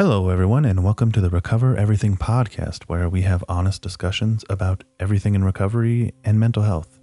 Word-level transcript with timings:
Hello, 0.00 0.30
everyone, 0.30 0.64
and 0.64 0.82
welcome 0.82 1.12
to 1.12 1.20
the 1.20 1.28
Recover 1.28 1.76
Everything 1.76 2.16
podcast, 2.16 2.84
where 2.84 3.06
we 3.06 3.20
have 3.20 3.44
honest 3.50 3.82
discussions 3.82 4.46
about 4.48 4.82
everything 4.98 5.34
in 5.34 5.44
recovery 5.44 6.14
and 6.24 6.40
mental 6.40 6.62
health. 6.62 6.98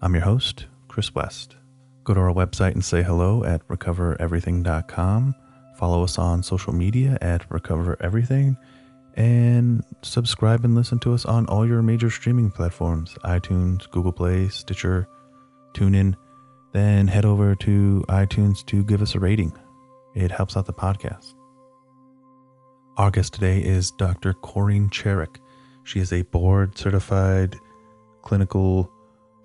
I'm 0.00 0.14
your 0.14 0.24
host, 0.24 0.64
Chris 0.88 1.14
West. 1.14 1.56
Go 2.02 2.14
to 2.14 2.20
our 2.20 2.32
website 2.32 2.72
and 2.72 2.82
say 2.82 3.02
hello 3.02 3.44
at 3.44 3.68
recovereverything.com. 3.68 5.34
Follow 5.76 6.02
us 6.02 6.16
on 6.16 6.42
social 6.42 6.72
media 6.72 7.18
at 7.20 7.44
Recover 7.50 7.98
Everything, 8.00 8.56
and 9.16 9.84
subscribe 10.00 10.64
and 10.64 10.74
listen 10.74 10.98
to 11.00 11.12
us 11.12 11.26
on 11.26 11.44
all 11.44 11.68
your 11.68 11.82
major 11.82 12.08
streaming 12.08 12.50
platforms 12.50 13.18
iTunes, 13.22 13.86
Google 13.90 14.12
Play, 14.12 14.48
Stitcher, 14.48 15.06
TuneIn. 15.74 16.16
Then 16.72 17.06
head 17.06 17.26
over 17.26 17.54
to 17.56 18.02
iTunes 18.08 18.64
to 18.68 18.82
give 18.82 19.02
us 19.02 19.14
a 19.14 19.20
rating, 19.20 19.52
it 20.14 20.30
helps 20.30 20.56
out 20.56 20.64
the 20.64 20.72
podcast. 20.72 21.34
Our 23.00 23.10
guest 23.10 23.32
today 23.32 23.60
is 23.60 23.92
Dr. 23.92 24.34
Corinne 24.34 24.90
Cherick. 24.90 25.40
She 25.84 26.00
is 26.00 26.12
a 26.12 26.20
board 26.20 26.76
certified 26.76 27.56
clinical 28.20 28.92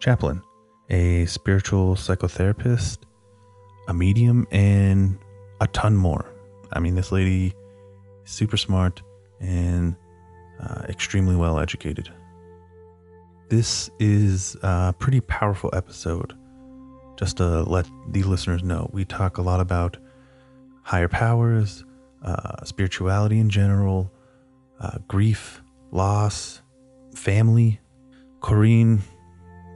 chaplain, 0.02 0.42
a 0.90 1.26
spiritual 1.28 1.96
psychotherapist, 1.96 2.98
a 3.88 3.94
medium, 3.94 4.46
and 4.52 5.18
a 5.62 5.68
ton 5.68 5.96
more. 5.96 6.26
I 6.74 6.82
mean, 6.82 6.96
this 6.96 7.14
lady 7.14 7.54
is 8.26 8.30
super 8.30 8.58
smart 8.58 9.02
and 9.40 9.96
uh, 10.60 10.82
extremely 10.90 11.38
well 11.38 11.58
educated. 11.58 12.10
This 13.48 13.90
is 14.00 14.58
a 14.64 14.94
pretty 15.00 15.22
powerful 15.22 15.70
episode. 15.72 16.34
Just 17.16 17.38
to 17.38 17.64
let 17.64 17.88
the 18.10 18.24
listeners 18.24 18.64
know, 18.64 18.90
we 18.92 19.06
talk 19.06 19.38
a 19.38 19.42
lot 19.42 19.62
about 19.62 19.96
higher 20.84 21.08
powers, 21.08 21.86
uh, 22.26 22.64
spirituality 22.66 23.40
in 23.40 23.50
general, 23.50 24.12
uh, 24.80 24.98
grief, 25.08 25.62
loss, 25.92 26.62
family. 27.16 27.80
Corinne 28.42 29.02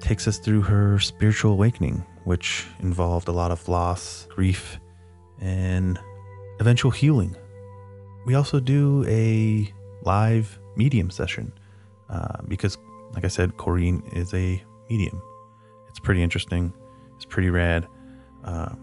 takes 0.02 0.28
us 0.28 0.39
through 0.39 0.64
her 0.64 1.00
spiritual 1.00 1.53
awakening, 1.53 2.03
which 2.23 2.66
involved 2.80 3.28
a 3.28 3.31
lot 3.31 3.52
of 3.52 3.67
loss, 3.69 4.28
grief, 4.30 4.80
and 5.39 6.00
eventual 6.59 6.91
healing. 6.91 7.36
We 8.25 8.36
also 8.36 8.59
do 8.59 9.06
a 9.08 9.72
live 10.03 10.59
medium 10.75 11.09
session 11.09 11.53
uh, 12.09 12.41
because, 12.47 12.78
like 13.13 13.25
I 13.25 13.28
said, 13.30 13.58
Corinne 13.58 14.03
is 14.13 14.34
a 14.34 14.61
medium. 14.89 15.22
It's 15.88 16.00
pretty 16.00 16.23
interesting, 16.23 16.73
it's 17.16 17.25
pretty 17.25 17.50
rad. 17.50 17.88
Uh, 18.44 18.73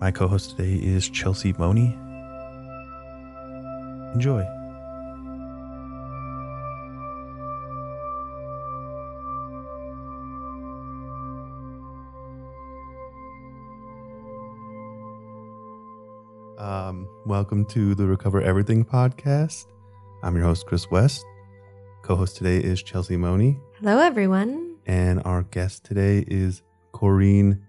my 0.00 0.10
co 0.10 0.26
host 0.28 0.56
today 0.56 0.74
is 0.74 1.08
Chelsea 1.08 1.52
Money. 1.54 1.96
Enjoy. 4.14 4.44
Um, 16.58 17.08
welcome 17.24 17.64
to 17.66 17.94
the 17.94 18.06
Recover 18.06 18.42
Everything 18.42 18.84
podcast. 18.84 19.66
I'm 20.22 20.34
your 20.34 20.44
host, 20.44 20.66
Chris 20.66 20.90
West. 20.90 21.24
Co 22.02 22.16
host 22.16 22.36
today 22.36 22.58
is 22.58 22.82
Chelsea 22.82 23.16
Money. 23.16 23.58
Hello, 23.78 23.98
everyone. 23.98 24.76
And 24.86 25.22
our 25.24 25.42
guest 25.44 25.84
today 25.84 26.24
is 26.26 26.62
Corinne 26.92 27.64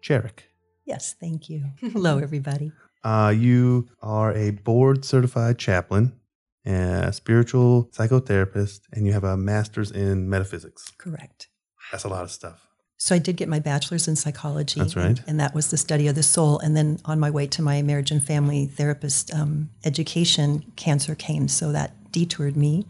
Cherick. 0.00 0.50
Yes, 0.86 1.14
thank 1.20 1.48
you. 1.48 1.64
Hello, 1.80 2.18
everybody. 2.18 2.72
Uh, 3.04 3.32
you 3.36 3.86
are 4.00 4.32
a 4.32 4.50
board 4.50 5.04
certified 5.04 5.58
chaplain, 5.58 6.18
a 6.64 7.12
spiritual 7.12 7.90
psychotherapist, 7.92 8.80
and 8.92 9.06
you 9.06 9.12
have 9.12 9.24
a 9.24 9.36
master's 9.36 9.90
in 9.90 10.28
metaphysics. 10.28 10.90
Correct. 10.96 11.48
That's 11.92 12.04
a 12.04 12.08
lot 12.08 12.24
of 12.24 12.30
stuff. 12.30 12.66
So 12.96 13.14
I 13.14 13.18
did 13.18 13.36
get 13.36 13.50
my 13.50 13.58
bachelor's 13.58 14.08
in 14.08 14.16
psychology. 14.16 14.80
That's 14.80 14.96
right. 14.96 15.20
And 15.26 15.38
that 15.38 15.54
was 15.54 15.70
the 15.70 15.76
study 15.76 16.08
of 16.08 16.14
the 16.14 16.22
soul. 16.22 16.58
And 16.60 16.74
then 16.74 17.00
on 17.04 17.20
my 17.20 17.30
way 17.30 17.46
to 17.48 17.60
my 17.60 17.82
marriage 17.82 18.10
and 18.10 18.24
family 18.24 18.64
therapist 18.66 19.34
um, 19.34 19.68
education, 19.84 20.64
cancer 20.76 21.14
came. 21.14 21.48
So 21.48 21.72
that 21.72 22.12
detoured 22.12 22.56
me. 22.56 22.86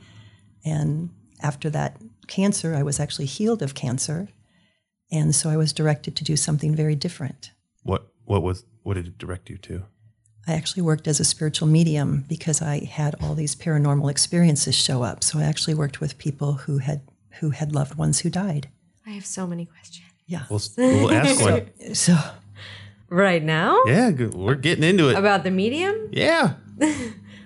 And 0.64 1.10
after 1.42 1.68
that 1.70 2.00
cancer, 2.28 2.74
I 2.74 2.84
was 2.84 3.00
actually 3.00 3.26
healed 3.26 3.60
of 3.60 3.74
cancer. 3.74 4.28
And 5.10 5.34
so 5.34 5.50
I 5.50 5.56
was 5.56 5.72
directed 5.72 6.14
to 6.16 6.24
do 6.24 6.36
something 6.36 6.76
very 6.76 6.94
different. 6.94 7.50
What 7.82 8.12
what 8.24 8.42
was 8.42 8.64
what 8.84 8.94
did 8.94 9.06
it 9.06 9.18
direct 9.18 9.50
you 9.50 9.58
to? 9.58 9.84
I 10.46 10.54
actually 10.54 10.82
worked 10.82 11.08
as 11.08 11.20
a 11.20 11.24
spiritual 11.24 11.68
medium 11.68 12.24
because 12.28 12.60
I 12.60 12.84
had 12.84 13.14
all 13.22 13.34
these 13.34 13.56
paranormal 13.56 14.10
experiences 14.10 14.74
show 14.74 15.02
up. 15.02 15.24
So 15.24 15.38
I 15.38 15.44
actually 15.44 15.74
worked 15.74 16.00
with 16.00 16.18
people 16.18 16.54
who 16.54 16.78
had 16.78 17.00
who 17.40 17.50
had 17.50 17.74
loved 17.74 17.96
ones 17.96 18.20
who 18.20 18.30
died. 18.30 18.68
I 19.06 19.10
have 19.10 19.26
so 19.26 19.46
many 19.46 19.66
questions. 19.66 20.06
Yeah. 20.26 20.44
We'll, 20.48 20.60
we'll 20.76 21.12
ask 21.12 21.40
one. 21.40 21.94
So 21.94 22.16
Right 23.08 23.42
now? 23.42 23.82
Yeah, 23.86 24.10
we're 24.10 24.54
getting 24.54 24.84
into 24.84 25.08
it. 25.08 25.16
About 25.16 25.44
the 25.44 25.50
medium? 25.50 26.08
Yeah. 26.10 26.54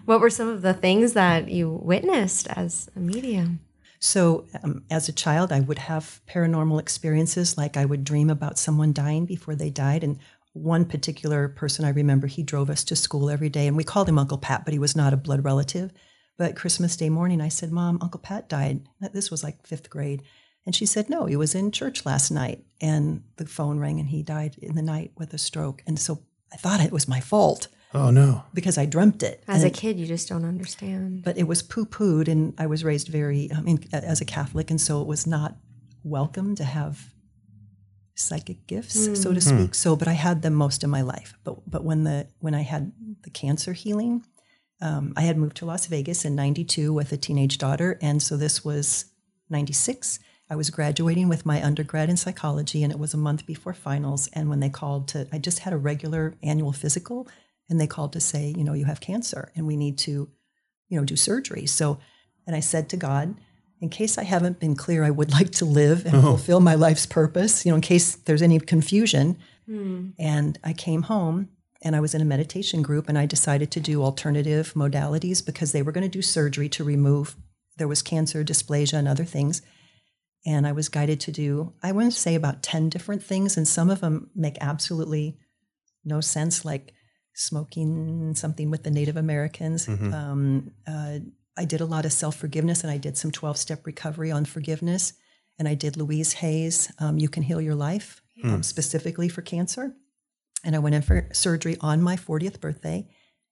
What 0.09 0.23
were 0.23 0.31
some 0.31 0.49
of 0.49 0.63
the 0.63 0.73
things 0.73 1.13
that 1.13 1.51
you 1.51 1.69
witnessed 1.83 2.47
as 2.49 2.89
a 2.97 2.99
medium? 2.99 3.61
So, 3.99 4.47
um, 4.63 4.83
as 4.91 5.07
a 5.07 5.13
child, 5.13 5.53
I 5.53 5.61
would 5.61 5.81
have 5.81 6.23
paranormal 6.27 6.81
experiences, 6.81 7.59
like 7.59 7.77
I 7.77 7.85
would 7.85 8.05
dream 8.05 8.31
about 8.31 8.57
someone 8.57 8.95
dying 8.95 9.27
before 9.27 9.55
they 9.55 9.69
died. 9.69 10.03
And 10.03 10.19
one 10.63 10.85
particular 10.85 11.49
person 11.49 11.85
I 11.85 11.91
remember, 11.91 12.27
he 12.27 12.43
drove 12.43 12.71
us 12.71 12.85
to 12.85 12.97
school 12.97 13.31
every 13.31 13.49
day, 13.49 13.67
and 13.67 13.77
we 13.77 13.85
called 13.85 14.09
him 14.09 14.19
Uncle 14.19 14.39
Pat, 14.39 14.65
but 14.65 14.73
he 14.73 14.79
was 14.79 14.97
not 14.97 15.13
a 15.13 15.17
blood 15.17 15.45
relative. 15.45 15.91
But 16.37 16.55
Christmas 16.57 16.97
Day 16.97 17.09
morning, 17.09 17.41
I 17.41 17.49
said, 17.49 17.73
Mom, 17.73 17.99
Uncle 18.01 18.21
Pat 18.21 18.49
died. 18.49 18.87
This 19.13 19.31
was 19.31 19.43
like 19.43 19.67
fifth 19.67 19.91
grade. 19.91 20.23
And 20.67 20.75
she 20.75 20.87
said, 20.87 21.09
No, 21.11 21.27
he 21.27 21.35
was 21.37 21.55
in 21.55 21.73
church 21.73 22.05
last 22.07 22.31
night. 22.31 22.65
And 22.81 23.23
the 23.37 23.47
phone 23.47 23.79
rang, 23.79 23.99
and 23.99 24.09
he 24.09 24.23
died 24.23 24.57
in 24.61 24.75
the 24.75 24.83
night 24.83 25.13
with 25.17 25.33
a 25.35 25.39
stroke. 25.39 25.83
And 25.87 25.99
so 25.99 26.21
I 26.53 26.57
thought 26.57 26.81
it 26.81 26.93
was 26.93 27.09
my 27.09 27.21
fault 27.21 27.69
Oh 27.95 28.11
no. 28.11 28.45
because 28.55 28.77
I 28.79 28.85
dreamt 28.87 29.23
it. 29.23 29.43
As 29.49 29.63
And 29.63 29.73
a 29.73 29.75
kid, 29.75 29.99
you 29.99 30.07
just 30.07 30.29
don't 30.29 30.45
understand. 30.45 31.23
but 31.25 31.39
it 31.39 31.49
was 31.49 31.63
poo 31.63 31.87
pooed, 31.87 32.29
and 32.29 32.55
I 32.59 32.67
was 32.67 32.85
raised 32.85 33.09
very, 33.09 33.51
I 33.53 33.61
mean, 33.63 33.83
as 33.93 34.21
a 34.21 34.25
Catholic, 34.27 34.71
and 34.71 34.81
so 34.81 35.01
it 35.01 35.07
was 35.09 35.27
not 35.27 35.57
welcome 36.05 36.55
to 36.57 36.65
have 36.65 37.13
psychic 38.19 38.67
gifts, 38.67 39.21
so 39.21 39.33
to 39.33 39.41
speak. 39.41 39.75
So, 39.75 39.97
but 39.97 40.09
I 40.09 40.13
had 40.13 40.43
them 40.43 40.55
most 40.55 40.85
of 40.85 40.91
my 40.91 41.03
life. 41.03 41.35
But 41.45 41.71
but 41.71 41.85
when 41.85 42.05
the 42.05 42.29
when 42.41 42.55
I 42.55 42.63
had 42.63 42.93
the 43.23 43.31
cancer 43.31 43.73
healing, 43.73 44.25
um, 44.81 45.13
I 45.17 45.23
had 45.23 45.37
moved 45.37 45.57
to 45.59 45.67
Las 45.67 45.87
Vegas 45.87 46.25
in 46.25 46.35
'92 46.35 46.93
with 46.93 47.13
a 47.13 47.17
teenage 47.17 47.59
daughter, 47.59 47.99
and 48.01 48.23
so 48.23 48.37
this 48.37 48.65
was 48.65 49.07
'96. 49.51 50.19
I 50.51 50.57
was 50.57 50.71
graduating 50.71 51.29
with 51.29 51.45
my 51.45 51.63
undergrad 51.63 52.09
in 52.09 52.17
psychology, 52.17 52.83
and 52.83 52.93
it 52.93 52.99
was 52.99 53.13
a 53.13 53.19
month 53.19 53.47
before 53.47 53.75
finals. 53.75 54.29
And 54.33 54.49
when 54.49 54.61
they 54.61 54.71
called 54.71 55.09
to, 55.09 55.29
I 55.31 55.39
just 55.39 55.59
had 55.61 55.75
a 55.75 55.79
regular 55.79 56.37
annual 56.43 56.73
physical, 56.73 57.29
and 57.69 57.79
they 57.79 57.87
called 57.87 58.15
to 58.15 58.21
say, 58.21 58.55
you 58.57 58.65
know, 58.65 58.73
you 58.73 58.87
have 58.87 59.01
cancer, 59.01 59.53
and 59.55 59.67
we 59.67 59.77
need 59.77 59.99
to 59.99 60.31
you 60.89 60.99
know, 60.99 61.05
do 61.05 61.17
surgery. 61.17 61.67
So, 61.67 61.99
and 62.47 62.57
I 62.57 62.61
said 62.61 62.89
to 62.91 62.97
God, 62.97 63.35
in 63.81 63.89
case 63.89 64.19
I 64.19 64.25
haven't 64.25 64.59
been 64.61 64.75
clear, 64.75 65.05
I 65.05 65.11
would 65.11 65.33
like 65.39 65.51
to 65.53 65.65
live 65.65 66.05
and 66.07 66.23
fulfill 66.23 66.61
my 66.61 66.75
life's 66.75 67.07
purpose, 67.07 67.65
you 67.65 67.71
know, 67.71 67.77
in 67.77 67.83
case 67.83 68.17
there's 68.17 68.43
any 68.43 68.59
confusion. 68.59 69.39
And 70.19 70.59
I 70.65 70.73
came 70.73 71.03
home 71.03 71.49
and 71.83 71.95
I 71.95 72.01
was 72.01 72.15
in 72.15 72.23
a 72.23 72.25
meditation 72.25 72.83
group 72.83 73.09
and 73.09 73.19
I 73.19 73.27
decided 73.27 73.71
to 73.73 73.81
do 73.81 74.03
alternative 74.03 74.73
modalities 74.75 75.45
because 75.45 75.73
they 75.73 75.83
were 75.83 75.93
going 75.93 76.11
to 76.11 76.19
do 76.19 76.23
surgery 76.23 76.69
to 76.71 76.85
remove, 76.85 77.37
there 77.77 77.89
was 77.89 78.03
cancer, 78.03 78.43
dysplasia, 78.43 78.95
and 78.95 79.07
other 79.07 79.25
things. 79.25 79.63
And 80.47 80.67
I 80.67 80.73
was 80.73 80.89
guided 80.89 81.21
to 81.21 81.33
do, 81.33 81.75
I 81.83 81.93
want 81.93 82.11
to 82.13 82.19
say 82.19 82.35
about 82.35 82.63
10 82.63 82.89
different 82.89 83.23
things, 83.23 83.57
and 83.57 83.69
some 83.69 83.91
of 83.91 84.01
them 84.01 84.31
make 84.35 84.57
absolutely 84.61 85.37
no 86.05 86.21
sense, 86.21 86.65
like 86.65 86.95
smoking 87.35 88.35
something 88.35 88.71
with 88.71 88.83
the 88.85 88.91
Native 88.91 89.17
Americans. 89.17 89.87
Um, 90.15 90.71
uh, 90.87 91.19
I 91.59 91.65
did 91.65 91.81
a 91.81 91.87
lot 91.87 92.05
of 92.05 92.13
self 92.13 92.37
forgiveness 92.37 92.83
and 92.83 92.91
I 92.91 92.99
did 92.99 93.19
some 93.19 93.31
12 93.31 93.57
step 93.57 93.87
recovery 93.87 94.31
on 94.31 94.45
forgiveness. 94.45 95.13
And 95.59 95.67
I 95.67 95.75
did 95.75 95.97
Louise 95.97 96.35
Hay's, 96.35 96.93
um, 97.01 97.19
You 97.19 97.29
Can 97.29 97.43
Heal 97.43 97.61
Your 97.61 97.75
Life, 97.75 98.23
um, 98.45 98.63
specifically 98.63 99.29
for 99.29 99.43
cancer. 99.43 99.93
And 100.65 100.77
I 100.77 100.79
went 100.79 100.95
in 100.95 101.03
for 101.03 101.29
surgery 101.33 101.77
on 101.81 102.01
my 102.01 102.15
40th 102.15 102.61
birthday 102.61 103.09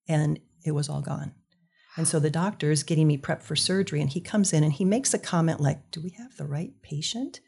and 0.08 0.38
it 0.64 0.70
was 0.70 0.88
all 0.88 1.00
gone. 1.00 1.34
And 1.96 2.06
so 2.06 2.20
the 2.20 2.30
doctor 2.30 2.70
is 2.70 2.84
getting 2.84 3.08
me 3.08 3.18
prepped 3.18 3.42
for 3.42 3.56
surgery 3.56 4.00
and 4.00 4.10
he 4.10 4.20
comes 4.20 4.52
in 4.52 4.62
and 4.62 4.72
he 4.72 4.84
makes 4.84 5.14
a 5.14 5.18
comment 5.18 5.60
like, 5.60 5.90
Do 5.90 6.00
we 6.00 6.10
have 6.10 6.36
the 6.36 6.46
right 6.46 6.72
patient? 6.82 7.40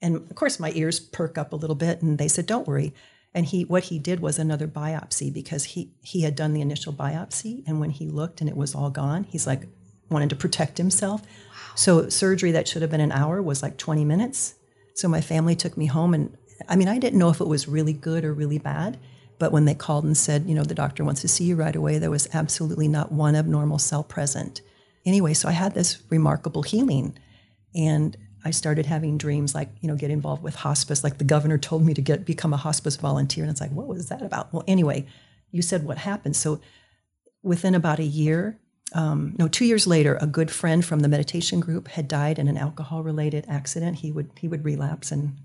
And 0.00 0.16
of 0.16 0.34
course, 0.34 0.58
my 0.58 0.72
ears 0.74 0.98
perk 0.98 1.36
up 1.36 1.52
a 1.52 1.56
little 1.56 1.76
bit 1.76 2.00
and 2.00 2.16
they 2.16 2.28
said, 2.28 2.46
Don't 2.46 2.66
worry. 2.66 2.94
And 3.34 3.44
he, 3.44 3.64
what 3.66 3.84
he 3.84 3.98
did 3.98 4.20
was 4.20 4.38
another 4.38 4.66
biopsy 4.66 5.30
because 5.30 5.64
he, 5.64 5.92
he 6.00 6.22
had 6.22 6.34
done 6.34 6.54
the 6.54 6.62
initial 6.62 6.92
biopsy. 6.92 7.64
And 7.66 7.80
when 7.80 7.90
he 7.90 8.08
looked 8.08 8.40
and 8.40 8.48
it 8.48 8.56
was 8.56 8.74
all 8.74 8.88
gone, 8.88 9.24
he's 9.24 9.46
like, 9.46 9.68
wanted 10.10 10.30
to 10.30 10.36
protect 10.36 10.78
himself. 10.78 11.22
So 11.74 12.08
surgery 12.08 12.52
that 12.52 12.68
should 12.68 12.82
have 12.82 12.90
been 12.90 13.00
an 13.00 13.12
hour 13.12 13.42
was 13.42 13.62
like 13.62 13.76
20 13.76 14.04
minutes. 14.04 14.54
So 14.94 15.08
my 15.08 15.20
family 15.20 15.54
took 15.54 15.76
me 15.76 15.86
home 15.86 16.14
and 16.14 16.36
I 16.68 16.76
mean, 16.76 16.88
I 16.88 16.98
didn't 16.98 17.18
know 17.18 17.28
if 17.28 17.40
it 17.40 17.48
was 17.48 17.68
really 17.68 17.92
good 17.92 18.24
or 18.24 18.32
really 18.32 18.58
bad, 18.58 18.98
But 19.38 19.52
when 19.52 19.66
they 19.66 19.74
called 19.74 20.04
and 20.04 20.16
said, 20.16 20.46
you 20.46 20.54
know, 20.54 20.62
the 20.62 20.74
doctor 20.74 21.04
wants 21.04 21.20
to 21.20 21.28
see 21.28 21.44
you 21.44 21.56
right 21.56 21.76
away, 21.76 21.98
there 21.98 22.10
was 22.10 22.28
absolutely 22.32 22.88
not 22.88 23.12
one 23.12 23.36
abnormal 23.36 23.78
cell 23.78 24.02
present. 24.02 24.62
Anyway, 25.04 25.34
so 25.34 25.48
I 25.48 25.52
had 25.52 25.74
this 25.74 26.02
remarkable 26.10 26.62
healing. 26.62 27.16
And 27.74 28.16
I 28.44 28.50
started 28.50 28.86
having 28.86 29.18
dreams 29.18 29.54
like, 29.54 29.70
you 29.80 29.88
know, 29.88 29.96
get 29.96 30.10
involved 30.10 30.42
with 30.42 30.54
hospice. 30.54 31.04
Like 31.04 31.18
the 31.18 31.24
governor 31.24 31.58
told 31.58 31.84
me 31.84 31.92
to 31.94 32.00
get 32.00 32.24
become 32.24 32.52
a 32.52 32.58
hospice 32.58 32.96
volunteer. 32.96 33.44
And 33.44 33.50
it's 33.50 33.60
like, 33.60 33.72
what 33.72 33.88
was 33.88 34.08
that 34.08 34.22
about? 34.22 34.52
Well, 34.52 34.64
anyway, 34.66 35.06
you 35.50 35.62
said 35.62 35.84
what 35.84 35.98
happened. 35.98 36.36
So 36.36 36.60
within 37.42 37.74
about 37.74 37.98
a 37.98 38.04
year, 38.04 38.58
um, 38.92 39.34
no, 39.38 39.48
two 39.48 39.64
years 39.64 39.86
later, 39.86 40.16
a 40.20 40.26
good 40.26 40.50
friend 40.50 40.84
from 40.84 41.00
the 41.00 41.08
meditation 41.08 41.60
group 41.60 41.88
had 41.88 42.06
died 42.06 42.38
in 42.38 42.48
an 42.48 42.56
alcohol-related 42.56 43.44
accident. 43.48 43.98
He 43.98 44.12
would 44.12 44.30
he 44.38 44.48
would 44.48 44.64
relapse 44.64 45.10
and 45.10 45.36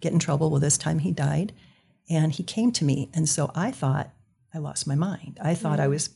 get 0.00 0.12
in 0.12 0.18
trouble. 0.18 0.50
Well, 0.50 0.60
this 0.60 0.78
time 0.78 0.98
he 0.98 1.10
died, 1.10 1.52
and 2.08 2.32
he 2.32 2.42
came 2.42 2.72
to 2.72 2.84
me, 2.84 3.10
and 3.14 3.28
so 3.28 3.50
I 3.54 3.70
thought 3.70 4.10
I 4.52 4.58
lost 4.58 4.86
my 4.86 4.94
mind. 4.94 5.38
I 5.42 5.54
thought 5.54 5.78
mm. 5.78 5.82
I 5.82 5.88
was 5.88 6.10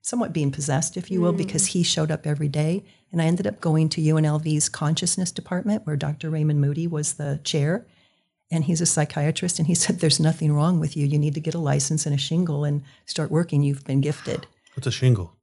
somewhat 0.00 0.32
being 0.32 0.50
possessed, 0.50 0.96
if 0.96 1.10
you 1.10 1.20
will, 1.20 1.32
mm. 1.32 1.38
because 1.38 1.66
he 1.66 1.84
showed 1.84 2.10
up 2.10 2.26
every 2.26 2.48
day, 2.48 2.84
and 3.12 3.22
I 3.22 3.26
ended 3.26 3.46
up 3.46 3.60
going 3.60 3.88
to 3.90 4.00
UNLV's 4.00 4.68
consciousness 4.68 5.30
department, 5.30 5.86
where 5.86 5.96
Dr. 5.96 6.30
Raymond 6.30 6.60
Moody 6.60 6.88
was 6.88 7.14
the 7.14 7.40
chair, 7.44 7.86
and 8.50 8.64
he's 8.64 8.80
a 8.80 8.86
psychiatrist, 8.86 9.60
and 9.60 9.68
he 9.68 9.74
said, 9.76 10.00
"There's 10.00 10.18
nothing 10.18 10.52
wrong 10.52 10.80
with 10.80 10.96
you. 10.96 11.06
You 11.06 11.18
need 11.18 11.34
to 11.34 11.40
get 11.40 11.54
a 11.54 11.60
license 11.60 12.06
and 12.06 12.14
a 12.14 12.18
shingle 12.18 12.64
and 12.64 12.82
start 13.06 13.30
working. 13.30 13.62
You've 13.62 13.84
been 13.84 14.00
gifted." 14.00 14.48
What's 14.74 14.88
a 14.88 14.90
shingle? 14.90 15.36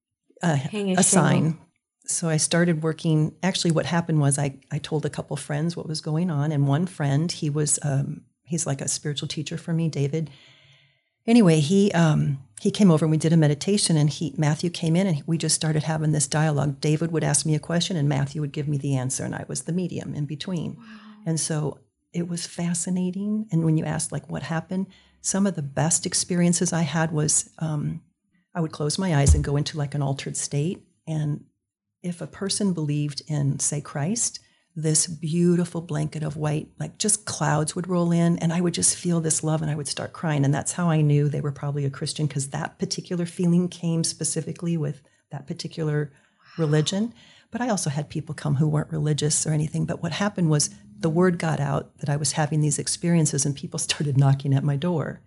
A, 0.43 0.95
a 0.97 1.03
sign. 1.03 1.59
So 2.05 2.27
I 2.27 2.37
started 2.37 2.81
working. 2.81 3.35
Actually, 3.43 3.71
what 3.71 3.85
happened 3.85 4.19
was 4.19 4.39
I, 4.39 4.57
I 4.71 4.79
told 4.79 5.05
a 5.05 5.09
couple 5.09 5.37
friends 5.37 5.77
what 5.77 5.87
was 5.87 6.01
going 6.01 6.31
on, 6.31 6.51
and 6.51 6.67
one 6.67 6.85
friend 6.85 7.31
he 7.31 7.49
was 7.49 7.79
um, 7.83 8.21
he's 8.43 8.65
like 8.65 8.81
a 8.81 8.87
spiritual 8.87 9.27
teacher 9.27 9.57
for 9.57 9.73
me, 9.73 9.89
David. 9.89 10.29
Anyway, 11.27 11.59
he 11.59 11.91
um, 11.91 12.39
he 12.59 12.71
came 12.71 12.89
over 12.89 13.05
and 13.05 13.11
we 13.11 13.17
did 13.17 13.33
a 13.33 13.37
meditation, 13.37 13.95
and 13.95 14.09
he 14.09 14.33
Matthew 14.37 14.69
came 14.69 14.95
in 14.95 15.05
and 15.05 15.23
we 15.27 15.37
just 15.37 15.55
started 15.55 15.83
having 15.83 16.11
this 16.11 16.27
dialogue. 16.27 16.81
David 16.81 17.11
would 17.11 17.23
ask 17.23 17.45
me 17.45 17.53
a 17.53 17.59
question, 17.59 17.95
and 17.95 18.09
Matthew 18.09 18.41
would 18.41 18.53
give 18.53 18.67
me 18.67 18.77
the 18.77 18.95
answer, 18.95 19.23
and 19.23 19.35
I 19.35 19.45
was 19.47 19.63
the 19.63 19.73
medium 19.73 20.15
in 20.15 20.25
between. 20.25 20.75
Wow. 20.75 20.83
And 21.27 21.39
so 21.39 21.79
it 22.11 22.27
was 22.27 22.47
fascinating. 22.47 23.47
And 23.51 23.63
when 23.63 23.77
you 23.77 23.85
asked 23.85 24.11
like 24.11 24.29
what 24.29 24.43
happened, 24.43 24.87
some 25.21 25.45
of 25.45 25.55
the 25.55 25.61
best 25.61 26.05
experiences 26.05 26.73
I 26.73 26.81
had 26.81 27.11
was 27.11 27.49
um, 27.59 28.01
I 28.53 28.61
would 28.61 28.71
close 28.71 28.97
my 28.97 29.15
eyes 29.15 29.35
and 29.35 29.43
go 29.43 29.57
into 29.57 29.77
like 29.77 29.95
an 29.95 30.01
altered 30.01 30.35
state. 30.35 30.83
And 31.07 31.45
if 32.01 32.21
a 32.21 32.27
person 32.27 32.73
believed 32.73 33.21
in, 33.27 33.59
say, 33.59 33.81
Christ, 33.81 34.39
this 34.75 35.07
beautiful 35.07 35.81
blanket 35.81 36.23
of 36.23 36.37
white, 36.37 36.69
like 36.79 36.97
just 36.97 37.25
clouds 37.25 37.75
would 37.75 37.87
roll 37.87 38.11
in, 38.11 38.37
and 38.39 38.53
I 38.53 38.61
would 38.61 38.73
just 38.73 38.95
feel 38.95 39.19
this 39.19 39.43
love 39.43 39.61
and 39.61 39.69
I 39.69 39.75
would 39.75 39.87
start 39.87 40.13
crying. 40.13 40.45
And 40.45 40.53
that's 40.53 40.73
how 40.73 40.89
I 40.89 41.01
knew 41.01 41.27
they 41.27 41.41
were 41.41 41.51
probably 41.51 41.85
a 41.85 41.89
Christian 41.89 42.27
because 42.27 42.49
that 42.49 42.79
particular 42.79 43.25
feeling 43.25 43.67
came 43.67 44.03
specifically 44.03 44.77
with 44.77 45.01
that 45.31 45.47
particular 45.47 46.11
religion. 46.57 47.13
But 47.51 47.61
I 47.61 47.69
also 47.69 47.89
had 47.89 48.09
people 48.09 48.35
come 48.35 48.55
who 48.55 48.67
weren't 48.67 48.91
religious 48.91 49.45
or 49.45 49.53
anything. 49.53 49.85
But 49.85 50.01
what 50.03 50.11
happened 50.13 50.49
was 50.49 50.69
the 50.99 51.09
word 51.09 51.39
got 51.39 51.59
out 51.59 51.97
that 51.99 52.09
I 52.09 52.15
was 52.15 52.33
having 52.33 52.61
these 52.61 52.79
experiences, 52.79 53.45
and 53.45 53.55
people 53.55 53.79
started 53.79 54.17
knocking 54.17 54.53
at 54.53 54.63
my 54.63 54.75
door. 54.75 55.21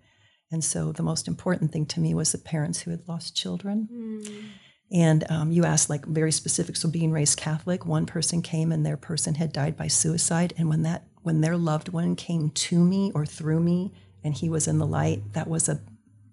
And 0.53 0.63
so 0.63 0.91
the 0.91 1.03
most 1.03 1.27
important 1.27 1.71
thing 1.71 1.87
to 1.87 1.99
me 1.99 2.13
was 2.13 2.31
the 2.31 2.37
parents 2.37 2.81
who 2.81 2.91
had 2.91 3.07
lost 3.07 3.35
children. 3.35 3.89
Mm. 3.91 4.49
And 4.91 5.23
um, 5.31 5.51
you 5.51 5.65
asked 5.65 5.89
like 5.89 6.05
very 6.05 6.31
specific. 6.31 6.75
So 6.75 6.87
being 6.87 7.11
raised 7.11 7.39
Catholic, 7.39 7.87
one 7.87 8.05
person 8.05 8.43
came 8.43 8.71
and 8.71 8.85
their 8.85 8.95
person 8.95 9.33
had 9.33 9.51
died 9.51 9.75
by 9.75 9.87
suicide. 9.87 10.53
And 10.55 10.69
when 10.69 10.83
that 10.83 11.07
when 11.23 11.41
their 11.41 11.57
loved 11.57 11.89
one 11.89 12.15
came 12.15 12.51
to 12.51 12.77
me 12.77 13.11
or 13.15 13.25
through 13.25 13.61
me 13.61 13.93
and 14.23 14.35
he 14.35 14.47
was 14.47 14.67
in 14.67 14.77
the 14.77 14.85
light, 14.85 15.33
that 15.33 15.47
was 15.47 15.67
a 15.67 15.81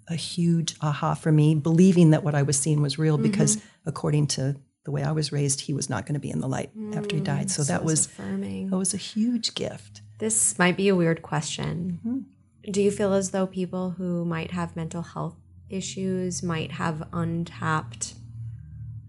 a 0.08 0.17
huge 0.17 0.75
aha 0.82 1.14
for 1.14 1.32
me, 1.32 1.55
believing 1.55 2.11
that 2.11 2.22
what 2.22 2.34
I 2.34 2.43
was 2.43 2.58
seeing 2.58 2.82
was 2.82 2.99
real 2.99 3.14
mm-hmm. 3.14 3.31
because 3.31 3.56
according 3.87 4.26
to 4.28 4.56
the 4.84 4.90
way 4.90 5.02
I 5.02 5.12
was 5.12 5.32
raised, 5.32 5.62
he 5.62 5.72
was 5.72 5.88
not 5.88 6.05
going 6.05 6.14
to 6.14 6.20
be 6.20 6.31
in 6.31 6.40
the 6.40 6.49
light 6.49 6.76
mm, 6.76 6.94
after 6.94 7.17
he 7.17 7.22
died. 7.22 7.50
So, 7.50 7.62
so 7.62 7.72
that 7.72 7.84
was 7.84 8.06
affirming. 8.06 8.69
That 8.69 8.76
was 8.76 8.93
a 8.93 8.99
huge 8.99 9.55
gift. 9.55 10.02
This 10.19 10.58
might 10.58 10.76
be 10.76 10.88
a 10.88 10.96
weird 10.96 11.22
question. 11.22 12.00
Mm-hmm. 12.05 12.19
Do 12.68 12.82
you 12.82 12.90
feel 12.90 13.12
as 13.14 13.30
though 13.30 13.46
people 13.46 13.90
who 13.90 14.24
might 14.24 14.50
have 14.50 14.76
mental 14.76 15.02
health 15.02 15.36
issues 15.68 16.42
might 16.42 16.72
have 16.72 17.08
untapped 17.12 18.14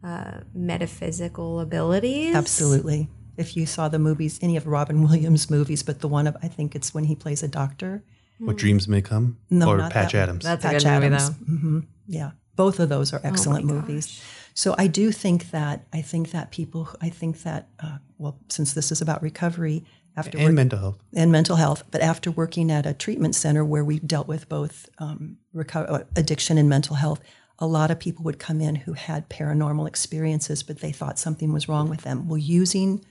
uh, 0.03 0.41
metaphysical 0.53 1.59
abilities? 1.59 2.35
Absolutely. 2.35 3.09
If 3.37 3.57
you 3.57 3.65
saw 3.65 3.89
the 3.89 3.99
movies, 3.99 4.39
any 4.41 4.57
of 4.57 4.67
Robin 4.67 5.03
Williams' 5.03 5.49
movies, 5.49 5.83
but 5.83 5.99
the 5.99 6.07
one 6.07 6.27
of 6.27 6.37
I 6.41 6.47
think 6.47 6.75
it's 6.75 6.93
when 6.93 7.05
he 7.05 7.15
plays 7.15 7.43
a 7.43 7.47
doctor. 7.47 8.03
What 8.39 8.57
dreams 8.57 8.87
may 8.87 9.01
come? 9.01 9.37
No, 9.49 9.67
or 9.69 9.77
not 9.77 9.91
Patch 9.91 10.13
that 10.13 10.23
Adams. 10.23 10.43
That's 10.43 10.63
Patch 10.63 10.73
a 10.73 10.77
good 10.79 10.87
Adams. 10.87 11.29
movie, 11.29 11.39
though. 11.39 11.53
Mm-hmm. 11.53 11.79
Yeah, 12.07 12.31
both 12.55 12.79
of 12.79 12.89
those 12.89 13.13
are 13.13 13.21
oh 13.23 13.27
excellent 13.27 13.65
oh 13.65 13.73
movies. 13.73 14.21
So 14.53 14.75
I 14.77 14.87
do 14.87 15.11
think 15.11 15.51
that 15.51 15.85
I 15.93 16.01
think 16.01 16.31
that 16.31 16.51
people 16.51 16.89
I 17.01 17.09
think 17.09 17.43
that 17.43 17.69
uh, 17.79 17.97
well, 18.17 18.39
since 18.49 18.73
this 18.73 18.91
is 18.91 19.01
about 19.01 19.21
recovery, 19.21 19.85
after 20.15 20.37
and 20.37 20.47
work, 20.47 20.55
mental 20.55 20.79
health 20.79 20.97
and 21.13 21.31
mental 21.31 21.55
health. 21.55 21.83
But 21.91 22.01
after 22.01 22.31
working 22.31 22.71
at 22.71 22.85
a 22.85 22.93
treatment 22.93 23.35
center 23.35 23.63
where 23.63 23.83
we 23.83 23.99
dealt 23.99 24.27
with 24.27 24.49
both 24.49 24.89
um, 24.99 25.37
reco- 25.55 25.89
uh, 25.89 26.03
addiction 26.15 26.57
and 26.57 26.69
mental 26.69 26.95
health, 26.97 27.21
a 27.59 27.67
lot 27.67 27.91
of 27.91 27.99
people 27.99 28.23
would 28.25 28.39
come 28.39 28.59
in 28.59 28.75
who 28.75 28.93
had 28.93 29.29
paranormal 29.29 29.87
experiences, 29.87 30.63
but 30.63 30.79
they 30.79 30.91
thought 30.91 31.19
something 31.19 31.53
was 31.53 31.69
wrong 31.69 31.89
with 31.89 32.01
them. 32.01 32.27
Well, 32.27 32.37
using 32.37 33.03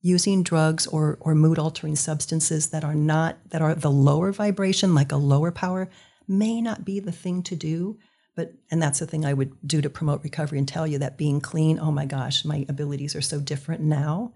using 0.00 0.42
drugs 0.42 0.86
or 0.86 1.18
or 1.20 1.34
mood 1.34 1.58
altering 1.58 1.96
substances 1.96 2.68
that 2.70 2.84
are 2.84 2.94
not 2.94 3.38
that 3.50 3.62
are 3.62 3.74
the 3.74 3.90
lower 3.90 4.32
vibration, 4.32 4.94
like 4.94 5.12
a 5.12 5.16
lower 5.16 5.52
power, 5.52 5.88
may 6.26 6.60
not 6.60 6.84
be 6.84 7.00
the 7.00 7.12
thing 7.12 7.42
to 7.44 7.56
do. 7.56 7.98
But 8.34 8.54
and 8.70 8.82
that's 8.82 8.98
the 8.98 9.06
thing 9.06 9.24
I 9.24 9.34
would 9.34 9.52
do 9.66 9.80
to 9.82 9.90
promote 9.90 10.22
recovery 10.22 10.58
and 10.58 10.66
tell 10.66 10.86
you 10.86 10.98
that 10.98 11.18
being 11.18 11.40
clean, 11.40 11.78
oh 11.78 11.92
my 11.92 12.06
gosh, 12.06 12.44
my 12.44 12.64
abilities 12.68 13.14
are 13.14 13.20
so 13.20 13.40
different 13.40 13.82
now 13.82 14.32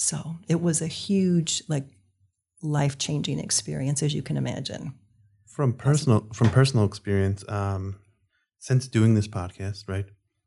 so 0.00 0.36
it 0.46 0.62
was 0.62 0.80
a 0.80 0.86
huge, 0.86 1.64
like, 1.66 1.84
life 2.62 2.98
changing 2.98 3.40
experience, 3.40 4.00
as 4.00 4.14
you 4.14 4.22
can 4.22 4.36
imagine. 4.36 4.94
From 5.44 5.72
personal 5.72 6.28
from 6.32 6.50
personal 6.50 6.86
experience, 6.86 7.44
um, 7.48 7.96
since 8.60 8.86
doing 8.86 9.14
this 9.14 9.26
podcast, 9.26 9.88
right, 9.88 10.06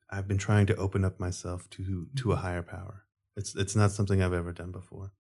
I've 0.10 0.28
been 0.28 0.38
trying 0.38 0.68
to 0.68 0.76
open 0.78 1.04
up 1.04 1.20
myself 1.20 1.70
to 1.72 2.08
to 2.16 2.32
a 2.32 2.38
higher 2.38 2.62
power. 2.62 3.04
It's 3.36 3.54
it's 3.56 3.76
not 3.76 3.92
something 3.92 4.24
I've 4.24 4.32
ever 4.32 4.54
done 4.54 4.72
before. 4.72 5.12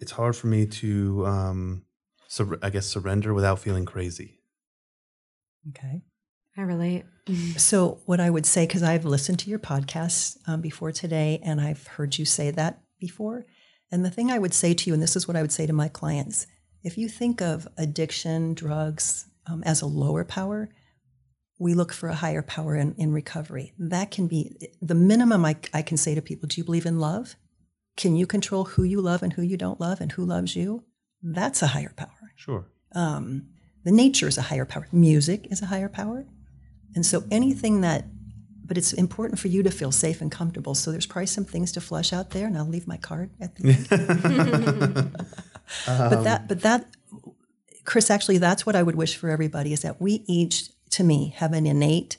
It's 0.00 0.12
hard 0.12 0.34
for 0.34 0.48
me 0.48 0.66
to, 0.66 1.24
um, 1.24 1.84
sur- 2.26 2.58
I 2.60 2.70
guess, 2.70 2.86
surrender 2.86 3.32
without 3.32 3.60
feeling 3.60 3.84
crazy. 3.84 4.40
Okay. 5.68 6.02
I 6.56 6.62
relate. 6.62 7.04
So, 7.56 8.00
what 8.06 8.20
I 8.20 8.30
would 8.30 8.46
say, 8.46 8.66
because 8.66 8.82
I've 8.82 9.04
listened 9.04 9.38
to 9.40 9.50
your 9.50 9.58
podcast 9.58 10.36
um, 10.46 10.60
before 10.60 10.92
today, 10.92 11.40
and 11.42 11.60
I've 11.60 11.86
heard 11.86 12.18
you 12.18 12.24
say 12.24 12.50
that 12.52 12.82
before. 13.00 13.46
And 13.90 14.04
the 14.04 14.10
thing 14.10 14.30
I 14.30 14.38
would 14.38 14.54
say 14.54 14.74
to 14.74 14.90
you, 14.90 14.94
and 14.94 15.02
this 15.02 15.16
is 15.16 15.26
what 15.26 15.36
I 15.36 15.42
would 15.42 15.52
say 15.52 15.66
to 15.66 15.72
my 15.72 15.88
clients 15.88 16.46
if 16.82 16.98
you 16.98 17.08
think 17.08 17.40
of 17.40 17.66
addiction, 17.78 18.52
drugs 18.54 19.26
um, 19.46 19.62
as 19.64 19.80
a 19.80 19.86
lower 19.86 20.22
power, 20.22 20.68
we 21.58 21.72
look 21.72 21.92
for 21.92 22.08
a 22.08 22.14
higher 22.14 22.42
power 22.42 22.76
in, 22.76 22.94
in 22.98 23.12
recovery. 23.12 23.72
That 23.78 24.10
can 24.10 24.26
be 24.26 24.54
the 24.82 24.94
minimum 24.94 25.44
I, 25.44 25.56
I 25.72 25.82
can 25.82 25.96
say 25.96 26.14
to 26.14 26.22
people 26.22 26.46
do 26.46 26.60
you 26.60 26.64
believe 26.64 26.86
in 26.86 27.00
love? 27.00 27.36
Can 27.96 28.16
you 28.16 28.26
control 28.26 28.64
who 28.64 28.82
you 28.82 29.00
love 29.00 29.22
and 29.22 29.32
who 29.32 29.42
you 29.42 29.56
don't 29.56 29.80
love 29.80 30.00
and 30.00 30.12
who 30.12 30.24
loves 30.24 30.54
you? 30.56 30.84
That's 31.22 31.62
a 31.62 31.68
higher 31.68 31.92
power. 31.96 32.32
Sure. 32.36 32.66
Um, 32.94 33.48
the 33.84 33.92
nature 33.92 34.28
is 34.28 34.36
a 34.36 34.42
higher 34.42 34.64
power. 34.64 34.88
Music 34.92 35.46
is 35.50 35.62
a 35.62 35.66
higher 35.66 35.88
power. 35.88 36.26
And 36.94 37.04
so 37.04 37.24
anything 37.30 37.80
that 37.80 38.06
but 38.66 38.78
it's 38.78 38.92
important 38.92 39.38
for 39.38 39.48
you 39.48 39.62
to 39.62 39.70
feel 39.70 39.92
safe 39.92 40.20
and 40.20 40.32
comfortable. 40.32 40.74
So 40.74 40.90
there's 40.90 41.06
probably 41.06 41.26
some 41.26 41.44
things 41.44 41.72
to 41.72 41.80
flush 41.80 42.12
out 42.12 42.30
there, 42.30 42.46
and 42.46 42.56
I'll 42.56 42.66
leave 42.66 42.86
my 42.86 42.96
card 42.96 43.30
at 43.40 43.54
the 43.56 43.68
end. 43.68 43.92
um, 45.86 46.10
but 46.10 46.24
that, 46.24 46.48
but 46.48 46.62
that, 46.62 46.86
Chris, 47.84 48.10
actually, 48.10 48.38
that's 48.38 48.64
what 48.64 48.74
I 48.74 48.82
would 48.82 48.94
wish 48.94 49.16
for 49.16 49.28
everybody 49.28 49.72
is 49.72 49.82
that 49.82 50.00
we 50.00 50.24
each, 50.26 50.70
to 50.90 51.04
me, 51.04 51.34
have 51.36 51.52
an 51.52 51.66
innate 51.66 52.16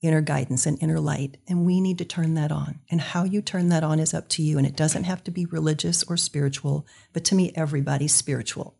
inner 0.00 0.20
guidance 0.20 0.66
and 0.66 0.80
inner 0.82 1.00
light, 1.00 1.38
and 1.48 1.64
we 1.64 1.80
need 1.80 1.98
to 1.98 2.04
turn 2.04 2.34
that 2.34 2.52
on. 2.52 2.78
And 2.90 3.00
how 3.00 3.24
you 3.24 3.40
turn 3.40 3.70
that 3.70 3.82
on 3.82 3.98
is 3.98 4.14
up 4.14 4.28
to 4.30 4.42
you, 4.42 4.58
and 4.58 4.66
it 4.66 4.76
doesn't 4.76 5.04
have 5.04 5.24
to 5.24 5.30
be 5.30 5.46
religious 5.46 6.04
or 6.04 6.16
spiritual. 6.16 6.86
But 7.12 7.24
to 7.24 7.34
me, 7.34 7.52
everybody's 7.56 8.14
spiritual. 8.14 8.76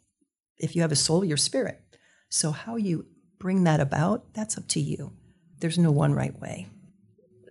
If 0.59 0.77
you 0.77 0.83
have 0.83 0.93
a 0.93 0.97
soul, 0.97 1.25
you're 1.25 1.37
spirit. 1.37 1.81
So 2.29 2.51
how 2.53 2.77
you 2.77 3.07
bring 3.45 3.65
that 3.65 3.79
about, 3.79 4.33
that's 4.33 4.57
up 4.57 4.67
to 4.67 4.81
you. 4.81 5.13
There's 5.61 5.77
no 5.77 5.91
one 5.91 6.15
right 6.15 6.41
way. 6.41 6.67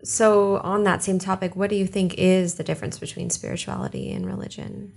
So, 0.03 0.57
on 0.57 0.85
that 0.85 1.03
same 1.03 1.19
topic, 1.19 1.55
what 1.55 1.69
do 1.69 1.75
you 1.75 1.85
think 1.85 2.15
is 2.17 2.55
the 2.55 2.63
difference 2.63 2.97
between 2.97 3.29
spirituality 3.29 4.11
and 4.11 4.25
religion? 4.25 4.93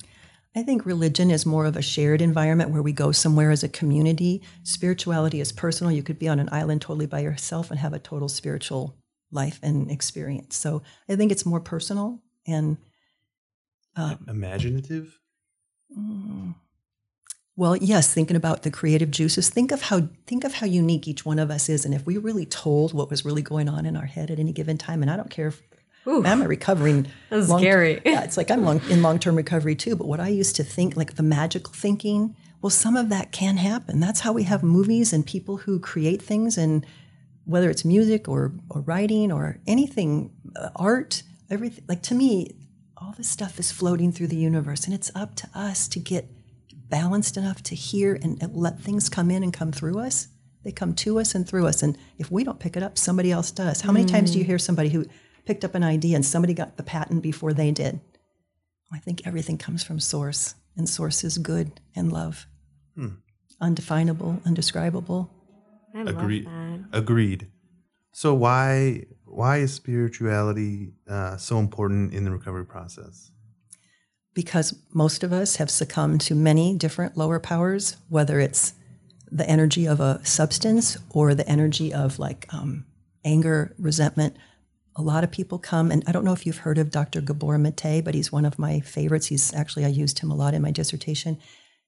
I 0.56 0.62
think 0.62 0.86
religion 0.86 1.30
is 1.30 1.44
more 1.44 1.66
of 1.66 1.76
a 1.76 1.82
shared 1.82 2.22
environment 2.22 2.70
where 2.70 2.80
we 2.80 2.94
go 2.94 3.12
somewhere 3.12 3.50
as 3.50 3.62
a 3.62 3.68
community. 3.68 4.42
Spirituality 4.62 5.38
is 5.38 5.52
personal. 5.52 5.92
You 5.92 6.02
could 6.02 6.18
be 6.18 6.28
on 6.28 6.40
an 6.40 6.48
island 6.50 6.80
totally 6.80 7.04
by 7.04 7.20
yourself 7.20 7.70
and 7.70 7.78
have 7.78 7.92
a 7.92 7.98
total 7.98 8.30
spiritual 8.30 8.96
life 9.30 9.60
and 9.62 9.90
experience. 9.90 10.56
So 10.56 10.82
I 11.10 11.16
think 11.16 11.30
it's 11.30 11.44
more 11.44 11.60
personal 11.60 12.22
and 12.46 12.78
um, 13.96 14.24
imaginative. 14.30 15.20
Mm, 15.94 16.54
Well, 17.58 17.74
yes, 17.76 18.12
thinking 18.12 18.36
about 18.36 18.62
the 18.64 18.70
creative 18.70 19.10
juices, 19.10 19.48
think 19.48 19.72
of 19.72 19.82
how 19.82 20.08
think 20.26 20.44
of 20.44 20.54
how 20.54 20.66
unique 20.66 21.08
each 21.08 21.24
one 21.24 21.38
of 21.38 21.50
us 21.50 21.68
is 21.70 21.84
and 21.86 21.94
if 21.94 22.04
we 22.04 22.18
really 22.18 22.44
told 22.44 22.92
what 22.92 23.08
was 23.08 23.24
really 23.24 23.42
going 23.42 23.68
on 23.68 23.86
in 23.86 23.96
our 23.96 24.04
head 24.04 24.30
at 24.30 24.38
any 24.38 24.52
given 24.52 24.76
time 24.76 25.00
and 25.02 25.10
I 25.10 25.16
don't 25.16 25.30
care 25.30 25.48
if 25.48 25.62
I'm 26.06 26.42
a 26.42 26.46
recovering 26.48 27.06
That's 27.30 27.48
long- 27.48 27.60
scary. 27.60 28.00
Yeah, 28.04 28.22
it's 28.24 28.36
like 28.36 28.50
I'm 28.50 28.62
long, 28.62 28.80
in 28.90 29.02
long-term 29.02 29.34
recovery 29.36 29.74
too, 29.74 29.96
but 29.96 30.06
what 30.06 30.20
I 30.20 30.28
used 30.28 30.54
to 30.56 30.64
think 30.64 30.96
like 30.96 31.14
the 31.14 31.22
magical 31.22 31.72
thinking, 31.72 32.36
well 32.60 32.70
some 32.70 32.94
of 32.96 33.08
that 33.08 33.32
can 33.32 33.56
happen. 33.56 34.00
That's 34.00 34.20
how 34.20 34.32
we 34.32 34.42
have 34.44 34.62
movies 34.62 35.12
and 35.14 35.24
people 35.26 35.56
who 35.56 35.80
create 35.80 36.20
things 36.20 36.58
and 36.58 36.84
whether 37.46 37.70
it's 37.70 37.84
music 37.86 38.28
or 38.28 38.52
or 38.68 38.82
writing 38.82 39.32
or 39.32 39.58
anything 39.66 40.30
uh, 40.56 40.68
art, 40.76 41.22
everything 41.48 41.84
like 41.88 42.02
to 42.02 42.14
me 42.14 42.54
all 42.98 43.14
this 43.16 43.28
stuff 43.30 43.58
is 43.58 43.72
floating 43.72 44.10
through 44.12 44.26
the 44.26 44.36
universe 44.36 44.84
and 44.84 44.94
it's 44.94 45.10
up 45.14 45.34
to 45.36 45.48
us 45.54 45.86
to 45.88 45.98
get 45.98 46.28
balanced 46.88 47.36
enough 47.36 47.62
to 47.62 47.74
hear 47.74 48.18
and, 48.22 48.42
and 48.42 48.56
let 48.56 48.80
things 48.80 49.08
come 49.08 49.30
in 49.30 49.42
and 49.42 49.52
come 49.52 49.72
through 49.72 49.98
us 49.98 50.28
they 50.64 50.72
come 50.72 50.94
to 50.94 51.20
us 51.20 51.34
and 51.34 51.48
through 51.48 51.66
us 51.66 51.82
and 51.82 51.96
if 52.18 52.30
we 52.30 52.42
don't 52.42 52.58
pick 52.60 52.76
it 52.76 52.82
up 52.82 52.98
somebody 52.98 53.30
else 53.30 53.50
does 53.50 53.80
how 53.82 53.92
many 53.92 54.04
times 54.04 54.32
do 54.32 54.38
you 54.38 54.44
hear 54.44 54.58
somebody 54.58 54.88
who 54.88 55.04
picked 55.44 55.64
up 55.64 55.74
an 55.74 55.84
idea 55.84 56.16
and 56.16 56.24
somebody 56.24 56.54
got 56.54 56.76
the 56.76 56.82
patent 56.82 57.22
before 57.22 57.52
they 57.52 57.70
did 57.70 58.00
i 58.92 58.98
think 58.98 59.26
everything 59.26 59.58
comes 59.58 59.84
from 59.84 60.00
source 60.00 60.54
and 60.76 60.88
source 60.88 61.22
is 61.24 61.38
good 61.38 61.80
and 61.94 62.12
love 62.12 62.46
undefinable 63.60 64.40
undescribable 64.44 65.30
I 65.96 66.02
love 66.02 66.16
Agreed. 66.18 66.46
that. 66.46 66.80
Agreed. 66.92 67.50
So 68.12 68.34
why 68.34 69.04
why 69.24 69.58
is 69.58 69.72
spirituality 69.72 70.92
uh, 71.08 71.36
so 71.36 71.58
important 71.58 72.12
in 72.12 72.24
the 72.24 72.30
recovery 72.30 72.66
process? 72.66 73.30
Because 74.36 74.76
most 74.92 75.24
of 75.24 75.32
us 75.32 75.56
have 75.56 75.70
succumbed 75.70 76.20
to 76.20 76.34
many 76.34 76.74
different 76.74 77.16
lower 77.16 77.40
powers, 77.40 77.96
whether 78.10 78.38
it's 78.38 78.74
the 79.32 79.48
energy 79.48 79.86
of 79.88 79.98
a 79.98 80.20
substance 80.24 80.98
or 81.08 81.34
the 81.34 81.48
energy 81.48 81.92
of 81.92 82.18
like 82.18 82.46
um, 82.52 82.84
anger, 83.24 83.74
resentment. 83.78 84.36
A 84.94 85.00
lot 85.00 85.24
of 85.24 85.30
people 85.30 85.58
come, 85.58 85.90
and 85.90 86.04
I 86.06 86.12
don't 86.12 86.24
know 86.24 86.34
if 86.34 86.44
you've 86.44 86.58
heard 86.58 86.76
of 86.76 86.90
Dr. 86.90 87.22
Gabor 87.22 87.56
Mate, 87.56 88.04
but 88.04 88.14
he's 88.14 88.30
one 88.30 88.44
of 88.44 88.58
my 88.58 88.80
favorites. 88.80 89.28
He's 89.28 89.54
actually, 89.54 89.86
I 89.86 89.88
used 89.88 90.18
him 90.18 90.30
a 90.30 90.36
lot 90.36 90.52
in 90.52 90.60
my 90.60 90.70
dissertation. 90.70 91.38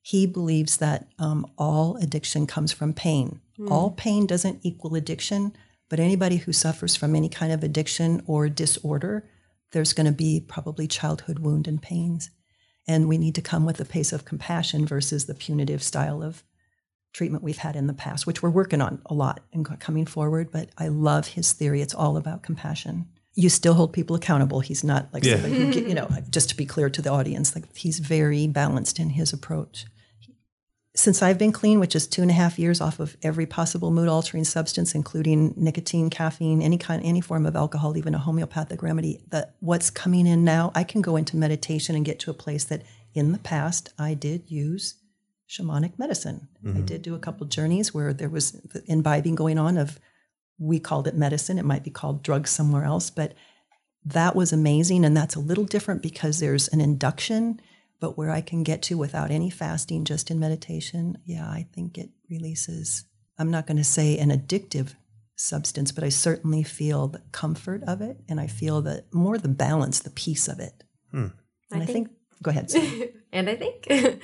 He 0.00 0.26
believes 0.26 0.78
that 0.78 1.06
um, 1.18 1.46
all 1.58 1.96
addiction 1.98 2.46
comes 2.46 2.72
from 2.72 2.94
pain. 2.94 3.42
All 3.70 3.90
pain 3.90 4.26
doesn't 4.26 4.60
equal 4.62 4.94
addiction, 4.94 5.52
but 5.90 6.00
anybody 6.00 6.38
who 6.38 6.54
suffers 6.54 6.96
from 6.96 7.14
any 7.14 7.28
kind 7.28 7.52
of 7.52 7.62
addiction 7.62 8.22
or 8.26 8.48
disorder, 8.48 9.28
there's 9.72 9.92
going 9.92 10.06
to 10.06 10.12
be 10.12 10.40
probably 10.40 10.86
childhood 10.86 11.40
wound 11.40 11.68
and 11.68 11.82
pains. 11.82 12.30
And 12.88 13.06
we 13.06 13.18
need 13.18 13.34
to 13.36 13.42
come 13.42 13.66
with 13.66 13.78
a 13.80 13.84
pace 13.84 14.12
of 14.12 14.24
compassion 14.24 14.86
versus 14.86 15.26
the 15.26 15.34
punitive 15.34 15.82
style 15.82 16.22
of 16.22 16.42
treatment 17.12 17.44
we've 17.44 17.58
had 17.58 17.76
in 17.76 17.86
the 17.86 17.92
past, 17.94 18.26
which 18.26 18.42
we're 18.42 18.50
working 18.50 18.80
on 18.80 19.00
a 19.06 19.14
lot 19.14 19.40
and 19.52 19.78
coming 19.78 20.06
forward. 20.06 20.50
But 20.50 20.70
I 20.78 20.88
love 20.88 21.28
his 21.28 21.52
theory. 21.52 21.82
It's 21.82 21.94
all 21.94 22.16
about 22.16 22.42
compassion. 22.42 23.06
You 23.34 23.50
still 23.50 23.74
hold 23.74 23.92
people 23.92 24.16
accountable. 24.16 24.60
He's 24.60 24.82
not 24.82 25.08
like 25.12 25.22
Yeah. 25.22 25.34
somebody 25.34 25.54
who, 25.54 25.88
you 25.88 25.94
know, 25.94 26.08
just 26.30 26.48
to 26.48 26.56
be 26.56 26.66
clear 26.66 26.90
to 26.90 27.02
the 27.02 27.10
audience, 27.10 27.54
like 27.54 27.76
he's 27.76 27.98
very 27.98 28.46
balanced 28.46 28.98
in 28.98 29.10
his 29.10 29.32
approach. 29.32 29.86
Since 30.98 31.22
I've 31.22 31.38
been 31.38 31.52
clean, 31.52 31.78
which 31.78 31.94
is 31.94 32.08
two 32.08 32.22
and 32.22 32.30
a 32.30 32.34
half 32.34 32.58
years 32.58 32.80
off 32.80 32.98
of 32.98 33.16
every 33.22 33.46
possible 33.46 33.92
mood 33.92 34.08
altering 34.08 34.42
substance, 34.42 34.96
including 34.96 35.54
nicotine, 35.56 36.10
caffeine, 36.10 36.60
any 36.60 36.76
kind, 36.76 37.00
any 37.04 37.20
form 37.20 37.46
of 37.46 37.54
alcohol, 37.54 37.96
even 37.96 38.16
a 38.16 38.18
homeopathic 38.18 38.82
remedy, 38.82 39.20
that 39.28 39.54
what's 39.60 39.90
coming 39.90 40.26
in 40.26 40.42
now, 40.42 40.72
I 40.74 40.82
can 40.82 41.00
go 41.00 41.14
into 41.14 41.36
meditation 41.36 41.94
and 41.94 42.04
get 42.04 42.18
to 42.18 42.32
a 42.32 42.34
place 42.34 42.64
that 42.64 42.82
in 43.14 43.30
the 43.30 43.38
past 43.38 43.92
I 43.96 44.14
did 44.14 44.50
use 44.50 44.96
shamanic 45.48 46.00
medicine. 46.00 46.48
I 46.64 46.66
mm-hmm. 46.66 46.84
did 46.84 47.02
do 47.02 47.14
a 47.14 47.20
couple 47.20 47.46
journeys 47.46 47.94
where 47.94 48.12
there 48.12 48.28
was 48.28 48.50
the 48.50 48.82
imbibing 48.88 49.36
going 49.36 49.56
on 49.56 49.76
of 49.76 50.00
we 50.58 50.80
called 50.80 51.06
it 51.06 51.14
medicine. 51.14 51.60
It 51.60 51.64
might 51.64 51.84
be 51.84 51.90
called 51.90 52.24
drugs 52.24 52.50
somewhere 52.50 52.82
else, 52.82 53.08
but 53.08 53.34
that 54.04 54.34
was 54.34 54.52
amazing. 54.52 55.04
And 55.04 55.16
that's 55.16 55.36
a 55.36 55.40
little 55.40 55.64
different 55.64 56.02
because 56.02 56.40
there's 56.40 56.66
an 56.66 56.80
induction, 56.80 57.60
but 58.00 58.16
where 58.16 58.30
I 58.30 58.40
can 58.40 58.62
get 58.62 58.82
to 58.82 58.96
without 58.98 59.30
any 59.30 59.50
fasting, 59.50 60.04
just 60.04 60.30
in 60.30 60.38
meditation, 60.38 61.18
yeah, 61.24 61.46
I 61.46 61.66
think 61.72 61.98
it 61.98 62.10
releases, 62.30 63.04
I'm 63.38 63.50
not 63.50 63.66
going 63.66 63.76
to 63.76 63.84
say 63.84 64.18
an 64.18 64.30
addictive 64.30 64.94
substance, 65.36 65.92
but 65.92 66.04
I 66.04 66.08
certainly 66.08 66.62
feel 66.62 67.08
the 67.08 67.22
comfort 67.32 67.82
of 67.84 68.00
it. 68.00 68.20
And 68.28 68.40
I 68.40 68.46
feel 68.46 68.82
the 68.82 69.04
more 69.12 69.38
the 69.38 69.48
balance, 69.48 70.00
the 70.00 70.10
peace 70.10 70.48
of 70.48 70.58
it. 70.60 70.84
And 71.12 71.32
I, 71.72 71.78
I 71.82 71.86
think, 71.86 72.08
think- 72.08 72.42
go 72.42 72.50
ahead. 72.50 72.72
And 73.30 73.50
I 73.50 73.56
think 73.56 73.86
and 73.90 74.20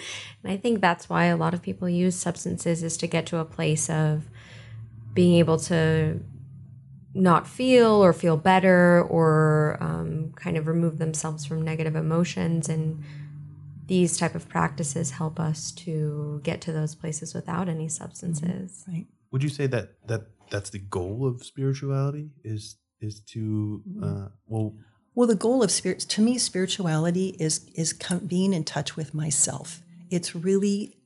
I 0.47 0.57
think 0.57 0.81
that's 0.81 1.11
why 1.11 1.27
a 1.27 1.37
lot 1.37 1.53
of 1.53 1.61
people 1.61 1.89
use 1.91 2.17
substances 2.17 2.83
is 2.83 2.97
to 2.97 3.07
get 3.07 3.27
to 3.27 3.37
a 3.37 3.45
place 3.45 3.91
of 3.91 4.31
being 5.13 5.35
able 5.35 5.59
to 5.59 6.21
not 7.13 7.47
feel 7.47 8.03
or 8.03 8.15
feel 8.15 8.39
better 8.39 9.03
or 9.03 9.77
um, 9.81 10.33
kind 10.37 10.57
of 10.57 10.67
remove 10.67 10.99
themselves 10.99 11.45
from 11.45 11.61
negative 11.61 11.95
emotions 11.95 12.69
and 12.69 13.05
these 13.87 14.17
type 14.17 14.35
of 14.35 14.49
practices 14.49 15.13
help 15.13 15.39
us 15.39 15.71
to 15.73 16.41
get 16.43 16.61
to 16.63 16.73
those 16.73 16.95
places 16.95 17.35
without 17.35 17.69
any 17.69 17.89
substances 17.89 18.85
right. 18.89 19.07
Would 19.33 19.43
you 19.43 19.49
say 19.49 19.67
that 19.69 19.95
that 20.07 20.23
that's 20.51 20.71
the 20.71 20.79
goal 20.79 21.27
of 21.27 21.45
spirituality 21.45 22.31
is 22.45 22.77
is 23.01 23.21
to 23.33 23.83
uh, 24.03 24.29
well 24.47 24.75
Well, 25.15 25.29
the 25.29 25.37
goal 25.37 25.63
of 25.63 25.71
spirit, 25.71 26.01
to 26.01 26.21
me, 26.23 26.39
spirituality 26.39 27.37
is 27.39 27.69
is 27.75 27.93
com- 27.93 28.27
being 28.27 28.53
in 28.53 28.65
touch 28.65 28.97
with 28.97 29.15
myself. 29.15 29.83
It's 30.11 30.35
really, 30.35 30.99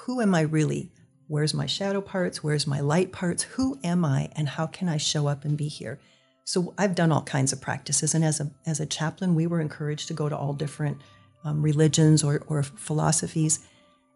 who 0.00 0.20
am 0.20 0.34
I 0.34 0.42
really? 0.42 0.92
Where's 1.26 1.54
my 1.54 1.66
shadow 1.66 2.00
parts? 2.00 2.42
Where's 2.42 2.66
my 2.66 2.80
light 2.80 3.12
parts? 3.12 3.44
Who 3.54 3.78
am 3.84 4.04
I, 4.04 4.30
and 4.36 4.48
how 4.48 4.66
can 4.66 4.88
I 4.88 4.98
show 4.98 5.26
up 5.26 5.44
and 5.44 5.56
be 5.56 5.68
here? 5.68 5.98
So 6.44 6.74
I've 6.76 6.94
done 6.94 7.12
all 7.12 7.22
kinds 7.22 7.52
of 7.52 7.60
practices, 7.60 8.14
and 8.14 8.24
as 8.24 8.40
a 8.40 8.50
as 8.66 8.80
a 8.80 8.86
chaplain, 8.86 9.34
we 9.34 9.46
were 9.46 9.60
encouraged 9.60 10.08
to 10.08 10.14
go 10.14 10.28
to 10.28 10.36
all 10.36 10.52
different 10.52 10.98
um, 11.44 11.62
religions 11.62 12.22
or 12.22 12.42
or 12.46 12.62
philosophies. 12.62 13.60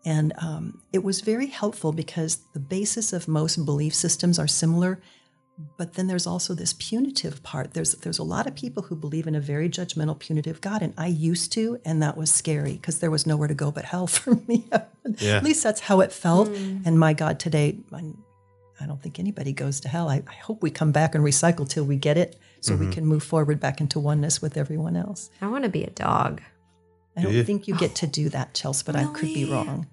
And 0.04 0.34
um, 0.38 0.82
it 0.92 1.02
was 1.02 1.22
very 1.22 1.46
helpful 1.46 1.92
because 1.92 2.36
the 2.52 2.60
basis 2.60 3.12
of 3.12 3.26
most 3.26 3.64
belief 3.64 3.94
systems 3.94 4.38
are 4.38 4.46
similar, 4.46 5.00
but 5.78 5.94
then 5.94 6.08
there's 6.08 6.26
also 6.26 6.54
this 6.54 6.74
punitive 6.74 7.42
part. 7.42 7.72
There's 7.72 7.92
there's 7.92 8.18
a 8.18 8.24
lot 8.24 8.46
of 8.46 8.54
people 8.54 8.82
who 8.82 8.96
believe 8.96 9.26
in 9.26 9.34
a 9.34 9.40
very 9.40 9.68
judgmental, 9.68 10.18
punitive 10.18 10.60
God, 10.60 10.82
and 10.82 10.92
I 10.98 11.06
used 11.06 11.52
to, 11.52 11.80
and 11.84 12.02
that 12.02 12.16
was 12.16 12.32
scary 12.32 12.74
because 12.74 12.98
there 12.98 13.10
was 13.10 13.26
nowhere 13.26 13.48
to 13.48 13.54
go 13.54 13.70
but 13.70 13.86
hell 13.86 14.06
for 14.18 14.34
me. 14.46 14.68
Yeah. 15.18 15.36
At 15.36 15.44
least 15.44 15.62
that's 15.62 15.80
how 15.80 16.00
it 16.00 16.12
felt. 16.12 16.48
And 16.48 16.98
my 16.98 17.12
God, 17.12 17.38
today, 17.38 17.78
I, 17.92 18.04
I 18.80 18.86
don't 18.86 19.02
think 19.02 19.18
anybody 19.18 19.52
goes 19.52 19.80
to 19.80 19.88
hell. 19.88 20.08
I, 20.08 20.22
I 20.26 20.34
hope 20.34 20.62
we 20.62 20.70
come 20.70 20.92
back 20.92 21.14
and 21.14 21.24
recycle 21.24 21.68
till 21.68 21.84
we 21.84 21.96
get 21.96 22.18
it, 22.18 22.38
so 22.60 22.74
we 22.76 22.90
can 22.90 23.06
move 23.06 23.22
forward 23.22 23.60
back 23.60 23.80
into 23.80 24.00
oneness 24.00 24.42
with 24.42 24.56
everyone 24.56 24.96
else. 24.96 25.30
I 25.40 25.46
want 25.48 25.64
to 25.64 25.70
be 25.70 25.84
a 25.84 25.90
dog 25.90 26.42
I 27.16 27.23
don't 27.23 27.33
Yeah. 27.35 27.42
think 27.44 27.68
you 27.68 27.76
get 27.76 27.94
to 27.97 28.06
do 28.06 28.28
that, 28.30 28.54
Chelsea, 28.54 28.83
but 28.85 28.97
I 28.97 29.04
could 29.04 29.33
be 29.35 29.44
Really? 29.44 29.52
wrong. 29.56 29.87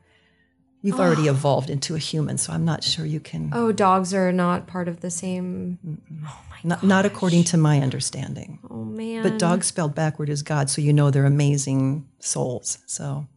You've 0.84 1.00
already 1.00 1.30
ah. 1.30 1.34
evolved 1.34 1.70
into 1.70 1.94
a 1.94 2.00
human, 2.00 2.40
so 2.40 2.52
I'm 2.54 2.66
not 2.66 2.84
sure 2.84 3.06
you 3.06 3.20
can. 3.20 3.52
oh 3.54 3.72
dogs 3.72 4.14
are 4.16 4.32
not 4.32 4.66
part 4.66 4.88
of 4.88 5.02
the 5.02 5.12
same 5.12 5.78
Oh 6.26 6.40
my 6.50 6.58
not, 6.64 6.84
not 6.84 7.06
according 7.06 7.44
to 7.46 7.58
my 7.58 7.80
understanding. 7.80 8.58
oh 8.70 8.84
man 8.84 9.22
But 9.22 9.38
dog 9.38 9.64
spelled 9.64 9.94
backward 9.94 10.30
is 10.30 10.42
God, 10.42 10.70
so 10.72 10.82
you 10.82 10.92
know 10.92 11.12
they're 11.12 11.26
amazing 11.26 12.08
souls. 12.20 12.80
So, 12.88 13.28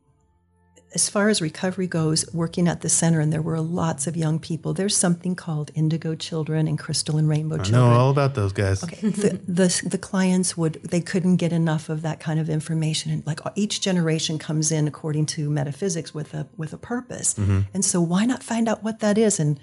as 0.94 1.08
far 1.08 1.28
as 1.28 1.42
recovery 1.42 1.86
goes, 1.86 2.24
working 2.32 2.68
at 2.68 2.80
the 2.80 2.88
center, 2.88 3.20
and 3.20 3.32
there 3.32 3.42
were 3.42 3.60
lots 3.60 4.06
of 4.06 4.16
young 4.16 4.38
people. 4.38 4.72
There's 4.72 4.96
something 4.96 5.34
called 5.34 5.70
Indigo 5.74 6.14
Children 6.14 6.68
and 6.68 6.78
Crystal 6.78 7.16
and 7.16 7.28
Rainbow 7.28 7.56
I 7.56 7.58
know 7.58 7.64
Children. 7.64 7.92
all 7.92 8.10
about 8.10 8.34
those 8.34 8.52
guys. 8.52 8.80
the, 8.80 9.40
the 9.46 9.88
the 9.88 9.98
clients 9.98 10.56
would 10.56 10.74
they 10.84 11.00
couldn't 11.00 11.36
get 11.36 11.52
enough 11.52 11.88
of 11.88 12.02
that 12.02 12.20
kind 12.20 12.38
of 12.38 12.48
information 12.48 13.10
and 13.10 13.26
like 13.26 13.40
each 13.54 13.80
generation 13.80 14.38
comes 14.38 14.70
in 14.70 14.86
according 14.86 15.26
to 15.26 15.50
metaphysics 15.50 16.14
with 16.14 16.32
a 16.34 16.46
with 16.56 16.72
a 16.72 16.78
purpose 16.78 17.34
mm-hmm. 17.34 17.60
and 17.72 17.84
so 17.84 18.00
why 18.00 18.24
not 18.24 18.42
find 18.42 18.68
out 18.68 18.82
what 18.82 19.00
that 19.00 19.18
is 19.18 19.40
and 19.40 19.58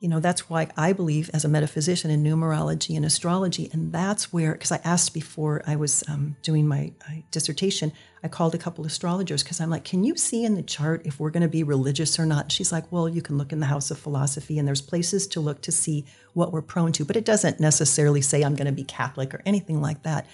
you 0.00 0.08
know 0.08 0.18
that's 0.18 0.48
why 0.48 0.66
i 0.76 0.92
believe 0.92 1.30
as 1.32 1.44
a 1.44 1.48
metaphysician 1.48 2.10
in 2.10 2.24
numerology 2.24 2.96
and 2.96 3.04
astrology 3.04 3.68
and 3.72 3.92
that's 3.92 4.32
where 4.32 4.52
because 4.52 4.72
i 4.72 4.80
asked 4.82 5.14
before 5.14 5.62
i 5.66 5.76
was 5.76 6.02
um, 6.08 6.34
doing 6.42 6.66
my 6.66 6.90
uh, 7.06 7.12
dissertation 7.30 7.92
i 8.24 8.28
called 8.28 8.54
a 8.54 8.58
couple 8.58 8.84
astrologers 8.84 9.42
because 9.42 9.60
i'm 9.60 9.70
like 9.70 9.84
can 9.84 10.02
you 10.02 10.16
see 10.16 10.44
in 10.44 10.54
the 10.54 10.62
chart 10.62 11.02
if 11.04 11.20
we're 11.20 11.30
going 11.30 11.42
to 11.42 11.48
be 11.48 11.62
religious 11.62 12.18
or 12.18 12.26
not? 12.26 12.50
She's 12.50 12.72
like 12.72 12.90
well 12.90 13.08
you 13.08 13.22
can 13.22 13.38
look 13.38 13.52
in 13.52 13.60
the 13.60 13.66
house 13.66 13.90
of 13.90 13.98
philosophy 13.98 14.58
and 14.58 14.66
there's 14.66 14.80
places 14.82 15.26
to 15.28 15.40
look 15.40 15.60
to 15.62 15.72
see 15.72 16.04
what 16.34 16.52
we're 16.52 16.62
prone 16.62 16.92
to 16.92 17.04
but 17.04 17.16
it 17.16 17.24
doesn't 17.24 17.60
necessarily 17.60 18.20
say 18.20 18.42
i'm 18.42 18.54
going 18.54 18.66
to 18.66 18.72
be 18.72 18.84
catholic 18.84 19.34
or 19.34 19.42
anything 19.44 19.80
like 19.80 20.02
that 20.02 20.26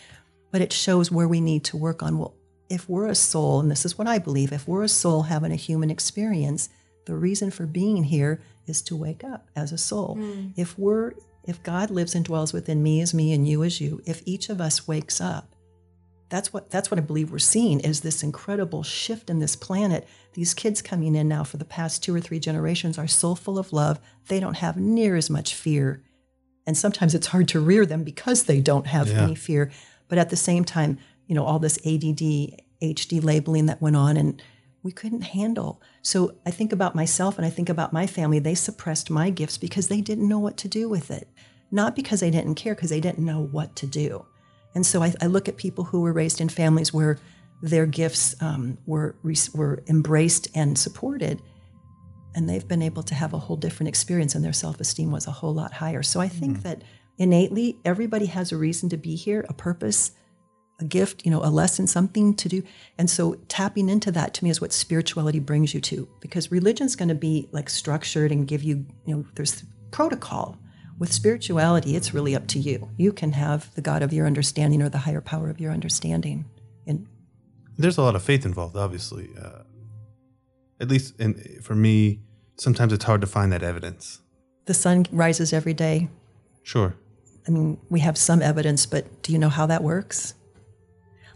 but 0.52 0.60
it 0.60 0.72
shows 0.72 1.10
where 1.10 1.28
we 1.28 1.40
need 1.40 1.64
to 1.64 1.76
work 1.76 2.02
on 2.02 2.18
well 2.18 2.34
if 2.68 2.88
we're 2.88 3.06
a 3.06 3.14
soul 3.14 3.60
and 3.60 3.70
this 3.70 3.84
is 3.84 3.96
what 3.96 4.06
i 4.06 4.18
believe 4.18 4.52
if 4.52 4.68
we're 4.68 4.82
a 4.82 4.88
soul 4.88 5.22
having 5.22 5.52
a 5.52 5.56
human 5.56 5.90
experience 5.90 6.68
the 7.06 7.16
reason 7.16 7.50
for 7.50 7.66
being 7.66 8.04
here 8.04 8.40
is 8.66 8.82
to 8.82 8.94
wake 8.96 9.24
up 9.24 9.48
as 9.56 9.72
a 9.72 9.78
soul 9.78 10.14
hmm. 10.18 10.48
if 10.56 10.78
we're 10.78 11.12
if 11.44 11.62
god 11.62 11.90
lives 11.90 12.14
and 12.14 12.24
dwells 12.24 12.52
within 12.52 12.82
me 12.82 13.00
as 13.00 13.14
me 13.14 13.32
and 13.32 13.48
you 13.48 13.64
as 13.64 13.80
you 13.80 14.00
if 14.04 14.22
each 14.24 14.48
of 14.48 14.60
us 14.60 14.86
wakes 14.86 15.20
up 15.20 15.56
that's 16.28 16.52
what 16.52 16.70
that's 16.70 16.90
what 16.90 16.98
I 16.98 17.02
believe 17.02 17.30
we're 17.30 17.38
seeing 17.38 17.80
is 17.80 18.00
this 18.00 18.22
incredible 18.22 18.82
shift 18.82 19.30
in 19.30 19.38
this 19.38 19.54
planet. 19.54 20.08
These 20.34 20.54
kids 20.54 20.82
coming 20.82 21.14
in 21.14 21.28
now 21.28 21.44
for 21.44 21.56
the 21.56 21.64
past 21.64 22.02
two 22.02 22.14
or 22.14 22.20
three 22.20 22.40
generations 22.40 22.98
are 22.98 23.06
so 23.06 23.34
full 23.34 23.58
of 23.58 23.72
love. 23.72 24.00
They 24.28 24.40
don't 24.40 24.56
have 24.56 24.76
near 24.76 25.16
as 25.16 25.30
much 25.30 25.54
fear. 25.54 26.02
And 26.66 26.76
sometimes 26.76 27.14
it's 27.14 27.28
hard 27.28 27.46
to 27.48 27.60
rear 27.60 27.86
them 27.86 28.02
because 28.02 28.44
they 28.44 28.60
don't 28.60 28.88
have 28.88 29.08
Yeah. 29.08 29.22
any 29.22 29.36
fear. 29.36 29.70
But 30.08 30.18
at 30.18 30.30
the 30.30 30.36
same 30.36 30.64
time, 30.64 30.98
you 31.26 31.34
know, 31.34 31.44
all 31.44 31.60
this 31.60 31.78
ADD, 31.84 32.60
HD 32.82 33.20
labeling 33.22 33.66
that 33.66 33.80
went 33.80 33.96
on 33.96 34.16
and 34.16 34.42
we 34.82 34.92
couldn't 34.92 35.22
handle. 35.22 35.80
So 36.02 36.36
I 36.46 36.50
think 36.50 36.72
about 36.72 36.94
myself 36.94 37.36
and 37.38 37.46
I 37.46 37.50
think 37.50 37.68
about 37.68 37.92
my 37.92 38.06
family. 38.06 38.38
They 38.38 38.54
suppressed 38.54 39.10
my 39.10 39.30
gifts 39.30 39.58
because 39.58 39.88
they 39.88 40.00
didn't 40.00 40.28
know 40.28 40.38
what 40.38 40.56
to 40.58 40.68
do 40.68 40.88
with 40.88 41.10
it. 41.10 41.28
Not 41.70 41.96
because 41.96 42.20
they 42.20 42.30
didn't 42.30 42.54
care, 42.54 42.74
because 42.74 42.90
they 42.90 43.00
didn't 43.00 43.24
know 43.24 43.40
what 43.40 43.74
to 43.76 43.86
do. 43.86 44.24
And 44.74 44.86
so 44.86 45.02
I, 45.02 45.12
I 45.20 45.26
look 45.26 45.48
at 45.48 45.56
people 45.56 45.84
who 45.84 46.02
were 46.02 46.12
raised 46.12 46.40
in 46.40 46.48
families 46.48 46.92
where 46.92 47.18
their 47.62 47.86
gifts 47.86 48.40
um, 48.42 48.78
were 48.86 49.16
were 49.54 49.82
embraced 49.88 50.48
and 50.54 50.78
supported, 50.78 51.40
and 52.34 52.48
they've 52.48 52.68
been 52.68 52.82
able 52.82 53.02
to 53.04 53.14
have 53.14 53.32
a 53.32 53.38
whole 53.38 53.56
different 53.56 53.88
experience, 53.88 54.34
and 54.34 54.44
their 54.44 54.52
self 54.52 54.78
esteem 54.78 55.10
was 55.10 55.26
a 55.26 55.30
whole 55.30 55.54
lot 55.54 55.72
higher. 55.72 56.02
So 56.02 56.20
I 56.20 56.28
think 56.28 56.62
that 56.62 56.82
innately, 57.18 57.78
everybody 57.84 58.26
has 58.26 58.52
a 58.52 58.56
reason 58.56 58.90
to 58.90 58.96
be 58.96 59.16
here, 59.16 59.44
a 59.48 59.54
purpose, 59.54 60.12
a 60.78 60.84
gift, 60.84 61.24
you 61.24 61.30
know, 61.30 61.42
a 61.42 61.48
lesson, 61.48 61.86
something 61.86 62.34
to 62.34 62.48
do. 62.48 62.62
And 62.98 63.08
so 63.08 63.34
tapping 63.48 63.88
into 63.88 64.10
that 64.12 64.34
to 64.34 64.44
me 64.44 64.50
is 64.50 64.60
what 64.60 64.72
spirituality 64.72 65.38
brings 65.40 65.72
you 65.72 65.80
to, 65.82 66.08
because 66.20 66.50
religion's 66.50 66.96
going 66.96 67.08
to 67.08 67.14
be 67.14 67.48
like 67.52 67.70
structured 67.70 68.30
and 68.30 68.46
give 68.46 68.62
you, 68.62 68.84
you 69.06 69.16
know, 69.16 69.24
there's 69.34 69.64
protocol. 69.90 70.58
With 70.98 71.12
spirituality, 71.12 71.94
it's 71.94 72.14
really 72.14 72.34
up 72.34 72.46
to 72.48 72.58
you. 72.58 72.88
You 72.96 73.12
can 73.12 73.32
have 73.32 73.74
the 73.74 73.82
God 73.82 74.02
of 74.02 74.12
your 74.12 74.26
understanding 74.26 74.82
or 74.82 74.88
the 74.88 74.98
higher 74.98 75.20
power 75.20 75.50
of 75.50 75.60
your 75.60 75.72
understanding. 75.72 76.46
And 76.86 77.06
There's 77.76 77.98
a 77.98 78.02
lot 78.02 78.14
of 78.16 78.22
faith 78.22 78.46
involved, 78.46 78.76
obviously. 78.76 79.28
Uh, 79.38 79.62
at 80.80 80.88
least 80.88 81.18
in, 81.20 81.60
for 81.62 81.74
me, 81.74 82.20
sometimes 82.58 82.92
it's 82.92 83.04
hard 83.04 83.20
to 83.20 83.26
find 83.26 83.52
that 83.52 83.62
evidence. 83.62 84.20
the 84.66 84.74
sun 84.74 85.06
rises 85.12 85.52
every 85.52 85.74
day. 85.74 86.08
Sure. 86.62 86.94
I 87.46 87.50
mean, 87.50 87.78
we 87.90 88.00
have 88.00 88.18
some 88.18 88.42
evidence, 88.42 88.86
but 88.86 89.22
do 89.22 89.32
you 89.32 89.38
know 89.38 89.48
how 89.50 89.66
that 89.66 89.82
works? 89.82 90.34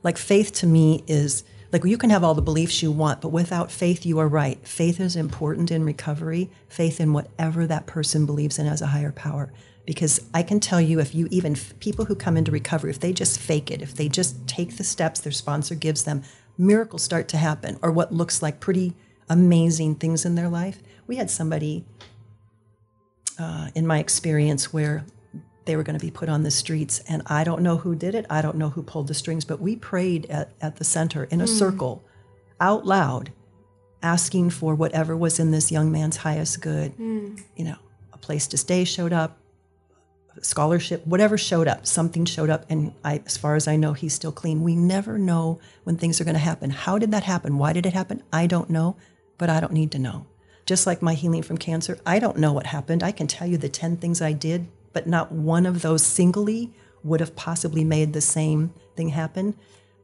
Like 0.02 0.19
faith 0.19 0.52
to 0.54 0.66
me 0.66 1.04
is 1.07 1.45
like 1.73 1.85
you 1.85 1.99
can 1.99 2.11
have 2.11 2.25
all 2.25 2.35
the 2.35 2.42
beliefs 2.42 2.83
you 2.83 2.90
want, 2.90 3.21
but 3.21 3.28
without 3.28 3.71
faith, 3.71 4.04
you 4.04 4.19
are 4.19 4.28
right. 4.28 4.66
Faith 4.66 4.99
is 4.99 5.14
important 5.14 5.71
in 5.71 5.85
recovery, 5.85 6.50
faith 6.69 7.00
in 7.00 7.12
whatever 7.12 7.66
that 7.66 7.87
person 7.87 8.26
believes 8.26 8.59
in 8.59 8.66
as 8.66 8.83
a 8.83 8.88
higher 8.88 9.12
power. 9.12 9.52
Because 9.87 10.21
I 10.35 10.42
can 10.42 10.61
tell 10.61 10.80
you, 10.80 11.00
if 11.00 11.14
you 11.14 11.28
even 11.30 11.57
people 11.78 12.07
who 12.07 12.14
come 12.14 12.37
into 12.37 12.50
recovery, 12.50 12.90
if 12.90 13.00
they 13.00 13.12
just 13.12 13.38
fake 13.38 13.71
it, 13.71 13.83
if 13.83 13.95
they 13.95 14.09
just 14.09 14.47
take 14.47 14.76
the 14.76 14.85
steps 14.85 15.21
their 15.21 15.33
sponsor 15.33 15.75
gives 15.75 16.04
them, 16.04 16.23
miracles 16.59 17.02
start 17.02 17.28
to 17.28 17.37
happen, 17.37 17.78
or 17.83 17.90
what 17.90 18.12
looks 18.12 18.42
like 18.42 18.61
pretty 18.61 18.95
amazing 19.28 19.95
things 19.95 20.25
in 20.25 20.35
their 20.35 20.49
life. 20.49 20.83
We 21.07 21.16
had 21.16 21.30
somebody 21.30 21.85
uh, 23.38 23.69
in 23.75 23.87
my 23.87 23.99
experience 23.99 24.73
where 24.73 25.04
they 25.70 25.76
were 25.76 25.84
going 25.84 25.96
to 25.96 26.04
be 26.04 26.10
put 26.10 26.28
on 26.28 26.42
the 26.42 26.50
streets 26.50 27.00
and 27.08 27.22
i 27.26 27.44
don't 27.44 27.62
know 27.62 27.76
who 27.76 27.94
did 27.94 28.12
it 28.12 28.26
i 28.28 28.42
don't 28.42 28.56
know 28.56 28.70
who 28.70 28.82
pulled 28.82 29.06
the 29.06 29.14
strings 29.14 29.44
but 29.44 29.60
we 29.60 29.76
prayed 29.76 30.26
at, 30.26 30.50
at 30.60 30.76
the 30.76 30.84
center 30.84 31.24
in 31.24 31.40
a 31.40 31.44
hmm. 31.44 31.52
circle 31.52 32.04
out 32.58 32.84
loud 32.84 33.32
asking 34.02 34.50
for 34.50 34.74
whatever 34.74 35.16
was 35.16 35.38
in 35.38 35.52
this 35.52 35.70
young 35.70 35.92
man's 35.92 36.16
highest 36.16 36.60
good 36.60 36.90
hmm. 36.94 37.36
you 37.54 37.64
know 37.64 37.76
a 38.12 38.18
place 38.18 38.48
to 38.48 38.58
stay 38.58 38.82
showed 38.82 39.12
up 39.12 39.38
scholarship 40.42 41.06
whatever 41.06 41.38
showed 41.38 41.68
up 41.68 41.86
something 41.86 42.24
showed 42.24 42.50
up 42.50 42.66
and 42.68 42.92
I, 43.04 43.22
as 43.26 43.36
far 43.36 43.54
as 43.54 43.68
i 43.68 43.76
know 43.76 43.92
he's 43.92 44.14
still 44.14 44.32
clean. 44.32 44.62
We 44.62 44.74
never 44.74 45.18
know 45.18 45.60
when 45.84 45.96
things 45.96 46.20
are 46.20 46.24
going 46.24 46.34
to 46.34 46.40
happen. 46.40 46.70
How 46.70 46.98
did 46.98 47.10
that 47.12 47.24
happen? 47.24 47.58
Why 47.58 47.72
did 47.72 47.86
it 47.86 47.92
happen? 47.92 48.24
I 48.32 48.46
don't 48.46 48.70
know 48.70 48.96
but 49.38 49.50
i 49.50 49.60
don't 49.60 49.72
need 49.72 49.92
to 49.92 49.98
know. 49.98 50.26
Just 50.66 50.86
like 50.86 51.00
my 51.02 51.14
healing 51.14 51.42
from 51.42 51.58
cancer 51.58 51.98
i 52.06 52.18
don't 52.18 52.38
know 52.38 52.52
what 52.52 52.66
happened. 52.66 53.02
I 53.02 53.12
can 53.12 53.26
tell 53.26 53.46
you 53.46 53.58
the 53.58 53.68
10 53.68 53.98
things 53.98 54.20
i 54.20 54.32
did 54.32 54.66
but 54.92 55.06
not 55.06 55.32
one 55.32 55.66
of 55.66 55.82
those 55.82 56.02
singly 56.02 56.73
would 57.02 57.20
have 57.20 57.37
possibly 57.37 57.85
made 57.85 58.12
the 58.12 58.20
same 58.20 58.73
thing 58.97 59.11
happen 59.11 59.54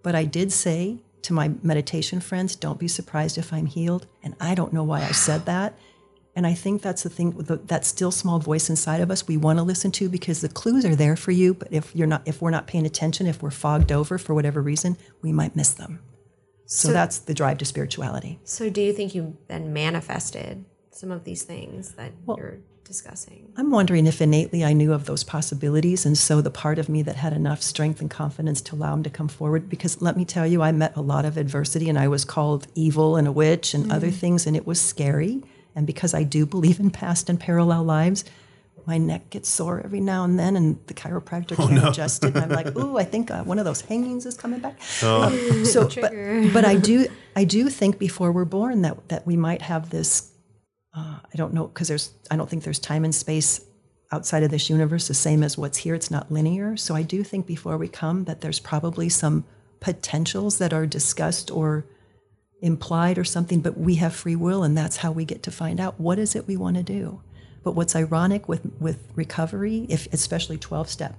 but 0.03 0.15
i 0.15 0.25
did 0.25 0.53
say 0.53 0.99
to 1.23 1.33
my 1.33 1.51
meditation 1.63 2.21
friends 2.21 2.57
don't 2.57 2.79
be 2.79 2.89
surprised 2.89 3.37
if 3.39 3.53
i'm 3.53 3.67
healed 3.67 4.07
and 4.23 4.35
i 4.41 4.55
don't 4.55 4.73
know 4.73 4.85
why 4.85 5.01
i 5.03 5.13
said 5.13 5.45
that 5.47 5.77
and 6.37 6.47
I 6.47 6.53
think 6.53 6.83
that's 6.83 7.03
the 7.03 7.09
thing, 7.09 7.31
that 7.31 7.87
still 7.87 8.11
small 8.11 8.39
voice 8.39 8.69
inside 8.69 9.01
of 9.01 9.11
us 9.11 9.27
we 9.27 9.39
want 9.39 9.59
to 9.59 9.63
listen 9.63 9.91
to 9.93 10.11
because 10.11 10.43
the 10.43 10.51
clues 10.51 10.85
are 10.85 10.95
there 10.95 11.17
for 11.17 11.31
you. 11.31 11.55
But 11.55 11.69
if 11.71 11.97
you're 11.97 12.07
not, 12.07 12.23
if 12.27 12.43
we're 12.43 12.51
not 12.51 12.67
paying 12.67 12.85
attention, 12.85 13.27
if 13.27 13.43
we're 13.43 13.51
fogged 13.51 13.91
over 13.91 14.19
for 14.19 14.35
whatever 14.35 14.61
reason, 14.61 14.99
we 15.23 15.33
might 15.33 15.57
miss 15.57 15.71
them. 15.71 16.01
So, 16.67 16.89
So- 16.89 16.93
that's 16.93 17.21
the 17.21 17.33
drive 17.33 17.57
to 17.59 17.65
spirituality. 17.65 18.39
So, 18.45 18.69
do 18.69 18.83
you 18.83 18.93
think 18.93 19.15
you 19.15 19.39
then 19.49 19.73
manifested 19.73 20.67
some 20.97 21.11
of 21.11 21.25
these 21.25 21.43
things 21.43 21.93
that 21.93 22.13
you're 22.27 22.59
discussing? 22.85 23.53
I'm 23.57 23.71
wondering 23.71 24.07
if 24.07 24.21
innately 24.21 24.65
I 24.65 24.73
knew 24.73 24.93
of 24.93 25.07
those 25.07 25.25
possibilities, 25.25 26.07
and 26.07 26.17
so 26.17 26.41
the 26.41 26.51
part 26.51 26.79
of 26.79 26.89
me 26.89 27.03
that 27.03 27.17
had 27.17 27.33
enough 27.33 27.63
strength 27.63 28.01
and 28.01 28.11
confidence 28.11 28.61
to 28.63 28.75
allow 28.75 28.95
him 28.95 29.03
to 29.03 29.11
come 29.11 29.29
forward. 29.29 29.69
Because 29.69 30.01
let 30.01 30.17
me 30.17 30.25
tell 30.25 30.47
you, 30.47 30.63
I 30.63 30.73
met 30.73 30.97
a 30.97 31.03
lot 31.03 31.25
of 31.25 31.37
adversity, 31.37 31.89
and 31.89 31.99
I 31.99 32.09
was 32.09 32.25
called 32.25 32.67
evil 32.75 33.17
and 33.17 33.29
a 33.29 33.33
witch 33.33 33.75
and 33.75 33.93
other 33.93 34.11
things, 34.11 34.47
and 34.47 34.57
it 34.57 34.67
was 34.67 34.81
scary. 34.81 35.43
And 35.75 35.87
because 35.87 36.15
I 36.15 36.23
do 36.23 36.47
believe 36.47 36.81
in 36.81 36.91
past 36.91 37.29
and 37.29 37.39
parallel 37.39 37.85
lives, 37.85 38.25
my 38.87 38.99
neck 38.99 39.31
gets 39.31 39.49
sore 39.49 39.83
every 39.85 40.01
now 40.01 40.25
and 40.25 40.39
then, 40.39 40.57
and 40.57 40.79
the 40.87 40.95
chiropractor 40.95 41.57
can't 41.57 41.85
adjust 41.87 42.25
it. 42.25 42.35
And 42.35 42.45
I'm 42.45 42.51
like, 42.51 42.75
ooh, 42.79 42.97
I 42.97 43.05
think 43.05 43.31
uh, 43.31 43.43
one 43.43 43.59
of 43.59 43.65
those 43.65 43.81
hangings 43.81 44.25
is 44.25 44.37
coming 44.37 44.61
back. 44.61 44.79
Um, 45.03 45.65
so, 45.65 45.89
but, 46.01 46.13
but 46.53 46.65
I 46.65 46.77
do, 46.77 47.09
I 47.37 47.45
do 47.45 47.69
think 47.69 47.99
before 47.99 48.31
we're 48.33 48.45
born 48.45 48.83
that 48.83 49.09
that 49.09 49.27
we 49.27 49.37
might 49.37 49.63
have 49.63 49.91
this. 49.91 50.31
Uh, 50.97 51.19
I 51.33 51.37
don't 51.37 51.53
know 51.53 51.67
because 51.67 51.89
there's, 51.89 52.13
I 52.31 52.37
don't 52.37 52.49
think 52.49 52.65
there's 52.65 52.79
time 52.79 53.05
and 53.05 53.15
space 53.15 53.65
outside 54.13 54.43
of 54.43 54.51
this 54.51 54.71
universe 54.71 55.09
the 55.09 55.15
same 55.15 55.43
as 55.43 55.59
what's 55.59 55.79
here. 55.79 55.95
It's 55.95 56.11
not 56.11 56.33
linear. 56.33 56.77
So 56.77 56.95
I 56.95 57.03
do 57.03 57.23
think 57.23 57.47
before 57.47 57.77
we 57.77 57.89
come 57.89 58.25
that 58.25 58.41
there's 58.41 58.61
probably 58.61 59.09
some 59.09 59.45
potentials 59.81 60.59
that 60.59 60.73
are 60.73 60.87
discussed 60.87 61.51
or 61.51 61.85
implied 62.63 63.19
or 63.19 63.25
something, 63.25 63.61
but 63.61 63.77
we 63.77 63.97
have 63.97 64.15
free 64.15 64.37
will, 64.37 64.63
and 64.63 64.77
that's 64.77 64.99
how 64.99 65.13
we 65.13 65.25
get 65.25 65.43
to 65.43 65.51
find 65.51 65.79
out 65.79 66.01
what 66.01 66.19
is 66.19 66.35
it 66.35 66.47
we 66.47 66.57
want 66.57 66.77
to 66.77 66.83
do. 66.83 67.21
But 67.63 67.73
what's 67.73 67.97
ironic 67.97 68.49
with 68.49 68.65
with 68.81 69.07
recovery, 69.15 69.87
if 69.89 70.11
especially 70.13 70.57
twelve 70.57 70.89
step, 70.89 71.17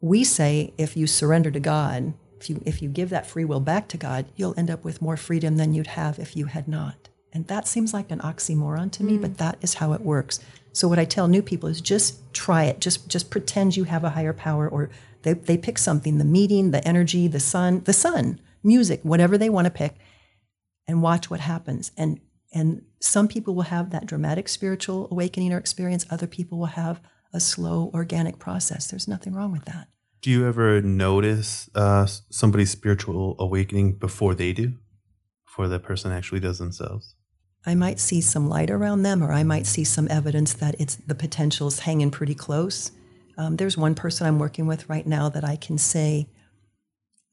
we 0.00 0.22
say 0.22 0.72
if 0.78 0.96
you 0.96 1.06
surrender 1.06 1.50
to 1.50 1.60
God, 1.60 2.14
if 2.38 2.48
you 2.48 2.62
if 2.64 2.82
you 2.82 2.88
give 2.88 3.10
that 3.10 3.26
free 3.26 3.44
will 3.44 3.60
back 3.60 3.88
to 3.88 3.96
God, 3.96 4.26
you'll 4.36 4.54
end 4.56 4.70
up 4.70 4.84
with 4.84 5.02
more 5.02 5.16
freedom 5.16 5.56
than 5.56 5.74
you'd 5.74 5.88
have 5.88 6.18
if 6.18 6.36
you 6.36 6.46
had 6.46 6.68
not. 6.68 7.08
And 7.34 7.48
that 7.48 7.66
seems 7.66 7.92
like 7.92 8.12
an 8.12 8.20
oxymoron 8.20 8.92
to 8.92 9.04
me, 9.04 9.18
but 9.18 9.38
that 9.38 9.58
is 9.60 9.74
how 9.74 9.92
it 9.92 10.00
works. 10.00 10.38
So 10.72 10.88
what 10.88 11.00
I 11.00 11.04
tell 11.04 11.28
new 11.28 11.42
people 11.42 11.68
is 11.68 11.80
just 11.80 12.32
try 12.32 12.64
it. 12.64 12.80
Just 12.80 13.08
just 13.08 13.30
pretend 13.30 13.76
you 13.76 13.84
have 13.84 14.04
a 14.04 14.10
higher 14.10 14.32
power 14.32 14.68
or 14.68 14.90
they, 15.22 15.32
they 15.32 15.56
pick 15.56 15.78
something, 15.78 16.18
the 16.18 16.24
meeting, 16.24 16.70
the 16.70 16.86
energy, 16.86 17.26
the 17.28 17.40
sun, 17.40 17.82
the 17.84 17.92
sun, 17.92 18.40
music, 18.62 19.00
whatever 19.02 19.36
they 19.36 19.50
want 19.50 19.66
to 19.66 19.70
pick, 19.70 19.96
and 20.86 21.02
watch 21.02 21.28
what 21.28 21.40
happens. 21.40 21.90
And 21.96 22.20
and 22.52 22.84
some 23.00 23.26
people 23.26 23.54
will 23.54 23.62
have 23.62 23.90
that 23.90 24.06
dramatic 24.06 24.48
spiritual 24.48 25.08
awakening 25.10 25.52
or 25.52 25.58
experience. 25.58 26.06
Other 26.10 26.28
people 26.28 26.58
will 26.58 26.66
have 26.66 27.00
a 27.32 27.40
slow 27.40 27.90
organic 27.92 28.38
process. 28.38 28.86
There's 28.86 29.08
nothing 29.08 29.34
wrong 29.34 29.50
with 29.50 29.64
that. 29.64 29.88
Do 30.22 30.30
you 30.30 30.46
ever 30.46 30.80
notice 30.80 31.68
uh, 31.74 32.06
somebody's 32.30 32.70
spiritual 32.70 33.34
awakening 33.38 33.94
before 33.94 34.34
they 34.34 34.52
do? 34.52 34.74
Before 35.44 35.68
that 35.68 35.82
person 35.82 36.12
actually 36.12 36.40
does 36.40 36.58
themselves? 36.58 37.16
I 37.66 37.74
might 37.74 37.98
see 37.98 38.20
some 38.20 38.48
light 38.48 38.70
around 38.70 39.02
them, 39.02 39.22
or 39.22 39.32
I 39.32 39.42
might 39.42 39.66
see 39.66 39.84
some 39.84 40.06
evidence 40.10 40.52
that 40.54 40.74
it's 40.78 40.96
the 40.96 41.14
potential's 41.14 41.80
hanging 41.80 42.10
pretty 42.10 42.34
close. 42.34 42.90
Um, 43.38 43.56
there's 43.56 43.76
one 43.76 43.94
person 43.94 44.26
I'm 44.26 44.38
working 44.38 44.66
with 44.66 44.88
right 44.88 45.06
now 45.06 45.28
that 45.30 45.44
I 45.44 45.56
can 45.56 45.78
say, 45.78 46.28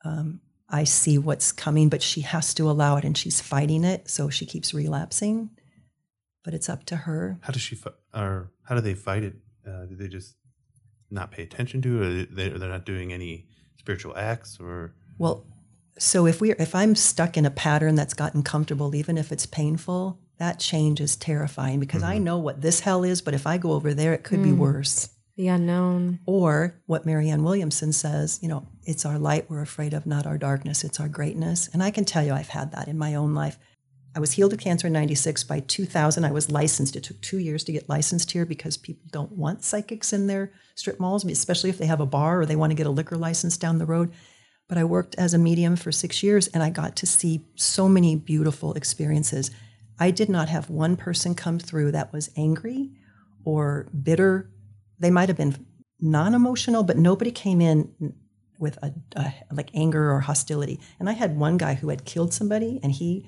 um, 0.06 0.40
I 0.70 0.86
see 0.86 1.18
what's 1.18 1.52
coming, 1.52 1.90
but 1.90 2.02
she 2.02 2.22
has 2.22 2.54
to 2.56 2.70
allow 2.70 2.96
it, 2.96 3.04
and 3.04 3.18
she's 3.18 3.42
fighting 3.42 3.84
it, 3.84 4.10
so 4.10 4.30
she 4.30 4.46
keeps 4.46 4.74
relapsing. 4.74 5.50
But 6.44 6.54
it's 6.54 6.70
up 6.70 6.86
to 6.86 6.96
her. 6.96 7.38
How 7.42 7.52
does 7.52 7.62
she, 7.62 7.76
fi- 7.76 7.92
or 8.14 8.52
how 8.64 8.76
do 8.76 8.82
they 8.82 8.94
fight 8.96 9.24
it? 9.24 9.36
Uh, 9.68 9.86
do 9.86 9.96
they 9.96 10.08
just 10.08 10.36
not 11.12 11.32
pay 11.32 11.44
attention 11.44 11.82
to 11.84 12.02
it? 12.02 12.06
Or 12.06 12.36
they, 12.36 12.50
they're 12.50 12.70
not 12.70 12.86
doing 12.86 13.14
any 13.14 13.48
spiritual 13.78 14.16
acts 14.18 14.58
or? 14.60 14.96
Well, 15.20 15.46
so 16.02 16.26
if 16.26 16.42
we 16.42 16.52
if 16.54 16.74
I'm 16.74 16.96
stuck 16.96 17.38
in 17.38 17.46
a 17.46 17.52
pattern 17.52 17.94
that's 17.94 18.16
gotten 18.16 18.42
comfortable, 18.42 18.96
even 18.96 19.20
if 19.20 19.32
it's 19.32 19.46
painful, 19.46 20.20
that 20.40 20.60
change 20.60 21.00
is 21.00 21.16
terrifying 21.16 21.80
because 21.80 22.02
I 22.02 22.16
mm-hmm. 22.16 22.24
know 22.24 22.38
what 22.40 22.62
this 22.62 22.80
hell 22.80 23.04
is, 23.04 23.22
but 23.22 23.36
if 23.36 23.46
I 23.46 23.60
go 23.60 23.74
over 23.74 23.94
there, 23.94 24.12
it 24.12 24.24
could 24.24 24.42
be 24.42 24.50
mm. 24.50 24.58
worse. 24.58 25.10
The 25.38 25.50
unknown. 25.50 26.20
Or 26.26 26.82
what 26.88 27.06
Marianne 27.06 27.44
Williamson 27.44 27.94
says, 27.94 28.40
you 28.42 28.50
know, 28.50 28.68
it's 28.84 29.06
our 29.06 29.20
light 29.20 29.48
we're 29.48 29.62
afraid 29.62 29.94
of, 29.94 30.08
not 30.08 30.26
our 30.26 30.40
darkness. 30.40 30.84
It's 30.84 31.00
our 31.00 31.08
greatness. 31.08 31.70
And 31.72 31.84
I 31.84 31.92
can 31.92 32.04
tell 32.04 32.26
you, 32.26 32.34
I've 32.34 32.50
had 32.50 32.72
that 32.72 32.88
in 32.88 32.98
my 32.98 33.14
own 33.14 33.36
life. 33.36 33.60
I 34.16 34.20
was 34.20 34.32
healed 34.32 34.54
of 34.54 34.60
cancer 34.60 34.88
in 34.88 34.94
96. 34.94 35.44
By 35.44 35.60
2000, 35.60 36.26
I 36.26 36.32
was 36.32 36.50
licensed. 36.50 36.96
It 36.96 37.04
took 37.04 37.22
two 37.22 37.38
years 37.38 37.64
to 37.66 37.72
get 37.72 37.88
licensed 37.88 38.32
here 38.32 38.48
because 38.48 38.76
people 38.76 39.08
don't 39.12 39.34
want 39.34 39.64
psychics 39.64 40.12
in 40.12 40.26
their 40.26 40.52
strip 40.74 41.00
malls, 41.00 41.24
especially 41.26 41.70
if 41.70 41.78
they 41.78 41.86
have 41.86 42.02
a 42.02 42.08
bar 42.08 42.42
or 42.42 42.48
they 42.48 42.56
want 42.56 42.72
to 42.72 42.76
get 42.76 42.88
a 42.88 42.92
liquor 42.92 43.18
license 43.18 43.56
down 43.56 43.78
the 43.78 43.86
road. 43.86 44.12
But 44.72 44.78
I 44.78 44.86
worked 44.86 45.16
as 45.16 45.34
a 45.34 45.38
medium 45.38 45.76
for 45.76 45.92
six 45.92 46.24
years 46.24 46.48
and 46.48 46.64
I 46.64 46.70
got 46.70 46.96
to 46.96 47.06
see 47.06 47.42
so 47.56 47.90
many 47.90 48.16
beautiful 48.16 48.74
experiences. 48.76 49.52
I 50.00 50.12
did 50.12 50.30
not 50.30 50.48
have 50.48 50.70
one 50.70 50.96
person 50.96 51.36
come 51.36 51.60
through 51.60 51.92
that 51.92 52.14
was 52.14 52.30
angry 52.38 52.92
or 53.44 53.90
bitter. 54.02 54.50
They 54.98 55.12
might 55.12 55.28
have 55.28 55.36
been 55.36 55.66
non 56.00 56.34
emotional, 56.34 56.84
but 56.84 56.96
nobody 56.98 57.32
came 57.32 57.60
in 57.60 58.14
with 58.60 58.78
a, 58.82 58.94
a, 59.18 59.34
like 59.52 59.72
anger 59.74 60.10
or 60.10 60.22
hostility. 60.22 60.80
And 61.02 61.10
I 61.10 61.14
had 61.14 61.38
one 61.38 61.58
guy 61.58 61.74
who 61.74 61.90
had 61.90 62.06
killed 62.06 62.34
somebody 62.34 62.80
and 62.82 62.94
he 62.94 63.28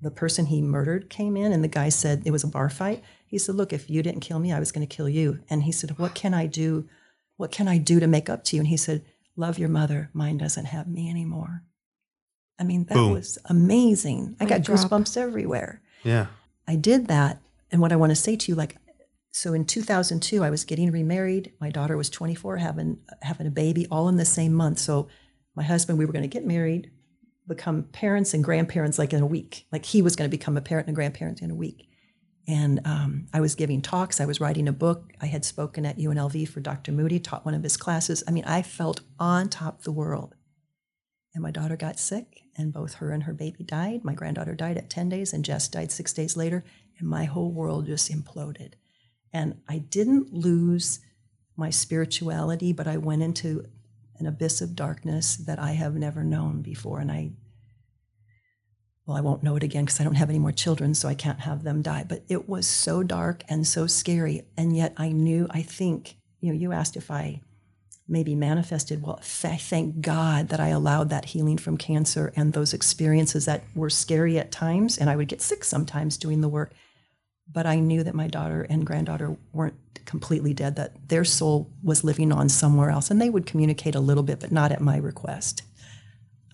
the 0.00 0.12
person 0.12 0.46
he 0.46 0.62
murdered 0.62 1.10
came 1.10 1.36
in 1.36 1.50
and 1.50 1.64
the 1.64 1.68
guy 1.68 1.88
said 1.88 2.22
it 2.24 2.30
was 2.30 2.44
a 2.44 2.48
bar 2.48 2.70
fight. 2.70 3.02
He 3.26 3.38
said, 3.38 3.56
"Look, 3.56 3.72
if 3.72 3.90
you 3.90 4.00
didn't 4.00 4.20
kill 4.20 4.38
me, 4.38 4.52
I 4.52 4.60
was 4.60 4.70
going 4.70 4.86
to 4.86 4.96
kill 4.96 5.08
you." 5.08 5.40
And 5.50 5.64
he 5.64 5.72
said, 5.72 5.98
"What 5.98 6.14
can 6.14 6.34
I 6.34 6.46
do? 6.46 6.88
What 7.36 7.50
can 7.50 7.66
I 7.66 7.78
do 7.78 7.98
to 7.98 8.06
make 8.06 8.30
up 8.30 8.44
to 8.44 8.56
you?" 8.56 8.60
And 8.60 8.68
he 8.68 8.76
said, 8.76 9.02
"Love 9.36 9.58
your 9.58 9.68
mother. 9.68 10.10
Mine 10.12 10.38
doesn't 10.38 10.66
have 10.66 10.88
me 10.88 11.10
anymore." 11.10 11.62
I 12.58 12.64
mean, 12.64 12.84
that 12.84 12.94
Boom. 12.94 13.12
was 13.12 13.38
amazing. 13.46 14.36
I 14.40 14.44
got 14.44 14.62
drop. 14.62 14.78
goosebumps 14.78 15.16
everywhere. 15.16 15.82
Yeah. 16.04 16.26
I 16.68 16.76
did 16.76 17.08
that. 17.08 17.40
And 17.70 17.80
what 17.80 17.92
I 17.92 17.96
want 17.96 18.10
to 18.10 18.16
say 18.16 18.36
to 18.36 18.52
you, 18.52 18.54
like, 18.54 18.76
so 19.32 19.52
in 19.52 19.64
2002, 19.64 20.44
I 20.44 20.50
was 20.50 20.64
getting 20.64 20.92
remarried. 20.92 21.52
My 21.60 21.70
daughter 21.70 21.96
was 21.96 22.08
24, 22.08 22.58
having 22.58 22.98
having 23.22 23.48
a 23.48 23.50
baby, 23.50 23.86
all 23.90 24.08
in 24.08 24.16
the 24.16 24.24
same 24.24 24.54
month. 24.54 24.78
So 24.78 25.08
my 25.56 25.64
husband, 25.64 25.98
we 25.98 26.06
were 26.06 26.12
going 26.12 26.22
to 26.22 26.28
get 26.28 26.46
married, 26.46 26.90
become 27.48 27.84
parents 27.84 28.32
and 28.32 28.44
grandparents 28.44 28.98
like 28.98 29.12
in 29.12 29.22
a 29.22 29.26
week. 29.26 29.66
Like 29.72 29.86
he 29.86 30.02
was 30.02 30.14
going 30.14 30.30
to 30.30 30.36
become 30.36 30.56
a 30.56 30.60
parent 30.60 30.86
and 30.86 30.94
a 30.94 30.96
grandparent 30.96 31.42
in 31.42 31.50
a 31.50 31.54
week. 31.54 31.88
And 32.46 32.80
um, 32.84 33.26
I 33.32 33.40
was 33.40 33.54
giving 33.54 33.80
talks. 33.80 34.20
I 34.20 34.26
was 34.26 34.40
writing 34.40 34.68
a 34.68 34.72
book. 34.72 35.12
I 35.20 35.26
had 35.26 35.44
spoken 35.44 35.86
at 35.86 35.98
UNLV 35.98 36.48
for 36.48 36.60
Dr. 36.60 36.92
Moody, 36.92 37.18
taught 37.18 37.44
one 37.44 37.54
of 37.54 37.62
his 37.62 37.76
classes. 37.76 38.22
I 38.28 38.32
mean, 38.32 38.44
I 38.44 38.60
felt 38.62 39.00
on 39.18 39.48
top 39.48 39.78
of 39.78 39.84
the 39.84 39.92
world. 39.92 40.34
And 41.34 41.42
my 41.42 41.50
daughter 41.50 41.76
got 41.76 41.98
sick, 41.98 42.42
and 42.56 42.72
both 42.72 42.94
her 42.94 43.10
and 43.10 43.24
her 43.24 43.32
baby 43.32 43.64
died. 43.64 44.04
My 44.04 44.14
granddaughter 44.14 44.54
died 44.54 44.76
at 44.76 44.90
10 44.90 45.08
days, 45.08 45.32
and 45.32 45.44
Jess 45.44 45.68
died 45.68 45.90
six 45.90 46.12
days 46.12 46.36
later. 46.36 46.64
And 46.98 47.08
my 47.08 47.24
whole 47.24 47.50
world 47.50 47.86
just 47.86 48.12
imploded. 48.12 48.74
And 49.32 49.60
I 49.68 49.78
didn't 49.78 50.32
lose 50.32 51.00
my 51.56 51.70
spirituality, 51.70 52.72
but 52.72 52.86
I 52.86 52.98
went 52.98 53.22
into 53.22 53.64
an 54.18 54.26
abyss 54.26 54.60
of 54.60 54.76
darkness 54.76 55.36
that 55.36 55.58
I 55.58 55.72
have 55.72 55.94
never 55.94 56.22
known 56.22 56.62
before. 56.62 57.00
And 57.00 57.10
I, 57.10 57.32
well, 59.06 59.16
I 59.16 59.20
won't 59.20 59.42
know 59.42 59.56
it 59.56 59.62
again 59.62 59.84
because 59.84 60.00
I 60.00 60.04
don't 60.04 60.14
have 60.14 60.30
any 60.30 60.38
more 60.38 60.52
children, 60.52 60.94
so 60.94 61.08
I 61.08 61.14
can't 61.14 61.40
have 61.40 61.62
them 61.62 61.82
die. 61.82 62.04
But 62.08 62.24
it 62.28 62.48
was 62.48 62.66
so 62.66 63.02
dark 63.02 63.42
and 63.48 63.66
so 63.66 63.86
scary. 63.86 64.46
And 64.56 64.74
yet 64.74 64.94
I 64.96 65.12
knew, 65.12 65.46
I 65.50 65.62
think, 65.62 66.16
you 66.40 66.52
know, 66.52 66.58
you 66.58 66.72
asked 66.72 66.96
if 66.96 67.10
I 67.10 67.42
maybe 68.08 68.34
manifested. 68.34 69.02
Well, 69.02 69.20
th- 69.22 69.60
thank 69.60 70.00
God 70.00 70.48
that 70.48 70.60
I 70.60 70.68
allowed 70.68 71.10
that 71.10 71.26
healing 71.26 71.58
from 71.58 71.76
cancer 71.76 72.32
and 72.34 72.52
those 72.52 72.72
experiences 72.72 73.44
that 73.44 73.64
were 73.74 73.90
scary 73.90 74.38
at 74.38 74.52
times. 74.52 74.96
And 74.96 75.10
I 75.10 75.16
would 75.16 75.28
get 75.28 75.42
sick 75.42 75.64
sometimes 75.64 76.16
doing 76.16 76.40
the 76.40 76.48
work. 76.48 76.72
But 77.50 77.66
I 77.66 77.80
knew 77.80 78.02
that 78.04 78.14
my 78.14 78.26
daughter 78.26 78.62
and 78.70 78.86
granddaughter 78.86 79.36
weren't 79.52 79.76
completely 80.06 80.54
dead, 80.54 80.76
that 80.76 81.08
their 81.08 81.24
soul 81.24 81.70
was 81.82 82.04
living 82.04 82.32
on 82.32 82.48
somewhere 82.48 82.88
else. 82.88 83.10
And 83.10 83.20
they 83.20 83.28
would 83.28 83.44
communicate 83.44 83.94
a 83.94 84.00
little 84.00 84.22
bit, 84.22 84.40
but 84.40 84.52
not 84.52 84.72
at 84.72 84.80
my 84.80 84.96
request. 84.96 85.62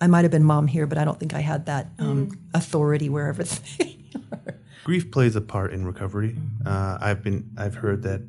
I 0.01 0.07
might 0.07 0.23
have 0.23 0.31
been 0.31 0.43
mom 0.43 0.67
here, 0.67 0.87
but 0.87 0.97
I 0.97 1.05
don't 1.05 1.19
think 1.19 1.33
I 1.33 1.39
had 1.41 1.67
that 1.67 1.87
um, 1.99 2.31
authority 2.53 3.07
wherever 3.07 3.43
they 3.43 3.97
are. 4.33 4.59
Grief 4.83 5.11
plays 5.11 5.35
a 5.35 5.41
part 5.41 5.71
in 5.73 5.85
recovery. 5.85 6.35
Uh, 6.65 6.97
I've 6.99 7.23
been 7.23 7.51
I've 7.57 7.75
heard 7.75 8.01
that 8.03 8.21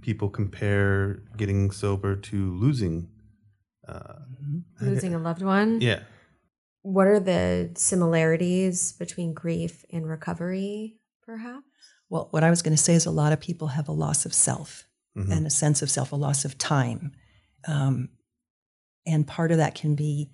people 0.00 0.28
compare 0.28 1.22
getting 1.36 1.70
sober 1.70 2.16
to 2.16 2.52
losing. 2.54 3.08
Uh, 3.86 4.14
Losing 4.80 5.14
a 5.14 5.18
loved 5.18 5.42
one. 5.42 5.80
yeah. 5.80 6.00
What 6.82 7.06
are 7.06 7.20
the 7.20 7.70
similarities 7.76 8.92
between 8.92 9.32
grief 9.32 9.84
and 9.90 10.06
recovery, 10.06 10.98
perhaps? 11.24 11.64
Well, 12.10 12.28
what 12.32 12.44
I 12.44 12.50
was 12.50 12.60
going 12.60 12.76
to 12.76 12.82
say 12.82 12.94
is 12.94 13.06
a 13.06 13.10
lot 13.10 13.32
of 13.32 13.40
people 13.40 13.68
have 13.68 13.88
a 13.88 13.92
loss 13.92 14.26
of 14.26 14.34
self 14.34 14.84
and 15.16 15.46
a 15.46 15.50
sense 15.50 15.80
of 15.80 15.88
self, 15.90 16.10
a 16.12 16.16
loss 16.16 16.44
of 16.44 16.58
time. 16.58 17.12
Um, 17.68 18.08
and 19.06 19.26
part 19.26 19.52
of 19.52 19.58
that 19.58 19.74
can 19.76 19.94
be 19.94 20.30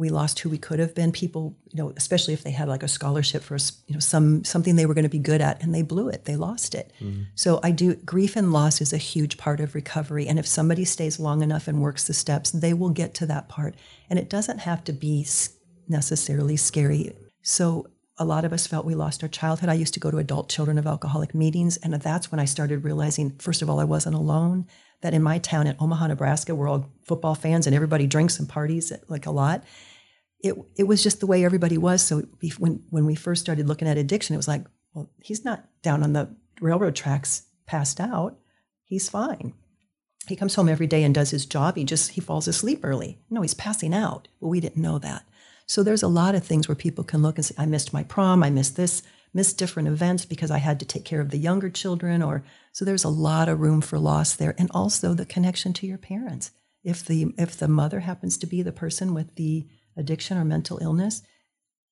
we 0.00 0.08
lost 0.08 0.38
who 0.38 0.48
we 0.48 0.56
could 0.56 0.78
have 0.78 0.94
been. 0.94 1.12
People, 1.12 1.54
you 1.70 1.76
know, 1.76 1.92
especially 1.94 2.32
if 2.32 2.42
they 2.42 2.50
had 2.50 2.68
like 2.68 2.82
a 2.82 2.88
scholarship 2.88 3.42
for, 3.42 3.58
you 3.86 3.94
know, 3.94 4.00
some 4.00 4.42
something 4.44 4.74
they 4.74 4.86
were 4.86 4.94
going 4.94 5.04
to 5.04 5.10
be 5.10 5.18
good 5.18 5.42
at 5.42 5.62
and 5.62 5.74
they 5.74 5.82
blew 5.82 6.08
it, 6.08 6.24
they 6.24 6.36
lost 6.36 6.74
it. 6.74 6.90
Mm-hmm. 7.00 7.24
So 7.34 7.60
I 7.62 7.70
do 7.70 7.94
grief 7.96 8.34
and 8.34 8.50
loss 8.50 8.80
is 8.80 8.94
a 8.94 8.96
huge 8.96 9.36
part 9.36 9.60
of 9.60 9.74
recovery. 9.74 10.26
And 10.26 10.38
if 10.38 10.46
somebody 10.46 10.86
stays 10.86 11.20
long 11.20 11.42
enough 11.42 11.68
and 11.68 11.82
works 11.82 12.06
the 12.06 12.14
steps, 12.14 12.50
they 12.50 12.72
will 12.72 12.88
get 12.88 13.12
to 13.14 13.26
that 13.26 13.48
part. 13.50 13.74
And 14.08 14.18
it 14.18 14.30
doesn't 14.30 14.60
have 14.60 14.82
to 14.84 14.92
be 14.92 15.26
necessarily 15.86 16.56
scary. 16.56 17.12
So 17.42 17.86
a 18.16 18.24
lot 18.24 18.44
of 18.44 18.52
us 18.52 18.66
felt 18.66 18.86
we 18.86 18.94
lost 18.94 19.22
our 19.22 19.28
childhood. 19.28 19.68
I 19.68 19.74
used 19.74 19.94
to 19.94 20.00
go 20.00 20.10
to 20.10 20.18
adult 20.18 20.48
children 20.48 20.78
of 20.78 20.86
alcoholic 20.86 21.34
meetings, 21.34 21.76
and 21.78 21.94
that's 21.94 22.30
when 22.30 22.38
I 22.38 22.44
started 22.44 22.84
realizing, 22.84 23.30
first 23.38 23.62
of 23.62 23.70
all, 23.70 23.80
I 23.80 23.84
wasn't 23.84 24.14
alone. 24.14 24.66
That 25.00 25.14
in 25.14 25.22
my 25.22 25.38
town 25.38 25.66
in 25.66 25.76
Omaha, 25.80 26.08
Nebraska, 26.08 26.54
we're 26.54 26.68
all 26.68 26.90
football 27.04 27.34
fans 27.34 27.66
and 27.66 27.74
everybody 27.74 28.06
drinks 28.06 28.38
and 28.38 28.46
parties 28.46 28.92
like 29.08 29.24
a 29.24 29.30
lot. 29.30 29.64
It 30.42 30.54
it 30.76 30.84
was 30.84 31.02
just 31.02 31.20
the 31.20 31.26
way 31.26 31.44
everybody 31.44 31.78
was. 31.78 32.02
So 32.02 32.22
when 32.58 32.82
when 32.90 33.06
we 33.06 33.14
first 33.14 33.42
started 33.42 33.68
looking 33.68 33.88
at 33.88 33.98
addiction, 33.98 34.34
it 34.34 34.38
was 34.38 34.48
like, 34.48 34.64
well, 34.94 35.10
he's 35.22 35.44
not 35.44 35.64
down 35.82 36.02
on 36.02 36.12
the 36.12 36.34
railroad 36.60 36.96
tracks, 36.96 37.44
passed 37.66 38.00
out. 38.00 38.38
He's 38.84 39.08
fine. 39.08 39.54
He 40.26 40.36
comes 40.36 40.54
home 40.54 40.68
every 40.68 40.86
day 40.86 41.02
and 41.02 41.14
does 41.14 41.30
his 41.30 41.46
job. 41.46 41.76
He 41.76 41.84
just 41.84 42.12
he 42.12 42.20
falls 42.20 42.48
asleep 42.48 42.80
early. 42.82 43.18
No, 43.30 43.42
he's 43.42 43.54
passing 43.54 43.94
out. 43.94 44.28
Well, 44.40 44.50
we 44.50 44.60
didn't 44.60 44.82
know 44.82 44.98
that. 44.98 45.24
So 45.66 45.82
there's 45.82 46.02
a 46.02 46.08
lot 46.08 46.34
of 46.34 46.44
things 46.44 46.66
where 46.66 46.74
people 46.74 47.04
can 47.04 47.22
look 47.22 47.38
and 47.38 47.44
say, 47.44 47.54
I 47.56 47.64
missed 47.64 47.92
my 47.92 48.02
prom, 48.02 48.42
I 48.42 48.50
missed 48.50 48.76
this, 48.76 49.02
missed 49.32 49.56
different 49.56 49.88
events 49.88 50.24
because 50.24 50.50
I 50.50 50.58
had 50.58 50.80
to 50.80 50.84
take 50.84 51.04
care 51.04 51.20
of 51.20 51.30
the 51.30 51.38
younger 51.38 51.70
children, 51.70 52.22
or 52.22 52.42
so 52.72 52.84
there's 52.84 53.04
a 53.04 53.08
lot 53.08 53.48
of 53.48 53.60
room 53.60 53.80
for 53.80 53.98
loss 53.98 54.34
there. 54.34 54.54
And 54.58 54.68
also 54.72 55.14
the 55.14 55.24
connection 55.24 55.72
to 55.74 55.86
your 55.86 55.98
parents. 55.98 56.50
If 56.82 57.04
the 57.04 57.34
if 57.38 57.56
the 57.56 57.68
mother 57.68 58.00
happens 58.00 58.36
to 58.38 58.46
be 58.46 58.62
the 58.62 58.72
person 58.72 59.14
with 59.14 59.34
the 59.36 59.66
addiction 60.00 60.36
or 60.36 60.44
mental 60.44 60.78
illness, 60.82 61.22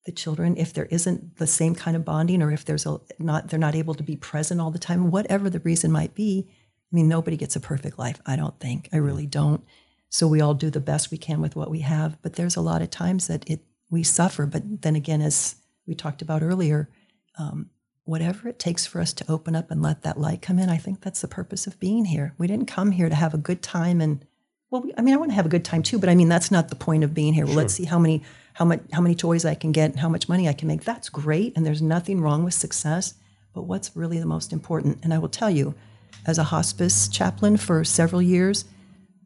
the 0.07 0.13
children, 0.13 0.57
if 0.57 0.73
there 0.73 0.87
isn't 0.87 1.37
the 1.37 1.47
same 1.47 1.75
kind 1.75 1.97
of 1.97 2.05
bonding, 2.05 2.43
or 2.43 2.51
if 2.51 2.65
there's 2.65 2.87
a 2.87 2.99
not 3.19 3.49
they're 3.49 3.59
not 3.59 3.75
able 3.75 3.95
to 3.95 4.03
be 4.03 4.17
present 4.17 4.61
all 4.61 4.71
the 4.71 4.79
time, 4.79 5.11
whatever 5.11 5.51
the 5.51 5.61
reason 5.61 5.93
might 5.93 6.15
be, 6.15 6.49
I 6.49 6.97
mean, 6.97 7.09
nobody 7.09 7.37
gets 7.37 7.57
a 7.57 7.61
perfect 7.61 7.99
life. 7.99 8.21
I 8.25 8.35
don't 8.37 8.59
think. 8.59 8.89
I 8.93 8.97
really 8.97 9.27
don't. 9.27 9.63
So 10.09 10.27
we 10.27 10.41
all 10.41 10.55
do 10.55 10.71
the 10.71 10.81
best 10.81 11.11
we 11.11 11.19
can 11.19 11.43
with 11.43 11.55
what 11.55 11.71
we 11.71 11.81
have. 11.81 12.21
But 12.23 12.35
there's 12.35 12.57
a 12.57 12.63
lot 12.63 12.81
of 12.81 12.91
times 12.91 13.27
that 13.27 13.49
it 13.49 13.61
we 13.91 14.03
suffer. 14.03 14.47
But 14.47 14.83
then 14.83 14.97
again, 14.97 15.21
as 15.21 15.57
we 15.87 15.95
talked 15.95 16.23
about 16.23 16.43
earlier, 16.43 16.89
um, 17.39 17.71
whatever 18.05 18.49
it 18.49 18.59
takes 18.59 18.87
for 18.87 19.01
us 19.01 19.13
to 19.13 19.31
open 19.31 19.55
up 19.55 19.71
and 19.71 19.83
let 19.83 20.03
that 20.03 20.19
light 20.19 20.41
come 20.41 20.59
in, 20.59 20.71
I 20.71 20.79
think 20.79 21.03
that's 21.03 21.21
the 21.21 21.29
purpose 21.29 21.67
of 21.67 21.79
being 21.79 22.07
here. 22.07 22.35
We 22.39 22.47
didn't 22.47 22.67
come 22.67 22.93
here 22.93 23.11
to 23.11 23.15
have 23.15 23.35
a 23.35 23.39
good 23.39 23.63
time 23.63 24.01
and 24.01 24.25
well, 24.71 24.85
I 24.99 25.03
mean, 25.03 25.15
I 25.15 25.17
want 25.17 25.31
to 25.31 25.35
have 25.35 25.47
a 25.47 25.51
good 25.51 25.65
time 25.65 25.83
too, 25.83 25.99
but 25.99 26.09
I 26.09 26.15
mean, 26.15 26.29
that's 26.29 26.51
not 26.51 26.69
the 26.69 26.77
point 26.77 27.05
of 27.05 27.15
being 27.15 27.33
here. 27.33 27.47
Well, 27.47 27.55
let's 27.55 27.75
see 27.75 27.85
how 27.85 27.99
many 27.99 28.23
how 28.53 28.65
much 28.65 28.81
how 28.93 29.01
many 29.01 29.15
toys 29.15 29.45
I 29.45 29.55
can 29.55 29.73
get 29.73 29.91
and 29.91 30.01
how 30.01 30.09
much 30.09 30.29
money 30.29 30.49
I 30.49 30.53
can 30.53 30.69
make. 30.69 30.85
That's 30.85 31.09
great, 31.09 31.57
and 31.57 31.65
there's 31.65 31.81
nothing 31.81 32.21
wrong 32.21 32.45
with 32.45 32.55
success. 32.55 33.15
But 33.55 33.63
what's 33.63 33.97
really 33.97 34.19
the 34.19 34.27
most 34.27 34.53
important? 34.53 34.99
And 35.03 35.15
I 35.15 35.19
will 35.19 35.29
tell 35.29 35.51
you, 35.51 35.75
as 36.27 36.39
a 36.39 36.45
hospice 36.45 37.09
chaplain 37.09 37.57
for 37.57 37.83
several 37.83 38.21
years, 38.21 38.67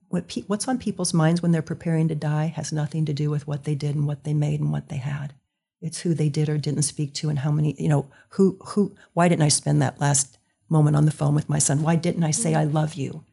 what 0.09 0.29
pe- 0.29 0.43
what's 0.43 0.69
on 0.69 0.79
people's 0.79 1.13
minds 1.13 1.43
when 1.43 1.51
they're 1.51 1.63
preparing 1.63 2.07
to 2.09 2.15
die 2.15 2.47
has 2.55 2.73
nothing 2.73 3.05
to 3.07 3.13
do 3.13 3.29
with 3.29 3.47
what 3.49 3.65
they 3.65 3.75
did 3.75 3.97
and 3.97 4.07
what 4.07 4.23
they 4.23 4.35
made 4.35 4.61
and 4.61 4.71
what 4.71 4.91
they 4.91 4.99
had. 4.99 5.35
It's 5.81 6.01
who 6.01 6.15
they 6.15 6.29
did 6.29 6.49
or 6.49 6.57
didn't 6.57 6.83
speak 6.83 7.13
to 7.15 7.29
and 7.29 7.41
how 7.41 7.51
many, 7.51 7.75
you 7.83 7.89
know, 7.89 8.07
who 8.31 8.59
who 8.65 8.95
why 9.15 9.27
didn't 9.27 9.43
I 9.43 9.49
spend 9.49 9.83
that 9.83 10.01
last 10.01 10.39
moment 10.69 10.95
on 10.95 11.05
the 11.05 11.11
phone 11.11 11.35
with 11.35 11.49
my 11.49 11.59
son? 11.59 11.83
Why 11.83 11.97
didn't 11.97 12.23
I 12.23 12.31
say 12.31 12.53
mm. 12.53 12.59
I 12.59 12.65
love 12.65 12.95
you? 12.95 13.25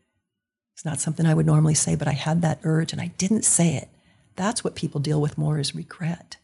It's 0.80 0.86
not 0.86 1.02
something 1.02 1.26
I 1.26 1.34
would 1.34 1.46
normally 1.46 1.74
say, 1.74 1.96
but 1.98 2.08
I 2.08 2.14
had 2.14 2.42
that 2.42 2.62
urge 2.64 2.94
and 2.94 3.02
I 3.02 3.08
didn't 3.18 3.44
say 3.44 3.76
it. 3.76 3.90
That's 4.38 4.64
what 4.64 4.76
people 4.76 5.02
deal 5.02 5.20
with 5.20 5.38
more 5.38 5.60
is 5.60 5.76
regret. 5.76 6.38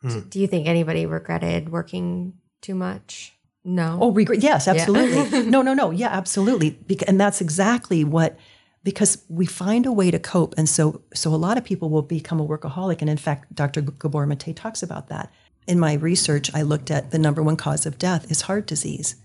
Hmm. 0.00 0.20
Do 0.30 0.40
you 0.40 0.46
think 0.46 0.66
anybody 0.66 1.04
regretted 1.04 1.68
working 1.68 2.32
too 2.62 2.74
much? 2.74 3.34
No. 3.66 3.98
Oh, 4.00 4.10
regret. 4.10 4.40
Yes, 4.40 4.66
absolutely. 4.66 5.42
no, 5.50 5.60
no, 5.60 5.74
no. 5.74 5.90
Yeah, 5.90 6.08
absolutely. 6.08 6.70
Bec- 6.70 7.06
and 7.06 7.20
that's 7.20 7.42
exactly 7.42 8.02
what 8.02 8.38
because 8.82 9.22
we 9.28 9.44
find 9.44 9.84
a 9.84 9.92
way 9.92 10.10
to 10.10 10.18
cope. 10.18 10.54
And 10.56 10.70
so 10.70 11.02
so 11.12 11.34
a 11.34 11.36
lot 11.36 11.58
of 11.58 11.64
people 11.64 11.90
will 11.90 12.00
become 12.00 12.40
a 12.40 12.48
workaholic. 12.48 13.02
And 13.02 13.10
in 13.10 13.18
fact, 13.18 13.54
Dr. 13.54 13.82
Gabor 13.82 14.24
Mate 14.24 14.56
talks 14.56 14.82
about 14.82 15.08
that. 15.08 15.30
In 15.66 15.78
my 15.78 15.92
research, 15.92 16.50
I 16.54 16.62
looked 16.62 16.90
at 16.90 17.10
the 17.10 17.18
number 17.18 17.42
one 17.42 17.58
cause 17.58 17.84
of 17.84 17.98
death 17.98 18.30
is 18.30 18.40
heart 18.40 18.66
disease. 18.66 19.16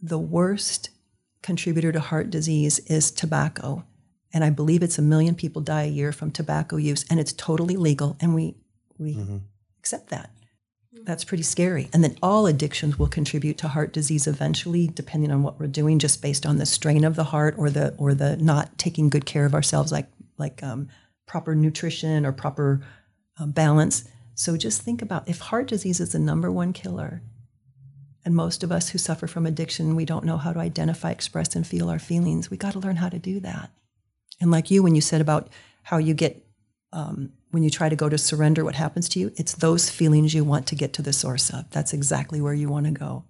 The 0.00 0.20
worst 0.20 0.90
contributor 1.46 1.92
to 1.92 2.00
heart 2.00 2.28
disease 2.28 2.80
is 2.80 3.12
tobacco. 3.12 3.84
And 4.32 4.42
I 4.42 4.50
believe 4.50 4.82
it's 4.82 4.98
a 4.98 5.02
million 5.02 5.36
people 5.36 5.62
die 5.62 5.84
a 5.84 5.88
year 5.88 6.10
from 6.10 6.30
tobacco 6.30 6.76
use, 6.76 7.04
and 7.08 7.20
it's 7.20 7.32
totally 7.32 7.76
legal, 7.76 8.16
and 8.20 8.34
we 8.34 8.56
we 8.98 9.16
accept 9.78 10.10
that. 10.10 10.30
That's 11.04 11.22
pretty 11.24 11.44
scary. 11.44 11.88
And 11.92 12.02
then 12.02 12.16
all 12.20 12.46
addictions 12.46 12.98
will 12.98 13.06
contribute 13.06 13.58
to 13.58 13.68
heart 13.68 13.92
disease 13.92 14.26
eventually, 14.26 14.88
depending 14.88 15.30
on 15.30 15.44
what 15.44 15.60
we're 15.60 15.68
doing, 15.68 16.00
just 16.00 16.20
based 16.20 16.44
on 16.44 16.56
the 16.56 16.66
strain 16.66 17.04
of 17.04 17.14
the 17.14 17.24
heart 17.24 17.54
or 17.56 17.70
the 17.70 17.94
or 17.96 18.12
the 18.12 18.36
not 18.36 18.76
taking 18.76 19.08
good 19.08 19.24
care 19.24 19.46
of 19.46 19.54
ourselves, 19.54 19.92
like 19.92 20.08
like 20.36 20.62
um, 20.64 20.88
proper 21.26 21.54
nutrition 21.54 22.26
or 22.26 22.32
proper 22.32 22.80
uh, 23.38 23.46
balance. 23.46 24.04
So 24.34 24.56
just 24.56 24.82
think 24.82 25.00
about 25.00 25.28
if 25.28 25.38
heart 25.38 25.68
disease 25.68 26.00
is 26.00 26.10
the 26.10 26.18
number 26.18 26.50
one 26.50 26.72
killer, 26.72 27.22
and 28.26 28.34
most 28.34 28.64
of 28.64 28.72
us 28.72 28.88
who 28.88 28.98
suffer 28.98 29.28
from 29.28 29.46
addiction, 29.46 29.94
we 29.94 30.04
don't 30.04 30.24
know 30.24 30.36
how 30.36 30.52
to 30.52 30.58
identify, 30.58 31.12
express, 31.12 31.54
and 31.54 31.64
feel 31.64 31.88
our 31.88 32.00
feelings. 32.00 32.50
We 32.50 32.56
got 32.56 32.72
to 32.72 32.80
learn 32.80 32.96
how 32.96 33.08
to 33.08 33.20
do 33.20 33.38
that. 33.38 33.70
And 34.40 34.50
like 34.50 34.68
you, 34.68 34.82
when 34.82 34.96
you 34.96 35.00
said 35.00 35.20
about 35.20 35.48
how 35.84 35.98
you 35.98 36.12
get, 36.12 36.44
um, 36.92 37.32
when 37.52 37.62
you 37.62 37.70
try 37.70 37.88
to 37.88 37.94
go 37.94 38.08
to 38.08 38.18
surrender, 38.18 38.64
what 38.64 38.74
happens 38.74 39.08
to 39.10 39.20
you? 39.20 39.30
It's 39.36 39.54
those 39.54 39.88
feelings 39.90 40.34
you 40.34 40.42
want 40.42 40.66
to 40.66 40.74
get 40.74 40.92
to 40.94 41.02
the 41.02 41.12
source 41.12 41.50
of. 41.50 41.70
That's 41.70 41.92
exactly 41.92 42.40
where 42.40 42.52
you 42.52 42.68
want 42.68 42.86
to 42.86 42.92
go 42.92 43.24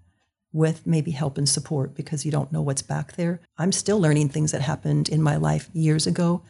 with 0.50 0.86
maybe 0.86 1.10
help 1.10 1.36
and 1.36 1.46
support 1.46 1.94
because 1.94 2.24
you 2.24 2.32
don't 2.32 2.50
know 2.50 2.62
what's 2.62 2.80
back 2.80 3.16
there. 3.16 3.42
I'm 3.58 3.72
still 3.72 4.00
learning 4.00 4.30
things 4.30 4.52
that 4.52 4.62
happened 4.62 5.10
in 5.10 5.20
my 5.22 5.36
life 5.36 5.68
years 5.74 6.06
ago. 6.06 6.42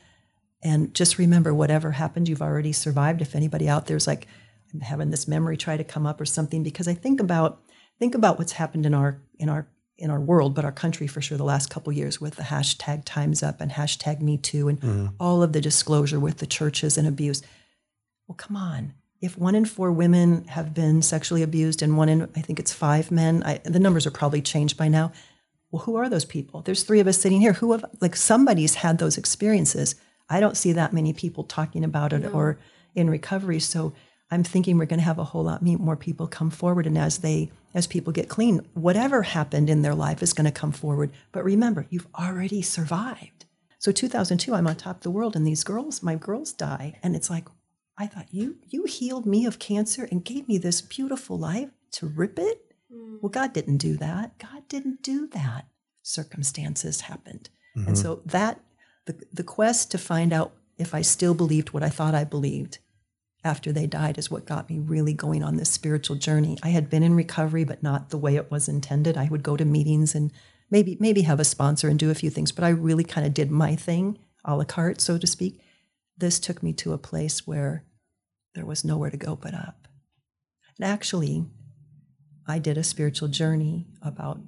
And 0.62 0.94
just 0.94 1.18
remember, 1.18 1.52
whatever 1.52 1.90
happened, 1.90 2.28
you've 2.28 2.42
already 2.42 2.72
survived. 2.72 3.20
If 3.20 3.34
anybody 3.34 3.68
out 3.68 3.86
there's 3.86 4.06
like, 4.06 4.28
I'm 4.72 4.82
having 4.82 5.10
this 5.10 5.26
memory 5.26 5.56
try 5.56 5.76
to 5.76 5.82
come 5.82 6.06
up 6.06 6.20
or 6.20 6.26
something, 6.26 6.62
because 6.62 6.86
I 6.86 6.94
think 6.94 7.18
about 7.18 7.60
think 7.98 8.14
about 8.14 8.38
what's 8.38 8.52
happened 8.52 8.86
in 8.86 8.94
our 8.94 9.18
in 9.38 9.48
our 9.48 9.66
in 9.98 10.10
our 10.10 10.20
world, 10.20 10.54
but 10.54 10.64
our 10.64 10.72
country 10.72 11.06
for 11.06 11.22
sure 11.22 11.38
the 11.38 11.44
last 11.44 11.70
couple 11.70 11.92
years 11.92 12.20
with 12.20 12.36
the 12.36 12.42
hashtag 12.42 13.02
Times 13.04 13.42
Up 13.42 13.60
and 13.60 13.70
hashtag 13.72 14.20
Me 14.20 14.36
Too 14.36 14.68
and 14.68 14.80
mm. 14.80 15.12
all 15.18 15.42
of 15.42 15.52
the 15.52 15.60
disclosure 15.60 16.20
with 16.20 16.38
the 16.38 16.46
churches 16.46 16.98
and 16.98 17.08
abuse. 17.08 17.42
Well, 18.26 18.36
come 18.36 18.56
on. 18.56 18.92
If 19.22 19.38
one 19.38 19.54
in 19.54 19.64
four 19.64 19.90
women 19.90 20.44
have 20.48 20.74
been 20.74 21.00
sexually 21.00 21.42
abused 21.42 21.80
and 21.80 21.96
one 21.96 22.10
in, 22.10 22.22
I 22.36 22.42
think 22.42 22.60
it's 22.60 22.72
five 22.72 23.10
men, 23.10 23.42
I, 23.44 23.58
the 23.64 23.80
numbers 23.80 24.06
are 24.06 24.10
probably 24.10 24.42
changed 24.42 24.76
by 24.76 24.88
now. 24.88 25.12
Well, 25.70 25.82
who 25.82 25.96
are 25.96 26.10
those 26.10 26.26
people? 26.26 26.60
There's 26.60 26.82
three 26.82 27.00
of 27.00 27.06
us 27.06 27.18
sitting 27.18 27.40
here. 27.40 27.54
Who 27.54 27.72
have, 27.72 27.84
like, 28.00 28.14
somebody's 28.14 28.74
had 28.74 28.98
those 28.98 29.16
experiences. 29.16 29.94
I 30.28 30.40
don't 30.40 30.56
see 30.56 30.72
that 30.72 30.92
many 30.92 31.12
people 31.14 31.44
talking 31.44 31.82
about 31.82 32.12
it 32.12 32.20
no. 32.20 32.28
or 32.30 32.58
in 32.94 33.08
recovery. 33.08 33.60
So 33.60 33.94
I'm 34.30 34.44
thinking 34.44 34.76
we're 34.76 34.86
going 34.86 35.00
to 35.00 35.04
have 35.04 35.18
a 35.18 35.24
whole 35.24 35.44
lot 35.44 35.62
more 35.62 35.96
people 35.96 36.26
come 36.26 36.50
forward. 36.50 36.86
And 36.86 36.98
as 36.98 37.18
they, 37.18 37.50
as 37.76 37.86
people 37.86 38.10
get 38.10 38.30
clean, 38.30 38.66
whatever 38.72 39.22
happened 39.22 39.68
in 39.68 39.82
their 39.82 39.94
life 39.94 40.22
is 40.22 40.32
going 40.32 40.46
to 40.46 40.50
come 40.50 40.72
forward. 40.72 41.12
But 41.30 41.44
remember, 41.44 41.86
you've 41.90 42.06
already 42.18 42.62
survived. 42.62 43.44
So 43.78 43.92
2002, 43.92 44.54
I'm 44.54 44.66
on 44.66 44.76
top 44.76 44.96
of 44.96 45.02
the 45.02 45.10
world, 45.10 45.36
and 45.36 45.46
these 45.46 45.62
girls, 45.62 46.02
my 46.02 46.14
girls 46.14 46.54
die, 46.54 46.98
and 47.02 47.14
it's 47.14 47.28
like, 47.28 47.46
I 47.98 48.06
thought 48.06 48.28
you 48.30 48.56
you 48.66 48.84
healed 48.84 49.26
me 49.26 49.44
of 49.44 49.58
cancer 49.58 50.08
and 50.10 50.24
gave 50.24 50.48
me 50.48 50.56
this 50.56 50.80
beautiful 50.80 51.38
life 51.38 51.68
to 51.92 52.06
rip 52.06 52.38
it. 52.38 52.74
Mm. 52.92 53.18
Well, 53.20 53.30
God 53.30 53.52
didn't 53.52 53.78
do 53.78 53.96
that. 53.98 54.38
God 54.38 54.66
didn't 54.68 55.02
do 55.02 55.28
that. 55.28 55.66
Circumstances 56.02 57.02
happened, 57.02 57.50
mm-hmm. 57.76 57.88
and 57.88 57.98
so 57.98 58.22
that 58.24 58.60
the 59.04 59.22
the 59.32 59.44
quest 59.44 59.90
to 59.90 59.98
find 59.98 60.32
out 60.32 60.52
if 60.78 60.94
I 60.94 61.02
still 61.02 61.34
believed 61.34 61.70
what 61.70 61.82
I 61.82 61.90
thought 61.90 62.14
I 62.14 62.24
believed 62.24 62.78
after 63.46 63.72
they 63.72 63.86
died 63.86 64.18
is 64.18 64.30
what 64.30 64.44
got 64.44 64.68
me 64.68 64.78
really 64.78 65.14
going 65.14 65.42
on 65.42 65.56
this 65.56 65.70
spiritual 65.70 66.16
journey. 66.16 66.58
I 66.62 66.70
had 66.70 66.90
been 66.90 67.04
in 67.04 67.14
recovery, 67.14 67.62
but 67.64 67.82
not 67.82 68.10
the 68.10 68.18
way 68.18 68.34
it 68.34 68.50
was 68.50 68.68
intended. 68.68 69.16
I 69.16 69.28
would 69.28 69.44
go 69.44 69.56
to 69.56 69.64
meetings 69.64 70.14
and 70.14 70.32
maybe 70.68 70.96
maybe 70.98 71.22
have 71.22 71.38
a 71.38 71.44
sponsor 71.44 71.88
and 71.88 71.98
do 71.98 72.10
a 72.10 72.14
few 72.14 72.28
things, 72.28 72.50
but 72.50 72.64
I 72.64 72.70
really 72.70 73.04
kind 73.04 73.26
of 73.26 73.32
did 73.32 73.50
my 73.50 73.76
thing, 73.76 74.18
a 74.44 74.56
la 74.56 74.64
carte, 74.64 75.00
so 75.00 75.16
to 75.16 75.26
speak. 75.26 75.60
This 76.18 76.40
took 76.40 76.62
me 76.62 76.72
to 76.74 76.92
a 76.92 76.98
place 76.98 77.46
where 77.46 77.84
there 78.54 78.66
was 78.66 78.84
nowhere 78.84 79.10
to 79.10 79.16
go 79.16 79.36
but 79.36 79.54
up. 79.54 79.86
And 80.76 80.86
actually, 80.86 81.46
I 82.48 82.58
did 82.58 82.76
a 82.76 82.84
spiritual 82.84 83.28
journey 83.28 83.86
about 84.02 84.40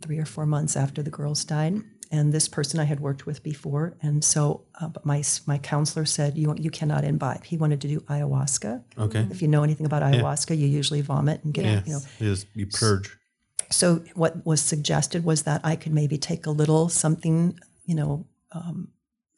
three 0.00 0.18
or 0.18 0.26
four 0.26 0.46
months 0.46 0.76
after 0.76 1.02
the 1.02 1.10
girls 1.10 1.44
died 1.44 1.82
and 2.10 2.32
this 2.32 2.48
person 2.48 2.80
I 2.80 2.84
had 2.84 3.00
worked 3.00 3.26
with 3.26 3.42
before, 3.42 3.96
and 4.02 4.24
so 4.24 4.64
uh, 4.80 4.90
my 5.04 5.22
my 5.46 5.58
counselor 5.58 6.04
said 6.04 6.36
you 6.36 6.54
you 6.58 6.70
cannot 6.70 7.04
imbibe. 7.04 7.44
He 7.44 7.56
wanted 7.56 7.80
to 7.82 7.88
do 7.88 8.00
ayahuasca. 8.00 8.82
Okay. 8.98 9.26
If 9.30 9.42
you 9.42 9.48
know 9.48 9.62
anything 9.62 9.86
about 9.86 10.02
ayahuasca, 10.02 10.50
yeah. 10.50 10.56
you 10.56 10.68
usually 10.68 11.00
vomit 11.00 11.44
and 11.44 11.52
get 11.52 11.64
yeah. 11.64 11.82
you 11.84 11.92
know. 11.92 12.00
Is 12.20 12.46
you 12.54 12.66
purge. 12.66 13.16
So 13.70 14.02
what 14.14 14.44
was 14.46 14.62
suggested 14.62 15.24
was 15.24 15.42
that 15.42 15.60
I 15.64 15.76
could 15.76 15.92
maybe 15.92 16.16
take 16.16 16.46
a 16.46 16.50
little 16.50 16.88
something, 16.88 17.58
you 17.84 17.94
know, 17.94 18.26
um, 18.52 18.88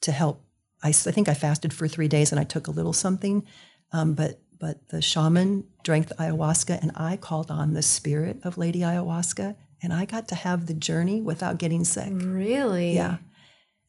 to 0.03 0.13
help. 0.13 0.45
I, 0.83 0.89
I 0.89 0.93
think 0.93 1.29
I 1.29 1.35
fasted 1.35 1.73
for 1.75 1.89
three 1.89 2.09
days 2.09 2.31
and 2.31 2.41
I 2.41 2.45
took 2.45 2.69
a 2.69 2.71
little 2.71 2.93
something, 2.93 3.45
um, 3.93 4.15
but 4.15 4.41
but 4.59 4.89
the 4.89 5.03
shaman 5.03 5.65
drank 5.83 6.09
the 6.09 6.15
ayahuasca 6.15 6.81
and 6.81 6.93
I 6.95 7.17
called 7.17 7.51
on 7.51 7.73
the 7.75 7.83
spirit 7.83 8.39
of 8.45 8.59
Lady 8.59 8.81
Ayahuasca 8.81 9.57
and 9.83 9.93
I 9.93 10.05
got 10.05 10.29
to 10.29 10.35
have 10.35 10.67
the 10.67 10.75
journey 10.75 11.21
without 11.21 11.59
getting 11.59 11.85
sick. 11.85 12.11
Really? 12.13 12.95
Yeah. 12.95 13.19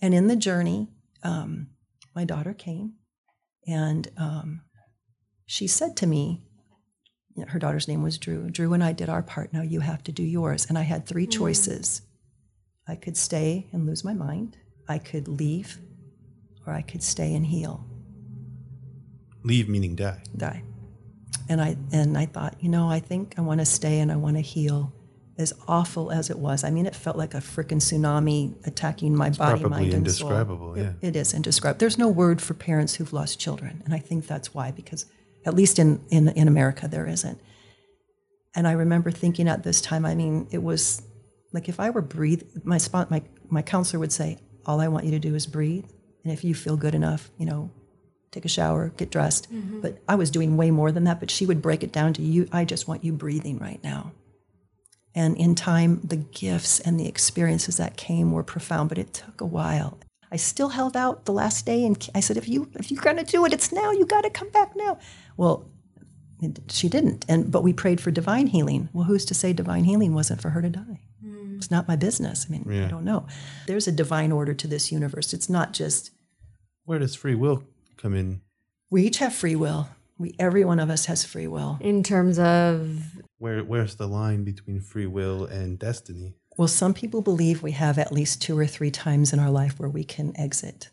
And 0.02 0.14
in 0.14 0.28
the 0.28 0.36
journey, 0.36 0.90
um, 1.24 1.68
my 2.16 2.26
daughter 2.26 2.54
came, 2.54 2.94
and 3.68 4.10
um, 4.18 4.62
she 5.46 5.68
said 5.68 5.96
to 5.98 6.08
me, 6.08 6.42
you 7.36 7.44
know, 7.44 7.52
her 7.52 7.60
daughter's 7.60 7.88
name 7.88 8.04
was 8.04 8.18
Drew. 8.18 8.50
Drew 8.50 8.74
and 8.74 8.84
I 8.84 8.92
did 8.92 9.10
our 9.10 9.24
part. 9.24 9.54
Now 9.54 9.62
you 9.62 9.80
have 9.80 10.04
to 10.04 10.12
do 10.12 10.24
yours. 10.24 10.66
And 10.66 10.78
I 10.78 10.82
had 10.82 11.06
three 11.06 11.28
mm. 11.28 11.32
choices. 11.32 12.02
I 12.88 12.96
could 12.96 13.16
stay 13.16 13.68
and 13.72 13.86
lose 13.86 14.04
my 14.04 14.14
mind. 14.14 14.58
I 14.90 14.98
could 14.98 15.28
leave, 15.28 15.78
or 16.66 16.74
I 16.74 16.82
could 16.82 17.04
stay 17.04 17.34
and 17.34 17.46
heal. 17.46 17.86
Leave 19.44 19.70
meaning 19.70 19.96
die. 19.96 20.22
Die. 20.36 20.64
And 21.48 21.62
I 21.62 21.78
and 21.92 22.18
I 22.18 22.26
thought, 22.26 22.56
you 22.60 22.70
know, 22.70 22.90
I 22.90 23.00
think 23.00 23.36
I 23.38 23.42
want 23.42 23.60
to 23.60 23.66
stay 23.66 24.00
and 24.00 24.12
I 24.12 24.16
want 24.16 24.36
to 24.38 24.42
heal 24.42 24.94
as 25.42 25.54
awful 25.68 26.12
as 26.12 26.30
it 26.30 26.40
was. 26.40 26.64
I 26.64 26.70
mean, 26.70 26.86
it 26.86 26.96
felt 26.96 27.18
like 27.18 27.34
a 27.34 27.38
freaking 27.38 27.82
tsunami 27.82 28.56
attacking 28.66 29.16
my 29.16 29.28
it's 29.28 29.38
body, 29.38 29.64
mind, 29.64 29.94
and 29.94 30.10
soul. 30.10 30.30
indescribable. 30.30 30.78
Yeah, 30.78 30.94
it, 31.02 31.10
it 31.10 31.16
is 31.16 31.34
indescribable. 31.34 31.80
There's 31.80 31.98
no 31.98 32.08
word 32.08 32.42
for 32.42 32.54
parents 32.54 32.96
who've 32.96 33.12
lost 33.12 33.40
children, 33.40 33.82
and 33.86 33.94
I 33.94 34.00
think 34.00 34.28
that's 34.28 34.54
why, 34.54 34.72
because 34.72 35.06
at 35.46 35.54
least 35.54 35.80
in 35.80 36.02
in 36.10 36.30
in 36.30 36.48
America 36.48 36.88
there 36.88 37.08
isn't. 37.08 37.40
And 38.56 38.68
I 38.68 38.74
remember 38.74 39.12
thinking 39.12 39.48
at 39.48 39.64
this 39.64 39.82
time, 39.82 40.06
I 40.06 40.16
mean, 40.16 40.48
it 40.52 40.62
was 40.62 41.02
like 41.54 41.68
if 41.68 41.80
I 41.80 41.90
were 41.90 42.02
breathe, 42.02 42.44
my 42.64 42.78
spot, 42.78 43.12
my 43.12 43.24
my 43.50 43.62
counselor 43.62 44.00
would 44.00 44.14
say, 44.14 44.40
all 44.66 44.80
I 44.80 44.88
want 44.88 45.06
you 45.06 45.12
to 45.12 45.20
do 45.20 45.36
is 45.36 45.48
breathe, 45.48 45.86
and 46.24 46.32
if 46.32 46.44
you 46.44 46.54
feel 46.54 46.78
good 46.78 46.96
enough, 46.96 47.32
you 47.38 47.46
know, 47.46 47.72
take 48.32 48.46
a 48.46 48.50
shower, 48.50 48.90
get 48.98 49.12
dressed. 49.12 49.52
Mm-hmm. 49.52 49.82
But 49.82 50.02
I 50.08 50.16
was 50.16 50.32
doing 50.32 50.58
way 50.58 50.72
more 50.72 50.92
than 50.92 51.04
that. 51.06 51.20
But 51.20 51.32
she 51.32 51.46
would 51.46 51.62
break 51.62 51.84
it 51.84 51.92
down 51.92 52.14
to 52.14 52.22
you. 52.22 52.48
I 52.52 52.66
just 52.66 52.88
want 52.88 53.04
you 53.04 53.14
breathing 53.14 53.60
right 53.60 53.84
now. 53.84 54.14
And 55.14 55.36
in 55.36 55.56
time, 55.56 56.00
the 56.04 56.16
gifts 56.16 56.80
and 56.80 57.00
the 57.00 57.08
experiences 57.08 57.78
that 57.78 57.98
came 57.98 58.32
were 58.32 58.44
profound, 58.44 58.90
but 58.90 58.98
it 58.98 59.14
took 59.14 59.42
a 59.42 59.46
while. 59.46 60.00
I 60.32 60.38
still 60.38 60.70
held 60.70 60.96
out 60.96 61.26
the 61.26 61.34
last 61.34 61.66
day, 61.66 61.86
and 61.86 62.10
I 62.16 62.22
said, 62.22 62.38
"If 62.38 62.48
you 62.48 62.70
if 62.76 62.90
you're 62.90 63.04
going 63.04 63.18
to 63.18 63.24
do 63.24 63.46
it, 63.46 63.52
it's 63.52 63.74
now. 63.74 63.92
You 63.92 64.06
got 64.06 64.22
to 64.22 64.30
come 64.30 64.50
back 64.50 64.74
now." 64.76 64.98
Well, 65.36 65.66
she 66.70 66.88
didn't, 66.88 67.26
and 67.28 67.52
but 67.52 67.64
we 67.64 67.74
prayed 67.74 68.00
for 68.00 68.12
divine 68.12 68.48
healing. 68.48 68.88
Well, 68.94 69.04
who's 69.04 69.26
to 69.26 69.34
say 69.34 69.52
divine 69.52 69.84
healing 69.84 70.14
wasn't 70.14 70.42
for 70.42 70.50
her 70.52 70.62
to 70.62 70.70
die? 70.70 71.02
Mm. 71.24 71.58
It's 71.58 71.70
not 71.70 71.88
my 71.88 71.98
business. 71.98 72.46
I 72.48 72.52
mean, 72.52 72.66
yeah. 72.70 72.86
I 72.86 72.88
don't 72.88 73.04
know. 73.04 73.28
There's 73.68 73.88
a 73.88 73.92
divine 73.92 74.32
order 74.32 74.54
to 74.54 74.68
this 74.68 74.92
universe. 74.92 75.34
It's 75.34 75.50
not 75.50 75.74
just. 75.74 76.12
Where 76.86 77.00
does 77.00 77.16
free 77.16 77.36
will 77.36 77.64
come 77.98 78.14
in? 78.14 78.42
We 78.90 79.04
each 79.04 79.18
have 79.18 79.34
free 79.34 79.56
will. 79.56 79.90
We 80.18 80.34
every 80.40 80.64
one 80.64 80.80
of 80.80 80.90
us 80.90 81.06
has 81.08 81.26
free 81.26 81.48
will. 81.48 81.78
In 81.82 82.04
terms 82.04 82.40
of 82.40 83.22
where 83.42 83.64
where's 83.64 83.96
the 83.96 84.08
line 84.08 84.44
between 84.44 84.80
free 84.80 85.08
will 85.08 85.46
and 85.46 85.80
destiny? 85.80 86.36
Well, 86.58 86.68
some 86.68 86.94
people 86.94 87.22
believe 87.22 87.64
we 87.64 87.72
have 87.72 87.98
at 87.98 88.12
least 88.12 88.42
two 88.42 88.58
or 88.58 88.68
three 88.68 88.92
times 88.92 89.34
in 89.34 89.40
our 89.40 89.50
life 89.50 89.80
where 89.80 89.90
we 89.90 90.04
can 90.04 90.32
exit. 90.38 90.90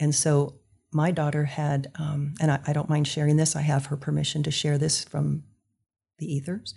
And 0.00 0.12
so 0.14 0.56
my 0.92 1.12
daughter 1.12 1.44
had, 1.44 1.92
um, 1.96 2.34
and 2.40 2.50
I, 2.50 2.60
I, 2.66 2.72
don't 2.72 2.88
mind 2.88 3.06
sharing 3.06 3.36
this, 3.36 3.54
I 3.54 3.60
have 3.60 3.86
her 3.86 3.96
permission 3.96 4.42
to 4.44 4.50
share 4.50 4.78
this 4.78 5.04
from 5.04 5.44
the 6.18 6.34
ethers. 6.34 6.74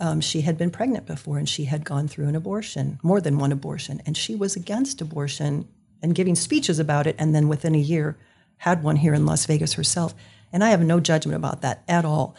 Um, 0.00 0.20
she 0.20 0.40
had 0.40 0.56
been 0.56 0.70
pregnant 0.70 1.06
before 1.06 1.36
and 1.38 1.48
she 1.48 1.66
had 1.66 1.84
gone 1.84 2.08
through 2.08 2.26
an 2.26 2.34
abortion, 2.34 2.98
more 3.02 3.20
than 3.20 3.38
one 3.38 3.52
abortion, 3.52 4.00
and 4.06 4.16
she 4.16 4.34
was 4.34 4.56
against 4.56 5.00
abortion 5.00 5.68
and 6.02 6.14
giving 6.14 6.34
speeches 6.34 6.78
about 6.78 7.06
it. 7.06 7.14
And 7.18 7.34
then 7.34 7.48
within 7.48 7.74
a 7.74 7.78
year, 7.78 8.16
had 8.56 8.82
one 8.82 8.96
here 8.96 9.14
in 9.14 9.26
Las 9.26 9.46
Vegas 9.46 9.74
herself. 9.74 10.14
And 10.52 10.64
I 10.64 10.70
have 10.70 10.82
no 10.82 10.98
judgment 10.98 11.36
about 11.36 11.60
that 11.60 11.84
at 11.86 12.04
all. 12.04 12.34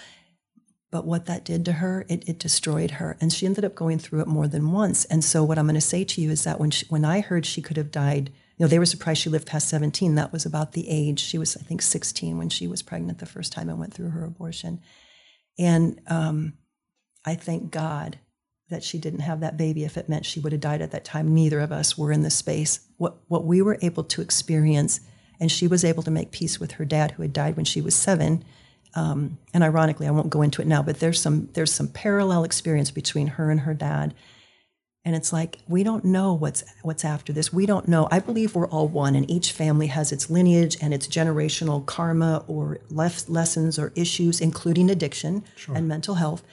But 0.91 1.05
what 1.05 1.25
that 1.25 1.45
did 1.45 1.63
to 1.65 1.73
her, 1.73 2.05
it, 2.09 2.27
it 2.27 2.37
destroyed 2.37 2.91
her. 2.91 3.17
And 3.21 3.31
she 3.31 3.45
ended 3.45 3.63
up 3.63 3.75
going 3.75 3.97
through 3.97 4.21
it 4.21 4.27
more 4.27 4.47
than 4.47 4.73
once. 4.73 5.05
And 5.05 5.23
so, 5.23 5.41
what 5.41 5.57
I'm 5.57 5.65
going 5.65 5.75
to 5.75 5.81
say 5.81 6.03
to 6.03 6.21
you 6.21 6.29
is 6.29 6.43
that 6.43 6.59
when, 6.59 6.69
she, 6.69 6.85
when 6.87 7.05
I 7.05 7.21
heard 7.21 7.45
she 7.45 7.61
could 7.61 7.77
have 7.77 7.91
died, 7.91 8.29
you 8.57 8.65
know, 8.65 8.67
they 8.67 8.77
were 8.77 8.85
surprised 8.85 9.21
she 9.21 9.29
lived 9.29 9.47
past 9.47 9.69
17. 9.69 10.15
That 10.15 10.33
was 10.33 10.45
about 10.45 10.73
the 10.73 10.89
age. 10.89 11.19
She 11.19 11.37
was, 11.37 11.55
I 11.55 11.61
think, 11.61 11.81
16 11.81 12.37
when 12.37 12.49
she 12.49 12.67
was 12.67 12.81
pregnant 12.81 13.19
the 13.19 13.25
first 13.25 13.53
time 13.53 13.69
and 13.69 13.79
went 13.79 13.93
through 13.93 14.09
her 14.09 14.25
abortion. 14.25 14.81
And 15.57 16.01
um, 16.07 16.53
I 17.25 17.35
thank 17.35 17.71
God 17.71 18.19
that 18.69 18.83
she 18.83 18.97
didn't 18.97 19.21
have 19.21 19.39
that 19.39 19.57
baby 19.57 19.85
if 19.85 19.97
it 19.97 20.09
meant 20.09 20.25
she 20.25 20.39
would 20.41 20.51
have 20.51 20.61
died 20.61 20.81
at 20.81 20.91
that 20.91 21.05
time. 21.05 21.33
Neither 21.33 21.59
of 21.61 21.71
us 21.71 21.97
were 21.97 22.11
in 22.11 22.23
the 22.23 22.29
space. 22.29 22.81
What, 22.97 23.17
what 23.27 23.45
we 23.45 23.61
were 23.61 23.77
able 23.81 24.03
to 24.05 24.21
experience, 24.21 24.99
and 25.39 25.51
she 25.51 25.67
was 25.67 25.85
able 25.85 26.03
to 26.03 26.11
make 26.11 26.31
peace 26.31 26.59
with 26.59 26.73
her 26.73 26.85
dad 26.85 27.11
who 27.11 27.21
had 27.21 27.33
died 27.33 27.55
when 27.55 27.65
she 27.65 27.81
was 27.81 27.95
seven 27.95 28.43
um, 28.93 29.37
and 29.53 29.63
ironically, 29.63 30.07
I 30.07 30.11
won't 30.11 30.29
go 30.29 30.41
into 30.41 30.61
it 30.61 30.67
now, 30.67 30.81
but 30.83 30.99
there's 30.99 31.19
some 31.19 31.49
there's 31.53 31.73
some 31.73 31.87
parallel 31.87 32.43
experience 32.43 32.91
between 32.91 33.27
her 33.27 33.49
and 33.49 33.61
her 33.61 33.73
dad. 33.73 34.13
And 35.03 35.15
it's 35.15 35.33
like 35.33 35.57
we 35.67 35.83
don't 35.83 36.05
know 36.05 36.33
what's 36.33 36.63
what's 36.83 37.03
after 37.05 37.33
this. 37.33 37.51
We 37.51 37.65
don't 37.65 37.87
know. 37.87 38.07
I 38.11 38.19
believe 38.19 38.53
we're 38.53 38.67
all 38.67 38.87
one, 38.87 39.15
and 39.15 39.29
each 39.29 39.51
family 39.51 39.87
has 39.87 40.11
its 40.11 40.29
lineage 40.29 40.77
and 40.81 40.93
its 40.93 41.07
generational 41.07 41.85
karma 41.85 42.43
or 42.47 42.79
lef- 42.89 43.27
lessons 43.27 43.79
or 43.79 43.93
issues, 43.95 44.41
including 44.41 44.89
addiction 44.91 45.43
and 45.73 45.87
mental 45.87 46.15
health. 46.15 46.43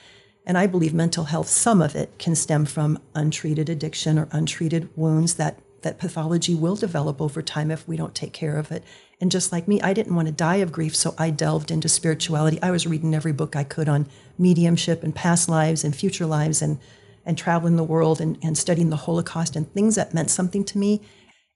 And 0.45 0.57
I 0.57 0.65
believe 0.65 0.95
mental 0.95 1.25
health, 1.25 1.47
some 1.47 1.79
of 1.79 1.95
it 1.95 2.17
can 2.17 2.33
stem 2.33 2.65
from 2.65 2.97
untreated 3.13 3.69
addiction 3.69 4.17
or 4.17 4.27
untreated 4.31 4.89
wounds 4.95 5.35
that 5.35 5.59
that 5.81 5.99
pathology 5.99 6.55
will 6.55 6.75
develop 6.75 7.21
over 7.21 7.41
time 7.41 7.71
if 7.71 7.87
we 7.87 7.97
don't 7.97 8.15
take 8.15 8.33
care 8.33 8.57
of 8.57 8.71
it. 8.71 8.83
And 9.21 9.31
just 9.31 9.51
like 9.51 9.67
me, 9.67 9.81
I 9.81 9.93
didn't 9.93 10.15
want 10.15 10.27
to 10.27 10.33
die 10.33 10.57
of 10.57 10.71
grief, 10.71 10.95
so 10.95 11.13
I 11.17 11.29
delved 11.29 11.71
into 11.71 11.89
spirituality. 11.89 12.61
I 12.61 12.71
was 12.71 12.87
reading 12.87 13.13
every 13.13 13.33
book 13.33 13.55
I 13.55 13.63
could 13.63 13.89
on 13.89 14.07
mediumship 14.37 15.03
and 15.03 15.13
past 15.13 15.49
lives 15.49 15.83
and 15.83 15.95
future 15.95 16.25
lives 16.25 16.61
and 16.61 16.79
and 17.25 17.37
traveling 17.37 17.75
the 17.75 17.83
world 17.83 18.19
and, 18.19 18.39
and 18.41 18.57
studying 18.57 18.89
the 18.89 18.95
Holocaust 18.95 19.55
and 19.55 19.71
things 19.71 19.95
that 19.95 20.13
meant 20.13 20.31
something 20.31 20.63
to 20.65 20.77
me. 20.77 21.01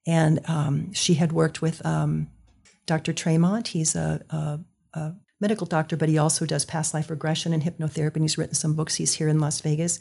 And 0.05 0.39
um, 0.47 0.93
she 0.93 1.15
had 1.15 1.31
worked 1.31 1.61
with 1.61 1.83
um, 1.85 2.27
Dr. 2.85 3.13
Tremont. 3.13 3.69
He's 3.69 3.95
a, 3.95 4.21
a, 4.29 4.59
a 4.93 5.15
medical 5.39 5.65
doctor, 5.65 5.97
but 5.97 6.09
he 6.09 6.17
also 6.17 6.45
does 6.45 6.63
past 6.65 6.93
life 6.93 7.09
regression 7.09 7.53
and 7.53 7.63
hypnotherapy. 7.63 8.17
And 8.17 8.23
he's 8.23 8.37
written 8.37 8.53
some 8.53 8.75
books. 8.75 8.95
He's 8.95 9.13
here 9.15 9.27
in 9.27 9.39
Las 9.39 9.61
Vegas. 9.61 9.99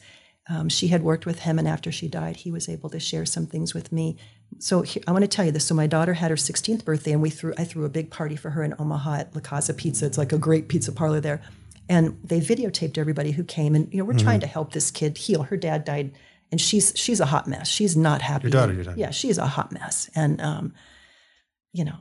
Um, 0.48 0.68
she 0.68 0.88
had 0.88 1.02
worked 1.02 1.24
with 1.24 1.40
him, 1.40 1.58
and 1.58 1.68
after 1.68 1.92
she 1.92 2.08
died, 2.08 2.36
he 2.36 2.50
was 2.50 2.68
able 2.68 2.90
to 2.90 2.98
share 2.98 3.24
some 3.24 3.46
things 3.46 3.74
with 3.74 3.92
me. 3.92 4.16
So 4.58 4.84
I 5.06 5.12
want 5.12 5.22
to 5.22 5.28
tell 5.28 5.44
you 5.44 5.52
this. 5.52 5.64
So 5.64 5.74
my 5.74 5.86
daughter 5.86 6.14
had 6.14 6.30
her 6.30 6.36
16th 6.36 6.84
birthday, 6.84 7.12
and 7.12 7.22
we 7.22 7.30
threw 7.30 7.54
I 7.56 7.64
threw 7.64 7.84
a 7.84 7.88
big 7.88 8.10
party 8.10 8.34
for 8.34 8.50
her 8.50 8.64
in 8.64 8.74
Omaha 8.78 9.14
at 9.14 9.34
La 9.34 9.40
Casa 9.40 9.72
Pizza. 9.72 10.06
It's 10.06 10.18
like 10.18 10.32
a 10.32 10.38
great 10.38 10.68
pizza 10.68 10.90
parlor 10.90 11.20
there, 11.20 11.42
and 11.88 12.18
they 12.24 12.40
videotaped 12.40 12.98
everybody 12.98 13.32
who 13.32 13.44
came. 13.44 13.74
And 13.74 13.92
you 13.92 13.98
know, 13.98 14.04
we're 14.04 14.18
trying 14.18 14.40
to 14.40 14.46
help 14.46 14.72
this 14.72 14.90
kid 14.90 15.16
heal. 15.16 15.44
Her 15.44 15.56
dad 15.56 15.84
died, 15.84 16.12
and 16.50 16.60
she's 16.60 16.92
she's 16.96 17.20
a 17.20 17.26
hot 17.26 17.46
mess. 17.46 17.68
She's 17.68 17.96
not 17.96 18.20
happy. 18.20 18.44
Your 18.44 18.50
daughter, 18.50 18.72
your 18.72 18.84
daughter. 18.84 18.98
Yeah, 18.98 19.10
she's 19.10 19.38
a 19.38 19.46
hot 19.46 19.70
mess, 19.70 20.10
and 20.16 20.40
um, 20.40 20.74
you 21.72 21.84
know, 21.84 21.98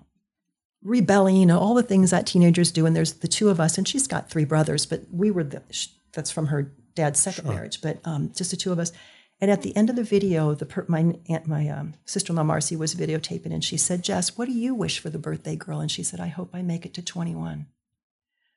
rebelling, 0.84 1.36
you 1.36 1.46
know, 1.46 1.60
all 1.60 1.76
the 1.76 1.84
things 1.84 2.10
that 2.12 2.26
teenagers 2.26 2.72
do. 2.72 2.86
And 2.86 2.96
there's 2.96 3.14
the 3.14 3.28
two 3.28 3.50
of 3.50 3.60
us, 3.60 3.78
and 3.78 3.88
she's 3.88 4.08
got 4.08 4.30
three 4.30 4.46
brothers, 4.46 4.86
but 4.86 5.04
we 5.12 5.32
were 5.32 5.44
the, 5.44 5.62
sh- 5.70 5.88
that's 6.12 6.32
from 6.32 6.48
her 6.48 6.74
dad's 6.96 7.20
second 7.20 7.48
marriage, 7.48 7.82
but 7.82 8.00
um, 8.06 8.32
just 8.36 8.52
the 8.52 8.58
two 8.58 8.72
of 8.72 8.80
us. 8.80 8.92
And 9.40 9.50
at 9.50 9.64
the 9.64 9.76
end 9.76 9.90
of 9.90 9.96
the 9.96 10.04
video, 10.04 10.54
the 10.54 10.68
per- 10.68 10.86
my 10.88 11.16
aunt, 11.28 11.48
my 11.48 11.68
um, 11.68 11.96
sister-in-law 12.06 12.44
Marcy 12.44 12.76
was 12.76 12.94
videotaping, 12.94 13.52
and 13.52 13.64
she 13.64 13.78
said, 13.78 14.04
"Jess, 14.04 14.38
what 14.38 14.46
do 14.46 14.54
you 14.54 14.76
wish 14.76 15.00
for 15.00 15.10
the 15.10 15.18
birthday 15.18 15.56
girl?" 15.56 15.80
And 15.80 15.90
she 15.90 16.04
said, 16.04 16.20
"I 16.20 16.28
hope 16.28 16.52
I 16.54 16.62
make 16.62 16.86
it 16.86 16.94
to 16.96 17.02
21." 17.02 17.66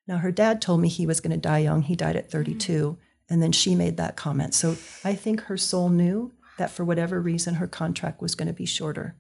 Now 0.07 0.19
her 0.19 0.31
dad 0.31 0.61
told 0.61 0.81
me 0.83 0.89
he 0.89 1.07
was 1.07 1.21
going 1.21 1.31
to 1.31 1.39
die 1.39 1.61
young. 1.61 1.83
He 1.83 1.97
died 1.97 2.17
at 2.17 2.31
32, 2.31 2.99
and 3.31 3.43
then 3.43 3.53
she 3.53 3.75
made 3.75 3.97
that 3.97 4.17
comment. 4.17 4.55
So 4.55 4.77
I 5.03 5.15
think 5.15 5.43
her 5.43 5.57
soul 5.57 5.89
knew 5.89 6.33
that 6.59 6.71
for 6.71 6.85
whatever 6.85 7.21
reason 7.21 7.55
her 7.55 7.67
contract 7.67 8.21
was 8.21 8.35
going 8.35 8.49
to 8.49 8.55
be 8.55 8.67
shorter. 8.67 9.17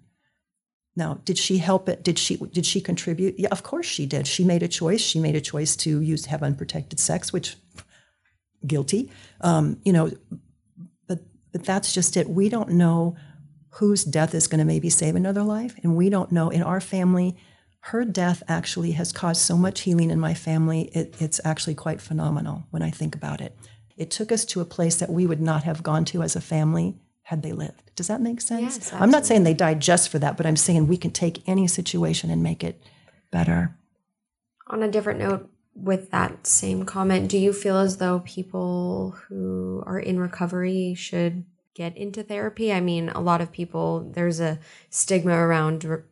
Now, 0.97 1.21
did 1.25 1.39
she 1.39 1.59
help 1.59 1.89
it? 1.89 2.05
Did 2.05 2.19
she 2.19 2.37
did 2.37 2.67
she 2.67 2.81
contribute? 2.81 3.39
Yeah, 3.39 3.49
of 3.51 3.63
course 3.63 3.87
she 3.87 4.07
did. 4.07 4.27
She 4.27 4.45
made 4.45 4.63
a 4.63 4.69
choice. 4.69 5.01
She 5.01 5.19
made 5.19 5.35
a 5.35 5.41
choice 5.41 5.75
to 5.77 6.01
use 6.01 6.27
have 6.27 6.43
unprotected 6.43 7.01
sex, 7.01 7.33
which 7.33 7.57
guilty. 8.67 9.11
Um, 9.41 9.79
you 9.85 9.93
know, 9.93 10.11
but 11.07 11.21
but 11.53 11.65
that's 11.65 11.93
just 11.93 12.17
it. 12.17 12.29
We 12.29 12.49
don't 12.49 12.71
know 12.71 13.17
whose 13.71 14.05
death 14.05 14.35
is 14.35 14.47
going 14.47 14.61
to 14.61 14.65
maybe 14.65 14.91
save 14.91 15.17
another 15.17 15.43
life, 15.43 15.75
and 15.83 15.97
we 15.97 16.11
don't 16.11 16.33
know 16.33 16.51
in 16.51 16.63
our 16.63 16.81
family. 16.81 17.37
Her 17.81 18.05
death 18.05 18.43
actually 18.49 18.93
has 18.93 19.13
caused 19.13 19.43
so 19.43 19.59
much 19.59 19.83
healing 19.83 20.11
in 20.11 20.19
my 20.19 20.33
family. 20.33 20.83
It, 20.95 21.17
it's 21.21 21.39
actually 21.45 21.75
quite 21.75 22.01
phenomenal 22.01 22.65
when 22.71 22.83
I 22.83 22.91
think 22.91 23.15
about 23.15 23.43
it. 23.43 23.55
It 23.97 24.11
took 24.11 24.33
us 24.33 24.47
to 24.47 24.63
a 24.63 24.65
place 24.65 24.97
that 24.97 25.11
we 25.11 25.27
would 25.27 25.41
not 25.41 25.65
have 25.65 25.83
gone 25.83 26.07
to 26.07 26.23
as 26.23 26.35
a 26.35 26.41
family 26.41 26.97
had 27.25 27.43
they 27.43 27.53
lived. 27.53 27.95
Does 27.95 28.07
that 28.09 28.21
make 28.21 28.41
sense? 28.41 28.77
Yes, 28.77 28.93
I'm 28.93 29.11
not 29.11 29.27
saying 29.27 29.45
they 29.45 29.55
died 29.55 29.81
just 29.81 30.09
for 30.09 30.19
that, 30.19 30.37
but 30.37 30.47
I'm 30.47 30.57
saying 30.57 30.87
we 30.87 30.97
can 30.97 31.11
take 31.11 31.47
any 31.49 31.67
situation 31.67 32.31
and 32.31 32.43
make 32.43 32.65
it 32.65 32.83
better. 33.31 33.77
On 34.69 34.83
a 34.83 34.91
different 34.91 35.21
note, 35.21 35.51
with 35.75 36.11
that 36.11 36.47
same 36.47 36.85
comment, 36.85 37.31
do 37.31 37.39
you 37.39 37.53
feel 37.53 37.79
as 37.79 37.97
though 37.97 38.21
people 38.21 39.17
who 39.29 39.83
are 39.87 39.99
in 39.99 40.19
recovery 40.19 40.95
should 40.95 41.45
get 41.75 41.97
into 41.97 42.23
therapy? 42.23 42.73
I 42.73 42.81
mean, 42.81 43.09
a 43.09 43.21
lot 43.21 43.41
of 43.41 43.51
people, 43.51 44.09
there's 44.15 44.41
a 44.41 44.59
stigma 44.91 45.35
around 45.35 45.85
re- 45.85 46.03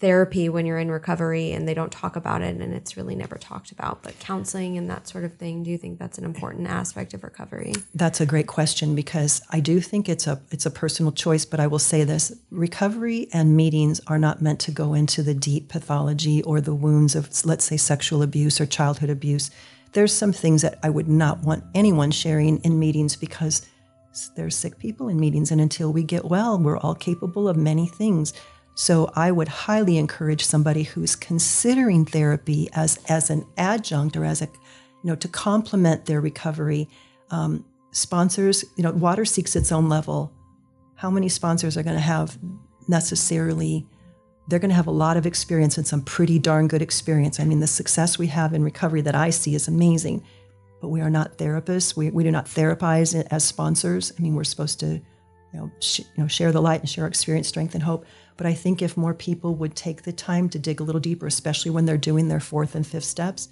therapy 0.00 0.48
when 0.48 0.66
you're 0.66 0.80
in 0.80 0.90
recovery 0.90 1.52
and 1.52 1.66
they 1.68 1.74
don't 1.74 1.92
talk 1.92 2.16
about 2.16 2.42
it 2.42 2.56
and 2.56 2.74
it's 2.74 2.96
really 2.96 3.14
never 3.14 3.36
talked 3.36 3.70
about. 3.70 4.02
But 4.02 4.18
counseling 4.18 4.76
and 4.76 4.90
that 4.90 5.06
sort 5.06 5.22
of 5.22 5.34
thing, 5.34 5.62
do 5.62 5.70
you 5.70 5.78
think 5.78 6.00
that's 6.00 6.18
an 6.18 6.24
important 6.24 6.66
aspect 6.66 7.14
of 7.14 7.22
recovery? 7.22 7.72
That's 7.94 8.20
a 8.20 8.26
great 8.26 8.48
question 8.48 8.96
because 8.96 9.40
I 9.50 9.60
do 9.60 9.80
think 9.80 10.08
it's 10.08 10.26
a 10.26 10.40
it's 10.50 10.66
a 10.66 10.70
personal 10.70 11.12
choice, 11.12 11.44
but 11.44 11.60
I 11.60 11.68
will 11.68 11.78
say 11.78 12.02
this, 12.02 12.32
recovery 12.50 13.28
and 13.32 13.56
meetings 13.56 14.00
are 14.08 14.18
not 14.18 14.42
meant 14.42 14.58
to 14.60 14.72
go 14.72 14.92
into 14.92 15.22
the 15.22 15.34
deep 15.34 15.68
pathology 15.68 16.42
or 16.42 16.60
the 16.60 16.74
wounds 16.74 17.14
of 17.14 17.30
let's 17.44 17.64
say 17.64 17.76
sexual 17.76 18.22
abuse 18.22 18.60
or 18.60 18.66
childhood 18.66 19.08
abuse. 19.08 19.52
There's 19.92 20.12
some 20.12 20.32
things 20.32 20.62
that 20.62 20.78
I 20.82 20.90
would 20.90 21.08
not 21.08 21.44
want 21.44 21.64
anyone 21.74 22.10
sharing 22.10 22.58
in 22.58 22.78
meetings 22.78 23.14
because 23.14 23.64
there's 24.36 24.56
sick 24.56 24.78
people 24.78 25.08
in 25.08 25.18
meetings 25.18 25.50
and 25.50 25.60
until 25.60 25.92
we 25.92 26.02
get 26.02 26.24
well, 26.24 26.58
we're 26.58 26.78
all 26.78 26.94
capable 26.94 27.48
of 27.48 27.56
many 27.56 27.86
things. 27.86 28.32
So 28.74 29.10
I 29.14 29.30
would 29.30 29.48
highly 29.48 29.98
encourage 29.98 30.44
somebody 30.44 30.82
who's 30.82 31.14
considering 31.14 32.04
therapy 32.04 32.68
as 32.72 32.98
as 33.08 33.30
an 33.30 33.46
adjunct 33.56 34.16
or 34.16 34.24
as 34.24 34.42
a 34.42 34.46
you 34.46 35.10
know 35.10 35.16
to 35.16 35.28
complement 35.28 36.06
their 36.06 36.20
recovery. 36.20 36.88
Um, 37.30 37.64
sponsors, 37.92 38.64
you 38.76 38.82
know, 38.82 38.92
water 38.92 39.24
seeks 39.24 39.54
its 39.56 39.72
own 39.72 39.88
level. 39.88 40.32
How 40.94 41.10
many 41.10 41.28
sponsors 41.28 41.76
are 41.76 41.82
going 41.82 41.96
to 41.96 42.00
have 42.00 42.38
necessarily? 42.88 43.86
They're 44.48 44.58
going 44.58 44.70
to 44.70 44.74
have 44.74 44.86
a 44.86 44.92
lot 44.92 45.16
of 45.16 45.26
experience 45.26 45.78
and 45.78 45.86
some 45.86 46.02
pretty 46.02 46.38
darn 46.38 46.66
good 46.68 46.82
experience. 46.82 47.38
I 47.38 47.44
mean, 47.44 47.60
the 47.60 47.66
success 47.66 48.18
we 48.18 48.26
have 48.28 48.54
in 48.54 48.64
recovery 48.64 49.00
that 49.02 49.14
I 49.14 49.30
see 49.30 49.54
is 49.54 49.68
amazing, 49.68 50.24
but 50.82 50.88
we 50.88 51.00
are 51.00 51.08
not 51.08 51.38
therapists. 51.38 51.96
We, 51.96 52.10
we 52.10 52.24
do 52.24 52.32
not 52.32 52.46
therapize 52.46 53.14
as 53.30 53.44
sponsors. 53.44 54.12
I 54.18 54.20
mean, 54.20 54.34
we're 54.34 54.42
supposed 54.42 54.80
to, 54.80 54.86
you 54.86 55.00
know, 55.54 55.70
sh- 55.78 56.00
you 56.00 56.22
know, 56.22 56.26
share 56.26 56.50
the 56.50 56.60
light 56.60 56.80
and 56.80 56.90
share 56.90 57.06
experience, 57.06 57.46
strength, 57.46 57.74
and 57.74 57.82
hope. 57.84 58.04
But 58.36 58.48
I 58.48 58.52
think 58.52 58.82
if 58.82 58.96
more 58.96 59.14
people 59.14 59.54
would 59.54 59.76
take 59.76 60.02
the 60.02 60.12
time 60.12 60.48
to 60.48 60.58
dig 60.58 60.80
a 60.80 60.82
little 60.82 61.00
deeper, 61.00 61.28
especially 61.28 61.70
when 61.70 61.86
they're 61.86 61.96
doing 61.96 62.26
their 62.26 62.40
fourth 62.40 62.74
and 62.74 62.84
fifth 62.84 63.04
steps, 63.04 63.48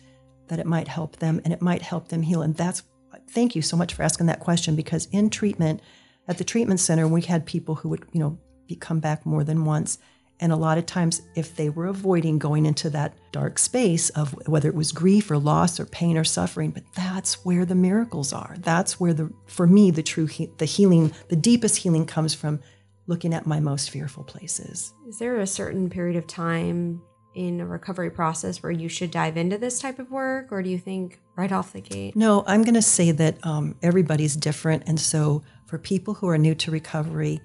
that 0.48 0.58
it 0.58 0.66
might 0.66 0.88
help 0.88 1.16
them 1.16 1.40
and 1.44 1.52
it 1.52 1.62
might 1.62 1.82
help 1.82 2.08
them 2.08 2.22
heal. 2.22 2.42
And 2.42 2.56
that's 2.56 2.82
thank 3.28 3.54
you 3.54 3.62
so 3.62 3.76
much 3.76 3.94
for 3.94 4.02
asking 4.02 4.26
that 4.26 4.40
question 4.40 4.74
because 4.74 5.06
in 5.12 5.30
treatment, 5.30 5.80
at 6.26 6.36
the 6.36 6.44
treatment 6.44 6.80
center, 6.80 7.06
we 7.06 7.22
had 7.22 7.46
people 7.46 7.76
who 7.76 7.90
would, 7.90 8.04
you 8.12 8.18
know, 8.18 8.38
come 8.80 8.98
back 8.98 9.24
more 9.24 9.44
than 9.44 9.64
once. 9.64 9.98
And 10.40 10.52
a 10.52 10.56
lot 10.56 10.78
of 10.78 10.86
times, 10.86 11.22
if 11.34 11.54
they 11.56 11.68
were 11.68 11.86
avoiding 11.86 12.38
going 12.38 12.64
into 12.64 12.88
that 12.90 13.14
dark 13.30 13.58
space 13.58 14.08
of 14.10 14.34
whether 14.46 14.68
it 14.68 14.74
was 14.74 14.90
grief 14.90 15.30
or 15.30 15.38
loss 15.38 15.78
or 15.78 15.86
pain 15.86 16.16
or 16.16 16.24
suffering, 16.24 16.70
but 16.70 16.82
that's 16.94 17.44
where 17.44 17.64
the 17.64 17.74
miracles 17.74 18.32
are. 18.32 18.56
That's 18.58 18.98
where 18.98 19.12
the, 19.12 19.30
for 19.46 19.66
me, 19.66 19.90
the 19.90 20.02
true 20.02 20.26
he- 20.26 20.50
the 20.56 20.64
healing, 20.64 21.12
the 21.28 21.36
deepest 21.36 21.76
healing 21.76 22.06
comes 22.06 22.34
from 22.34 22.60
looking 23.06 23.34
at 23.34 23.46
my 23.46 23.60
most 23.60 23.90
fearful 23.90 24.24
places. 24.24 24.94
Is 25.06 25.18
there 25.18 25.36
a 25.40 25.46
certain 25.46 25.90
period 25.90 26.16
of 26.16 26.26
time 26.26 27.02
in 27.34 27.60
a 27.60 27.66
recovery 27.66 28.10
process 28.10 28.62
where 28.62 28.72
you 28.72 28.88
should 28.88 29.10
dive 29.10 29.36
into 29.36 29.58
this 29.58 29.78
type 29.78 29.98
of 29.98 30.10
work, 30.10 30.48
or 30.50 30.62
do 30.62 30.70
you 30.70 30.78
think 30.78 31.20
right 31.36 31.52
off 31.52 31.72
the 31.72 31.80
gate? 31.80 32.16
No, 32.16 32.44
I'm 32.46 32.62
going 32.62 32.74
to 32.74 32.82
say 32.82 33.12
that 33.12 33.44
um, 33.44 33.76
everybody's 33.82 34.36
different. 34.36 34.84
And 34.86 34.98
so 34.98 35.42
for 35.66 35.78
people 35.78 36.14
who 36.14 36.28
are 36.28 36.38
new 36.38 36.54
to 36.56 36.70
recovery, 36.70 37.40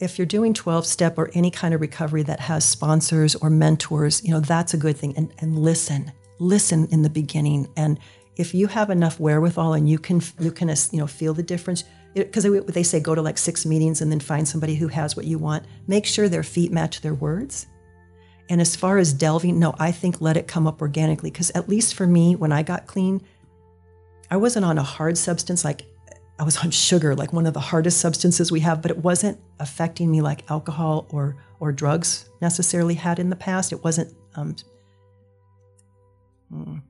if 0.00 0.18
you're 0.18 0.26
doing 0.26 0.54
12 0.54 0.86
step 0.86 1.18
or 1.18 1.30
any 1.34 1.50
kind 1.50 1.74
of 1.74 1.80
recovery 1.80 2.22
that 2.24 2.40
has 2.40 2.64
sponsors 2.64 3.34
or 3.36 3.50
mentors, 3.50 4.24
you 4.24 4.30
know, 4.30 4.40
that's 4.40 4.74
a 4.74 4.76
good 4.76 4.96
thing. 4.96 5.16
And, 5.16 5.32
and 5.38 5.58
listen, 5.58 6.12
listen 6.38 6.86
in 6.90 7.02
the 7.02 7.10
beginning. 7.10 7.68
And 7.76 7.98
if 8.36 8.54
you 8.54 8.68
have 8.68 8.90
enough 8.90 9.18
wherewithal 9.18 9.74
and 9.74 9.88
you 9.88 9.98
can, 9.98 10.22
you 10.38 10.52
can, 10.52 10.68
you 10.92 10.98
know, 10.98 11.06
feel 11.06 11.34
the 11.34 11.42
difference, 11.42 11.84
because 12.14 12.44
they 12.66 12.82
say 12.82 13.00
go 13.00 13.14
to 13.14 13.22
like 13.22 13.38
six 13.38 13.66
meetings 13.66 14.00
and 14.00 14.10
then 14.10 14.20
find 14.20 14.46
somebody 14.46 14.76
who 14.76 14.88
has 14.88 15.16
what 15.16 15.26
you 15.26 15.38
want, 15.38 15.64
make 15.86 16.06
sure 16.06 16.28
their 16.28 16.42
feet 16.42 16.72
match 16.72 17.00
their 17.00 17.14
words. 17.14 17.66
And 18.48 18.60
as 18.60 18.76
far 18.76 18.98
as 18.98 19.12
delving, 19.12 19.58
no, 19.58 19.74
I 19.78 19.92
think 19.92 20.20
let 20.20 20.36
it 20.36 20.46
come 20.46 20.66
up 20.66 20.80
organically. 20.80 21.30
Because 21.30 21.50
at 21.50 21.68
least 21.68 21.94
for 21.94 22.06
me, 22.06 22.34
when 22.34 22.52
I 22.52 22.62
got 22.62 22.86
clean, 22.86 23.20
I 24.30 24.36
wasn't 24.36 24.64
on 24.64 24.78
a 24.78 24.82
hard 24.82 25.18
substance 25.18 25.64
like 25.64 25.84
I 26.38 26.44
was 26.44 26.58
on 26.58 26.70
sugar, 26.70 27.16
like 27.16 27.32
one 27.32 27.46
of 27.46 27.54
the 27.54 27.60
hardest 27.60 27.98
substances 28.00 28.52
we 28.52 28.60
have, 28.60 28.80
but 28.80 28.90
it 28.90 28.98
wasn't 28.98 29.40
affecting 29.58 30.10
me 30.10 30.20
like 30.20 30.48
alcohol 30.50 31.06
or 31.10 31.36
or 31.60 31.72
drugs 31.72 32.28
necessarily 32.40 32.94
had 32.94 33.18
in 33.18 33.30
the 33.30 33.36
past. 33.36 33.72
It 33.72 33.82
wasn't. 33.82 34.14
Um, 34.36 34.54
mm, 36.52 36.82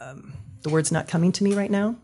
um, 0.00 0.32
the 0.62 0.70
word's 0.70 0.90
not 0.90 1.08
coming 1.08 1.32
to 1.32 1.44
me 1.44 1.54
right 1.54 1.70
now. 1.70 1.96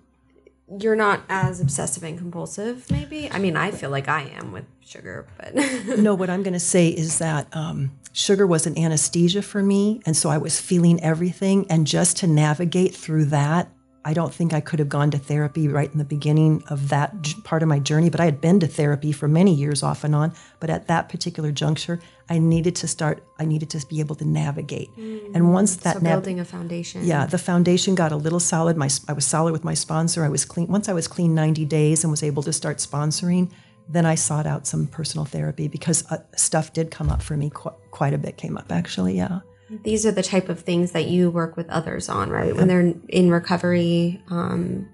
You're 0.80 0.96
not 0.96 1.22
as 1.28 1.60
obsessive 1.60 2.02
and 2.02 2.18
compulsive, 2.18 2.90
maybe. 2.90 3.30
I 3.30 3.38
mean, 3.38 3.56
I 3.56 3.70
feel 3.70 3.90
like 3.90 4.08
I 4.08 4.22
am 4.40 4.50
with 4.50 4.64
sugar, 4.80 5.26
but 5.38 5.54
no, 5.98 6.14
what 6.14 6.28
I'm 6.28 6.42
going 6.42 6.54
to 6.54 6.60
say 6.60 6.88
is 6.88 7.18
that 7.18 7.46
um, 7.52 7.92
sugar 8.12 8.46
was 8.46 8.66
an 8.66 8.76
anesthesia 8.76 9.42
for 9.42 9.62
me, 9.62 10.02
and 10.04 10.16
so 10.16 10.28
I 10.28 10.38
was 10.38 10.60
feeling 10.60 11.00
everything, 11.02 11.66
and 11.70 11.86
just 11.86 12.16
to 12.18 12.26
navigate 12.26 12.96
through 12.96 13.26
that, 13.26 13.70
I 14.08 14.12
don't 14.14 14.32
think 14.32 14.52
I 14.52 14.60
could 14.60 14.78
have 14.78 14.88
gone 14.88 15.10
to 15.10 15.18
therapy 15.18 15.66
right 15.66 15.90
in 15.92 15.98
the 15.98 16.04
beginning 16.16 16.62
of 16.68 16.90
that 16.90 17.20
j- 17.22 17.34
part 17.42 17.62
of 17.64 17.68
my 17.68 17.80
journey, 17.80 18.08
but 18.08 18.20
I 18.20 18.24
had 18.26 18.40
been 18.40 18.60
to 18.60 18.68
therapy 18.68 19.10
for 19.10 19.26
many 19.26 19.52
years 19.52 19.82
off 19.82 20.04
and 20.04 20.14
on. 20.14 20.32
But 20.60 20.70
at 20.70 20.86
that 20.86 21.08
particular 21.08 21.50
juncture, 21.50 21.98
I 22.30 22.38
needed 22.38 22.76
to 22.76 22.86
start, 22.86 23.24
I 23.40 23.44
needed 23.44 23.68
to 23.70 23.84
be 23.88 23.98
able 23.98 24.14
to 24.16 24.24
navigate. 24.24 24.90
And 25.34 25.52
once 25.52 25.74
that 25.78 25.94
so 25.96 26.00
nav- 26.02 26.12
building 26.22 26.38
a 26.38 26.44
foundation. 26.44 27.04
yeah, 27.04 27.26
the 27.26 27.38
foundation 27.38 27.96
got 27.96 28.12
a 28.12 28.16
little 28.16 28.38
solid. 28.40 28.76
My 28.76 28.88
I 29.08 29.12
was 29.12 29.26
solid 29.26 29.52
with 29.52 29.64
my 29.64 29.74
sponsor. 29.74 30.24
I 30.24 30.28
was 30.28 30.44
clean. 30.44 30.68
Once 30.68 30.88
I 30.88 30.92
was 30.92 31.08
clean 31.08 31.34
90 31.34 31.64
days 31.64 32.04
and 32.04 32.10
was 32.12 32.22
able 32.22 32.44
to 32.44 32.52
start 32.52 32.76
sponsoring, 32.78 33.50
then 33.88 34.06
I 34.06 34.14
sought 34.14 34.46
out 34.46 34.68
some 34.68 34.86
personal 34.86 35.24
therapy 35.24 35.66
because 35.66 36.04
uh, 36.12 36.18
stuff 36.36 36.72
did 36.72 36.92
come 36.92 37.10
up 37.10 37.22
for 37.22 37.36
me. 37.36 37.50
Qu- 37.52 37.74
quite 37.90 38.14
a 38.14 38.18
bit 38.18 38.36
came 38.36 38.56
up, 38.56 38.70
actually. 38.70 39.16
Yeah. 39.16 39.40
These 39.68 40.06
are 40.06 40.12
the 40.12 40.22
type 40.22 40.48
of 40.48 40.60
things 40.60 40.92
that 40.92 41.06
you 41.06 41.30
work 41.30 41.56
with 41.56 41.68
others 41.70 42.08
on, 42.08 42.30
right? 42.30 42.54
When 42.54 42.68
they're 42.68 42.94
in 43.08 43.30
recovery, 43.30 44.22
um, 44.28 44.88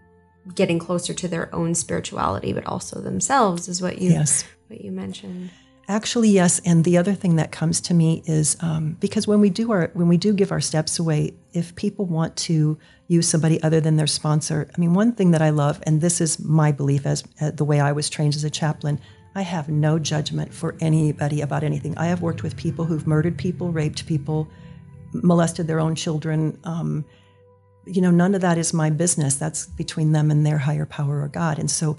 getting 0.54 0.78
closer 0.78 1.14
to 1.14 1.28
their 1.28 1.54
own 1.54 1.74
spirituality, 1.74 2.52
but 2.52 2.66
also 2.66 3.00
themselves 3.00 3.68
is 3.68 3.82
what 3.82 4.00
you 4.00 4.10
Yes. 4.10 4.44
what 4.68 4.80
you 4.80 4.90
mentioned. 4.90 5.50
Actually, 5.88 6.30
yes. 6.30 6.60
And 6.64 6.84
the 6.84 6.96
other 6.96 7.12
thing 7.12 7.36
that 7.36 7.50
comes 7.50 7.80
to 7.82 7.94
me 7.94 8.22
is 8.24 8.56
um, 8.60 8.96
because 9.00 9.26
when 9.26 9.40
we 9.40 9.50
do 9.50 9.72
our 9.72 9.90
when 9.94 10.08
we 10.08 10.16
do 10.16 10.32
give 10.32 10.52
our 10.52 10.60
steps 10.60 10.98
away, 10.98 11.34
if 11.52 11.74
people 11.74 12.06
want 12.06 12.36
to 12.36 12.78
use 13.08 13.28
somebody 13.28 13.62
other 13.62 13.80
than 13.80 13.96
their 13.96 14.06
sponsor, 14.06 14.70
I 14.74 14.80
mean, 14.80 14.94
one 14.94 15.12
thing 15.12 15.32
that 15.32 15.42
I 15.42 15.50
love, 15.50 15.82
and 15.82 16.00
this 16.00 16.20
is 16.20 16.38
my 16.38 16.72
belief 16.72 17.04
as 17.04 17.24
uh, 17.40 17.50
the 17.50 17.64
way 17.64 17.80
I 17.80 17.92
was 17.92 18.08
trained 18.08 18.34
as 18.34 18.44
a 18.44 18.50
chaplain, 18.50 19.00
I 19.34 19.42
have 19.42 19.68
no 19.68 19.98
judgment 19.98 20.54
for 20.54 20.76
anybody 20.80 21.40
about 21.40 21.62
anything. 21.62 21.96
I 21.98 22.06
have 22.06 22.22
worked 22.22 22.42
with 22.42 22.56
people 22.56 22.84
who've 22.84 23.06
murdered 23.06 23.36
people, 23.36 23.72
raped 23.72 24.06
people, 24.06 24.48
molested 25.12 25.66
their 25.66 25.80
own 25.80 25.94
children. 25.94 26.58
Um, 26.64 27.04
you 27.84 28.00
know, 28.00 28.10
none 28.10 28.34
of 28.34 28.40
that 28.42 28.58
is 28.58 28.72
my 28.72 28.90
business. 28.90 29.36
That's 29.36 29.66
between 29.66 30.12
them 30.12 30.30
and 30.30 30.46
their 30.46 30.58
higher 30.58 30.86
power 30.86 31.22
or 31.22 31.28
God. 31.28 31.58
And 31.58 31.70
so 31.70 31.98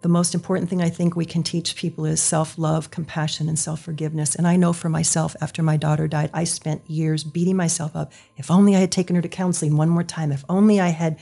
the 0.00 0.08
most 0.08 0.34
important 0.34 0.68
thing 0.68 0.82
I 0.82 0.90
think 0.90 1.14
we 1.14 1.24
can 1.24 1.42
teach 1.42 1.76
people 1.76 2.04
is 2.04 2.20
self 2.20 2.58
love, 2.58 2.90
compassion, 2.90 3.48
and 3.48 3.58
self 3.58 3.80
forgiveness. 3.80 4.34
And 4.34 4.48
I 4.48 4.56
know 4.56 4.72
for 4.72 4.88
myself, 4.88 5.36
after 5.40 5.62
my 5.62 5.76
daughter 5.76 6.08
died, 6.08 6.30
I 6.34 6.44
spent 6.44 6.88
years 6.90 7.22
beating 7.22 7.56
myself 7.56 7.94
up. 7.94 8.12
If 8.36 8.50
only 8.50 8.74
I 8.74 8.80
had 8.80 8.90
taken 8.92 9.16
her 9.16 9.22
to 9.22 9.28
counseling 9.28 9.76
one 9.76 9.88
more 9.88 10.02
time. 10.02 10.32
If 10.32 10.44
only 10.48 10.80
I 10.80 10.88
had 10.88 11.18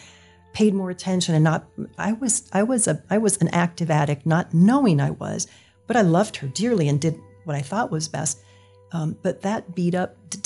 paid 0.53 0.75
more 0.75 0.91
attention 0.91 1.35
and 1.35 1.45
not. 1.45 1.67
I 1.99 2.13
was 2.13 2.49
I 2.53 2.63
was 2.63 2.89
a 2.89 3.03
I 3.11 3.19
was 3.19 3.37
an 3.39 3.49
active 3.49 3.91
addict, 3.91 4.27
not 4.27 4.55
knowing 4.55 5.01
I 5.01 5.11
was, 5.11 5.47
but 5.87 5.97
I 5.97 6.03
loved 6.03 6.37
her 6.37 6.49
dearly 6.49 6.89
and 6.89 7.01
did 7.01 7.21
what 7.45 7.57
I 7.57 7.63
thought 7.63 7.91
was 7.91 8.09
best. 8.09 8.41
Um, 8.93 9.17
but 9.23 9.43
that 9.43 9.75
beat 9.75 9.95
up 9.95 10.17
d- 10.31 10.41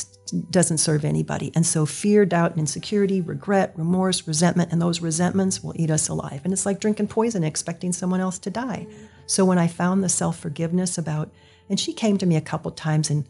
doesn't 0.50 0.78
serve 0.78 1.04
anybody. 1.04 1.52
And 1.54 1.64
so 1.64 1.86
fear, 1.86 2.24
doubt, 2.24 2.52
and 2.52 2.60
insecurity, 2.60 3.20
regret, 3.20 3.72
remorse, 3.76 4.26
resentment, 4.26 4.72
and 4.72 4.80
those 4.80 5.00
resentments 5.00 5.62
will 5.62 5.74
eat 5.76 5.90
us 5.90 6.08
alive. 6.08 6.40
And 6.44 6.52
it's 6.52 6.66
like 6.66 6.80
drinking 6.80 7.08
poison, 7.08 7.44
expecting 7.44 7.92
someone 7.92 8.20
else 8.20 8.38
to 8.40 8.50
die. 8.50 8.86
So 9.26 9.44
when 9.44 9.58
I 9.58 9.66
found 9.66 10.02
the 10.02 10.08
self 10.08 10.38
forgiveness 10.38 10.98
about, 10.98 11.30
and 11.68 11.78
she 11.78 11.92
came 11.92 12.18
to 12.18 12.26
me 12.26 12.36
a 12.36 12.40
couple 12.40 12.70
times, 12.70 13.10
and 13.10 13.26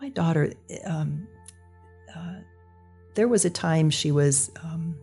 my 0.00 0.08
daughter, 0.08 0.52
um, 0.84 1.26
uh, 2.14 2.36
there 3.14 3.28
was 3.28 3.44
a 3.44 3.50
time 3.50 3.90
she 3.90 4.10
was 4.10 4.50
um, 4.62 4.96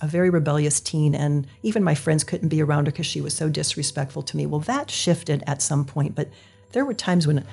a 0.00 0.06
very 0.06 0.30
rebellious 0.30 0.80
teen, 0.80 1.14
and 1.14 1.46
even 1.62 1.82
my 1.82 1.94
friends 1.94 2.24
couldn't 2.24 2.48
be 2.48 2.62
around 2.62 2.86
her 2.86 2.92
because 2.92 3.06
she 3.06 3.20
was 3.20 3.34
so 3.34 3.48
disrespectful 3.48 4.22
to 4.22 4.36
me. 4.36 4.46
Well, 4.46 4.60
that 4.60 4.90
shifted 4.90 5.42
at 5.46 5.62
some 5.62 5.84
point, 5.84 6.14
but 6.14 6.28
there 6.72 6.84
were 6.84 6.94
times 6.94 7.26
when 7.26 7.44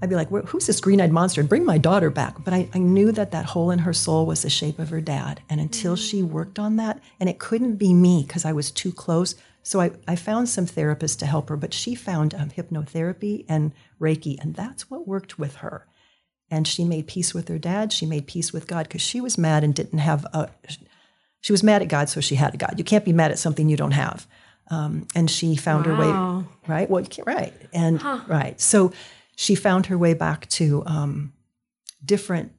I'd 0.00 0.08
be 0.08 0.14
like, 0.14 0.28
who's 0.30 0.66
this 0.66 0.80
green 0.80 1.00
eyed 1.00 1.10
monster? 1.12 1.42
Bring 1.42 1.64
my 1.64 1.78
daughter 1.78 2.08
back. 2.10 2.36
But 2.44 2.54
I, 2.54 2.68
I 2.72 2.78
knew 2.78 3.10
that 3.12 3.32
that 3.32 3.46
hole 3.46 3.70
in 3.72 3.80
her 3.80 3.92
soul 3.92 4.26
was 4.26 4.42
the 4.42 4.50
shape 4.50 4.78
of 4.78 4.90
her 4.90 5.00
dad. 5.00 5.40
And 5.50 5.60
until 5.60 5.96
she 5.96 6.22
worked 6.22 6.58
on 6.58 6.76
that, 6.76 7.00
and 7.18 7.28
it 7.28 7.38
couldn't 7.40 7.76
be 7.76 7.92
me 7.94 8.24
because 8.26 8.44
I 8.44 8.52
was 8.52 8.70
too 8.70 8.92
close. 8.92 9.34
So 9.64 9.80
I, 9.80 9.90
I 10.06 10.14
found 10.14 10.48
some 10.48 10.66
therapists 10.66 11.18
to 11.18 11.26
help 11.26 11.48
her, 11.48 11.56
but 11.56 11.74
she 11.74 11.94
found 11.96 12.32
um, 12.34 12.50
hypnotherapy 12.50 13.44
and 13.48 13.72
Reiki, 14.00 14.38
and 14.40 14.54
that's 14.54 14.88
what 14.88 15.08
worked 15.08 15.38
with 15.38 15.56
her. 15.56 15.86
And 16.50 16.66
she 16.66 16.84
made 16.84 17.06
peace 17.08 17.34
with 17.34 17.48
her 17.48 17.58
dad. 17.58 17.92
She 17.92 18.06
made 18.06 18.26
peace 18.26 18.52
with 18.52 18.66
God 18.68 18.84
because 18.88 19.02
she 19.02 19.20
was 19.20 19.36
mad 19.36 19.64
and 19.64 19.74
didn't 19.74 19.98
have 19.98 20.24
a. 20.32 20.48
She 21.40 21.52
was 21.52 21.62
mad 21.62 21.82
at 21.82 21.88
God, 21.88 22.08
so 22.08 22.20
she 22.20 22.36
had 22.36 22.54
a 22.54 22.56
God. 22.56 22.74
You 22.78 22.84
can't 22.84 23.04
be 23.04 23.12
mad 23.12 23.30
at 23.32 23.38
something 23.38 23.68
you 23.68 23.76
don't 23.76 23.90
have. 23.90 24.26
Um, 24.70 25.06
and 25.14 25.30
she 25.30 25.56
found 25.56 25.86
her 25.86 25.94
way 25.96 26.06
right. 26.66 26.88
Well, 26.88 27.02
you 27.02 27.08
can't- 27.08 27.26
right, 27.26 27.52
and 27.72 28.02
right. 28.28 28.60
So 28.60 28.92
she 29.40 29.54
found 29.54 29.86
her 29.86 29.96
way 29.96 30.14
back 30.14 30.48
to 30.48 30.82
um, 30.84 31.32
different 32.04 32.50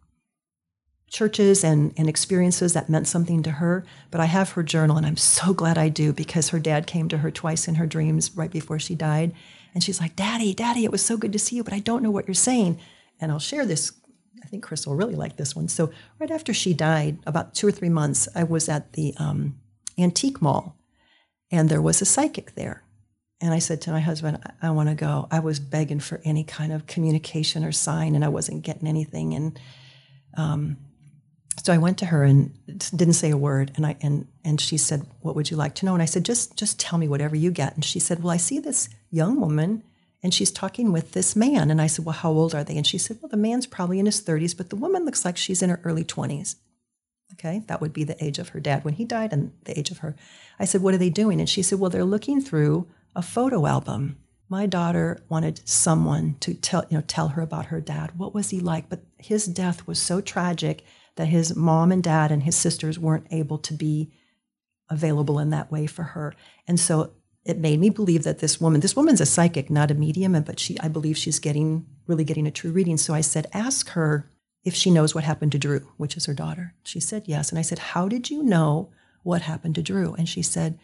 churches 1.09 1.61
and, 1.61 1.93
and 1.97 2.07
experiences 2.07 2.71
that 2.71 2.87
meant 2.87 3.05
something 3.05 3.43
to 3.43 3.51
her. 3.51 3.83
But 4.11 4.21
I 4.21 4.25
have 4.27 4.51
her 4.51 4.63
journal, 4.63 4.95
and 4.95 5.05
I'm 5.05 5.17
so 5.17 5.53
glad 5.53 5.77
I 5.77 5.89
do 5.89 6.13
because 6.13 6.49
her 6.49 6.59
dad 6.59 6.87
came 6.87 7.09
to 7.09 7.17
her 7.17 7.31
twice 7.31 7.67
in 7.67 7.75
her 7.75 7.85
dreams 7.85 8.31
right 8.33 8.49
before 8.49 8.79
she 8.79 8.95
died. 8.95 9.33
And 9.73 9.83
she's 9.83 9.99
like, 9.99 10.15
Daddy, 10.15 10.53
Daddy, 10.53 10.85
it 10.85 10.91
was 10.91 11.03
so 11.03 11.17
good 11.17 11.33
to 11.33 11.39
see 11.39 11.57
you, 11.57 11.65
but 11.65 11.73
I 11.73 11.79
don't 11.79 12.01
know 12.01 12.11
what 12.11 12.29
you're 12.29 12.33
saying. 12.33 12.79
And 13.19 13.29
I'll 13.29 13.39
share 13.39 13.65
this. 13.65 13.91
I 14.41 14.47
think 14.47 14.63
Chris 14.63 14.87
will 14.87 14.95
really 14.95 15.15
like 15.15 15.35
this 15.35 15.53
one. 15.53 15.67
So, 15.67 15.91
right 16.17 16.31
after 16.31 16.53
she 16.53 16.73
died, 16.73 17.17
about 17.27 17.55
two 17.55 17.67
or 17.67 17.71
three 17.71 17.89
months, 17.89 18.29
I 18.33 18.45
was 18.45 18.69
at 18.69 18.93
the 18.93 19.13
um, 19.17 19.59
antique 19.97 20.41
mall, 20.41 20.77
and 21.51 21.67
there 21.67 21.81
was 21.81 22.01
a 22.01 22.05
psychic 22.05 22.55
there. 22.55 22.83
And 23.41 23.53
I 23.53 23.59
said 23.59 23.81
to 23.81 23.91
my 23.91 24.01
husband, 24.01 24.39
I, 24.61 24.67
I 24.67 24.71
want 24.71 24.89
to 24.89 24.95
go. 24.95 25.27
I 25.31 25.39
was 25.39 25.59
begging 25.59 25.99
for 25.99 26.19
any 26.25 26.43
kind 26.43 26.73
of 26.73 26.87
communication 26.87 27.63
or 27.63 27.71
sign, 27.71 28.15
and 28.15 28.25
I 28.25 28.29
wasn't 28.29 28.63
getting 28.63 28.87
anything. 28.87 29.33
And 29.33 29.59
um, 30.35 30.77
so 31.63 31.73
I 31.73 31.77
went 31.77 31.97
to 31.99 32.05
her 32.07 32.23
and 32.23 32.53
didn't 32.95 33.13
say 33.13 33.29
a 33.31 33.37
word. 33.37 33.71
And 33.75 33.85
I 33.85 33.95
and 34.01 34.27
and 34.43 34.59
she 34.59 34.77
said, 34.77 35.05
"What 35.21 35.35
would 35.35 35.49
you 35.49 35.57
like 35.57 35.75
to 35.75 35.85
know?" 35.85 35.93
And 35.93 36.01
I 36.01 36.05
said, 36.05 36.25
"Just 36.25 36.57
just 36.57 36.79
tell 36.79 36.99
me 36.99 37.07
whatever 37.07 37.35
you 37.35 37.51
get." 37.51 37.75
And 37.75 37.85
she 37.85 37.99
said, 37.99 38.21
"Well, 38.21 38.31
I 38.31 38.37
see 38.37 38.59
this 38.59 38.89
young 39.09 39.39
woman, 39.39 39.83
and 40.21 40.33
she's 40.33 40.51
talking 40.51 40.91
with 40.91 41.13
this 41.13 41.35
man." 41.35 41.71
And 41.71 41.81
I 41.81 41.87
said, 41.87 42.05
"Well, 42.05 42.13
how 42.13 42.31
old 42.31 42.53
are 42.53 42.63
they?" 42.63 42.75
And 42.75 42.87
she 42.87 42.97
said, 42.97 43.19
"Well, 43.21 43.29
the 43.29 43.37
man's 43.37 43.67
probably 43.67 43.99
in 43.99 44.05
his 44.05 44.21
30s, 44.21 44.55
but 44.55 44.69
the 44.69 44.75
woman 44.75 45.05
looks 45.05 45.23
like 45.23 45.37
she's 45.37 45.61
in 45.61 45.69
her 45.69 45.79
early 45.85 46.03
20s." 46.03 46.55
Okay, 47.33 47.63
that 47.67 47.79
would 47.79 47.93
be 47.93 48.03
the 48.03 48.21
age 48.23 48.39
of 48.39 48.49
her 48.49 48.59
dad 48.59 48.83
when 48.83 48.95
he 48.95 49.05
died 49.05 49.31
and 49.31 49.51
the 49.65 49.77
age 49.77 49.91
of 49.91 49.99
her. 49.99 50.15
I 50.59 50.65
said, 50.65 50.81
What 50.81 50.93
are 50.93 50.97
they 50.97 51.11
doing? 51.11 51.39
And 51.39 51.47
she 51.47 51.61
said, 51.61 51.79
Well, 51.79 51.89
they're 51.89 52.03
looking 52.03 52.41
through 52.41 52.87
a 53.19 53.21
photo 53.21 53.67
album. 53.67 54.17
My 54.47 54.65
daughter 54.65 55.21
wanted 55.27 55.67
someone 55.67 56.37
to 56.39 56.53
tell, 56.53 56.85
you 56.89 56.97
know, 56.97 57.03
tell 57.05 57.27
her 57.29 57.41
about 57.41 57.65
her 57.65 57.81
dad. 57.81 58.17
What 58.17 58.33
was 58.33 58.49
he 58.49 58.61
like? 58.61 58.87
But 58.87 59.03
his 59.17 59.45
death 59.45 59.85
was 59.85 60.01
so 60.01 60.21
tragic 60.21 60.85
that 61.17 61.25
his 61.25 61.53
mom 61.53 61.91
and 61.91 62.01
dad 62.01 62.31
and 62.31 62.43
his 62.43 62.55
sisters 62.55 62.97
weren't 62.97 63.27
able 63.29 63.57
to 63.57 63.73
be 63.73 64.09
available 64.89 65.37
in 65.37 65.49
that 65.49 65.69
way 65.69 65.85
for 65.85 66.03
her. 66.03 66.33
And 66.65 66.79
so 66.79 67.11
it 67.43 67.57
made 67.57 67.81
me 67.81 67.89
believe 67.89 68.23
that 68.23 68.39
this 68.39 68.61
woman, 68.61 68.79
this 68.79 68.95
woman's 68.95 69.19
a 69.19 69.25
psychic, 69.25 69.69
not 69.69 69.91
a 69.91 69.95
medium, 69.95 70.41
but 70.41 70.57
she 70.57 70.79
I 70.79 70.87
believe 70.87 71.17
she's 71.17 71.39
getting 71.39 71.85
really 72.07 72.23
getting 72.23 72.47
a 72.47 72.51
true 72.51 72.71
reading. 72.71 72.95
So 72.95 73.13
I 73.13 73.21
said, 73.21 73.47
ask 73.51 73.89
her 73.89 74.29
if 74.63 74.73
she 74.73 74.91
knows 74.91 75.13
what 75.13 75.25
happened 75.25 75.51
to 75.51 75.59
Drew, 75.59 75.91
which 75.97 76.15
is 76.15 76.25
her 76.25 76.33
daughter. 76.33 76.73
She 76.83 77.01
said 77.01 77.23
yes. 77.25 77.49
And 77.49 77.59
I 77.59 77.63
said, 77.63 77.79
How 77.79 78.07
did 78.07 78.29
you 78.29 78.43
know 78.43 78.91
what 79.23 79.41
happened 79.41 79.75
to 79.75 79.83
Drew? 79.83 80.13
And 80.13 80.29
she 80.29 80.41
said, 80.41 80.79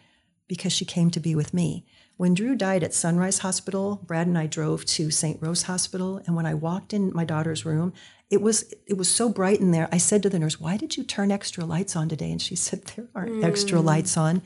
Because 0.48 0.72
she 0.72 0.84
came 0.84 1.10
to 1.10 1.20
be 1.20 1.34
with 1.34 1.52
me. 1.52 1.84
When 2.16 2.34
Drew 2.34 2.54
died 2.54 2.82
at 2.82 2.94
Sunrise 2.94 3.40
Hospital, 3.40 4.00
Brad 4.06 4.26
and 4.26 4.38
I 4.38 4.46
drove 4.46 4.84
to 4.86 5.10
St. 5.10 5.40
Rose 5.42 5.62
Hospital. 5.62 6.22
And 6.24 6.34
when 6.34 6.46
I 6.46 6.54
walked 6.54 6.94
in 6.94 7.12
my 7.14 7.24
daughter's 7.24 7.66
room, 7.66 7.92
it 8.30 8.40
was 8.40 8.72
it 8.86 8.96
was 8.96 9.08
so 9.08 9.28
bright 9.28 9.60
in 9.60 9.70
there. 9.70 9.88
I 9.92 9.98
said 9.98 10.22
to 10.22 10.30
the 10.30 10.38
nurse, 10.38 10.60
Why 10.60 10.76
did 10.76 10.96
you 10.96 11.04
turn 11.04 11.30
extra 11.30 11.64
lights 11.64 11.94
on 11.94 12.08
today? 12.08 12.30
And 12.30 12.40
she 12.40 12.56
said, 12.66 12.84
There 12.84 13.08
aren't 13.14 13.32
mm. 13.32 13.44
extra 13.44 13.80
lights 13.80 14.16
on. 14.16 14.42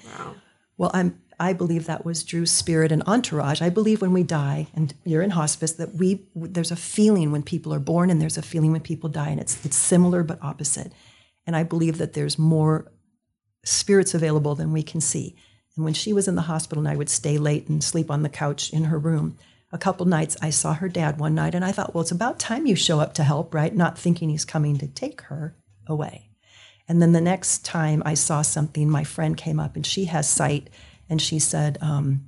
Well, 0.76 0.90
I'm 0.94 1.20
I 1.40 1.54
believe 1.54 1.86
that 1.86 2.04
was 2.04 2.22
Drew's 2.22 2.50
spirit 2.50 2.92
and 2.92 3.02
entourage. 3.04 3.62
I 3.62 3.70
believe 3.70 4.02
when 4.02 4.12
we 4.12 4.22
die 4.22 4.66
and 4.74 4.92
you're 5.04 5.22
in 5.22 5.30
hospice 5.30 5.72
that 5.72 5.94
we 5.94 6.26
there's 6.34 6.70
a 6.70 6.76
feeling 6.76 7.32
when 7.32 7.42
people 7.42 7.72
are 7.72 7.80
born 7.80 8.10
and 8.10 8.20
there's 8.20 8.36
a 8.36 8.42
feeling 8.42 8.72
when 8.72 8.82
people 8.82 9.08
die 9.08 9.30
and 9.30 9.40
it's 9.40 9.64
it's 9.64 9.76
similar 9.76 10.22
but 10.22 10.38
opposite. 10.42 10.92
And 11.46 11.56
I 11.56 11.62
believe 11.62 11.96
that 11.98 12.12
there's 12.12 12.38
more 12.38 12.92
spirits 13.64 14.12
available 14.14 14.54
than 14.54 14.72
we 14.72 14.82
can 14.82 15.00
see. 15.00 15.34
And 15.76 15.84
when 15.84 15.94
she 15.94 16.12
was 16.12 16.28
in 16.28 16.34
the 16.34 16.42
hospital 16.42 16.84
and 16.84 16.92
I 16.92 16.96
would 16.96 17.08
stay 17.08 17.38
late 17.38 17.68
and 17.68 17.82
sleep 17.82 18.10
on 18.10 18.22
the 18.22 18.28
couch 18.28 18.72
in 18.72 18.84
her 18.84 18.98
room, 18.98 19.36
a 19.72 19.78
couple 19.78 20.06
nights 20.06 20.36
I 20.42 20.50
saw 20.50 20.74
her 20.74 20.88
dad 20.88 21.18
one 21.18 21.34
night 21.34 21.54
and 21.54 21.64
I 21.64 21.72
thought, 21.72 21.94
well, 21.94 22.02
it's 22.02 22.10
about 22.10 22.38
time 22.38 22.66
you 22.66 22.74
show 22.74 23.00
up 23.00 23.14
to 23.14 23.24
help, 23.24 23.54
right? 23.54 23.74
Not 23.74 23.98
thinking 23.98 24.30
he's 24.30 24.44
coming 24.44 24.78
to 24.78 24.88
take 24.88 25.22
her 25.22 25.54
away. 25.86 26.30
And 26.88 27.00
then 27.00 27.12
the 27.12 27.20
next 27.20 27.64
time 27.64 28.02
I 28.04 28.14
saw 28.14 28.42
something, 28.42 28.90
my 28.90 29.04
friend 29.04 29.36
came 29.36 29.60
up 29.60 29.76
and 29.76 29.86
she 29.86 30.06
has 30.06 30.28
sight 30.28 30.70
and 31.08 31.22
she 31.22 31.38
said, 31.38 31.78
um, 31.80 32.26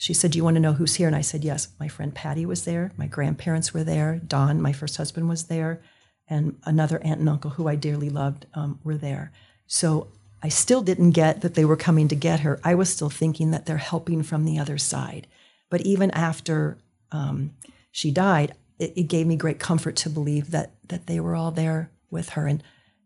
she 0.00 0.14
said, 0.14 0.30
Do 0.30 0.38
you 0.38 0.44
want 0.44 0.54
to 0.54 0.60
know 0.60 0.72
who's 0.72 0.94
here? 0.94 1.06
And 1.06 1.14
I 1.14 1.20
said, 1.20 1.44
Yes. 1.44 1.68
My 1.78 1.86
friend 1.86 2.14
Patty 2.14 2.46
was 2.46 2.64
there. 2.64 2.90
My 2.96 3.06
grandparents 3.06 3.74
were 3.74 3.84
there. 3.84 4.18
Don, 4.26 4.62
my 4.62 4.72
first 4.72 4.96
husband, 4.96 5.28
was 5.28 5.44
there. 5.44 5.82
And 6.26 6.56
another 6.64 7.02
aunt 7.04 7.20
and 7.20 7.28
uncle 7.28 7.50
who 7.50 7.68
I 7.68 7.74
dearly 7.74 8.08
loved 8.08 8.46
um, 8.54 8.80
were 8.82 8.96
there. 8.96 9.30
So 9.66 10.10
I 10.42 10.48
still 10.48 10.82
didn't 10.82 11.10
get 11.10 11.42
that 11.42 11.54
they 11.54 11.64
were 11.64 11.76
coming 11.76 12.08
to 12.08 12.16
get 12.16 12.40
her. 12.40 12.60
I 12.64 12.74
was 12.74 12.88
still 12.88 13.10
thinking 13.10 13.50
that 13.50 13.66
they're 13.66 13.76
helping 13.76 14.22
from 14.22 14.44
the 14.44 14.58
other 14.58 14.78
side. 14.78 15.26
But 15.68 15.82
even 15.82 16.10
after 16.12 16.78
um, 17.12 17.52
she 17.90 18.10
died, 18.10 18.54
it, 18.78 18.92
it 18.96 19.02
gave 19.04 19.26
me 19.26 19.36
great 19.36 19.58
comfort 19.58 19.96
to 19.96 20.10
believe 20.10 20.50
that 20.50 20.72
that 20.88 21.06
they 21.06 21.20
were 21.20 21.36
all 21.36 21.50
there 21.50 21.90
with 22.10 22.30
her. 22.30 22.46
And 22.46 22.62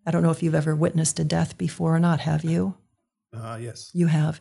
I 0.07 0.11
don't 0.11 0.23
know 0.23 0.31
if 0.31 0.43
you've 0.43 0.55
ever 0.55 0.75
witnessed 0.75 1.19
a 1.19 1.25
death 1.25 1.59
before 1.59 1.95
or 1.95 1.99
not, 1.99 2.21
have 2.21 2.45
you? 2.45 2.75
Uh, 3.37 3.59
yes. 3.61 3.91
You 3.93 4.07
have. 4.07 4.41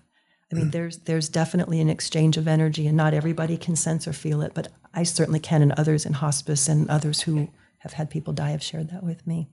I 0.52 0.56
mean, 0.56 0.70
there's 0.70 1.00
there's 1.00 1.30
definitely 1.30 1.82
an 1.82 1.90
exchange 1.90 2.38
of 2.38 2.48
energy, 2.48 2.86
and 2.86 2.96
not 2.96 3.16
everybody 3.16 3.58
can 3.58 3.76
sense 3.76 4.08
or 4.08 4.14
feel 4.14 4.44
it, 4.44 4.54
but 4.54 4.68
I 4.94 5.02
certainly 5.02 5.40
can, 5.40 5.64
and 5.64 5.72
others 5.72 6.06
in 6.06 6.14
hospice 6.14 6.68
and 6.68 6.88
others 6.92 7.22
who 7.22 7.50
have 7.80 7.94
had 7.94 8.12
people 8.12 8.34
die 8.34 8.52
have 8.52 8.62
shared 8.62 8.92
that 8.92 9.04
with 9.04 9.26
me. 9.26 9.50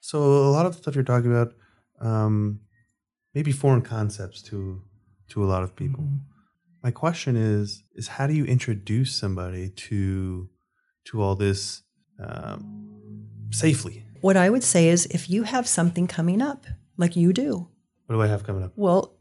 So 0.00 0.22
a 0.22 0.50
lot 0.50 0.64
of 0.64 0.76
the 0.76 0.82
stuff 0.82 0.94
you're 0.94 1.02
talking 1.02 1.32
about, 1.32 1.54
um, 2.00 2.60
maybe 3.34 3.52
foreign 3.52 3.82
concepts 3.82 4.42
to 4.42 4.82
to 5.28 5.44
a 5.44 5.46
lot 5.46 5.62
of 5.62 5.74
people. 5.74 6.04
My 6.82 6.90
question 6.90 7.36
is 7.36 7.84
is 7.94 8.08
how 8.08 8.26
do 8.26 8.34
you 8.34 8.44
introduce 8.44 9.14
somebody 9.14 9.70
to 9.70 10.48
to 11.06 11.22
all 11.22 11.34
this 11.34 11.82
um, 12.18 13.26
safely? 13.50 14.04
What 14.20 14.36
I 14.36 14.48
would 14.48 14.64
say 14.64 14.88
is, 14.88 15.06
if 15.06 15.28
you 15.28 15.42
have 15.42 15.68
something 15.68 16.06
coming 16.06 16.40
up, 16.40 16.66
like 16.96 17.14
you 17.14 17.32
do, 17.32 17.68
What 18.06 18.16
do 18.16 18.22
I 18.22 18.26
have 18.26 18.44
coming 18.44 18.62
up? 18.64 18.72
well, 18.76 19.12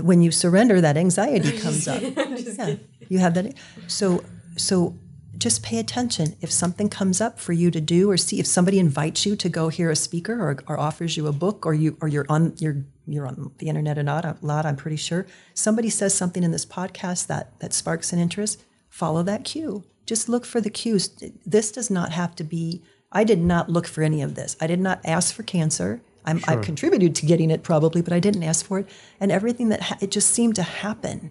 when 0.00 0.22
you 0.22 0.30
surrender, 0.30 0.80
that 0.80 0.96
anxiety 0.96 1.58
comes 1.64 1.86
up. 1.86 2.00
Yeah, 2.00 2.76
you 3.10 3.18
have 3.18 3.34
that. 3.34 3.54
So, 3.86 4.24
so 4.56 4.96
just 5.36 5.62
pay 5.62 5.78
attention. 5.78 6.34
If 6.40 6.50
something 6.50 6.88
comes 6.88 7.20
up 7.20 7.38
for 7.38 7.52
you 7.52 7.70
to 7.70 7.80
do, 7.80 8.10
or 8.10 8.16
see 8.16 8.40
if 8.40 8.46
somebody 8.46 8.78
invites 8.78 9.26
you 9.26 9.36
to 9.36 9.48
go 9.50 9.68
hear 9.68 9.90
a 9.90 9.96
speaker, 9.96 10.40
or, 10.40 10.56
or 10.66 10.80
offers 10.80 11.18
you 11.18 11.26
a 11.26 11.32
book, 11.32 11.66
or 11.66 11.74
you 11.74 11.98
or 12.00 12.08
you're 12.08 12.26
on 12.30 12.54
you're 12.58 12.86
you're 13.08 13.26
on 13.26 13.52
the 13.58 13.68
internet 13.68 13.98
a 13.98 14.02
lot, 14.02 14.24
a 14.24 14.36
lot. 14.42 14.66
I'm 14.66 14.76
pretty 14.76 14.96
sure 14.96 15.26
somebody 15.54 15.90
says 15.90 16.14
something 16.14 16.42
in 16.42 16.50
this 16.50 16.66
podcast 16.66 17.26
that 17.26 17.58
that 17.60 17.72
sparks 17.72 18.12
an 18.12 18.18
interest. 18.18 18.64
Follow 18.88 19.22
that 19.22 19.44
cue. 19.44 19.84
Just 20.06 20.28
look 20.28 20.44
for 20.44 20.60
the 20.60 20.70
cues. 20.70 21.08
This 21.44 21.70
does 21.70 21.90
not 21.90 22.12
have 22.12 22.34
to 22.36 22.44
be. 22.44 22.82
I 23.12 23.24
did 23.24 23.40
not 23.40 23.70
look 23.70 23.86
for 23.86 24.02
any 24.02 24.22
of 24.22 24.34
this. 24.34 24.56
I 24.60 24.66
did 24.66 24.80
not 24.80 25.00
ask 25.04 25.34
for 25.34 25.42
cancer. 25.42 26.00
I'm, 26.24 26.42
I 26.46 26.56
contributed 26.56 27.14
to 27.16 27.26
getting 27.26 27.50
it 27.50 27.62
probably, 27.62 28.02
but 28.02 28.12
I 28.12 28.20
didn't 28.20 28.42
ask 28.42 28.66
for 28.66 28.80
it. 28.80 28.88
And 29.18 29.32
everything 29.32 29.70
that 29.70 29.80
ha- 29.80 29.98
it 30.00 30.10
just 30.10 30.30
seemed 30.30 30.56
to 30.56 30.62
happen. 30.62 31.30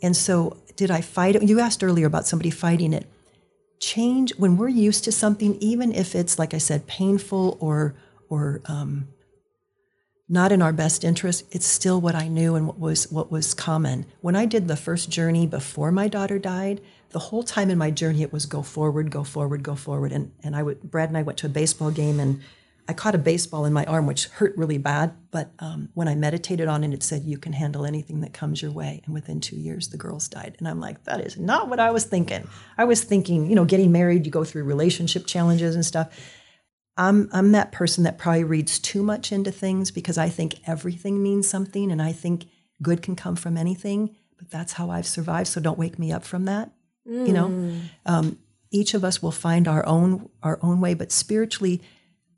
And 0.00 0.16
so, 0.16 0.58
did 0.76 0.92
I 0.92 1.00
fight 1.00 1.34
it? 1.34 1.42
You 1.42 1.58
asked 1.58 1.82
earlier 1.82 2.06
about 2.06 2.26
somebody 2.26 2.50
fighting 2.50 2.92
it. 2.92 3.06
Change 3.80 4.32
when 4.36 4.56
we're 4.56 4.68
used 4.68 5.02
to 5.04 5.12
something, 5.12 5.56
even 5.60 5.92
if 5.92 6.14
it's 6.14 6.38
like 6.38 6.54
I 6.54 6.58
said, 6.58 6.86
painful 6.86 7.56
or 7.60 7.96
or 8.28 8.60
um, 8.66 9.08
not 10.28 10.52
in 10.52 10.60
our 10.60 10.72
best 10.72 11.04
interest. 11.04 11.44
It's 11.50 11.66
still 11.66 12.00
what 12.00 12.14
I 12.14 12.28
knew 12.28 12.54
and 12.54 12.66
what 12.66 12.78
was 12.78 13.10
what 13.10 13.30
was 13.30 13.54
common. 13.54 14.06
When 14.20 14.36
I 14.36 14.44
did 14.44 14.68
the 14.68 14.76
first 14.76 15.10
journey 15.10 15.46
before 15.46 15.90
my 15.90 16.08
daughter 16.08 16.38
died, 16.38 16.80
the 17.10 17.18
whole 17.18 17.42
time 17.42 17.70
in 17.70 17.78
my 17.78 17.90
journey 17.90 18.22
it 18.22 18.32
was 18.32 18.46
go 18.46 18.62
forward, 18.62 19.10
go 19.10 19.24
forward, 19.24 19.62
go 19.62 19.74
forward. 19.74 20.12
And 20.12 20.32
and 20.42 20.54
I 20.54 20.62
would 20.62 20.82
Brad 20.82 21.08
and 21.08 21.16
I 21.16 21.22
went 21.22 21.38
to 21.38 21.46
a 21.46 21.50
baseball 21.50 21.90
game 21.90 22.20
and 22.20 22.40
I 22.90 22.94
caught 22.94 23.14
a 23.14 23.18
baseball 23.18 23.66
in 23.66 23.74
my 23.74 23.84
arm, 23.84 24.06
which 24.06 24.28
hurt 24.28 24.56
really 24.56 24.78
bad. 24.78 25.14
But 25.30 25.50
um, 25.58 25.90
when 25.92 26.08
I 26.08 26.14
meditated 26.14 26.68
on 26.68 26.82
it, 26.82 26.94
it 26.94 27.02
said, 27.02 27.24
You 27.24 27.36
can 27.36 27.52
handle 27.52 27.84
anything 27.84 28.22
that 28.22 28.32
comes 28.32 28.62
your 28.62 28.70
way. 28.70 29.02
And 29.04 29.12
within 29.12 29.40
two 29.40 29.56
years, 29.56 29.88
the 29.88 29.98
girls 29.98 30.26
died. 30.26 30.56
And 30.58 30.66
I'm 30.66 30.80
like, 30.80 31.04
That 31.04 31.20
is 31.20 31.36
not 31.36 31.68
what 31.68 31.80
I 31.80 31.90
was 31.90 32.04
thinking. 32.04 32.48
I 32.78 32.84
was 32.84 33.04
thinking, 33.04 33.50
you 33.50 33.54
know, 33.54 33.66
getting 33.66 33.92
married, 33.92 34.24
you 34.24 34.32
go 34.32 34.42
through 34.42 34.64
relationship 34.64 35.26
challenges 35.26 35.74
and 35.74 35.84
stuff. 35.84 36.18
I'm, 36.98 37.30
I'm 37.32 37.52
that 37.52 37.72
person 37.72 38.04
that 38.04 38.18
probably 38.18 38.44
reads 38.44 38.78
too 38.78 39.02
much 39.02 39.32
into 39.32 39.50
things 39.50 39.90
because 39.90 40.18
I 40.18 40.28
think 40.28 40.56
everything 40.66 41.22
means 41.22 41.48
something 41.48 41.90
and 41.90 42.02
I 42.02 42.12
think 42.12 42.44
good 42.82 43.00
can 43.00 43.16
come 43.16 43.36
from 43.36 43.56
anything. 43.56 44.14
But 44.36 44.50
that's 44.50 44.74
how 44.74 44.90
I've 44.90 45.06
survived. 45.06 45.48
So 45.48 45.60
don't 45.60 45.78
wake 45.78 45.98
me 45.98 46.12
up 46.12 46.24
from 46.24 46.44
that. 46.44 46.70
You 47.26 47.32
know, 47.32 47.80
um, 48.04 48.38
each 48.70 48.92
of 48.92 49.02
us 49.02 49.22
will 49.22 49.32
find 49.32 49.66
our 49.66 49.86
own 49.86 50.28
our 50.42 50.58
own 50.60 50.80
way, 50.82 50.92
but 50.92 51.10
spiritually, 51.10 51.80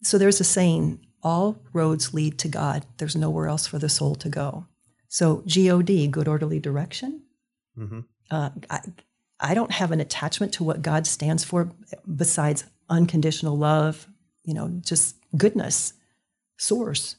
so 0.03 0.17
there's 0.17 0.41
a 0.41 0.45
saying 0.45 1.01
all 1.23 1.61
roads 1.73 2.15
lead 2.15 2.39
to 2.39 2.49
god 2.49 2.85
there's 2.97 3.17
nowhere 3.17 3.47
else 3.47 3.67
for 3.67 3.79
the 3.79 3.89
soul 3.89 4.15
to 4.15 4.29
go 4.29 4.67
so 5.09 5.43
god 5.47 6.11
good 6.11 6.29
orderly 6.29 6.59
direction 6.59 7.23
uh, 8.31 8.51
I, 8.71 8.81
I 9.39 9.55
don't 9.55 9.71
have 9.73 9.93
an 9.93 10.01
attachment 10.01 10.53
to 10.55 10.65
what 10.65 10.83
god 10.83 11.07
stands 11.07 11.45
for 11.45 11.71
besides 12.17 12.65
unconditional 12.89 13.57
love 13.57 14.09
you 14.45 14.55
know 14.55 14.81
just 14.85 15.17
goodness 15.37 15.93
source 16.59 17.17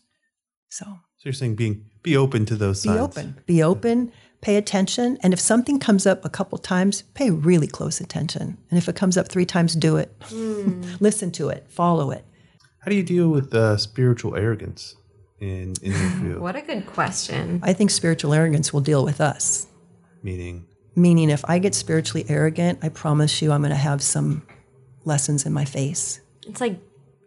so 0.69 0.85
So 1.17 1.23
you're 1.25 1.33
saying 1.33 1.55
being 1.55 1.85
be 2.03 2.15
open 2.17 2.45
to 2.47 2.55
those 2.55 2.81
sides. 2.81 2.95
be 2.97 3.01
open 3.21 3.35
be 3.45 3.63
open 3.63 4.11
pay 4.41 4.55
attention 4.55 5.17
and 5.21 5.33
if 5.33 5.39
something 5.39 5.79
comes 5.79 6.05
up 6.07 6.23
a 6.25 6.29
couple 6.29 6.57
times 6.57 7.03
pay 7.13 7.29
really 7.29 7.67
close 7.67 8.01
attention 8.01 8.57
and 8.69 8.77
if 8.77 8.87
it 8.89 8.95
comes 8.95 9.17
up 9.17 9.27
three 9.27 9.45
times 9.45 9.75
do 9.75 9.97
it 9.97 10.09
listen 10.99 11.31
to 11.31 11.49
it 11.49 11.65
follow 11.69 12.11
it 12.11 12.25
How 12.83 12.89
do 12.89 12.95
you 12.95 13.03
deal 13.03 13.29
with 13.29 13.53
uh, 13.53 13.77
spiritual 13.77 14.35
arrogance 14.35 14.95
in 15.39 15.73
in 15.83 15.91
your 15.91 16.09
field? 16.21 16.39
What 16.41 16.55
a 16.55 16.61
good 16.61 16.85
question. 16.87 17.59
I 17.63 17.73
think 17.73 17.91
spiritual 17.91 18.33
arrogance 18.33 18.73
will 18.73 18.81
deal 18.81 19.03
with 19.05 19.19
us. 19.21 19.67
Meaning, 20.23 20.65
Meaning, 20.95 21.29
if 21.29 21.43
I 21.53 21.59
get 21.59 21.73
spiritually 21.75 22.25
arrogant, 22.27 22.79
I 22.85 22.89
promise 22.89 23.41
you 23.41 23.51
I'm 23.51 23.61
going 23.61 23.69
to 23.81 23.87
have 23.91 24.01
some 24.01 24.41
lessons 25.05 25.45
in 25.45 25.53
my 25.53 25.65
face. 25.65 26.19
It's 26.49 26.59
like, 26.61 26.75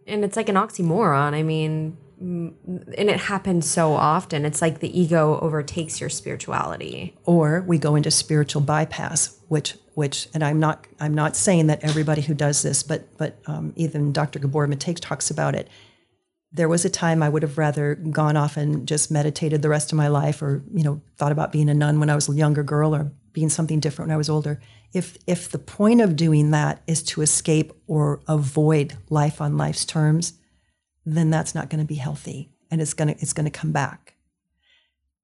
and 0.06 0.24
it's 0.24 0.36
like 0.36 0.48
an 0.48 0.56
oxymoron. 0.56 1.34
I 1.34 1.42
mean, 1.42 1.96
and 2.20 2.88
it 2.96 3.20
happens 3.20 3.68
so 3.68 3.92
often. 3.92 4.44
It's 4.44 4.62
like 4.62 4.80
the 4.80 4.98
ego 4.98 5.38
overtakes 5.40 6.00
your 6.00 6.08
spirituality. 6.08 7.16
Or 7.24 7.62
we 7.66 7.78
go 7.78 7.96
into 7.96 8.10
spiritual 8.10 8.62
bypass, 8.62 9.38
which, 9.48 9.76
which, 9.94 10.28
and 10.32 10.44
I'm 10.44 10.58
not, 10.58 10.86
I'm 11.00 11.14
not 11.14 11.36
saying 11.36 11.66
that 11.66 11.84
everybody 11.84 12.22
who 12.22 12.34
does 12.34 12.62
this, 12.62 12.82
but, 12.82 13.16
but 13.18 13.38
um, 13.46 13.72
even 13.76 14.12
Dr. 14.12 14.38
Gabor 14.38 14.66
Mate 14.66 14.96
talks 15.00 15.30
about 15.30 15.54
it. 15.54 15.68
There 16.52 16.68
was 16.68 16.84
a 16.84 16.90
time 16.90 17.22
I 17.22 17.28
would 17.28 17.42
have 17.42 17.58
rather 17.58 17.96
gone 17.96 18.36
off 18.36 18.56
and 18.56 18.86
just 18.86 19.10
meditated 19.10 19.60
the 19.60 19.68
rest 19.68 19.90
of 19.90 19.98
my 19.98 20.06
life, 20.06 20.40
or 20.40 20.62
you 20.72 20.84
know, 20.84 21.02
thought 21.16 21.32
about 21.32 21.50
being 21.50 21.68
a 21.68 21.74
nun 21.74 21.98
when 21.98 22.08
I 22.08 22.14
was 22.14 22.28
a 22.28 22.32
younger 22.32 22.62
girl, 22.62 22.94
or 22.94 23.10
being 23.34 23.50
something 23.50 23.80
different 23.80 24.08
when 24.08 24.14
I 24.14 24.18
was 24.18 24.30
older. 24.30 24.60
If 24.94 25.18
if 25.26 25.50
the 25.50 25.58
point 25.58 26.00
of 26.00 26.16
doing 26.16 26.52
that 26.52 26.82
is 26.86 27.02
to 27.02 27.20
escape 27.20 27.74
or 27.86 28.20
avoid 28.26 28.96
life 29.10 29.42
on 29.42 29.58
life's 29.58 29.84
terms, 29.84 30.32
then 31.04 31.28
that's 31.28 31.54
not 31.54 31.68
going 31.68 31.80
to 31.80 31.86
be 31.86 31.96
healthy, 31.96 32.50
and 32.70 32.80
it's 32.80 32.94
gonna 32.94 33.16
it's 33.18 33.34
going 33.34 33.44
to 33.44 33.50
come 33.50 33.72
back. 33.72 34.14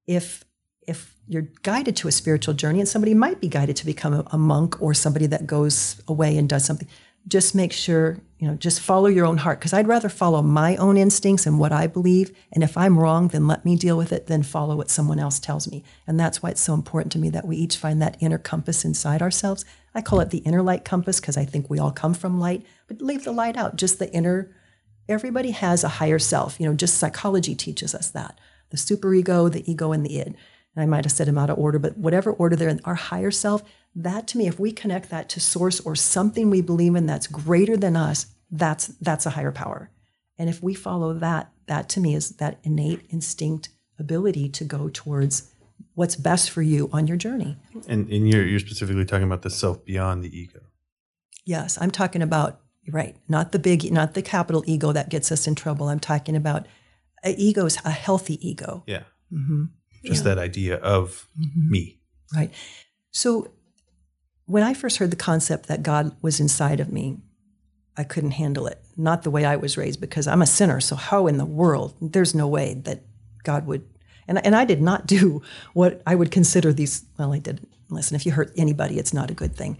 If 0.05 0.43
if 0.87 1.15
you're 1.27 1.47
guided 1.63 1.95
to 1.95 2.07
a 2.07 2.11
spiritual 2.11 2.53
journey, 2.53 2.79
and 2.79 2.87
somebody 2.87 3.13
might 3.13 3.39
be 3.39 3.47
guided 3.47 3.77
to 3.77 3.85
become 3.85 4.13
a, 4.13 4.27
a 4.31 4.37
monk 4.37 4.81
or 4.81 4.93
somebody 4.93 5.25
that 5.27 5.47
goes 5.47 6.01
away 6.07 6.37
and 6.37 6.49
does 6.49 6.65
something, 6.65 6.87
just 7.27 7.53
make 7.55 7.71
sure 7.71 8.17
you 8.39 8.47
know 8.47 8.55
just 8.55 8.79
follow 8.79 9.07
your 9.07 9.25
own 9.25 9.37
heart 9.37 9.59
because 9.59 9.73
i'd 9.73 9.87
rather 9.87 10.09
follow 10.09 10.41
my 10.41 10.75
own 10.77 10.97
instincts 10.97 11.45
and 11.45 11.59
what 11.59 11.71
i 11.71 11.85
believe 11.85 12.35
and 12.51 12.63
if 12.63 12.75
i'm 12.75 12.97
wrong 12.97 13.27
then 13.27 13.47
let 13.47 13.63
me 13.63 13.75
deal 13.75 13.95
with 13.95 14.11
it 14.11 14.27
than 14.27 14.43
follow 14.43 14.75
what 14.75 14.89
someone 14.89 15.19
else 15.19 15.39
tells 15.39 15.69
me. 15.69 15.83
And 16.07 16.19
that's 16.19 16.41
why 16.41 16.49
it's 16.49 16.61
so 16.61 16.73
important 16.73 17.11
to 17.13 17.19
me 17.19 17.29
that 17.29 17.45
we 17.45 17.57
each 17.57 17.77
find 17.77 18.01
that 18.01 18.17
inner 18.19 18.37
compass 18.37 18.83
inside 18.85 19.21
ourselves. 19.21 19.65
I 19.93 20.01
call 20.01 20.21
it 20.21 20.29
the 20.29 20.39
inner 20.39 20.61
light 20.61 20.85
compass 20.85 21.19
because 21.19 21.37
i 21.37 21.45
think 21.45 21.69
we 21.69 21.79
all 21.79 21.91
come 21.91 22.13
from 22.13 22.39
light 22.39 22.65
but 22.87 23.01
leave 23.01 23.23
the 23.23 23.31
light 23.31 23.57
out. 23.57 23.75
Just 23.75 23.99
the 23.99 24.11
inner 24.11 24.55
everybody 25.07 25.51
has 25.51 25.83
a 25.83 25.89
higher 25.99 26.19
self. 26.19 26.59
You 26.59 26.67
know 26.67 26.75
just 26.75 26.97
psychology 26.97 27.55
teaches 27.55 27.93
us 27.93 28.09
that. 28.09 28.39
The 28.69 28.77
superego 28.77 29.51
the 29.51 29.69
ego 29.69 29.91
and 29.91 30.05
the 30.05 30.19
id. 30.19 30.27
And 30.27 30.37
i 30.83 30.85
might 30.85 31.05
have 31.05 31.11
said 31.11 31.27
them 31.27 31.37
out 31.37 31.49
of 31.49 31.59
order 31.59 31.79
but 31.79 31.97
whatever 31.97 32.31
order 32.31 32.55
they're 32.55 32.69
in 32.69 32.81
our 32.85 32.95
higher 32.95 33.31
self 33.31 33.63
that 33.95 34.27
to 34.27 34.37
me 34.37 34.47
if 34.47 34.59
we 34.59 34.71
connect 34.71 35.09
that 35.09 35.29
to 35.29 35.39
source 35.39 35.79
or 35.81 35.95
something 35.95 36.49
we 36.49 36.61
believe 36.61 36.95
in 36.95 37.05
that's 37.05 37.27
greater 37.27 37.75
than 37.75 37.95
us 37.95 38.27
that's 38.49 38.87
that's 39.01 39.25
a 39.25 39.31
higher 39.31 39.51
power 39.51 39.89
and 40.37 40.49
if 40.49 40.61
we 40.63 40.73
follow 40.73 41.13
that 41.13 41.51
that 41.67 41.89
to 41.89 41.99
me 41.99 42.15
is 42.15 42.31
that 42.37 42.59
innate 42.63 43.05
instinct 43.09 43.69
ability 43.99 44.49
to 44.49 44.63
go 44.63 44.89
towards 44.89 45.51
what's 45.93 46.15
best 46.15 46.49
for 46.49 46.61
you 46.61 46.89
on 46.93 47.07
your 47.07 47.17
journey 47.17 47.57
and, 47.87 48.09
and 48.09 48.29
you're 48.29 48.45
you're 48.45 48.59
specifically 48.59 49.05
talking 49.05 49.25
about 49.25 49.41
the 49.41 49.49
self 49.49 49.83
beyond 49.85 50.23
the 50.23 50.37
ego. 50.37 50.59
yes 51.45 51.77
i'm 51.81 51.91
talking 51.91 52.21
about 52.21 52.61
right 52.89 53.17
not 53.27 53.51
the 53.51 53.59
big 53.59 53.91
not 53.91 54.13
the 54.13 54.21
capital 54.21 54.63
ego 54.65 54.91
that 54.91 55.09
gets 55.09 55.31
us 55.31 55.47
in 55.47 55.55
trouble 55.55 55.89
i'm 55.89 55.99
talking 55.99 56.35
about 56.35 56.65
a 57.23 57.35
ego 57.35 57.65
is 57.65 57.77
a 57.85 57.91
healthy 57.91 58.47
ego 58.47 58.83
Yeah. 58.87 59.03
Mm-hmm. 59.31 59.65
Just 60.05 60.23
that 60.23 60.39
idea 60.39 60.77
of 60.77 61.27
mm-hmm. 61.39 61.69
me. 61.69 61.99
Right. 62.35 62.51
So 63.11 63.51
when 64.45 64.63
I 64.63 64.73
first 64.73 64.97
heard 64.97 65.11
the 65.11 65.15
concept 65.15 65.67
that 65.67 65.83
God 65.83 66.15
was 66.21 66.39
inside 66.39 66.79
of 66.79 66.91
me, 66.91 67.17
I 67.97 68.03
couldn't 68.03 68.31
handle 68.31 68.67
it. 68.67 68.83
Not 68.97 69.23
the 69.23 69.31
way 69.31 69.45
I 69.45 69.55
was 69.55 69.77
raised 69.77 70.01
because 70.01 70.27
I'm 70.27 70.41
a 70.41 70.47
sinner. 70.47 70.79
So 70.79 70.95
how 70.95 71.27
in 71.27 71.37
the 71.37 71.45
world? 71.45 71.95
There's 72.01 72.35
no 72.35 72.47
way 72.47 72.75
that 72.85 73.03
God 73.43 73.65
would. 73.67 73.87
And, 74.27 74.43
and 74.45 74.55
I 74.55 74.65
did 74.65 74.81
not 74.81 75.07
do 75.07 75.41
what 75.73 76.01
I 76.05 76.15
would 76.15 76.31
consider 76.31 76.73
these. 76.73 77.05
Well, 77.17 77.33
I 77.33 77.39
did. 77.39 77.65
Listen, 77.89 78.15
if 78.15 78.25
you 78.25 78.31
hurt 78.31 78.51
anybody, 78.55 78.97
it's 78.97 79.13
not 79.13 79.29
a 79.29 79.33
good 79.35 79.55
thing. 79.55 79.77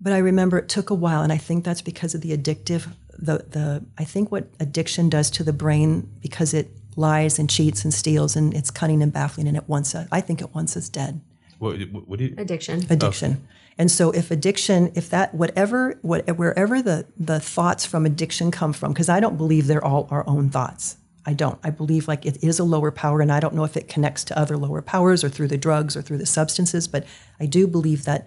But 0.00 0.12
I 0.12 0.18
remember 0.18 0.58
it 0.58 0.68
took 0.68 0.90
a 0.90 0.94
while, 0.94 1.22
and 1.22 1.32
I 1.32 1.38
think 1.38 1.64
that's 1.64 1.82
because 1.82 2.14
of 2.14 2.20
the 2.20 2.36
addictive. 2.36 2.86
The 3.18 3.38
the 3.38 3.84
I 3.98 4.04
think 4.04 4.30
what 4.30 4.48
addiction 4.60 5.08
does 5.08 5.28
to 5.32 5.42
the 5.42 5.52
brain 5.52 6.08
because 6.20 6.54
it 6.54 6.70
lies 6.94 7.38
and 7.38 7.50
cheats 7.50 7.82
and 7.82 7.92
steals 7.92 8.36
and 8.36 8.54
it's 8.54 8.70
cunning 8.70 9.02
and 9.02 9.12
baffling 9.12 9.48
and 9.48 9.56
it 9.56 9.68
wants 9.68 9.94
us. 9.94 10.06
I 10.12 10.20
think 10.20 10.40
it 10.40 10.54
wants 10.54 10.76
us 10.76 10.88
dead 10.88 11.20
What, 11.58 11.78
what, 11.90 12.08
what 12.08 12.18
do 12.18 12.26
you? 12.26 12.34
Addiction. 12.38 12.82
Oh. 12.88 12.94
addiction. 12.94 13.46
And 13.76 13.90
so 13.90 14.10
if 14.10 14.30
addiction, 14.30 14.92
if 14.94 15.08
that 15.10 15.34
whatever 15.34 15.98
what 16.02 16.26
wherever 16.36 16.82
the 16.82 17.06
the 17.16 17.38
thoughts 17.38 17.86
from 17.86 18.06
addiction 18.06 18.50
come 18.50 18.72
from, 18.72 18.92
because 18.92 19.08
I 19.08 19.20
don't 19.20 19.36
believe 19.36 19.66
they're 19.66 19.84
all 19.84 20.08
our 20.10 20.28
own 20.28 20.50
thoughts. 20.50 20.96
I 21.24 21.34
don't. 21.34 21.58
I 21.62 21.70
believe 21.70 22.08
like 22.08 22.24
it 22.24 22.42
is 22.42 22.58
a 22.58 22.64
lower 22.64 22.90
power, 22.90 23.20
and 23.20 23.30
I 23.30 23.38
don't 23.38 23.54
know 23.54 23.64
if 23.64 23.76
it 23.76 23.86
connects 23.86 24.24
to 24.24 24.38
other 24.38 24.56
lower 24.56 24.82
powers 24.82 25.22
or 25.22 25.28
through 25.28 25.48
the 25.48 25.58
drugs 25.58 25.96
or 25.96 26.02
through 26.02 26.18
the 26.18 26.26
substances, 26.26 26.88
but 26.88 27.06
I 27.38 27.46
do 27.46 27.66
believe 27.66 28.04
that 28.04 28.26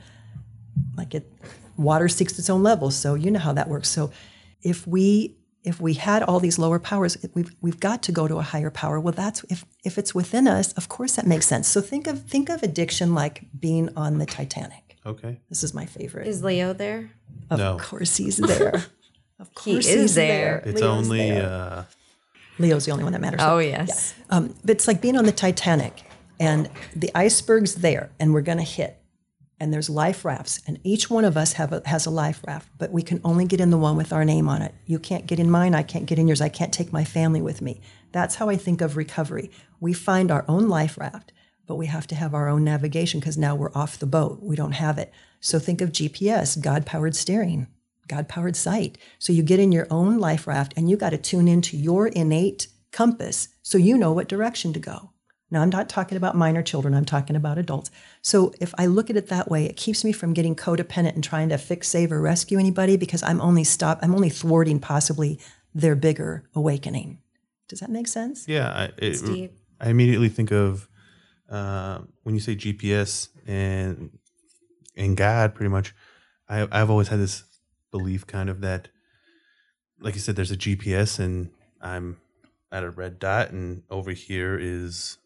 like 0.95 1.15
it 1.15 1.31
water 1.77 2.07
seeks 2.07 2.37
its 2.37 2.49
own 2.49 2.63
level. 2.63 2.91
So 2.91 3.15
you 3.15 3.31
know 3.31 3.39
how 3.39 3.53
that 3.53 3.67
works. 3.67 3.89
So 3.89 4.11
if 4.61 4.85
we 4.87 5.35
if 5.63 5.79
we 5.79 5.93
had 5.93 6.23
all 6.23 6.39
these 6.39 6.57
lower 6.57 6.79
powers, 6.79 7.17
we've 7.33 7.53
we've 7.61 7.79
got 7.79 8.01
to 8.03 8.11
go 8.11 8.27
to 8.27 8.37
a 8.37 8.41
higher 8.41 8.71
power. 8.71 8.99
Well, 8.99 9.13
that's 9.13 9.43
if 9.49 9.65
if 9.83 9.97
it's 9.97 10.13
within 10.15 10.47
us, 10.47 10.73
of 10.73 10.89
course 10.89 11.15
that 11.15 11.27
makes 11.27 11.45
sense. 11.45 11.67
So 11.67 11.81
think 11.81 12.07
of 12.07 12.23
think 12.23 12.49
of 12.49 12.63
addiction 12.63 13.13
like 13.13 13.43
being 13.59 13.89
on 13.95 14.17
the 14.17 14.25
Titanic. 14.25 14.97
Okay. 15.05 15.39
This 15.49 15.63
is 15.63 15.73
my 15.73 15.85
favorite. 15.85 16.27
Is 16.27 16.43
Leo 16.43 16.73
there? 16.73 17.11
of 17.49 17.59
No. 17.59 17.77
course 17.77 18.17
he's 18.17 18.37
there. 18.37 18.83
Of 19.39 19.55
course 19.55 19.87
He 19.87 19.93
is 19.93 20.01
he's 20.01 20.15
there. 20.15 20.57
It's 20.63 20.79
Leo's 20.81 20.83
only 21.07 21.29
there. 21.31 21.49
uh 21.49 21.83
Leo's 22.59 22.85
the 22.85 22.91
only 22.91 23.03
one 23.03 23.13
that 23.13 23.21
matters. 23.21 23.39
Oh, 23.43 23.57
yes. 23.57 24.13
Um, 24.29 24.53
but 24.61 24.69
it's 24.71 24.87
like 24.87 25.01
being 25.01 25.17
on 25.17 25.25
the 25.25 25.31
Titanic, 25.31 26.03
and 26.39 26.69
the 26.95 27.09
iceberg's 27.15 27.73
there, 27.75 28.11
and 28.19 28.35
we're 28.35 28.41
going 28.43 28.59
to 28.59 28.63
hit, 28.63 29.00
and 29.61 29.71
there's 29.71 29.91
life 29.91 30.25
rafts, 30.25 30.59
and 30.65 30.79
each 30.83 31.07
one 31.07 31.23
of 31.23 31.37
us 31.37 31.53
have 31.53 31.71
a, 31.71 31.83
has 31.85 32.07
a 32.07 32.09
life 32.09 32.41
raft, 32.47 32.67
but 32.79 32.91
we 32.91 33.03
can 33.03 33.21
only 33.23 33.45
get 33.45 33.61
in 33.61 33.69
the 33.69 33.77
one 33.77 33.95
with 33.95 34.11
our 34.11 34.25
name 34.25 34.49
on 34.49 34.63
it. 34.63 34.73
You 34.87 34.97
can't 34.97 35.27
get 35.27 35.39
in 35.39 35.51
mine. 35.51 35.75
I 35.75 35.83
can't 35.83 36.07
get 36.07 36.17
in 36.17 36.27
yours. 36.27 36.41
I 36.41 36.49
can't 36.49 36.73
take 36.73 36.91
my 36.91 37.03
family 37.03 37.43
with 37.43 37.61
me. 37.61 37.79
That's 38.11 38.35
how 38.35 38.49
I 38.49 38.55
think 38.55 38.81
of 38.81 38.97
recovery. 38.97 39.51
We 39.79 39.93
find 39.93 40.31
our 40.31 40.45
own 40.47 40.67
life 40.67 40.97
raft, 40.97 41.31
but 41.67 41.75
we 41.75 41.85
have 41.85 42.07
to 42.07 42.15
have 42.15 42.33
our 42.33 42.49
own 42.49 42.63
navigation 42.63 43.19
because 43.19 43.37
now 43.37 43.55
we're 43.55 43.71
off 43.75 43.99
the 43.99 44.07
boat. 44.07 44.39
We 44.41 44.55
don't 44.55 44.71
have 44.71 44.97
it. 44.97 45.13
So 45.41 45.59
think 45.59 45.79
of 45.79 45.91
GPS, 45.91 46.59
God 46.59 46.87
powered 46.87 47.15
steering. 47.15 47.67
God 48.07 48.27
powered 48.27 48.55
sight. 48.55 48.97
So 49.19 49.31
you 49.31 49.43
get 49.43 49.59
in 49.59 49.71
your 49.71 49.85
own 49.91 50.17
life 50.17 50.47
raft 50.47 50.73
and 50.75 50.89
you 50.89 50.97
got 50.97 51.11
to 51.11 51.19
tune 51.19 51.47
into 51.47 51.77
your 51.77 52.07
innate 52.07 52.67
compass 52.91 53.49
so 53.61 53.77
you 53.77 53.95
know 53.95 54.11
what 54.11 54.27
direction 54.27 54.73
to 54.73 54.79
go. 54.79 55.11
Now, 55.51 55.61
I'm 55.61 55.69
not 55.69 55.89
talking 55.89 56.17
about 56.17 56.35
minor 56.35 56.63
children, 56.63 56.93
I'm 56.93 57.05
talking 57.05 57.35
about 57.35 57.57
adults. 57.57 57.91
So 58.21 58.53
if 58.61 58.73
I 58.77 58.85
look 58.85 59.09
at 59.09 59.17
it 59.17 59.27
that 59.27 59.51
way, 59.51 59.65
it 59.65 59.75
keeps 59.75 60.05
me 60.05 60.13
from 60.13 60.33
getting 60.33 60.55
codependent 60.55 61.15
and 61.15 61.23
trying 61.23 61.49
to 61.49 61.57
fix, 61.57 61.89
save, 61.89 62.11
or 62.11 62.21
rescue 62.21 62.57
anybody 62.57 62.95
because 62.95 63.21
I'm 63.21 63.41
only 63.41 63.65
stop 63.65 63.99
I'm 64.01 64.15
only 64.15 64.29
thwarting 64.29 64.79
possibly 64.79 65.39
their 65.75 65.95
bigger 65.95 66.49
awakening. 66.55 67.19
Does 67.67 67.81
that 67.81 67.89
make 67.89 68.07
sense? 68.07 68.47
yeah, 68.47 68.69
I, 68.69 68.83
it, 68.85 68.95
It's. 68.97 69.21
I 69.79 69.89
immediately 69.89 70.29
think 70.29 70.51
of 70.51 70.87
uh, 71.49 71.99
when 72.23 72.35
you 72.35 72.41
say 72.41 72.55
GPS 72.55 73.29
and 73.45 74.17
and 74.95 75.17
God, 75.17 75.53
pretty 75.55 75.69
much. 75.69 75.93
I 76.47 76.67
I've 76.71 76.89
always 76.89 77.07
had 77.09 77.19
this 77.19 77.43
belief, 77.91 78.25
kind 78.27 78.49
of 78.49 78.61
that, 78.61 78.89
like 79.99 80.13
you 80.15 80.19
said, 80.21 80.35
there's 80.35 80.51
a 80.51 80.57
GPS 80.57 81.19
and 81.19 81.49
I'm 81.81 82.17
at 82.71 82.83
a 82.83 82.89
red 82.89 83.19
dot, 83.19 83.51
and 83.51 83.83
over 83.89 84.11
here 84.11 84.57
is 84.59 85.17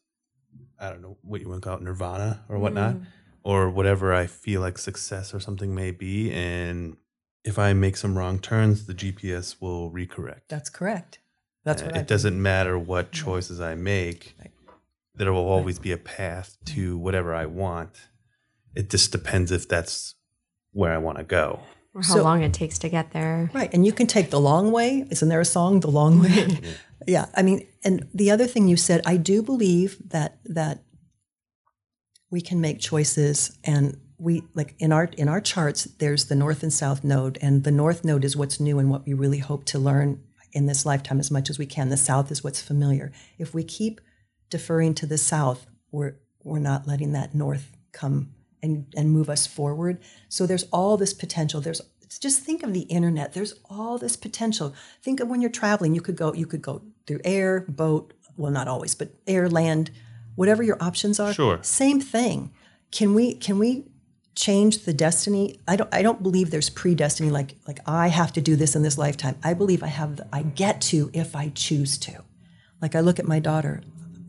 I 0.79 0.89
don't 0.89 1.01
know 1.01 1.17
what 1.21 1.41
you 1.41 1.49
want 1.49 1.61
to 1.61 1.67
call 1.69 1.77
it, 1.77 1.83
Nirvana 1.83 2.43
or 2.49 2.57
whatnot, 2.59 2.95
or 3.43 3.69
whatever 3.69 4.13
I 4.13 4.27
feel 4.27 4.61
like 4.61 4.77
success 4.77 5.33
or 5.33 5.39
something 5.39 5.73
may 5.73 5.91
be, 5.91 6.31
and 6.31 6.97
if 7.43 7.57
I 7.59 7.73
make 7.73 7.95
some 7.97 8.17
wrong 8.17 8.39
turns, 8.39 8.85
the 8.87 8.93
GPS 8.93 9.57
will 9.61 9.91
recorrect. 9.91 10.41
That's 10.49 10.69
correct. 10.69 11.19
That's 11.63 11.81
Uh, 11.81 11.85
what 11.85 11.95
it 11.95 11.99
I 11.99 12.03
doesn't 12.03 12.41
matter 12.41 12.77
what 12.77 13.11
choices 13.11 13.59
I 13.61 13.75
make. 13.75 14.35
Right. 14.39 14.51
There 15.15 15.31
will 15.31 15.47
always 15.47 15.79
be 15.79 15.91
a 15.91 15.97
path 15.97 16.57
to 16.65 16.97
whatever 16.97 17.33
I 17.33 17.45
want. 17.45 17.91
It 18.75 18.89
just 18.89 19.11
depends 19.11 19.51
if 19.51 19.67
that's 19.69 20.15
where 20.73 20.91
I 20.91 20.97
want 20.97 21.17
to 21.19 21.23
go. 21.23 21.61
Or 21.93 22.01
how 22.01 22.15
So- 22.15 22.23
long 22.23 22.43
it 22.43 22.53
takes 22.53 22.77
to 22.79 22.89
get 22.89 23.11
there. 23.11 23.49
Right. 23.53 23.73
And 23.73 23.85
you 23.85 23.93
can 23.93 24.07
take 24.07 24.29
the 24.29 24.39
long 24.41 24.71
way. 24.73 25.05
Isn't 25.09 25.29
there 25.29 25.39
a 25.39 25.45
song, 25.45 25.79
The 25.79 25.89
Long 25.89 26.19
Way? 26.19 26.29
yeah. 26.61 26.71
I 27.07 27.41
mean, 27.41 27.67
and 27.83 28.07
the 28.13 28.31
other 28.31 28.47
thing 28.47 28.67
you 28.67 28.77
said, 28.77 29.01
I 29.05 29.17
do 29.17 29.41
believe 29.41 29.97
that 30.09 30.39
that 30.45 30.83
we 32.31 32.41
can 32.41 32.59
make 32.59 32.79
choices 32.79 33.57
and 33.63 33.97
we 34.17 34.43
like 34.53 34.75
in 34.79 34.91
our 34.91 35.05
in 35.17 35.27
our 35.27 35.41
charts, 35.41 35.85
there's 35.85 36.25
the 36.25 36.35
north 36.35 36.63
and 36.63 36.73
south 36.73 37.03
node, 37.03 37.37
and 37.41 37.63
the 37.63 37.71
north 37.71 38.03
node 38.03 38.23
is 38.23 38.35
what's 38.35 38.59
new 38.59 38.79
and 38.79 38.89
what 38.89 39.05
we 39.05 39.13
really 39.13 39.39
hope 39.39 39.65
to 39.65 39.79
learn 39.79 40.23
in 40.53 40.65
this 40.65 40.85
lifetime 40.85 41.19
as 41.19 41.29
much 41.31 41.49
as 41.49 41.59
we 41.59 41.65
can. 41.65 41.89
The 41.89 41.97
south 41.97 42.31
is 42.31 42.43
what's 42.43 42.61
familiar. 42.61 43.11
If 43.37 43.53
we 43.53 43.63
keep 43.63 43.99
deferring 44.49 44.93
to 44.95 45.05
the 45.05 45.17
south, 45.17 45.67
we're 45.91 46.15
we're 46.43 46.59
not 46.59 46.87
letting 46.87 47.11
that 47.11 47.35
north 47.35 47.71
come 47.91 48.29
and 48.63 48.85
and 48.95 49.11
move 49.11 49.29
us 49.29 49.45
forward. 49.45 49.99
So 50.29 50.45
there's 50.45 50.63
all 50.71 50.97
this 50.97 51.13
potential. 51.13 51.59
There's 51.59 51.81
just 52.21 52.41
think 52.41 52.63
of 52.63 52.73
the 52.73 52.81
internet. 52.81 53.33
There's 53.33 53.55
all 53.69 53.97
this 53.97 54.15
potential. 54.15 54.73
Think 55.03 55.19
of 55.19 55.27
when 55.27 55.41
you're 55.41 55.51
traveling, 55.51 55.93
you 55.93 56.01
could 56.01 56.15
go 56.15 56.33
you 56.33 56.45
could 56.45 56.61
go 56.61 56.81
through 57.07 57.21
air, 57.23 57.65
boat, 57.67 58.13
well 58.37 58.51
not 58.51 58.67
always, 58.67 58.95
but 58.95 59.09
air, 59.27 59.49
land, 59.49 59.91
whatever 60.35 60.63
your 60.63 60.77
options 60.81 61.19
are. 61.19 61.33
Sure. 61.33 61.59
Same 61.61 61.99
thing. 61.99 62.51
Can 62.91 63.13
we 63.13 63.33
can 63.33 63.59
we 63.59 63.85
change 64.35 64.85
the 64.85 64.93
destiny? 64.93 65.59
I 65.67 65.75
don't 65.75 65.93
I 65.93 66.01
don't 66.01 66.21
believe 66.21 66.51
there's 66.51 66.69
predestiny 66.69 67.31
like 67.31 67.55
like 67.67 67.79
I 67.85 68.07
have 68.09 68.33
to 68.33 68.41
do 68.41 68.55
this 68.55 68.75
in 68.75 68.83
this 68.83 68.97
lifetime. 68.97 69.37
I 69.43 69.53
believe 69.53 69.83
I 69.83 69.87
have 69.87 70.17
the, 70.17 70.27
I 70.31 70.43
get 70.43 70.81
to 70.81 71.09
if 71.13 71.35
I 71.35 71.49
choose 71.49 71.97
to. 71.99 72.23
Like 72.81 72.95
I 72.95 72.99
look 72.99 73.19
at 73.19 73.27
my 73.27 73.39
daughter. 73.39 73.81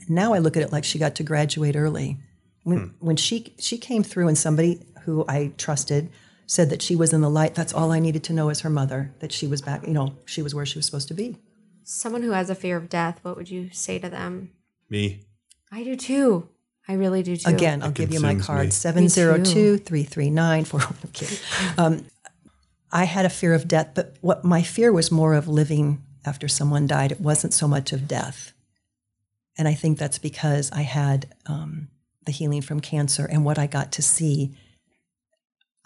Now 0.08 0.34
I 0.34 0.38
look 0.38 0.56
at 0.56 0.62
it 0.62 0.72
like 0.72 0.84
she 0.84 0.98
got 0.98 1.16
to 1.16 1.22
graduate 1.22 1.76
early. 1.76 2.18
When 2.62 2.78
hmm. 2.78 2.86
when 3.00 3.16
she 3.16 3.54
she 3.58 3.78
came 3.78 4.02
through 4.02 4.28
and 4.28 4.38
somebody 4.38 4.80
who 5.02 5.24
I 5.28 5.52
trusted 5.56 6.10
said 6.46 6.70
that 6.70 6.82
she 6.82 6.94
was 6.94 7.12
in 7.12 7.20
the 7.20 7.30
light, 7.30 7.54
that's 7.54 7.72
all 7.72 7.90
I 7.90 7.98
needed 7.98 8.22
to 8.24 8.32
know 8.32 8.48
as 8.48 8.60
her 8.60 8.70
mother, 8.70 9.12
that 9.18 9.32
she 9.32 9.48
was 9.48 9.60
back, 9.60 9.84
you 9.84 9.92
know, 9.92 10.16
she 10.26 10.42
was 10.42 10.54
where 10.54 10.64
she 10.64 10.78
was 10.78 10.86
supposed 10.86 11.08
to 11.08 11.14
be. 11.14 11.36
Someone 11.88 12.22
who 12.22 12.32
has 12.32 12.50
a 12.50 12.56
fear 12.56 12.76
of 12.76 12.88
death, 12.88 13.20
what 13.22 13.36
would 13.36 13.48
you 13.48 13.70
say 13.70 14.00
to 14.00 14.08
them? 14.08 14.50
Me, 14.90 15.20
I 15.70 15.84
do 15.84 15.94
too. 15.94 16.48
I 16.88 16.94
really 16.94 17.22
do 17.22 17.36
too. 17.36 17.48
Again, 17.48 17.80
I'll 17.80 17.90
It 17.90 17.94
give 17.94 18.12
you 18.12 18.18
my 18.18 18.34
card 18.34 18.72
702 18.72 19.78
339 19.78 20.66
I'm 20.72 21.10
kidding. 21.12 21.38
Um, 21.78 22.06
I 22.90 23.04
had 23.04 23.24
a 23.24 23.28
fear 23.28 23.54
of 23.54 23.68
death, 23.68 23.92
but 23.94 24.16
what 24.20 24.44
my 24.44 24.62
fear 24.62 24.92
was 24.92 25.12
more 25.12 25.34
of 25.34 25.46
living 25.46 26.02
after 26.24 26.48
someone 26.48 26.88
died. 26.88 27.12
It 27.12 27.20
wasn't 27.20 27.54
so 27.54 27.68
much 27.68 27.92
of 27.92 28.08
death. 28.08 28.52
And 29.56 29.68
I 29.68 29.74
think 29.74 29.96
that's 29.96 30.18
because 30.18 30.72
I 30.72 30.82
had 30.82 31.34
um, 31.46 31.86
the 32.24 32.32
healing 32.32 32.62
from 32.62 32.80
cancer 32.80 33.26
and 33.26 33.44
what 33.44 33.60
I 33.60 33.68
got 33.68 33.92
to 33.92 34.02
see. 34.02 34.56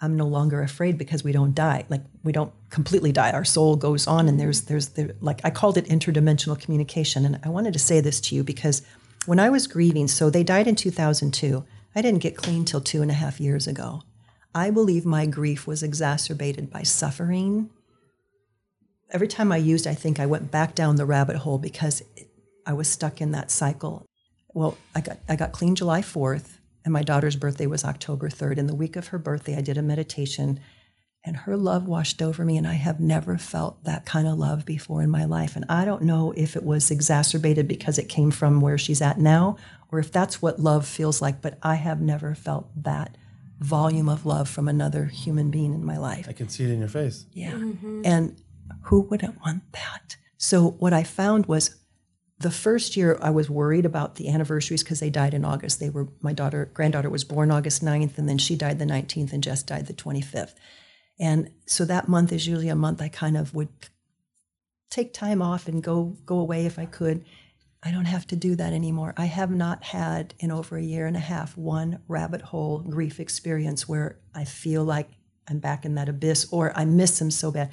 I'm 0.01 0.17
no 0.17 0.25
longer 0.25 0.63
afraid 0.63 0.97
because 0.97 1.23
we 1.23 1.31
don't 1.31 1.53
die. 1.53 1.85
Like 1.87 2.01
we 2.23 2.31
don't 2.31 2.51
completely 2.71 3.11
die. 3.11 3.31
Our 3.31 3.45
soul 3.45 3.75
goes 3.75 4.07
on, 4.07 4.27
and 4.27 4.39
there's 4.39 4.61
there's 4.61 4.89
the, 4.89 5.15
like 5.21 5.41
I 5.43 5.51
called 5.51 5.77
it 5.77 5.85
interdimensional 5.85 6.59
communication. 6.59 7.23
And 7.23 7.39
I 7.43 7.49
wanted 7.49 7.73
to 7.73 7.79
say 7.79 8.01
this 8.01 8.19
to 8.21 8.35
you 8.35 8.43
because 8.43 8.81
when 9.27 9.39
I 9.39 9.49
was 9.49 9.67
grieving, 9.67 10.07
so 10.07 10.29
they 10.29 10.43
died 10.43 10.67
in 10.67 10.75
2002. 10.75 11.63
I 11.93 12.01
didn't 12.01 12.21
get 12.21 12.37
clean 12.37 12.65
till 12.65 12.81
two 12.81 13.01
and 13.01 13.11
a 13.11 13.15
half 13.15 13.39
years 13.39 13.67
ago. 13.67 14.03
I 14.55 14.71
believe 14.71 15.05
my 15.05 15.25
grief 15.25 15.67
was 15.67 15.83
exacerbated 15.83 16.71
by 16.71 16.83
suffering. 16.83 17.69
Every 19.11 19.27
time 19.27 19.51
I 19.51 19.57
used, 19.57 19.85
I 19.85 19.93
think 19.93 20.19
I 20.19 20.25
went 20.25 20.51
back 20.51 20.73
down 20.73 20.95
the 20.95 21.05
rabbit 21.05 21.37
hole 21.37 21.57
because 21.57 22.01
I 22.65 22.73
was 22.73 22.87
stuck 22.87 23.21
in 23.21 23.31
that 23.31 23.51
cycle. 23.51 24.05
Well, 24.53 24.77
I 24.95 25.01
got 25.01 25.19
I 25.29 25.35
got 25.35 25.51
clean 25.51 25.75
July 25.75 26.01
4th, 26.01 26.57
and 26.83 26.93
my 26.93 27.03
daughter's 27.03 27.35
birthday 27.35 27.67
was 27.67 27.83
October 27.85 28.29
3rd. 28.29 28.57
In 28.57 28.67
the 28.67 28.75
week 28.75 28.95
of 28.95 29.07
her 29.07 29.19
birthday, 29.19 29.55
I 29.55 29.61
did 29.61 29.77
a 29.77 29.81
meditation, 29.81 30.59
and 31.23 31.37
her 31.37 31.55
love 31.55 31.87
washed 31.87 32.21
over 32.21 32.43
me, 32.43 32.57
and 32.57 32.67
I 32.67 32.73
have 32.73 32.99
never 32.99 33.37
felt 33.37 33.83
that 33.83 34.05
kind 34.05 34.27
of 34.27 34.39
love 34.39 34.65
before 34.65 35.01
in 35.01 35.09
my 35.09 35.25
life. 35.25 35.55
And 35.55 35.65
I 35.69 35.85
don't 35.85 36.01
know 36.03 36.33
if 36.35 36.55
it 36.55 36.63
was 36.63 36.89
exacerbated 36.89 37.67
because 37.67 37.99
it 37.99 38.09
came 38.09 38.31
from 38.31 38.61
where 38.61 38.77
she's 38.77 39.01
at 39.01 39.19
now, 39.19 39.57
or 39.91 39.99
if 39.99 40.11
that's 40.11 40.41
what 40.41 40.59
love 40.59 40.87
feels 40.87 41.21
like. 41.21 41.41
But 41.41 41.59
I 41.61 41.75
have 41.75 42.01
never 42.01 42.33
felt 42.33 42.69
that 42.83 43.17
volume 43.59 44.09
of 44.09 44.25
love 44.25 44.49
from 44.49 44.67
another 44.67 45.05
human 45.05 45.51
being 45.51 45.75
in 45.75 45.85
my 45.85 45.97
life. 45.97 46.25
I 46.27 46.33
can 46.33 46.49
see 46.49 46.63
it 46.63 46.71
in 46.71 46.79
your 46.79 46.89
face. 46.89 47.27
Yeah. 47.31 47.51
Mm-hmm. 47.51 48.01
And 48.03 48.41
who 48.83 49.01
wouldn't 49.01 49.39
want 49.41 49.71
that? 49.73 50.17
So 50.37 50.71
what 50.71 50.93
I 50.93 51.03
found 51.03 51.45
was 51.45 51.75
the 52.41 52.51
first 52.51 52.97
year 52.97 53.17
I 53.21 53.29
was 53.29 53.49
worried 53.49 53.85
about 53.85 54.15
the 54.15 54.29
anniversaries 54.29 54.83
because 54.83 54.99
they 54.99 55.09
died 55.09 55.33
in 55.33 55.45
August. 55.45 55.79
They 55.79 55.89
were 55.89 56.07
my 56.21 56.33
daughter, 56.33 56.69
granddaughter 56.73 57.09
was 57.09 57.23
born 57.23 57.51
August 57.51 57.83
9th, 57.83 58.17
and 58.17 58.27
then 58.27 58.37
she 58.37 58.55
died 58.55 58.79
the 58.79 58.85
19th, 58.85 59.33
and 59.33 59.43
Jess 59.43 59.63
died 59.63 59.87
the 59.87 59.93
25th. 59.93 60.53
And 61.19 61.51
so 61.65 61.85
that 61.85 62.07
month 62.07 62.31
is 62.31 62.47
usually 62.47 62.69
a 62.69 62.75
month 62.75 63.01
I 63.01 63.09
kind 63.09 63.37
of 63.37 63.53
would 63.53 63.69
take 64.89 65.13
time 65.13 65.41
off 65.41 65.67
and 65.67 65.83
go 65.83 66.17
go 66.25 66.39
away 66.39 66.65
if 66.65 66.79
I 66.79 66.85
could. 66.85 67.25
I 67.83 67.91
don't 67.91 68.05
have 68.05 68.27
to 68.27 68.35
do 68.35 68.55
that 68.55 68.73
anymore. 68.73 69.13
I 69.17 69.25
have 69.25 69.49
not 69.49 69.83
had 69.83 70.35
in 70.39 70.51
over 70.51 70.77
a 70.77 70.83
year 70.83 71.07
and 71.07 71.17
a 71.17 71.21
half 71.21 71.57
one 71.57 71.99
rabbit 72.07 72.41
hole 72.41 72.79
grief 72.79 73.19
experience 73.19 73.87
where 73.87 74.19
I 74.35 74.45
feel 74.45 74.83
like 74.83 75.09
I'm 75.47 75.59
back 75.59 75.85
in 75.85 75.95
that 75.95 76.09
abyss 76.09 76.47
or 76.51 76.71
I 76.77 76.85
miss 76.85 77.19
him 77.19 77.31
so 77.31 77.51
bad. 77.51 77.71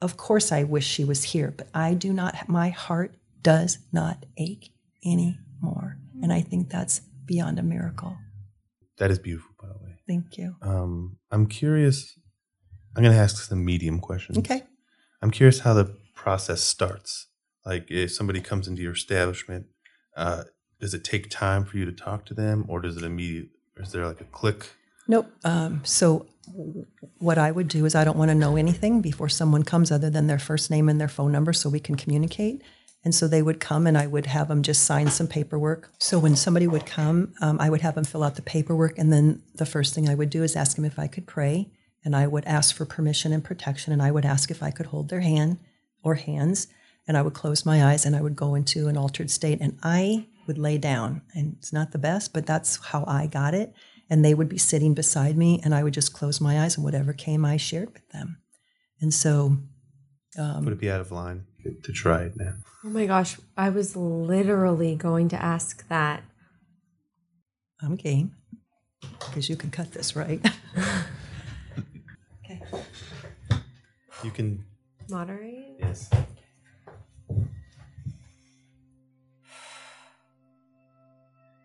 Of 0.00 0.16
course, 0.16 0.52
I 0.52 0.62
wish 0.62 0.86
she 0.86 1.04
was 1.04 1.22
here, 1.22 1.52
but 1.56 1.68
I 1.74 1.94
do 1.94 2.12
not, 2.12 2.48
my 2.48 2.70
heart 2.70 3.14
does 3.42 3.78
not 3.92 4.26
ache 4.36 4.70
anymore. 5.04 5.98
And 6.22 6.32
I 6.32 6.40
think 6.40 6.70
that's 6.70 7.00
beyond 7.24 7.58
a 7.58 7.62
miracle. 7.62 8.16
That 8.98 9.10
is 9.10 9.18
beautiful, 9.18 9.54
by 9.60 9.68
the 9.68 9.74
way. 9.74 9.98
Thank 10.06 10.38
you. 10.38 10.56
Um, 10.62 11.18
I'm 11.30 11.46
curious. 11.46 12.18
I'm 12.96 13.02
going 13.02 13.14
to 13.14 13.20
ask 13.20 13.36
some 13.44 13.64
medium 13.64 14.00
questions. 14.00 14.38
Okay. 14.38 14.62
I'm 15.22 15.30
curious 15.30 15.60
how 15.60 15.74
the 15.74 15.96
process 16.14 16.62
starts. 16.62 17.26
Like 17.64 17.90
if 17.90 18.12
somebody 18.12 18.40
comes 18.40 18.68
into 18.68 18.82
your 18.82 18.92
establishment, 18.92 19.66
uh, 20.16 20.44
does 20.80 20.94
it 20.94 21.04
take 21.04 21.30
time 21.30 21.64
for 21.64 21.76
you 21.78 21.84
to 21.84 21.92
talk 21.92 22.24
to 22.26 22.34
them, 22.34 22.64
or 22.68 22.80
does 22.80 22.96
it 22.96 23.02
immediate? 23.02 23.48
Or 23.76 23.82
is 23.82 23.92
there 23.92 24.06
like 24.06 24.20
a 24.20 24.24
click? 24.24 24.66
Nope. 25.08 25.30
Um, 25.44 25.82
so, 25.84 26.26
what 27.18 27.38
I 27.38 27.50
would 27.50 27.68
do 27.68 27.84
is 27.84 27.94
I 27.94 28.04
don't 28.04 28.16
want 28.16 28.30
to 28.30 28.34
know 28.34 28.56
anything 28.56 29.00
before 29.00 29.28
someone 29.28 29.62
comes 29.62 29.90
other 29.90 30.10
than 30.10 30.26
their 30.26 30.38
first 30.38 30.70
name 30.70 30.88
and 30.88 31.00
their 31.00 31.08
phone 31.08 31.32
number 31.32 31.52
so 31.52 31.68
we 31.68 31.80
can 31.80 31.96
communicate. 31.96 32.62
And 33.06 33.14
so 33.14 33.28
they 33.28 33.40
would 33.40 33.60
come 33.60 33.86
and 33.86 33.96
I 33.96 34.08
would 34.08 34.26
have 34.26 34.48
them 34.48 34.64
just 34.64 34.82
sign 34.82 35.06
some 35.10 35.28
paperwork. 35.28 35.92
So, 36.00 36.18
when 36.18 36.34
somebody 36.34 36.66
would 36.66 36.86
come, 36.86 37.34
um, 37.40 37.60
I 37.60 37.70
would 37.70 37.82
have 37.82 37.94
them 37.94 38.02
fill 38.02 38.24
out 38.24 38.34
the 38.34 38.42
paperwork. 38.42 38.98
And 38.98 39.12
then 39.12 39.44
the 39.54 39.64
first 39.64 39.94
thing 39.94 40.08
I 40.08 40.16
would 40.16 40.28
do 40.28 40.42
is 40.42 40.56
ask 40.56 40.74
them 40.74 40.84
if 40.84 40.98
I 40.98 41.06
could 41.06 41.24
pray. 41.24 41.70
And 42.04 42.16
I 42.16 42.26
would 42.26 42.44
ask 42.46 42.74
for 42.74 42.84
permission 42.84 43.32
and 43.32 43.44
protection. 43.44 43.92
And 43.92 44.02
I 44.02 44.10
would 44.10 44.24
ask 44.24 44.50
if 44.50 44.60
I 44.60 44.72
could 44.72 44.86
hold 44.86 45.08
their 45.08 45.20
hand 45.20 45.58
or 46.02 46.16
hands. 46.16 46.66
And 47.06 47.16
I 47.16 47.22
would 47.22 47.32
close 47.32 47.64
my 47.64 47.84
eyes 47.84 48.04
and 48.04 48.16
I 48.16 48.22
would 48.22 48.34
go 48.34 48.56
into 48.56 48.88
an 48.88 48.96
altered 48.96 49.30
state. 49.30 49.60
And 49.60 49.78
I 49.84 50.26
would 50.48 50.58
lay 50.58 50.76
down. 50.76 51.22
And 51.32 51.54
it's 51.60 51.72
not 51.72 51.92
the 51.92 51.98
best, 51.98 52.32
but 52.32 52.44
that's 52.44 52.86
how 52.86 53.04
I 53.06 53.28
got 53.28 53.54
it 53.54 53.72
and 54.10 54.24
they 54.24 54.34
would 54.34 54.48
be 54.48 54.58
sitting 54.58 54.94
beside 54.94 55.36
me 55.36 55.60
and 55.64 55.74
i 55.74 55.82
would 55.82 55.92
just 55.92 56.12
close 56.12 56.40
my 56.40 56.60
eyes 56.60 56.76
and 56.76 56.84
whatever 56.84 57.12
came 57.12 57.44
i 57.44 57.56
shared 57.56 57.92
with 57.92 58.08
them 58.10 58.38
and 59.00 59.12
so 59.12 59.58
Would 60.64 60.74
it 60.74 60.78
be 60.78 60.90
out 60.90 61.00
of 61.00 61.10
line 61.10 61.44
to 61.82 61.92
try 61.92 62.22
it 62.22 62.36
now? 62.36 62.54
Oh 62.84 62.88
my 62.88 63.06
gosh, 63.06 63.36
I 63.56 63.68
was 63.70 63.96
literally 63.96 64.94
going 64.96 65.28
to 65.30 65.36
ask 65.42 65.86
that. 65.88 66.22
i'm 67.82 67.96
game 67.96 68.32
because 69.20 69.48
you 69.50 69.56
can 69.56 69.70
cut 69.70 69.92
this 69.92 70.16
right 70.16 70.40
okay 72.44 72.60
You 74.24 74.30
can. 74.30 74.64
Moderate? 75.10 75.76
Yes. 75.78 76.08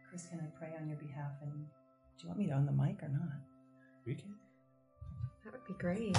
chris 0.09 0.25
can 0.29 0.39
i 0.39 0.47
pray 0.59 0.71
on 0.79 0.87
your 0.87 0.97
behalf 0.97 1.31
and 1.41 1.51
do 1.53 2.23
you 2.23 2.27
want 2.27 2.39
me 2.39 2.45
to 2.47 2.53
on 2.53 2.65
the 2.65 2.71
mic 2.71 3.01
or 3.01 3.09
not 3.09 3.39
We 4.05 4.15
can. 4.15 4.33
That 5.45 5.53
would 5.53 5.65
be 5.65 5.73
great. 5.79 6.17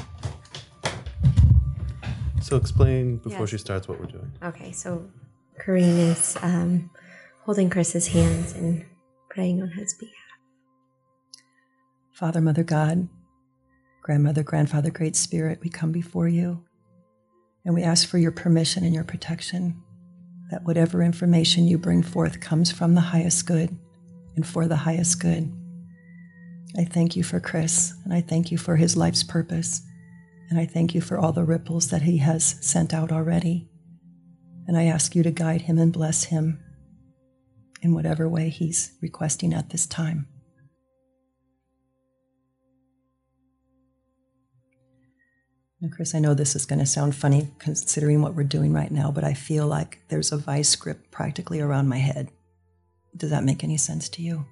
So 2.43 2.57
explain 2.57 3.19
before 3.19 3.41
Yes. 3.41 3.51
she 3.51 3.59
starts 3.59 3.89
what 3.89 4.01
we're 4.01 4.07
doing. 4.07 4.33
Okay, 4.43 4.73
so 4.73 5.09
Corrine 5.61 6.11
is 6.11 6.37
um, 6.43 6.91
holding 7.45 7.71
Chris's 7.71 8.09
hands 8.09 8.53
and 8.53 8.85
praying 9.31 9.63
on 9.63 9.69
his 9.69 9.95
behalf. 9.95 10.15
Father, 12.13 12.41
Mother 12.41 12.65
God, 12.65 13.09
Grandmother, 14.03 14.43
Grandfather, 14.43 14.91
Great 14.91 15.15
Spirit, 15.17 15.61
we 15.63 15.71
come 15.71 15.93
before 15.93 16.29
you 16.29 16.65
and 17.65 17.75
we 17.75 17.83
ask 17.83 18.09
for 18.09 18.19
your 18.19 18.33
permission 18.33 18.85
and 18.85 18.95
your 18.95 19.05
protection 19.05 19.81
that 20.51 20.65
whatever 20.65 21.03
information 21.03 21.67
you 21.67 21.79
bring 21.79 22.03
forth 22.03 22.41
comes 22.41 22.71
from 22.73 22.95
the 22.95 23.01
highest 23.01 23.47
good 23.47 23.77
and 24.35 24.47
for 24.47 24.67
the 24.67 24.77
highest 24.77 25.21
good. 25.21 25.51
I 26.77 26.85
thank 26.85 27.15
you 27.17 27.23
for 27.23 27.39
Chris 27.39 27.95
and 28.05 28.13
I 28.13 28.21
thank 28.21 28.51
you 28.51 28.59
for 28.59 28.77
his 28.77 28.97
life's 28.97 29.23
purpose 29.23 29.83
and 30.53 30.61
I 30.61 30.67
thank 30.67 30.95
you 30.95 31.01
for 31.01 31.17
all 31.17 31.33
the 31.33 31.45
ripples 31.45 31.89
that 31.89 32.03
he 32.03 32.19
has 32.19 32.57
sent 32.61 32.93
out 32.93 33.11
already. 33.11 33.71
And 34.67 34.77
I 34.77 34.85
ask 34.85 35.17
you 35.17 35.23
to 35.23 35.31
guide 35.31 35.63
him 35.63 35.79
and 35.79 35.91
bless 35.91 36.25
him 36.25 36.63
in 37.81 37.95
whatever 37.95 38.29
way 38.29 38.51
he's 38.51 38.93
requesting 39.01 39.55
at 39.55 39.71
this 39.71 39.87
time. 39.87 40.29
Now, 45.81 45.89
Chris, 45.91 46.15
I 46.15 46.19
know 46.19 46.35
this 46.35 46.55
is 46.55 46.67
going 46.67 46.81
to 46.81 46.87
sound 46.87 47.17
funny 47.17 47.49
considering 47.59 48.21
what 48.21 48.35
we're 48.35 48.45
doing 48.45 48.75
right 48.75 48.91
now, 48.91 49.11
but 49.11 49.25
I 49.25 49.33
feel 49.33 49.67
like 49.67 50.01
there's 50.09 50.33
a 50.33 50.37
vice 50.37 50.77
grip 50.77 51.11
practically 51.11 51.61
around 51.63 51.89
my 51.89 51.97
head. 51.97 52.31
Does 53.17 53.31
that 53.31 53.43
make 53.43 53.65
any 53.65 53.79
sense 53.79 54.11
to 54.11 54.23
you? 54.23 54.45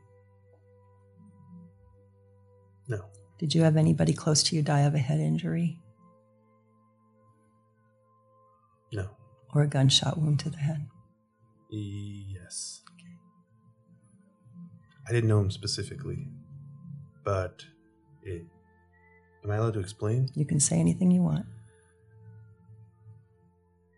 No. 2.88 3.04
Did 3.38 3.54
you 3.54 3.64
have 3.64 3.76
anybody 3.76 4.14
close 4.14 4.42
to 4.44 4.56
you 4.56 4.62
die 4.62 4.80
of 4.80 4.94
a 4.94 4.98
head 4.98 5.20
injury 5.20 5.79
No. 8.92 9.10
or 9.54 9.62
a 9.62 9.66
gunshot 9.66 10.18
wound 10.18 10.40
to 10.40 10.50
the 10.50 10.58
head? 10.58 10.88
Yes. 11.70 12.82
I 15.08 15.12
didn't 15.12 15.28
know 15.28 15.40
him 15.40 15.50
specifically, 15.50 16.28
but 17.24 17.64
it. 18.22 18.42
Am 19.42 19.50
I 19.50 19.56
allowed 19.56 19.74
to 19.74 19.80
explain? 19.80 20.28
You 20.34 20.44
can 20.44 20.60
say 20.60 20.78
anything 20.78 21.10
you 21.10 21.22
want. 21.22 21.46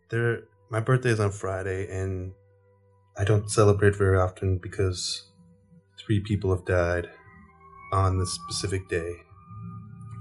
There, 0.09 0.45
my 0.71 0.81
birthday 0.81 1.11
is 1.11 1.21
on 1.21 1.31
Friday, 1.33 1.89
and 1.91 2.33
I 3.19 3.25
don't 3.25 3.51
celebrate 3.51 3.97
very 3.97 4.19
often 4.19 4.59
because 4.59 5.31
three 5.99 6.21
people 6.21 6.55
have 6.55 6.65
died 6.65 7.11
on 7.93 8.19
this 8.19 8.33
specific 8.33 8.89
day. 8.89 9.13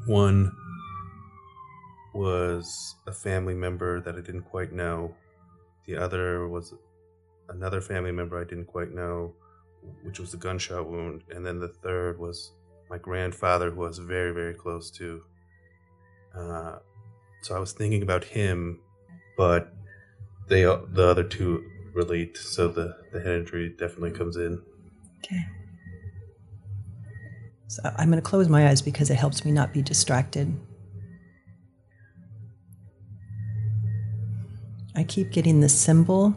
One 0.08 0.56
was 2.14 2.95
a 3.07 3.12
family 3.12 3.53
member 3.53 4.01
that 4.01 4.16
I 4.16 4.22
didn't 4.22 4.43
quite 4.43 4.72
know. 4.72 5.16
The 5.86 5.97
other 5.97 6.47
was 6.47 6.74
another 7.49 7.82
family 7.82 8.12
member 8.12 8.39
I 8.39 8.43
didn't 8.43 8.66
quite 8.66 8.91
know, 8.91 9.34
which 10.03 10.20
was 10.20 10.34
a 10.34 10.38
gunshot 10.38 10.88
wound. 10.89 11.24
And 11.30 11.45
then 11.45 11.59
the 11.59 11.68
third 11.68 12.20
was 12.20 12.51
my 12.89 12.97
grandfather, 12.97 13.72
who 13.72 13.84
I 13.84 13.88
was 13.88 13.99
very, 13.99 14.32
very 14.34 14.53
close 14.53 14.91
to. 14.91 15.24
Uh, 16.36 16.76
so 17.41 17.55
I 17.55 17.59
was 17.59 17.74
thinking 17.74 18.03
about 18.03 18.24
him, 18.24 18.80
but 19.38 19.74
they 20.47 20.64
the 20.64 21.07
other 21.09 21.24
two 21.24 21.64
relate. 21.93 22.38
So 22.38 22.68
the, 22.68 22.95
the 23.12 23.22
head 23.22 23.39
injury 23.39 23.70
definitely 23.70 24.12
comes 24.12 24.38
in. 24.38 24.62
Okay. 25.20 25.45
So 27.68 27.82
I'm 27.97 28.09
going 28.09 28.22
to 28.22 28.30
close 28.30 28.49
my 28.49 28.68
eyes 28.68 28.82
because 28.82 29.09
it 29.09 29.16
helps 29.16 29.45
me 29.45 29.51
not 29.51 29.72
be 29.72 29.82
distracted. 29.82 30.53
I 35.02 35.04
keep 35.04 35.32
getting 35.32 35.62
the 35.62 35.68
symbol. 35.68 36.36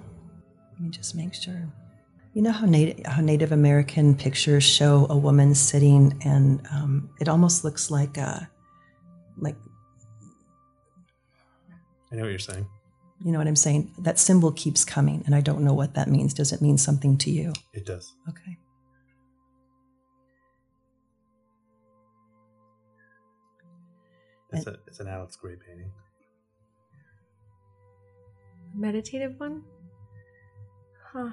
Let 0.73 0.81
me 0.81 0.89
just 0.89 1.15
make 1.15 1.35
sure. 1.35 1.71
You 2.33 2.41
know 2.41 2.51
how 2.51 2.65
Native, 2.65 3.05
how 3.05 3.21
Native 3.21 3.53
American 3.53 4.15
pictures 4.15 4.65
show 4.65 5.07
a 5.11 5.19
woman 5.19 5.55
sitting, 5.55 6.19
and 6.25 6.67
um, 6.73 7.11
it 7.21 7.29
almost 7.29 7.63
looks 7.63 7.91
like 7.91 8.17
a, 8.17 8.49
like 9.37 9.57
I 12.11 12.17
know 12.17 12.23
what 12.23 12.31
you're 12.31 12.39
saying. 12.39 12.67
you 13.23 13.33
know 13.33 13.39
what 13.39 13.47
I'm 13.47 13.55
saying. 13.55 13.93
That 13.99 14.19
symbol 14.19 14.51
keeps 14.51 14.83
coming, 14.83 15.23
and 15.27 15.35
I 15.35 15.43
don't 15.43 15.61
know 15.61 15.75
what 15.75 15.93
that 15.93 16.09
means. 16.09 16.33
Does 16.33 16.51
it 16.51 16.63
mean 16.63 16.79
something 16.79 17.19
to 17.19 17.31
you? 17.31 17.53
It 17.75 17.85
does. 17.85 18.15
Okay. 18.31 18.57
It's 24.55 24.67
a 24.67 24.79
it's 24.87 25.01
an 25.01 25.09
Alex 25.09 25.37
Grey 25.37 25.57
painting. 25.57 25.91
Meditative 28.75 29.39
one? 29.39 29.63
Huh. 31.13 31.31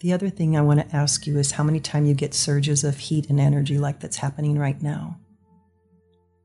The 0.00 0.12
other 0.12 0.30
thing 0.30 0.56
I 0.56 0.60
want 0.60 0.80
to 0.80 0.96
ask 0.96 1.26
you 1.26 1.38
is 1.38 1.52
how 1.52 1.64
many 1.64 1.80
time 1.80 2.04
you 2.04 2.14
get 2.14 2.34
surges 2.34 2.84
of 2.84 2.98
heat 2.98 3.28
and 3.30 3.40
energy 3.40 3.78
like 3.78 4.00
that's 4.00 4.16
happening 4.16 4.58
right 4.58 4.80
now. 4.80 5.18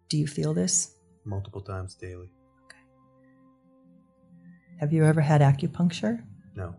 Do 0.09 0.17
you 0.17 0.28
feel 0.28 0.53
this? 0.53 0.95
Multiple 1.26 1.61
times 1.61 1.93
daily. 1.95 2.30
Okay. 2.65 2.78
Have 4.80 4.91
you 4.91 5.05
ever 5.05 5.21
had 5.21 5.41
acupuncture? 5.41 6.24
No. 6.55 6.76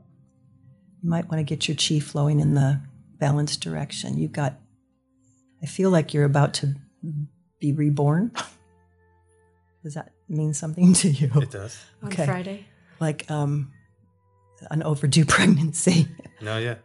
You 1.03 1.11
might 1.11 1.29
want 1.29 1.39
to 1.39 1.45
get 1.45 1.69
your 1.69 1.77
chi 1.77 2.01
flowing 2.05 2.41
in 2.41 2.55
the 2.55 2.81
balanced 3.19 3.61
direction. 3.61 4.19
You've 4.19 4.33
got 4.33 4.59
I 5.63 5.67
feel 5.67 5.91
like 5.91 6.13
you're 6.13 6.25
about 6.25 6.53
to 6.55 6.75
be 7.59 7.73
reborn. 7.73 8.33
Does 9.83 9.95
that 9.95 10.13
mean 10.29 10.53
something 10.53 10.93
to 10.95 11.09
you? 11.09 11.31
It 11.37 11.51
does. 11.51 11.79
On 12.03 12.11
Friday? 12.11 12.67
Like 13.09 13.31
um 13.31 13.53
an 14.71 14.83
overdue 14.83 15.25
pregnancy. 15.35 16.09
No, 16.41 16.59
yeah. 16.59 16.77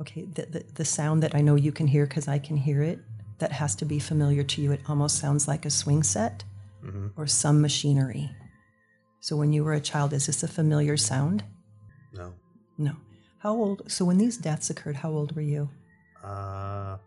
Okay, 0.00 0.22
the, 0.36 0.44
the, 0.54 0.62
the 0.74 0.84
sound 0.84 1.22
that 1.22 1.34
I 1.34 1.40
know 1.40 1.54
you 1.66 1.72
can 1.72 1.86
hear 1.86 2.04
because 2.06 2.26
I 2.36 2.38
can 2.38 2.56
hear 2.56 2.82
it, 2.82 2.98
that 3.38 3.52
has 3.52 3.76
to 3.76 3.84
be 3.84 3.98
familiar 3.98 4.42
to 4.52 4.60
you. 4.62 4.72
It 4.72 4.80
almost 4.88 5.18
sounds 5.18 5.46
like 5.48 5.64
a 5.66 5.70
swing 5.70 6.02
set 6.02 6.44
hmm 6.82 7.08
or 7.16 7.26
some 7.26 7.60
machinery. 7.60 8.26
So 9.20 9.36
when 9.40 9.52
you 9.54 9.64
were 9.64 9.72
a 9.72 9.80
child, 9.80 10.12
is 10.12 10.26
this 10.26 10.42
a 10.42 10.48
familiar 10.48 10.96
sound? 10.96 11.44
No. 12.12 12.34
No. 12.76 12.94
How 13.38 13.52
old? 13.54 13.90
So 13.90 14.04
when 14.04 14.18
these 14.18 14.36
deaths 14.36 14.68
occurred, 14.70 14.96
how 14.96 15.10
old 15.18 15.30
were 15.36 15.48
you? 15.54 15.70
Uh 16.22 16.98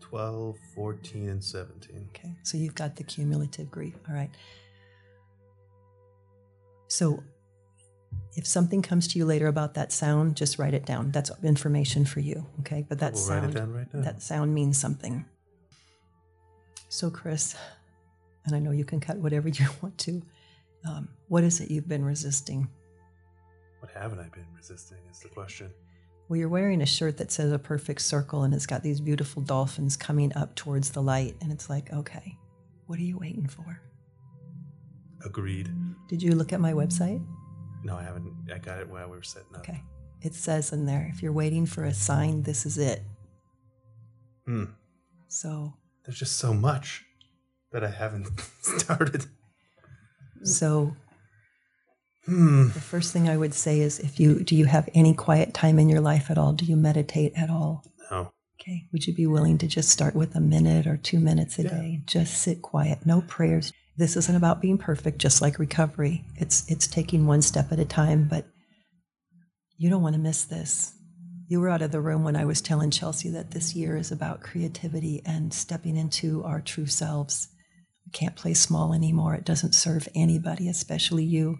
12, 0.00 0.56
14, 0.74 1.28
and 1.28 1.44
17. 1.44 2.08
Okay, 2.10 2.32
so 2.42 2.56
you've 2.56 2.74
got 2.74 2.96
the 2.96 3.04
cumulative 3.04 3.70
grief. 3.70 3.94
All 4.08 4.14
right. 4.14 4.30
So 6.88 7.22
if 8.36 8.46
something 8.46 8.82
comes 8.82 9.08
to 9.08 9.18
you 9.18 9.24
later 9.26 9.46
about 9.46 9.74
that 9.74 9.92
sound, 9.92 10.36
just 10.36 10.58
write 10.58 10.74
it 10.74 10.86
down. 10.86 11.10
That's 11.10 11.30
information 11.42 12.04
for 12.04 12.20
you. 12.20 12.46
Okay, 12.60 12.84
but 12.88 12.98
that 13.00 13.12
We'll 13.14 13.22
sound. 13.22 13.42
write 13.42 13.50
it 13.50 13.58
down 13.58 13.72
right 13.74 13.94
now. 13.94 14.00
That 14.02 14.22
sound 14.22 14.54
means 14.54 14.78
something. 14.78 15.24
So, 16.88 17.10
Chris, 17.10 17.54
and 18.46 18.54
I 18.56 18.58
know 18.58 18.70
you 18.70 18.84
can 18.84 19.00
cut 19.00 19.18
whatever 19.18 19.48
you 19.60 19.66
want 19.82 19.98
to, 19.98 20.22
Um, 20.88 21.08
what 21.28 21.44
is 21.44 21.60
it 21.60 21.70
you've 21.70 21.88
been 21.88 22.04
resisting? 22.04 22.68
What 23.80 23.90
haven't 23.92 24.20
I 24.20 24.28
been 24.28 24.46
resisting 24.56 24.98
is 25.10 25.20
the 25.20 25.28
question. 25.28 25.70
Well, 26.28 26.38
you're 26.38 26.48
wearing 26.48 26.82
a 26.82 26.86
shirt 26.86 27.16
that 27.18 27.32
says 27.32 27.52
a 27.52 27.58
perfect 27.58 28.00
circle 28.02 28.42
and 28.42 28.52
it's 28.54 28.66
got 28.66 28.82
these 28.82 29.00
beautiful 29.00 29.42
dolphins 29.42 29.96
coming 29.96 30.32
up 30.36 30.54
towards 30.54 30.90
the 30.90 31.02
light. 31.02 31.36
And 31.40 31.50
it's 31.52 31.68
like, 31.70 31.92
okay, 31.92 32.36
what 32.86 32.98
are 32.98 33.02
you 33.02 33.18
waiting 33.18 33.46
for? 33.46 33.80
Agreed. 35.24 35.68
Did 36.08 36.22
you 36.22 36.34
look 36.34 36.52
at 36.52 36.60
my 36.60 36.72
website? 36.72 37.24
No, 37.84 37.96
I 37.96 38.02
haven't. 38.02 38.32
I 38.52 38.58
got 38.58 38.80
it 38.80 38.88
while 38.88 39.08
we 39.08 39.16
were 39.16 39.22
setting 39.22 39.54
up. 39.54 39.60
Okay. 39.60 39.82
It 40.22 40.34
says 40.34 40.72
in 40.72 40.86
there, 40.86 41.10
if 41.12 41.22
you're 41.22 41.32
waiting 41.32 41.66
for 41.66 41.84
a 41.84 41.94
sign, 41.94 42.42
this 42.42 42.66
is 42.66 42.78
it. 42.78 43.02
Hmm. 44.46 44.64
So, 45.28 45.74
There's 46.04 46.18
just 46.18 46.36
so 46.36 46.54
much 46.54 47.04
that 47.72 47.84
I 47.84 47.90
haven't 47.90 48.28
started. 48.62 49.26
so 50.42 50.94
Hmm. 52.26 52.68
the 52.74 52.80
first 52.80 53.12
thing 53.12 53.28
I 53.28 53.36
would 53.38 53.54
say 53.54 53.80
is 53.80 53.98
if 54.00 54.20
you 54.20 54.42
do 54.44 54.54
you 54.54 54.66
have 54.66 54.88
any 54.94 55.14
quiet 55.14 55.54
time 55.54 55.78
in 55.78 55.88
your 55.88 56.00
life 56.02 56.30
at 56.30 56.36
all? 56.38 56.52
Do 56.52 56.64
you 56.66 56.76
meditate 56.76 57.32
at 57.36 57.48
all? 57.48 57.84
No. 58.10 58.32
Okay. 58.60 58.86
Would 58.92 59.06
you 59.06 59.14
be 59.14 59.26
willing 59.26 59.56
to 59.58 59.66
just 59.66 59.88
start 59.88 60.14
with 60.14 60.34
a 60.34 60.40
minute 60.40 60.86
or 60.86 60.96
two 60.98 61.20
minutes 61.20 61.58
a 61.58 61.62
Yeah. 61.62 61.68
day? 61.70 62.02
Just 62.06 62.34
sit 62.42 62.60
quiet, 62.60 63.06
no 63.06 63.22
prayers. 63.22 63.72
This 63.98 64.16
isn't 64.16 64.36
about 64.36 64.60
being 64.60 64.78
perfect, 64.78 65.18
just 65.18 65.42
like 65.42 65.58
recovery. 65.58 66.24
It's 66.36 66.64
it's 66.70 66.86
taking 66.86 67.26
one 67.26 67.42
step 67.42 67.72
at 67.72 67.80
a 67.80 67.84
time, 67.84 68.28
but 68.28 68.46
you 69.76 69.90
don't 69.90 70.02
want 70.02 70.14
to 70.14 70.20
miss 70.20 70.44
this. 70.44 70.94
You 71.48 71.60
were 71.60 71.68
out 71.68 71.82
of 71.82 71.90
the 71.90 72.00
room 72.00 72.22
when 72.22 72.36
I 72.36 72.44
was 72.44 72.60
telling 72.60 72.92
Chelsea 72.92 73.28
that 73.30 73.50
this 73.50 73.74
year 73.74 73.96
is 73.96 74.12
about 74.12 74.40
creativity 74.40 75.20
and 75.26 75.52
stepping 75.52 75.96
into 75.96 76.44
our 76.44 76.60
true 76.60 76.86
selves. 76.86 77.48
We 78.06 78.12
can't 78.12 78.36
play 78.36 78.54
small 78.54 78.94
anymore. 78.94 79.34
It 79.34 79.44
doesn't 79.44 79.74
serve 79.74 80.08
anybody, 80.14 80.68
especially 80.68 81.24
you. 81.24 81.58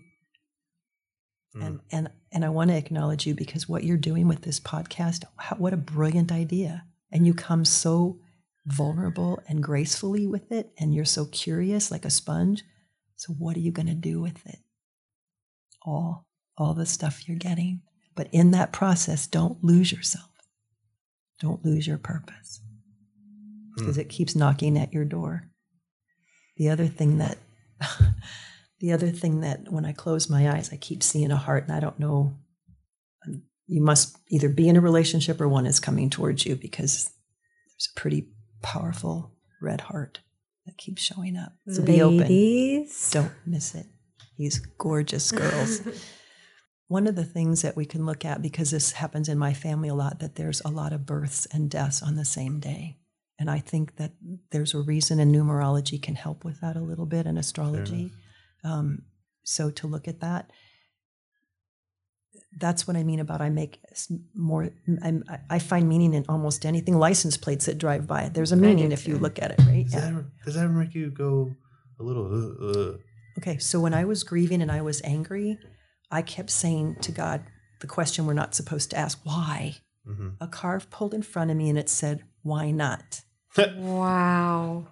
Hmm. 1.55 1.63
And 1.63 1.81
and 1.91 2.11
and 2.31 2.45
I 2.45 2.51
want 2.51 2.71
to 2.71 2.77
acknowledge 2.77 3.27
you 3.27 3.35
because 3.35 3.69
what 3.69 3.83
you're 3.83 3.97
doing 3.97 4.29
with 4.29 4.43
this 4.43 4.61
podcast, 4.61 5.25
how, 5.39 5.57
what 5.57 5.73
a 5.73 5.77
brilliant 5.77 6.31
idea! 6.31 6.85
And 7.11 7.27
you 7.27 7.35
come 7.35 7.65
so 7.65 8.21
vulnerable 8.69 9.41
and 9.49 9.63
gracefully 9.63 10.27
with 10.27 10.51
it, 10.53 10.71
and 10.79 10.95
you're 10.95 11.05
so 11.05 11.25
curious, 11.27 11.91
like 11.91 12.05
a 12.05 12.11
sponge. 12.11 12.63
So 13.17 13.33
what 13.33 13.57
are 13.57 13.61
you 13.61 13.73
going 13.73 13.89
to 13.89 13.95
do 13.95 14.21
with 14.21 14.47
it? 14.47 14.59
All 15.85 16.27
all 16.57 16.75
the 16.75 16.87
stuff 16.87 17.29
you're 17.29 17.39
getting, 17.39 17.83
but 18.17 18.29
in 18.33 18.51
that 18.51 18.73
process, 18.73 19.27
don't 19.29 19.63
lose 19.63 19.93
yourself. 19.93 20.29
Don't 21.41 21.65
lose 21.65 21.87
your 21.87 21.99
purpose 21.99 22.61
because 23.77 23.97
it 23.97 24.09
keeps 24.09 24.35
knocking 24.35 24.77
at 24.77 24.93
your 24.93 25.05
door. 25.05 25.49
The 26.57 26.69
other 26.71 26.89
thing 26.89 27.19
that 27.19 27.39
the 28.81 28.93
other 28.93 29.11
thing 29.11 29.41
that 29.43 29.71
when 29.71 29.85
I 29.85 29.93
close 29.93 30.29
my 30.29 30.51
eyes, 30.51 30.71
I 30.73 30.77
keep 30.77 31.03
seeing 31.03 31.31
a 31.31 31.37
heart, 31.37 31.65
and 31.65 31.73
I 31.73 31.81
don't 31.81 31.99
know. 32.01 32.35
um, 33.27 33.43
You 33.69 33.83
must 33.83 34.17
either 34.31 34.49
be 34.49 34.69
in 34.69 34.77
a 34.77 34.81
relationship 34.81 35.41
or 35.41 35.49
one 35.49 35.67
is 35.67 35.79
coming 35.81 36.11
towards 36.11 36.45
you 36.45 36.57
because 36.57 37.05
there's 37.05 37.89
a 37.97 38.01
pretty 38.01 38.29
powerful 38.63 39.33
red 39.61 39.83
heart 39.83 40.21
that 40.67 40.77
keeps 40.77 41.03
showing 41.03 41.37
up. 41.37 41.53
So 41.69 41.83
be 41.83 42.03
open. 42.03 42.19
Ladies. 42.19 43.11
Don't 43.11 43.33
miss 43.47 43.75
it. 43.75 43.87
These 44.37 44.59
gorgeous 44.79 45.33
girls. 45.33 45.81
One 46.89 47.07
of 47.07 47.17
the 47.17 47.25
things 47.25 47.63
that 47.63 47.77
we 47.77 47.85
can 47.85 48.07
look 48.07 48.25
at, 48.25 48.41
because 48.43 48.71
this 48.71 48.93
happens 48.93 49.29
in 49.29 49.39
my 49.39 49.53
family 49.53 49.89
a 49.89 49.95
lot, 49.95 50.21
that 50.21 50.37
there's 50.37 50.63
a 50.65 50.69
lot 50.69 50.93
of 50.93 51.07
births 51.07 51.47
and 51.53 51.71
deaths 51.71 52.03
on 52.03 52.17
the 52.17 52.25
same 52.25 52.61
day. 52.61 52.97
And 53.39 53.51
I 53.51 53.61
think 53.61 53.97
that 53.97 54.13
there's 54.51 54.75
a 54.75 54.81
reason, 54.81 55.21
and 55.21 55.35
numerology 55.35 56.03
can 56.03 56.17
help 56.17 56.45
with 56.45 56.61
that 56.61 56.77
a 56.77 56.81
little 56.81 57.07
bit, 57.07 57.27
and 57.27 57.39
astrology. 57.39 58.13
Um, 58.65 59.03
so 59.45 59.71
to 59.71 59.87
look 59.87 60.09
at 60.09 60.21
that, 60.21 60.51
that's 62.59 62.87
what 62.87 62.97
I 62.97 63.03
mean 63.05 63.21
about 63.21 63.41
I 63.41 63.51
make 63.51 63.79
more. 64.35 64.71
I'm, 65.03 65.25
I- 65.29 65.39
I 65.51 65.59
find 65.59 65.89
meaning 65.89 66.15
in 66.15 66.25
almost 66.29 66.65
anything. 66.67 66.99
License 66.99 67.37
plates 67.37 67.67
that 67.67 67.79
drive 67.79 68.07
by, 68.07 68.29
there's 68.29 68.53
a 68.53 68.57
meaning 68.57 68.93
if 68.93 69.07
you 69.09 69.17
look 69.19 69.41
at 69.41 69.51
it, 69.53 69.61
right? 69.67 69.85
Does, 69.85 69.93
that 69.95 70.05
ever, 70.11 70.27
does 70.45 70.55
that 70.55 70.65
ever 70.65 70.73
make 70.73 70.95
you 70.95 71.11
go 71.11 71.55
a 72.01 72.03
little? 72.03 72.27
Uh, 72.27 72.67
uh? 72.93 72.97
Okay, 73.39 73.59
so 73.59 73.81
when 73.81 73.95
I 73.95 74.05
was 74.05 74.25
grieving 74.25 74.63
and 74.63 74.71
I 74.73 74.81
was 74.83 75.01
angry, 75.05 75.59
I 76.11 76.23
kept 76.23 76.51
saying 76.51 76.97
to 77.03 77.13
God 77.13 77.43
the 77.81 77.87
question 77.87 78.27
we're 78.27 78.35
not 78.35 78.55
supposed 78.55 78.91
to 78.91 78.99
ask 78.99 79.19
why? 79.25 79.77
Mhm. 80.09 80.35
A 80.41 80.47
car 80.49 80.81
pulled 80.91 81.15
in 81.15 81.23
front 81.23 81.51
of 81.51 81.57
me 81.57 81.69
and 81.69 81.79
it 81.79 81.89
said, 81.89 82.25
why 82.43 82.71
not? 82.71 83.21
Wow. 83.77 84.89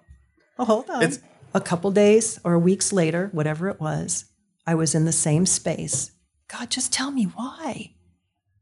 Oh, 0.59 0.65
hold 0.65 0.89
on. 0.89 1.01
It's- 1.03 1.19
a 1.53 1.61
couple 1.61 1.89
days 1.91 2.39
or 2.43 2.59
weeks 2.59 2.91
later, 2.93 3.29
whatever 3.31 3.69
it 3.69 3.79
was, 3.79 4.25
I 4.67 4.75
was 4.75 4.93
in 4.93 5.05
the 5.05 5.11
same 5.11 5.45
space. 5.45 6.11
God, 6.47 6.69
just 6.69 6.93
tell 6.93 7.11
me 7.11 7.25
why. 7.25 7.93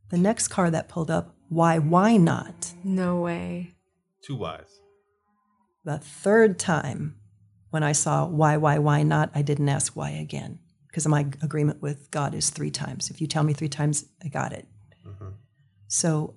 The 0.10 0.18
next 0.18 0.48
car 0.48 0.72
that 0.72 0.90
pulled 0.90 1.12
up, 1.12 1.36
why, 1.50 1.80
why 1.80 2.18
not? 2.18 2.74
No 2.84 3.18
way. 3.18 3.76
Two 4.22 4.36
whys. 4.36 4.80
The 5.84 6.00
third 6.00 6.58
time, 6.58 7.16
when 7.70 7.84
I 7.84 7.92
saw 7.92 8.26
why, 8.26 8.58
why, 8.58 8.80
why 8.80 9.04
not, 9.04 9.30
I 9.36 9.42
didn't 9.42 9.70
ask 9.70 9.96
why 9.96 10.12
again. 10.12 10.60
Because 10.88 11.08
my 11.08 11.22
agreement 11.44 11.82
with 11.82 12.10
God 12.10 12.34
is 12.34 12.50
three 12.50 12.72
times. 12.72 13.10
If 13.10 13.22
you 13.22 13.28
tell 13.28 13.44
me 13.44 13.54
three 13.54 13.70
times, 13.70 14.06
I 14.24 14.30
got 14.30 14.54
it. 14.54 14.68
Mm-hmm. 15.06 15.30
So 15.88 16.36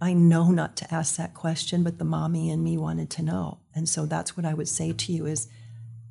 I 0.00 0.12
know 0.12 0.50
not 0.50 0.76
to 0.78 0.94
ask 0.94 1.16
that 1.16 1.32
question, 1.32 1.82
but 1.82 1.98
the 1.98 2.04
mommy 2.04 2.50
in 2.50 2.62
me 2.62 2.76
wanted 2.76 3.08
to 3.10 3.22
know. 3.22 3.60
And 3.74 3.88
so 3.88 4.04
that's 4.04 4.36
what 4.36 4.44
I 4.44 4.52
would 4.52 4.68
say 4.68 4.92
to 4.92 5.12
you 5.12 5.26
is, 5.26 5.48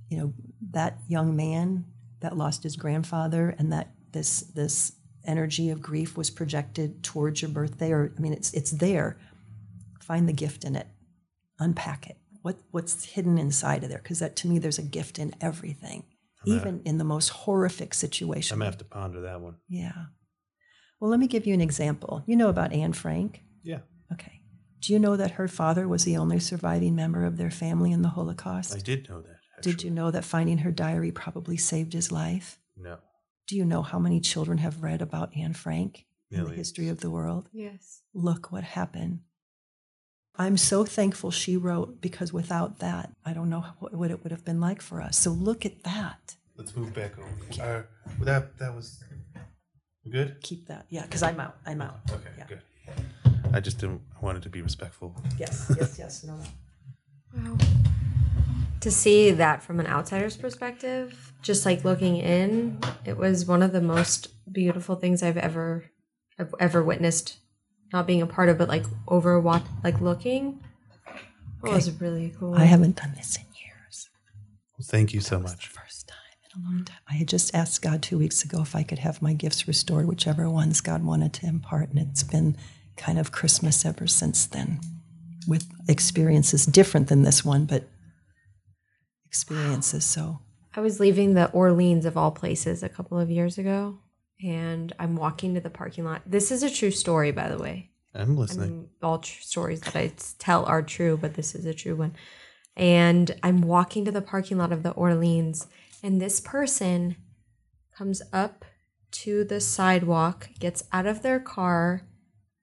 you 0.10 0.18
know, 0.18 0.34
that 0.72 0.98
young 1.08 1.36
man 1.36 1.86
that 2.22 2.38
lost 2.38 2.64
his 2.64 2.76
grandfather 2.76 3.54
and 3.60 3.72
that 3.72 3.95
this 4.16 4.42
this 4.42 4.94
energy 5.26 5.70
of 5.70 5.82
grief 5.82 6.18
was 6.18 6.30
projected 6.30 7.04
towards 7.04 7.42
your 7.42 7.52
birthday, 7.52 7.92
or 7.92 8.12
I 8.18 8.20
mean 8.20 8.34
it's 8.34 8.52
it's 8.54 8.72
there. 8.72 9.20
Find 10.02 10.28
the 10.28 10.34
gift 10.34 10.64
in 10.64 10.76
it. 10.76 10.88
Unpack 11.60 12.08
it. 12.10 12.18
What 12.42 12.58
what's 12.72 13.06
hidden 13.06 13.38
inside 13.38 13.84
of 13.84 13.90
there? 13.90 14.02
Because 14.02 14.20
that 14.20 14.36
to 14.38 14.48
me 14.48 14.58
there's 14.58 14.80
a 14.80 14.84
gift 14.84 15.20
in 15.20 15.36
everything. 15.42 16.06
Even 16.48 16.82
in 16.86 17.00
the 17.00 17.04
most 17.04 17.30
horrific 17.30 17.96
situation. 17.96 18.54
I'm 18.54 18.60
gonna 18.60 18.70
have 18.70 18.78
to 18.78 18.86
ponder 18.86 19.22
that 19.22 19.42
one. 19.42 19.56
Yeah. 19.68 20.06
Well, 21.00 21.10
let 21.10 21.20
me 21.20 21.28
give 21.28 21.48
you 21.48 21.56
an 21.56 21.62
example. 21.62 22.24
You 22.28 22.36
know 22.36 22.50
about 22.50 22.72
Anne 22.72 22.94
Frank? 22.94 23.42
Yeah, 23.64 23.80
Okay. 24.14 24.42
Do 24.82 24.94
you 24.94 25.00
know 25.00 25.16
that 25.16 25.32
her 25.32 25.48
father 25.48 25.88
was 25.88 26.04
the 26.04 26.18
only 26.18 26.40
surviving 26.40 26.96
member 26.96 27.26
of 27.26 27.38
their 27.38 27.50
family 27.50 27.92
in 27.92 28.04
the 28.04 28.10
Holocaust? 28.10 28.76
I 28.76 28.80
did 28.80 29.10
know 29.10 29.22
that. 29.22 29.64
Did 29.64 29.82
you 29.82 29.90
know 29.90 30.12
that 30.12 30.24
finding 30.24 30.60
her 30.60 30.72
diary 30.72 31.12
probably 31.12 31.58
saved 31.58 31.94
his 31.94 32.12
life? 32.12 32.60
No. 32.78 32.98
Do 33.48 33.56
you 33.56 33.66
know 33.66 33.82
how 33.84 34.00
many 34.00 34.20
children 34.20 34.58
have 34.60 34.82
read 34.82 35.02
about 35.02 35.36
Anne 35.38 35.54
Frank 35.54 36.06
in 36.32 36.44
the 36.46 36.50
history 36.52 36.90
of 36.90 37.02
the 37.02 37.12
world? 37.12 37.48
Yes. 37.54 38.02
Look 38.14 38.52
what 38.52 38.64
happened. 38.64 39.20
I'm 40.38 40.58
so 40.58 40.84
thankful 40.84 41.32
she 41.32 41.56
wrote 41.56 42.02
because 42.02 42.34
without 42.34 42.80
that, 42.80 43.12
I 43.26 43.34
don't 43.34 43.50
know 43.50 43.64
what, 43.80 43.94
what 43.94 44.12
it 44.12 44.22
would 44.24 44.32
have 44.32 44.44
been 44.44 44.60
like 44.60 44.82
for 44.82 45.00
us. 45.02 45.18
So 45.18 45.30
look 45.32 45.66
at 45.66 45.84
that. 45.84 46.36
Let's 46.58 46.76
move 46.76 46.94
back 46.94 47.14
over. 47.18 47.62
Uh, 47.62 47.84
that 48.24 48.58
that 48.58 48.76
was 48.76 49.02
good. 50.10 50.42
Keep 50.42 50.68
that. 50.68 50.88
Yeah, 50.90 51.04
because 51.04 51.24
I'm 51.24 51.40
out. 51.40 51.58
I'm 51.66 51.82
out. 51.82 52.00
Okay, 52.12 52.30
Yeah. 52.38 52.48
good. 52.48 52.62
I 53.54 53.60
just 53.62 53.78
didn't 53.78 54.02
I 54.20 54.26
wanted 54.26 54.44
to 54.44 54.50
be 54.50 54.62
respectful. 54.62 55.16
Yes, 55.38 55.72
yes, 55.78 55.98
yes. 56.00 56.24
No, 56.26 56.38
no. 57.34 57.52
Wow. 57.52 57.58
To 58.82 58.92
see 58.92 59.32
that 59.32 59.64
from 59.64 59.80
an 59.80 59.88
outsider's 59.88 60.38
perspective, 60.38 61.34
just 61.42 61.66
like 61.66 61.84
looking 61.84 62.18
in, 62.18 62.80
it 63.04 63.18
was 63.18 63.48
one 63.48 63.64
of 63.64 63.72
the 63.72 63.82
most 63.82 64.28
beautiful 64.52 64.96
things 64.96 65.24
I've 65.24 65.38
ever 65.38 65.86
I've 66.38 66.54
ever 66.60 66.84
witnessed. 66.84 67.38
Not 67.92 68.06
being 68.06 68.22
a 68.22 68.28
part 68.28 68.50
of, 68.50 68.58
but 68.58 68.68
like 68.68 68.86
over 69.08 69.40
what 69.40 69.64
like 69.84 70.02
looking. 70.02 70.60
It 71.64 71.72
was 71.72 72.00
really 72.00 72.34
cool. 72.38 72.54
I 72.54 72.66
haven't 72.66 72.98
done 72.98 73.14
this 73.16 73.38
in 73.38 73.44
years. 73.60 74.10
Well, 74.78 74.86
thank 74.88 75.14
you 75.14 75.22
so 75.22 75.38
was 75.40 75.54
much. 75.54 75.74
the 75.74 75.80
first 75.80 76.08
time 76.08 76.18
in 76.44 76.62
a 76.62 76.66
long 76.66 76.84
time. 76.86 76.98
I 77.10 77.14
had 77.14 77.28
just 77.28 77.56
asked 77.56 77.82
God 77.82 78.04
two 78.04 78.20
weeks 78.20 78.44
ago 78.44 78.62
if 78.62 78.76
I 78.76 78.84
could 78.84 79.00
have 79.00 79.22
my 79.22 79.34
gifts 79.34 79.68
restored, 79.68 80.06
whichever 80.08 80.48
ones 80.48 80.82
God 80.82 81.04
wanted 81.04 81.34
to 81.34 81.48
impart, 81.48 81.90
and 81.90 81.98
it's 81.98 82.22
been 82.22 82.56
kind 82.98 83.18
of 83.18 83.32
Christmas 83.32 83.84
ever 83.84 84.06
since 84.06 84.46
then, 84.46 84.80
with 85.48 85.66
experiences 85.88 86.68
different 86.68 87.08
than 87.08 87.24
this 87.24 87.44
one, 87.44 87.66
but 87.66 87.88
experiences. 89.36 90.06
So 90.06 90.40
I 90.76 90.80
was 90.80 91.02
leaving 91.02 91.34
the 91.34 91.52
Orleans 91.52 92.06
of 92.06 92.16
all 92.16 92.32
places 92.32 92.84
a 92.84 92.90
couple 92.90 93.20
of 93.20 93.30
years 93.30 93.58
ago, 93.58 94.00
and 94.42 94.94
I'm 94.98 95.18
walking 95.18 95.54
to 95.56 95.60
the 95.60 95.70
parking 95.70 96.06
lot. 96.06 96.22
This 96.26 96.52
is 96.52 96.64
a 96.64 96.70
true 96.70 96.92
story, 96.92 97.32
by 97.32 97.50
the 97.50 97.58
way. 97.58 97.92
I'm 98.14 98.32
I 98.38 98.40
listening. 98.40 98.70
mean, 98.70 98.90
all 99.04 99.20
tr- 99.20 99.42
stories 99.42 99.82
I 99.94 100.14
tell 100.40 100.64
are 100.66 100.82
true, 100.82 101.18
but 101.18 101.34
this 101.34 101.54
is 101.54 101.66
a 101.66 101.74
true 101.74 101.98
one. 101.98 102.14
And 102.78 103.36
I'm 103.44 103.62
walking 103.62 104.06
to 104.06 104.12
the 104.12 104.22
parking 104.22 104.58
lot 104.58 104.72
of 104.72 104.84
the 104.84 104.92
Orleans, 104.92 105.68
and 106.02 106.22
this 106.22 106.40
person 106.40 107.18
comes 107.98 108.22
up 108.32 108.64
to 109.12 109.44
the 109.44 109.60
sidewalk, 109.60 110.50
gets 110.60 110.84
out 110.94 111.06
of 111.06 111.24
their 111.24 111.42
car, 111.42 112.02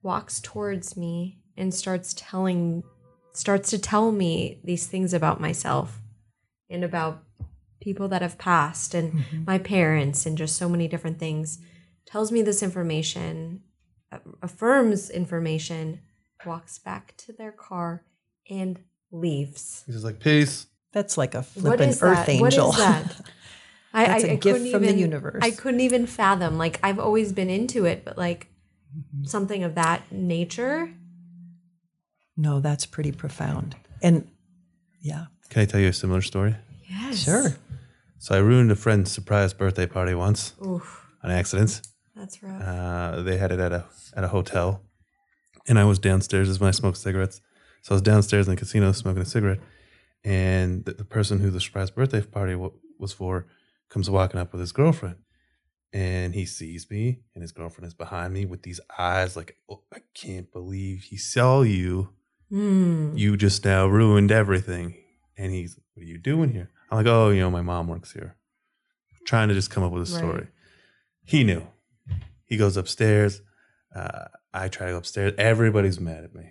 walks 0.02 0.40
towards 0.40 0.96
me, 0.96 1.38
and 1.56 1.74
starts 1.74 2.14
telling, 2.16 2.82
starts 3.32 3.68
to 3.70 3.78
tell 3.78 4.10
me 4.10 4.60
these 4.64 4.86
things 4.86 5.12
about 5.14 5.40
myself 5.40 6.01
and 6.72 6.82
about 6.84 7.22
people 7.80 8.08
that 8.08 8.22
have 8.22 8.38
passed 8.38 8.94
and 8.94 9.12
Mm-hmm. 9.12 9.44
my 9.46 9.58
parents 9.58 10.26
and 10.26 10.38
just 10.38 10.56
so 10.56 10.68
many 10.68 10.88
different 10.88 11.18
things 11.18 11.58
tells 12.06 12.30
me 12.32 12.42
this 12.42 12.62
information 12.62 13.60
uh, 14.12 14.18
affirms 14.42 15.10
information 15.10 16.00
walks 16.46 16.78
back 16.78 17.14
to 17.16 17.32
their 17.32 17.52
car 17.52 18.04
and 18.50 18.80
leaves 19.10 19.82
He's 19.86 19.96
just 19.96 20.04
like, 20.04 20.18
peace. 20.20 20.66
That's 20.92 21.16
like 21.16 21.34
a 21.34 21.38
what 21.38 21.46
flippin' 21.46 21.88
is 21.90 22.02
earth 22.02 22.26
that 22.26 22.28
angel. 22.28 22.68
what 22.68 22.78
is 22.78 22.84
that 22.84 23.20
I, 23.94 24.06
That's 24.06 24.24
I, 24.24 24.28
a 24.28 24.30
I 24.32 24.34
gift 24.36 24.42
couldn't 24.42 24.70
from 24.72 24.82
the 24.82 24.88
even- 24.88 24.98
universe. 24.98 25.40
I 25.42 25.50
couldn't 25.50 25.80
even 25.80 26.06
fathom. 26.06 26.56
Like 26.58 26.78
I've 26.82 26.98
always 26.98 27.32
been 27.32 27.50
into 27.50 27.84
it, 27.86 28.04
but 28.04 28.16
like 28.18 28.48
Mm-hmm. 28.94 29.24
something 29.24 29.62
of 29.64 29.74
that 29.76 30.02
nature. 30.12 30.92
no, 32.36 32.60
that's 32.60 32.84
pretty 32.86 33.10
profound. 33.10 33.74
And 34.02 34.28
yeah, 35.00 35.26
Can 35.52 35.60
I 35.60 35.66
tell 35.66 35.80
you 35.80 35.88
a 35.88 35.92
similar 35.92 36.22
story? 36.22 36.56
Yes. 36.88 37.24
sure. 37.24 37.54
So 38.18 38.34
I 38.34 38.38
ruined 38.38 38.70
a 38.72 38.74
friend's 38.74 39.12
surprise 39.12 39.52
birthday 39.52 39.84
party 39.86 40.14
once 40.14 40.54
Oof, 40.64 41.06
on 41.22 41.30
accident. 41.30 41.82
that's 42.16 42.42
rough. 42.42 42.62
Uh, 42.62 43.20
they 43.20 43.36
had 43.36 43.52
it 43.52 43.60
at 43.60 43.70
a 43.70 43.84
at 44.16 44.24
a 44.24 44.28
hotel, 44.28 44.80
and 45.68 45.78
I 45.78 45.84
was 45.84 45.98
downstairs 45.98 46.48
as 46.48 46.58
when 46.58 46.68
I 46.68 46.70
smoked 46.70 46.96
cigarettes. 46.96 47.42
So 47.82 47.92
I 47.92 47.96
was 47.96 48.00
downstairs 48.02 48.48
in 48.48 48.54
the 48.54 48.58
casino 48.58 48.92
smoking 48.92 49.20
a 49.20 49.26
cigarette, 49.26 49.60
and 50.24 50.86
the, 50.86 50.94
the 50.94 51.04
person 51.04 51.40
who 51.40 51.50
the 51.50 51.60
surprise 51.60 51.90
birthday 51.90 52.22
party 52.22 52.52
w- 52.52 52.72
was 52.98 53.12
for 53.12 53.46
comes 53.90 54.08
walking 54.08 54.40
up 54.40 54.52
with 54.52 54.60
his 54.62 54.72
girlfriend, 54.72 55.16
and 55.92 56.34
he 56.34 56.46
sees 56.46 56.90
me, 56.90 57.18
and 57.34 57.42
his 57.42 57.52
girlfriend 57.52 57.86
is 57.88 57.92
behind 57.94 58.32
me 58.32 58.46
with 58.46 58.62
these 58.62 58.80
eyes 58.98 59.36
like, 59.36 59.58
oh, 59.68 59.82
I 59.92 59.98
can't 60.14 60.50
believe 60.50 61.02
he 61.02 61.18
saw 61.18 61.60
you. 61.60 62.08
Hmm. 62.48 63.14
You 63.18 63.36
just 63.36 63.66
now 63.66 63.86
ruined 63.86 64.32
everything. 64.32 64.94
And 65.36 65.52
he's, 65.52 65.78
what 65.94 66.02
are 66.02 66.06
you 66.06 66.18
doing 66.18 66.50
here? 66.52 66.70
I'm 66.90 66.98
like, 66.98 67.06
oh, 67.06 67.30
you 67.30 67.40
know, 67.40 67.50
my 67.50 67.62
mom 67.62 67.88
works 67.88 68.12
here. 68.12 68.36
Trying 69.26 69.48
to 69.48 69.54
just 69.54 69.70
come 69.70 69.82
up 69.82 69.92
with 69.92 70.08
a 70.08 70.12
Right. 70.14 70.18
story. 70.22 70.48
He 71.24 71.44
knew. 71.44 71.66
He 72.44 72.56
goes 72.56 72.76
upstairs. 72.76 73.40
Uh, 73.94 74.26
I 74.52 74.68
try 74.68 74.86
to 74.86 74.92
go 74.92 74.98
upstairs. 74.98 75.32
Everybody's 75.38 75.98
mad 76.00 76.24
at 76.24 76.34
me, 76.34 76.50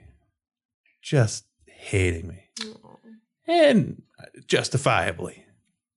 just 1.01 1.45
hating 1.67 2.27
me, 2.27 2.39
Aw. 2.65 2.95
and 3.47 4.01
justifiably. 4.47 5.45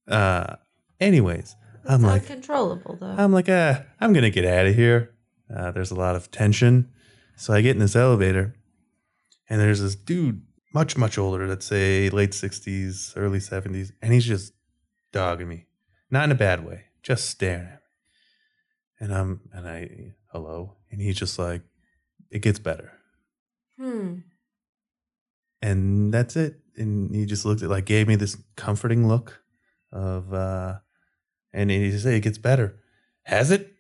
Uh, 0.09 0.57
anyways, 1.01 1.55
I'm 1.89 1.97
It's 1.97 2.05
like, 2.05 2.23
uncontrollable 2.23 2.97
though. 3.01 3.07
I'm 3.17 3.33
like, 3.33 3.49
ah, 3.49 3.83
I'm 4.01 4.13
gonna 4.13 4.31
get 4.31 4.45
out 4.45 4.67
of 4.67 4.75
here. 4.75 5.15
Uh, 5.55 5.71
there's 5.71 5.91
a 5.91 5.95
lot 5.95 6.17
of 6.17 6.31
tension, 6.31 6.91
so 7.37 7.53
I 7.55 7.61
get 7.61 7.77
in 7.77 7.81
this 7.81 7.97
elevator, 7.97 8.55
and 9.49 9.61
there's 9.61 9.81
this 9.81 9.95
dude, 9.95 10.43
much 10.75 10.99
much 10.99 11.17
older, 11.17 11.47
let's 11.47 11.65
say 11.65 12.11
late 12.11 12.33
'60s, 12.33 13.13
early 13.17 13.39
'70s, 13.39 13.93
and 14.03 14.13
he's 14.13 14.27
just 14.27 14.53
dogging 15.13 15.49
me, 15.49 15.67
not 16.11 16.25
in 16.25 16.33
a 16.33 16.35
bad 16.35 16.67
way, 16.67 16.87
just 17.03 17.31
staring 17.31 17.67
at 17.67 17.73
me. 17.73 17.79
And 19.01 19.15
I'm, 19.15 19.41
and 19.53 19.69
I, 19.69 20.15
hello, 20.33 20.77
and 20.91 21.01
he's 21.01 21.17
just 21.17 21.39
like, 21.39 21.63
it 22.31 22.41
gets 22.41 22.59
better, 22.59 22.93
hmm. 23.79 24.17
and 25.63 26.13
that's 26.13 26.37
it. 26.37 26.61
And 26.77 27.15
he 27.15 27.25
just 27.25 27.45
looked 27.45 27.63
at, 27.63 27.71
like, 27.71 27.85
gave 27.85 28.09
me 28.09 28.17
this 28.17 28.37
comforting 28.57 29.07
look 29.07 29.43
of, 29.93 30.35
uh, 30.35 30.79
and 31.53 31.71
he 31.71 31.91
just 31.93 32.03
said, 32.03 32.15
it 32.15 32.21
gets 32.21 32.37
better. 32.37 32.81
Has 33.23 33.53
it? 33.53 33.73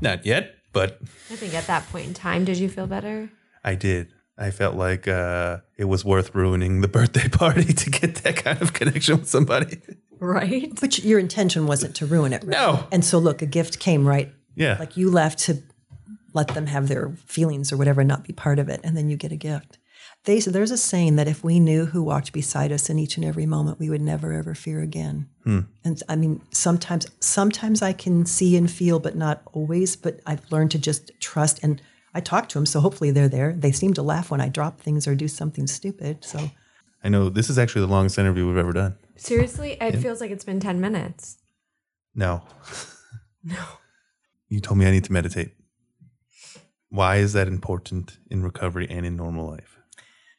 Not 0.00 0.26
yet, 0.26 0.56
but 0.72 0.98
I 1.30 1.36
think 1.36 1.54
at 1.54 1.68
that 1.68 1.86
point 1.90 2.08
in 2.08 2.14
time, 2.14 2.44
did 2.44 2.58
you 2.58 2.68
feel 2.68 2.88
better? 2.88 3.30
I 3.62 3.76
did. 3.76 4.12
I 4.40 4.50
felt 4.50 4.74
like 4.74 5.06
uh, 5.06 5.58
it 5.76 5.84
was 5.84 6.04
worth 6.04 6.34
ruining 6.34 6.80
the 6.80 6.88
birthday 6.98 7.28
party 7.28 7.72
to 7.72 7.90
get 7.90 8.16
that 8.16 8.36
kind 8.36 8.60
of 8.62 8.72
connection 8.72 9.18
with 9.18 9.28
somebody. 9.28 9.80
Right. 10.18 10.72
But 10.80 10.98
your 11.04 11.18
intention 11.18 11.66
wasn't 11.66 11.94
to 11.96 12.06
ruin 12.06 12.32
it. 12.32 12.42
right? 12.42 12.50
No. 12.50 12.86
And 12.90 13.04
so, 13.04 13.18
look, 13.18 13.42
a 13.42 13.46
gift 13.46 13.78
came 13.78 14.06
right. 14.06 14.32
Yeah. 14.54 14.76
Like 14.78 14.96
you 14.96 15.10
left 15.10 15.38
to 15.40 15.62
let 16.32 16.48
them 16.48 16.66
have 16.66 16.88
their 16.88 17.10
feelings 17.26 17.72
or 17.72 17.76
whatever, 17.76 18.00
and 18.00 18.08
not 18.08 18.24
be 18.24 18.32
part 18.32 18.58
of 18.58 18.68
it, 18.68 18.80
and 18.82 18.96
then 18.96 19.10
you 19.10 19.16
get 19.16 19.32
a 19.32 19.36
gift. 19.36 19.78
They 20.24 20.38
there's 20.40 20.70
a 20.70 20.76
saying 20.76 21.16
that 21.16 21.28
if 21.28 21.42
we 21.42 21.58
knew 21.58 21.86
who 21.86 22.02
walked 22.02 22.32
beside 22.32 22.72
us 22.72 22.90
in 22.90 22.98
each 22.98 23.16
and 23.16 23.24
every 23.24 23.46
moment, 23.46 23.78
we 23.78 23.88
would 23.88 24.02
never 24.02 24.32
ever 24.32 24.54
fear 24.54 24.80
again. 24.82 25.28
And 25.82 26.02
I 26.08 26.16
mean, 26.16 26.42
sometimes 26.52 27.06
sometimes 27.20 27.82
I 27.82 27.92
can 27.92 28.26
see 28.26 28.56
and 28.56 28.70
feel, 28.70 28.98
but 28.98 29.16
not 29.16 29.42
always. 29.52 29.96
But 29.96 30.20
I've 30.26 30.50
learned 30.52 30.72
to 30.72 30.78
just 30.78 31.10
trust. 31.20 31.58
And 31.62 31.80
I 32.14 32.20
talk 32.20 32.48
to 32.50 32.58
them, 32.58 32.66
so 32.66 32.80
hopefully 32.80 33.10
they're 33.10 33.28
there. 33.28 33.52
They 33.52 33.72
seem 33.72 33.94
to 33.94 34.02
laugh 34.02 34.30
when 34.30 34.40
I 34.40 34.48
drop 34.48 34.80
things 34.80 35.06
or 35.06 35.14
do 35.14 35.28
something 35.28 35.66
stupid. 35.66 36.24
So 36.24 36.50
I 37.04 37.08
know 37.08 37.28
this 37.28 37.48
is 37.50 37.58
actually 37.58 37.82
the 37.82 37.92
longest 37.92 38.18
interview 38.18 38.46
we've 38.48 38.56
ever 38.56 38.72
done. 38.72 38.96
Seriously, 39.16 39.76
it 39.80 39.96
feels 39.98 40.20
like 40.20 40.30
it's 40.30 40.44
been 40.44 40.60
10 40.60 40.80
minutes. 40.80 41.36
No. 42.14 42.42
No. 43.44 43.62
You 44.48 44.58
told 44.60 44.78
me 44.78 44.86
I 44.86 44.90
need 44.90 45.04
to 45.04 45.12
meditate. 45.12 45.52
Why 46.88 47.16
is 47.18 47.32
that 47.34 47.46
important 47.46 48.18
in 48.30 48.42
recovery 48.42 48.88
and 48.90 49.06
in 49.06 49.14
normal 49.16 49.48
life? 49.48 49.78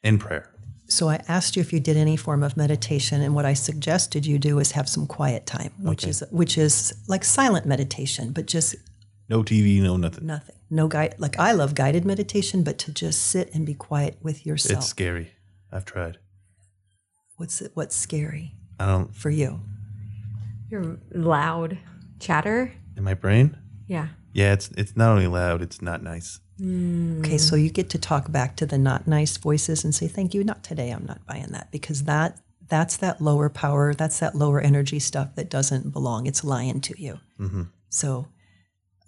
In 0.02 0.18
prayer. 0.18 0.50
So 0.88 1.08
I 1.08 1.22
asked 1.28 1.56
you 1.56 1.60
if 1.62 1.72
you 1.72 1.80
did 1.80 1.96
any 1.96 2.16
form 2.18 2.42
of 2.42 2.58
meditation, 2.58 3.22
and 3.22 3.34
what 3.34 3.46
I 3.46 3.54
suggested 3.54 4.26
you 4.26 4.38
do 4.38 4.58
is 4.58 4.72
have 4.72 4.86
some 4.86 5.06
quiet 5.06 5.46
time, 5.46 5.72
which 5.78 6.02
Okay. 6.04 6.10
is 6.10 6.22
which 6.30 6.58
is 6.58 6.92
like 7.08 7.24
silent 7.24 7.64
meditation, 7.64 8.32
but 8.32 8.44
just 8.46 8.74
No 9.30 9.42
TV, 9.42 9.80
no 9.82 9.96
nothing. 9.96 10.26
nothing, 10.26 10.56
no 10.72 10.88
guide. 10.88 11.14
Like 11.18 11.38
I 11.38 11.52
love 11.52 11.74
guided 11.74 12.04
meditation, 12.04 12.62
but 12.64 12.78
to 12.78 12.92
just 12.92 13.26
sit 13.26 13.54
and 13.54 13.64
be 13.66 13.74
quiet 13.74 14.16
with 14.22 14.46
yourself. 14.46 14.78
It's 14.78 14.88
scary. 14.88 15.32
I've 15.70 15.84
tried. 15.84 16.18
what's 17.36 17.62
it, 17.62 17.70
what's 17.74 17.96
scary 17.96 18.54
I 18.78 18.86
don't 18.86 19.14
for 19.14 19.30
you? 19.30 19.60
Your 20.70 20.98
loud 21.12 21.78
chatter. 22.18 22.72
in 22.96 23.04
my 23.04 23.14
brain. 23.14 23.56
Yeah. 23.86 24.08
Yeah, 24.32 24.54
it's 24.54 24.70
it's 24.76 24.96
not 24.96 25.10
only 25.10 25.26
loud, 25.26 25.60
it's 25.62 25.82
not 25.82 26.02
nice. 26.02 26.40
Mm. 26.58 27.20
Okay, 27.20 27.38
so 27.38 27.56
you 27.56 27.70
get 27.70 27.90
to 27.90 27.98
talk 27.98 28.32
back 28.32 28.56
to 28.56 28.66
the 28.66 28.78
not 28.78 29.06
nice 29.06 29.36
voices 29.36 29.84
and 29.84 29.94
say, 29.94 30.08
"Thank 30.08 30.32
you, 30.32 30.42
not 30.42 30.62
today. 30.62 30.90
I'm 30.90 31.04
not 31.04 31.26
buying 31.26 31.52
that," 31.52 31.70
because 31.70 32.04
that 32.04 32.40
that's 32.68 32.96
that 32.98 33.20
lower 33.20 33.50
power, 33.50 33.92
that's 33.92 34.20
that 34.20 34.34
lower 34.34 34.60
energy 34.60 34.98
stuff 34.98 35.34
that 35.34 35.50
doesn't 35.50 35.92
belong. 35.92 36.26
It's 36.26 36.42
lying 36.42 36.80
to 36.82 36.94
you. 37.02 37.20
Mm-hmm. 37.38 37.64
So, 37.90 38.28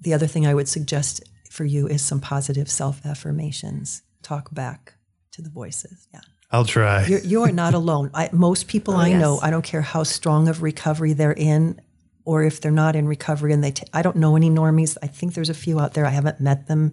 the 0.01 0.13
other 0.13 0.27
thing 0.27 0.47
I 0.47 0.53
would 0.53 0.69
suggest 0.69 1.23
for 1.55 1.65
you 1.65 1.87
is 1.87 2.03
some 2.03 2.21
positive 2.21 2.69
self 2.71 3.05
affirmations. 3.07 4.03
Talk 4.23 4.53
back 4.53 4.95
to 5.33 5.43
the 5.43 5.51
voices. 5.51 6.09
Yeah, 6.13 6.21
I'll 6.51 6.65
try. 6.65 7.07
you're, 7.07 7.21
you 7.21 7.43
are 7.45 7.53
not 7.53 7.75
alone. 7.75 8.11
I, 8.13 8.29
most 8.33 8.67
people 8.69 8.95
I 8.97 9.13
know. 9.13 9.39
I 9.41 9.51
don't 9.51 9.65
care 9.65 9.83
how 9.83 10.03
strong 10.03 10.49
of 10.49 10.63
recovery 10.63 11.13
they're 11.13 11.33
in, 11.33 11.81
or 12.25 12.43
if 12.43 12.61
they're 12.61 12.71
not 12.73 12.97
in 12.97 13.07
recovery, 13.07 13.53
and 13.53 13.63
they. 13.63 13.71
T- 13.71 13.87
I 13.93 14.03
don't 14.03 14.17
know 14.17 14.35
any 14.37 14.51
normies. 14.51 14.97
I 15.03 15.07
think 15.07 15.35
there's 15.35 15.51
a 15.51 15.55
few 15.55 15.79
out 15.81 15.95
there. 15.95 16.07
I 16.07 16.11
haven't 16.11 16.41
met 16.41 16.67
them. 16.67 16.93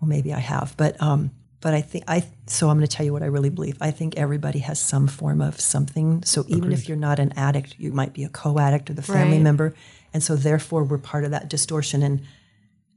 Well, 0.00 0.08
maybe 0.08 0.32
I 0.32 0.38
have, 0.38 0.74
but 0.76 1.00
um, 1.02 1.32
but 1.60 1.74
I 1.74 1.80
think 1.80 2.04
I. 2.06 2.24
So 2.46 2.68
I'm 2.68 2.76
going 2.78 2.86
to 2.86 2.96
tell 2.96 3.04
you 3.06 3.12
what 3.12 3.22
I 3.22 3.26
really 3.26 3.50
believe. 3.50 3.76
I 3.80 3.90
think 3.90 4.16
everybody 4.16 4.60
has 4.60 4.78
some 4.78 5.08
form 5.08 5.40
of 5.40 5.58
something. 5.60 6.22
So 6.24 6.44
even 6.48 6.72
if 6.72 6.88
you're 6.88 6.96
not 6.96 7.18
an 7.18 7.32
addict, 7.36 7.74
you 7.78 7.90
might 7.92 8.12
be 8.12 8.22
a 8.24 8.28
co-addict 8.28 8.90
or 8.90 8.94
the 8.94 9.02
family 9.02 9.38
Right. 9.38 9.42
member, 9.42 9.74
and 10.14 10.22
so 10.22 10.36
therefore 10.36 10.84
we're 10.84 10.98
part 10.98 11.24
of 11.24 11.30
that 11.32 11.48
distortion. 11.50 12.02
And 12.02 12.20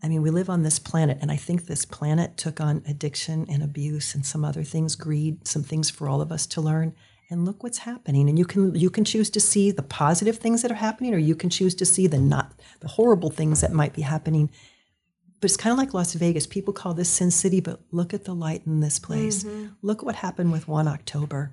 I 0.03 0.07
mean, 0.07 0.21
we 0.21 0.31
live 0.31 0.49
on 0.49 0.63
this 0.63 0.79
planet, 0.79 1.19
and 1.21 1.31
I 1.31 1.35
think 1.35 1.65
this 1.65 1.85
planet 1.85 2.35
took 2.35 2.59
on 2.59 2.83
addiction 2.87 3.45
and 3.49 3.61
abuse 3.61 4.15
and 4.15 4.25
some 4.25 4.43
other 4.43 4.63
things, 4.63 4.95
greed, 4.95 5.47
some 5.47 5.63
things 5.63 5.89
for 5.89 6.09
all 6.09 6.21
of 6.21 6.31
us 6.31 6.45
to 6.47 6.61
learn. 6.61 6.93
And 7.29 7.45
look 7.45 7.63
what's 7.63 7.77
happening. 7.79 8.27
And 8.27 8.37
you 8.37 8.43
can 8.43 8.75
you 8.75 8.89
can 8.89 9.05
choose 9.05 9.29
to 9.29 9.39
see 9.39 9.71
the 9.71 9.83
positive 9.83 10.37
things 10.37 10.63
that 10.63 10.71
are 10.71 10.75
happening, 10.75 11.13
or 11.13 11.17
you 11.17 11.33
can 11.33 11.49
choose 11.49 11.73
to 11.75 11.85
see 11.85 12.05
the 12.05 12.19
not 12.19 12.59
the 12.81 12.89
horrible 12.89 13.29
things 13.29 13.61
that 13.61 13.71
might 13.71 13.93
be 13.93 14.01
happening. 14.01 14.49
But 15.39 15.49
it's 15.49 15.57
kind 15.57 15.71
of 15.71 15.77
like 15.77 15.93
Las 15.93 16.13
Vegas. 16.13 16.45
People 16.45 16.73
call 16.73 16.93
this 16.93 17.09
Sin 17.09 17.31
City, 17.31 17.61
but 17.61 17.79
look 17.91 18.13
at 18.13 18.25
the 18.25 18.35
light 18.35 18.63
in 18.65 18.79
this 18.79 18.99
place. 18.99 19.43
Mm-hmm. 19.43 19.67
Look 19.81 20.03
what 20.03 20.15
happened 20.15 20.51
with 20.51 20.67
1 20.67 20.87
October. 20.87 21.51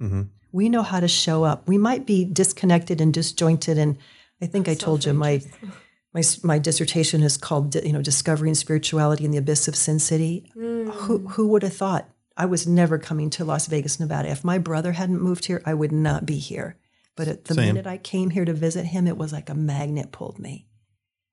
Mm-hmm. 0.00 0.22
We 0.52 0.68
know 0.68 0.82
how 0.82 1.00
to 1.00 1.08
show 1.08 1.44
up. 1.44 1.66
We 1.66 1.78
might 1.78 2.04
be 2.04 2.24
disconnected 2.24 3.00
and 3.00 3.14
disjointed. 3.14 3.78
And 3.78 3.96
I 4.42 4.46
think 4.46 4.68
I 4.68 4.74
told 4.74 5.06
you 5.06 5.14
my, 5.14 5.40
my 6.16 6.22
my 6.42 6.58
dissertation 6.58 7.22
is 7.22 7.36
called 7.36 7.74
you 7.74 7.92
know 7.92 8.00
discovering 8.00 8.54
spirituality 8.54 9.24
in 9.26 9.32
the 9.32 9.36
abyss 9.36 9.68
of 9.68 9.76
Sin 9.76 9.98
City. 9.98 10.50
Who 10.54 10.86
mm. 10.86 11.30
who 11.32 11.48
would 11.48 11.62
have 11.62 11.76
thought 11.76 12.08
I 12.36 12.46
was 12.46 12.66
never 12.66 12.98
coming 12.98 13.28
to 13.30 13.44
Las 13.44 13.66
Vegas, 13.66 14.00
Nevada? 14.00 14.30
If 14.30 14.42
my 14.42 14.56
brother 14.56 14.92
hadn't 14.92 15.20
moved 15.20 15.44
here, 15.44 15.62
I 15.66 15.74
would 15.74 15.92
not 15.92 16.24
be 16.24 16.38
here. 16.38 16.78
But 17.16 17.28
at 17.28 17.44
the 17.44 17.54
Same. 17.54 17.66
minute 17.66 17.86
I 17.86 17.98
came 17.98 18.30
here 18.30 18.46
to 18.46 18.54
visit 18.54 18.86
him, 18.86 19.06
it 19.06 19.18
was 19.18 19.32
like 19.32 19.50
a 19.50 19.54
magnet 19.54 20.10
pulled 20.10 20.38
me. 20.38 20.66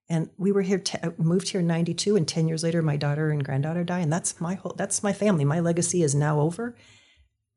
And 0.09 0.29
we 0.37 0.51
were 0.51 0.61
here, 0.61 0.79
te- 0.79 0.99
uh, 1.01 1.11
moved 1.17 1.49
here 1.49 1.61
in 1.61 1.67
'92, 1.67 2.17
and 2.17 2.27
ten 2.27 2.49
years 2.49 2.61
later, 2.63 2.81
my 2.81 2.97
daughter 2.97 3.31
and 3.31 3.43
granddaughter 3.43 3.85
die, 3.85 3.99
and 3.99 4.11
that's 4.11 4.41
my 4.41 4.55
whole, 4.55 4.75
that's 4.77 5.01
my 5.01 5.13
family. 5.13 5.45
My 5.45 5.61
legacy 5.61 6.03
is 6.03 6.13
now 6.13 6.41
over, 6.41 6.75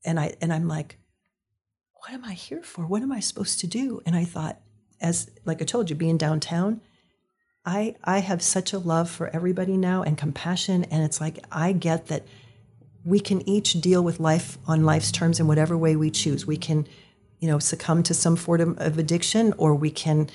and 0.04 0.20
I 0.20 0.34
and 0.40 0.52
I'm 0.52 0.68
like, 0.68 0.98
what 1.94 2.12
am 2.12 2.24
I 2.24 2.34
here 2.34 2.62
for? 2.62 2.86
What 2.86 3.02
am 3.02 3.10
I 3.10 3.18
supposed 3.18 3.58
to 3.60 3.66
do? 3.66 4.00
And 4.06 4.14
I 4.14 4.24
thought, 4.24 4.60
as 5.00 5.28
like 5.44 5.60
I 5.60 5.64
told 5.64 5.90
you, 5.90 5.96
being 5.96 6.18
downtown, 6.18 6.80
I 7.66 7.96
I 8.04 8.20
have 8.20 8.40
such 8.40 8.72
a 8.72 8.78
love 8.78 9.10
for 9.10 9.28
everybody 9.34 9.76
now 9.76 10.02
and 10.02 10.16
compassion, 10.16 10.84
and 10.84 11.02
it's 11.02 11.20
like 11.20 11.44
I 11.52 11.72
get 11.72 12.06
that 12.06 12.24
we 13.04 13.20
can 13.20 13.46
each 13.48 13.74
deal 13.80 14.02
with 14.02 14.20
life 14.20 14.56
on 14.66 14.84
life's 14.84 15.12
terms 15.12 15.38
in 15.38 15.46
whatever 15.46 15.76
way 15.76 15.96
we 15.96 16.10
choose. 16.10 16.46
We 16.46 16.56
can 16.56 16.86
you 17.40 17.48
know, 17.48 17.58
succumb 17.58 18.02
to 18.04 18.14
some 18.14 18.36
form 18.36 18.76
of 18.78 18.98
addiction 18.98 19.52
or 19.58 19.74
we 19.74 19.90
can 19.90 20.28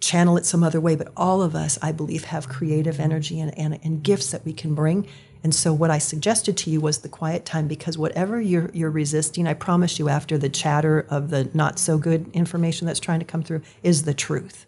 channel 0.00 0.36
it 0.36 0.46
some 0.46 0.62
other 0.62 0.80
way. 0.80 0.96
But 0.96 1.12
all 1.16 1.42
of 1.42 1.54
us, 1.54 1.78
I 1.82 1.92
believe, 1.92 2.24
have 2.24 2.48
creative 2.48 3.00
energy 3.00 3.40
and, 3.40 3.56
and, 3.58 3.78
and 3.82 4.02
gifts 4.02 4.30
that 4.30 4.44
we 4.44 4.52
can 4.52 4.74
bring. 4.74 5.06
And 5.42 5.54
so 5.54 5.72
what 5.72 5.90
I 5.90 5.98
suggested 5.98 6.56
to 6.58 6.70
you 6.70 6.80
was 6.80 6.98
the 6.98 7.08
quiet 7.08 7.44
time 7.44 7.68
because 7.68 7.96
whatever 7.96 8.40
you're 8.40 8.70
you're 8.74 8.90
resisting, 8.90 9.46
I 9.46 9.54
promise 9.54 9.98
you 9.98 10.08
after 10.08 10.36
the 10.36 10.48
chatter 10.48 11.06
of 11.08 11.30
the 11.30 11.48
not 11.54 11.78
so 11.78 11.96
good 11.96 12.28
information 12.32 12.86
that's 12.86 12.98
trying 12.98 13.20
to 13.20 13.24
come 13.24 13.44
through 13.44 13.62
is 13.82 14.02
the 14.02 14.14
truth. 14.14 14.66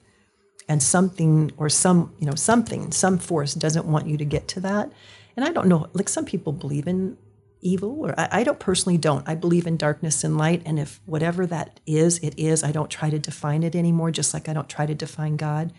And 0.71 0.81
something 0.81 1.51
or 1.57 1.68
some, 1.68 2.14
you 2.21 2.27
know, 2.27 2.37
something, 2.37 2.93
some 2.93 3.18
force 3.18 3.55
doesn't 3.55 3.87
want 3.87 4.07
you 4.07 4.16
to 4.16 4.25
get 4.25 4.47
to 4.49 4.61
that. 4.61 4.91
And 5.37 5.45
I 5.45 5.51
don't 5.51 5.66
know, 5.66 5.89
like 5.95 6.09
some 6.09 6.25
people 6.25 6.53
believe 6.53 6.87
in 6.87 7.18
evil 7.61 8.07
or 8.07 8.14
I, 8.18 8.29
I 8.31 8.45
don't 8.45 8.61
personally 8.61 8.97
don't. 8.97 9.29
I 9.29 9.35
believe 9.35 9.66
in 9.66 9.77
darkness 9.77 10.23
and 10.23 10.39
light. 10.39 10.62
And 10.64 10.79
if 10.79 11.01
whatever 11.07 11.45
that 11.47 11.81
is, 11.87 12.18
it 12.18 12.39
is, 12.39 12.62
I 12.62 12.71
don't 12.71 12.89
try 12.89 13.11
to 13.11 13.18
define 13.18 13.64
it 13.64 13.75
anymore, 13.75 14.12
just 14.12 14.33
like 14.33 14.49
I 14.49 14.53
don't 14.53 14.68
try 14.68 14.87
to 14.87 14.95
define 14.95 15.37
God. 15.37 15.73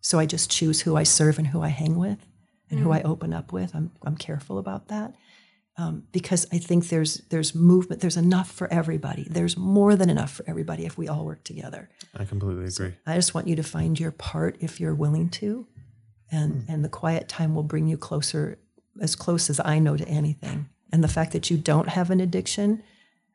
So 0.00 0.18
I 0.18 0.26
just 0.26 0.50
choose 0.50 0.80
who 0.80 0.96
I 0.96 1.04
serve 1.04 1.38
and 1.38 1.46
who 1.46 1.62
I 1.62 1.68
hang 1.68 1.96
with 1.96 2.26
and 2.68 2.80
who 2.80 2.88
mm. 2.88 2.96
I 2.96 3.02
open 3.02 3.32
up 3.32 3.52
with. 3.52 3.74
I'm, 3.76 3.92
I'm 4.02 4.16
careful 4.16 4.58
about 4.58 4.88
that 4.88 5.14
um, 5.78 6.04
because 6.12 6.46
I 6.52 6.58
think 6.58 6.88
there's 6.88 7.18
there's 7.30 7.54
movement. 7.54 8.00
There's 8.02 8.16
enough 8.16 8.50
for 8.50 8.70
everybody. 8.72 9.26
There's 9.28 9.56
more 9.56 9.96
than 9.96 10.10
enough 10.10 10.30
for 10.32 10.44
everybody 10.46 10.84
if 10.84 10.98
we 10.98 11.08
all 11.08 11.24
work 11.24 11.44
together. 11.44 11.88
I 12.14 12.24
completely 12.24 12.66
agree. 12.66 12.94
I 13.06 13.14
just 13.14 13.34
want 13.34 13.48
you 13.48 13.56
to 13.56 13.62
find 13.62 13.98
your 13.98 14.10
part 14.12 14.56
if 14.60 14.80
you're 14.80 14.94
willing 14.94 15.28
to, 15.30 15.66
and 16.30 16.64
and 16.68 16.84
the 16.84 16.88
quiet 16.90 17.28
time 17.28 17.54
will 17.54 17.62
bring 17.62 17.86
you 17.88 17.96
closer, 17.96 18.58
as 19.00 19.16
close 19.16 19.48
as 19.50 19.60
I 19.64 19.78
know 19.78 19.96
to 19.96 20.06
anything. 20.06 20.68
And 20.92 21.02
the 21.02 21.08
fact 21.08 21.32
that 21.32 21.50
you 21.50 21.56
don't 21.56 21.88
have 21.88 22.10
an 22.10 22.20
addiction 22.20 22.82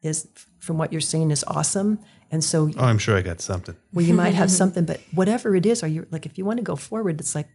is, 0.04 0.28
from 0.60 0.78
what 0.78 0.92
you're 0.92 1.02
saying, 1.02 1.32
is 1.32 1.44
awesome. 1.48 1.98
And 2.30 2.44
so, 2.44 2.70
Oh, 2.78 2.84
I'm 2.86 3.00
sure 3.00 3.18
I 3.18 3.24
got 3.24 3.42
something. 3.42 3.76
well, 3.94 4.06
you 4.06 4.14
might 4.14 4.36
have 4.36 4.52
something, 4.62 4.86
but 4.86 5.02
whatever 5.12 5.56
it 5.56 5.66
is, 5.66 5.82
are 5.82 5.88
you 5.88 6.06
like 6.12 6.28
if 6.28 6.38
you 6.38 6.46
want 6.46 6.58
to 6.58 6.64
go 6.64 6.76
forward, 6.76 7.20
it's 7.20 7.34
like 7.34 7.48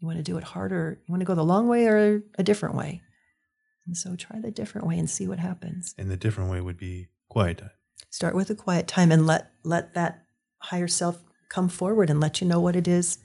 you 0.00 0.06
want 0.06 0.18
to 0.18 0.22
do 0.22 0.36
it 0.36 0.44
harder. 0.44 0.98
You 1.06 1.12
want 1.12 1.22
to 1.22 1.24
go 1.26 1.34
the 1.34 1.44
long 1.44 1.66
way 1.66 1.86
or 1.86 2.22
a 2.36 2.42
different 2.42 2.74
way. 2.74 3.00
And 3.90 3.96
so, 3.96 4.14
try 4.14 4.38
the 4.38 4.52
different 4.52 4.86
way 4.86 4.96
and 5.00 5.10
see 5.10 5.26
what 5.26 5.40
happens. 5.40 5.96
And 5.98 6.08
the 6.08 6.16
different 6.16 6.48
way 6.48 6.60
would 6.60 6.76
be 6.76 7.08
quiet 7.28 7.58
time. 7.58 7.70
start 8.08 8.36
with 8.36 8.48
a 8.50 8.54
quiet 8.54 8.86
time 8.86 9.10
and 9.10 9.26
let 9.26 9.50
let 9.64 9.94
that 9.94 10.12
higher 10.58 10.86
self 10.86 11.16
come 11.48 11.68
forward 11.68 12.08
and 12.08 12.20
let 12.20 12.40
you 12.40 12.46
know 12.46 12.60
what 12.60 12.76
it 12.76 12.86
is 12.86 13.18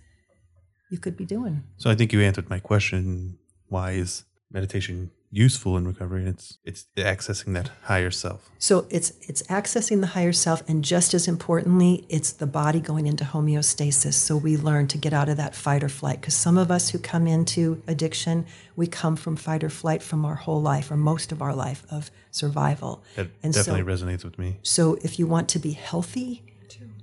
you 0.89 0.97
could 0.97 1.15
be 1.15 1.25
doing 1.25 1.63
So 1.77 1.91
I 1.91 1.95
think 1.95 2.11
you 2.13 2.21
answered 2.21 2.49
my 2.49 2.59
question. 2.59 3.37
Why 3.67 3.91
is 3.91 4.23
meditation 4.51 5.11
useful 5.35 5.75
in 5.77 5.83
recovery? 5.85 6.21
And 6.21 6.29
it's 6.35 6.57
it's 6.69 6.85
accessing 6.95 7.53
that 7.57 7.67
higher 7.91 8.11
self. 8.11 8.41
so 8.57 8.75
it's 8.89 9.09
it's 9.29 9.43
accessing 9.59 9.99
the 10.05 10.07
higher 10.17 10.31
self 10.45 10.59
and 10.69 10.77
just 10.93 11.13
as 11.13 11.27
importantly 11.27 11.91
it's 12.17 12.31
the 12.43 12.47
body 12.61 12.79
going 12.91 13.05
into 13.11 13.23
homeostasis 13.33 14.13
so 14.27 14.31
we 14.47 14.53
learn 14.69 14.85
to 14.93 14.97
get 15.05 15.13
out 15.19 15.27
of 15.29 15.37
that 15.43 15.53
fight 15.65 15.83
or 15.83 15.89
flight 15.89 16.19
because 16.21 16.33
some 16.47 16.57
of 16.63 16.67
us 16.77 16.89
who 16.91 16.97
come 17.13 17.25
into 17.35 17.81
addiction 17.93 18.45
we 18.75 18.87
come 18.87 19.15
from 19.23 19.35
fight 19.35 19.61
or 19.63 19.69
flight 19.69 20.01
from 20.09 20.23
our 20.29 20.35
whole 20.45 20.61
life 20.73 20.87
or 20.93 20.97
most 20.97 21.31
of 21.33 21.41
our 21.41 21.53
life 21.67 21.81
of 21.97 22.09
survival 22.31 22.93
That 23.17 23.27
And 23.43 23.53
so- 23.53 23.59
definitely 23.63 23.93
resonates 23.93 24.23
with 24.23 24.37
me. 24.39 24.49
so 24.63 24.83
if 25.07 25.19
you 25.19 25.25
want 25.35 25.47
to 25.49 25.59
be 25.59 25.71
healthy 25.91 26.31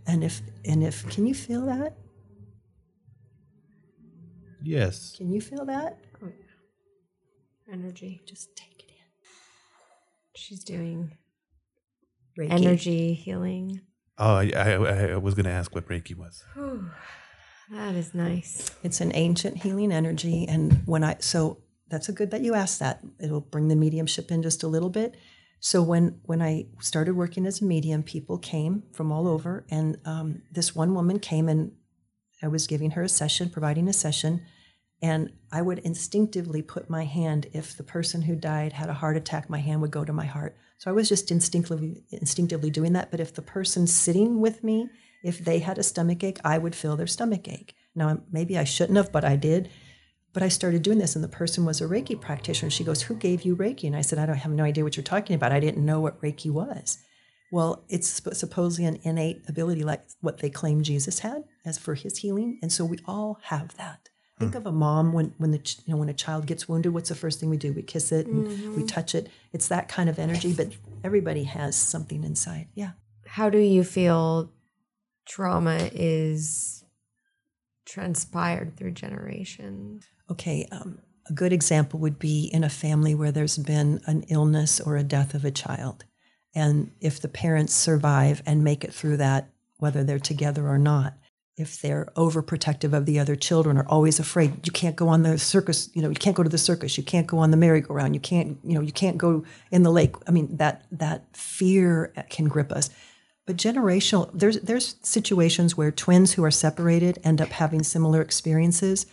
and 0.06 0.24
if 0.24 0.34
and 0.70 0.82
if 0.82 0.96
can 1.14 1.26
you 1.26 1.34
feel 1.34 1.64
that 1.66 1.90
Yes. 4.64 5.14
can 5.18 5.28
you 5.34 5.40
feel 5.40 5.64
that 5.66 5.98
Energy. 7.72 8.20
just 8.26 8.54
take 8.56 8.80
it 8.80 8.90
in 8.90 9.06
She's 10.34 10.62
doing 10.62 11.16
Reiki. 12.38 12.50
energy 12.50 13.14
healing. 13.14 13.80
Oh, 14.18 14.36
I, 14.36 14.50
I, 14.54 15.12
I 15.12 15.16
was 15.16 15.34
going 15.34 15.46
to 15.46 15.50
ask 15.50 15.74
what 15.74 15.88
Reiki 15.88 16.14
was. 16.16 16.44
Whew. 16.54 16.90
That 17.70 17.94
is 17.94 18.14
nice. 18.14 18.70
It's 18.82 19.00
an 19.00 19.12
ancient 19.14 19.62
healing 19.62 19.92
energy. 19.92 20.46
And 20.46 20.82
when 20.84 21.02
I, 21.02 21.16
so 21.20 21.62
that's 21.88 22.08
a 22.08 22.12
good 22.12 22.30
that 22.30 22.42
you 22.42 22.54
asked 22.54 22.80
that. 22.80 23.00
It'll 23.18 23.40
bring 23.40 23.68
the 23.68 23.76
mediumship 23.76 24.30
in 24.30 24.42
just 24.42 24.62
a 24.62 24.68
little 24.68 24.90
bit. 24.90 25.16
So 25.60 25.80
when 25.82 26.20
when 26.24 26.42
I 26.42 26.66
started 26.80 27.14
working 27.14 27.46
as 27.46 27.62
a 27.62 27.64
medium, 27.64 28.02
people 28.02 28.36
came 28.36 28.82
from 28.92 29.12
all 29.12 29.28
over, 29.28 29.64
and 29.70 29.96
um, 30.04 30.42
this 30.50 30.74
one 30.74 30.92
woman 30.92 31.20
came 31.20 31.48
and 31.48 31.72
I 32.42 32.48
was 32.48 32.66
giving 32.66 32.90
her 32.92 33.02
a 33.02 33.08
session, 33.08 33.48
providing 33.48 33.88
a 33.88 33.92
session, 33.92 34.42
and 35.02 35.32
I 35.50 35.60
would 35.60 35.80
instinctively 35.80 36.62
put 36.62 36.88
my 36.88 37.04
hand 37.04 37.48
if 37.52 37.76
the 37.76 37.82
person 37.82 38.22
who 38.22 38.36
died 38.36 38.72
had 38.72 38.88
a 38.88 38.94
heart 38.94 39.16
attack, 39.16 39.50
my 39.50 39.58
hand 39.58 39.82
would 39.82 39.90
go 39.90 40.04
to 40.04 40.12
my 40.12 40.26
heart. 40.26 40.56
So 40.78 40.90
I 40.90 40.94
was 40.94 41.08
just 41.08 41.30
instinctively 41.30 42.04
instinctively 42.10 42.70
doing 42.70 42.92
that. 42.92 43.10
But 43.10 43.20
if 43.20 43.34
the 43.34 43.42
person 43.42 43.86
sitting 43.86 44.40
with 44.40 44.62
me, 44.62 44.88
if 45.22 45.44
they 45.44 45.58
had 45.58 45.78
a 45.78 45.82
stomach 45.82 46.22
ache, 46.24 46.40
I 46.44 46.58
would 46.58 46.74
feel 46.74 46.96
their 46.96 47.06
stomach 47.06 47.48
ache. 47.48 47.74
Now 47.94 48.22
maybe 48.30 48.56
I 48.56 48.64
shouldn't 48.64 48.96
have, 48.96 49.12
but 49.12 49.24
I 49.24 49.36
did. 49.36 49.68
But 50.32 50.42
I 50.42 50.48
started 50.48 50.82
doing 50.82 50.98
this, 50.98 51.14
and 51.14 51.22
the 51.22 51.28
person 51.28 51.66
was 51.66 51.80
a 51.80 51.84
Reiki 51.84 52.18
practitioner. 52.18 52.70
She 52.70 52.84
goes, 52.84 53.02
"Who 53.02 53.14
gave 53.16 53.42
you 53.42 53.54
Reiki?" 53.54 53.86
And 53.86 53.94
I 53.94 54.00
said, 54.00 54.18
"I 54.18 54.24
don't 54.24 54.36
have 54.36 54.52
no 54.52 54.64
idea 54.64 54.82
what 54.82 54.96
you're 54.96 55.04
talking 55.04 55.36
about. 55.36 55.52
I 55.52 55.60
didn't 55.60 55.84
know 55.84 56.00
what 56.00 56.20
Reiki 56.22 56.50
was." 56.50 56.98
Well, 57.50 57.84
it's 57.90 58.22
supposedly 58.32 58.86
an 58.86 58.98
innate 59.02 59.42
ability, 59.46 59.82
like 59.84 60.06
what 60.22 60.38
they 60.38 60.48
claim 60.48 60.82
Jesus 60.82 61.18
had, 61.18 61.44
as 61.66 61.76
for 61.76 61.94
his 61.94 62.18
healing, 62.18 62.58
and 62.62 62.72
so 62.72 62.82
we 62.86 62.98
all 63.04 63.40
have 63.42 63.76
that. 63.76 64.08
Think 64.42 64.54
of 64.54 64.66
a 64.66 64.72
mom 64.72 65.12
when 65.12 65.34
when 65.38 65.50
the 65.50 65.58
you 65.86 65.92
know 65.92 65.98
when 65.98 66.08
a 66.08 66.14
child 66.14 66.46
gets 66.46 66.68
wounded. 66.68 66.92
What's 66.92 67.08
the 67.08 67.14
first 67.14 67.40
thing 67.40 67.50
we 67.50 67.56
do? 67.56 67.72
We 67.72 67.82
kiss 67.82 68.12
it 68.12 68.26
and 68.26 68.76
we 68.76 68.84
touch 68.84 69.14
it. 69.14 69.28
It's 69.52 69.68
that 69.68 69.88
kind 69.88 70.08
of 70.08 70.18
energy, 70.18 70.52
but 70.52 70.68
everybody 71.04 71.44
has 71.44 71.76
something 71.76 72.24
inside. 72.24 72.68
Yeah. 72.74 72.90
How 73.26 73.48
do 73.50 73.58
you 73.58 73.84
feel 73.84 74.52
trauma 75.26 75.90
is 75.92 76.84
transpired 77.86 78.76
through 78.76 78.92
generations? 78.92 80.04
Okay, 80.30 80.66
um, 80.72 80.98
a 81.28 81.32
good 81.32 81.52
example 81.52 82.00
would 82.00 82.18
be 82.18 82.50
in 82.52 82.64
a 82.64 82.68
family 82.68 83.14
where 83.14 83.32
there's 83.32 83.58
been 83.58 84.00
an 84.06 84.22
illness 84.28 84.80
or 84.80 84.96
a 84.96 85.04
death 85.04 85.34
of 85.34 85.44
a 85.44 85.50
child. 85.50 86.04
And 86.54 86.90
if 87.00 87.20
the 87.20 87.28
parents 87.28 87.72
survive 87.72 88.42
and 88.44 88.64
make 88.64 88.84
it 88.84 88.92
through 88.92 89.18
that, 89.18 89.48
whether 89.78 90.04
they're 90.04 90.18
together 90.18 90.68
or 90.68 90.78
not, 90.78 91.14
if 91.56 91.80
they're 91.82 92.08
overprotective 92.16 92.92
of 92.92 93.04
the 93.04 93.18
other 93.18 93.36
children 93.36 93.76
or 93.76 93.86
always 93.86 94.18
afraid, 94.18 94.66
you 94.66 94.72
can't 94.72 94.96
go 94.96 95.08
on 95.08 95.22
the 95.22 95.38
circus, 95.38 95.90
you 95.92 96.00
know, 96.00 96.08
you 96.08 96.14
can't 96.14 96.36
go 96.36 96.42
to 96.42 96.48
the 96.48 96.58
circus, 96.58 96.96
you 96.96 97.04
can't 97.04 97.26
go 97.26 97.38
on 97.38 97.50
the 97.50 97.56
merry-go-round, 97.56 98.14
you 98.14 98.20
can't, 98.20 98.58
you 98.64 98.74
know, 98.74 98.80
you 98.80 98.92
can't 98.92 99.18
go 99.18 99.44
in 99.70 99.82
the 99.82 99.90
lake. 99.90 100.14
I 100.26 100.30
mean, 100.30 100.56
that 100.56 100.84
that 100.90 101.36
fear 101.36 102.12
can 102.30 102.46
grip 102.46 102.72
us. 102.72 102.90
But 103.46 103.56
generational, 103.56 104.30
there's 104.32 104.60
there's 104.60 104.96
situations 105.02 105.76
where 105.76 105.90
twins 105.90 106.32
who 106.32 106.44
are 106.44 106.50
separated 106.50 107.18
end 107.24 107.40
up 107.40 107.48
having 107.48 107.82
similar 107.82 108.22
experiences. 108.22 109.04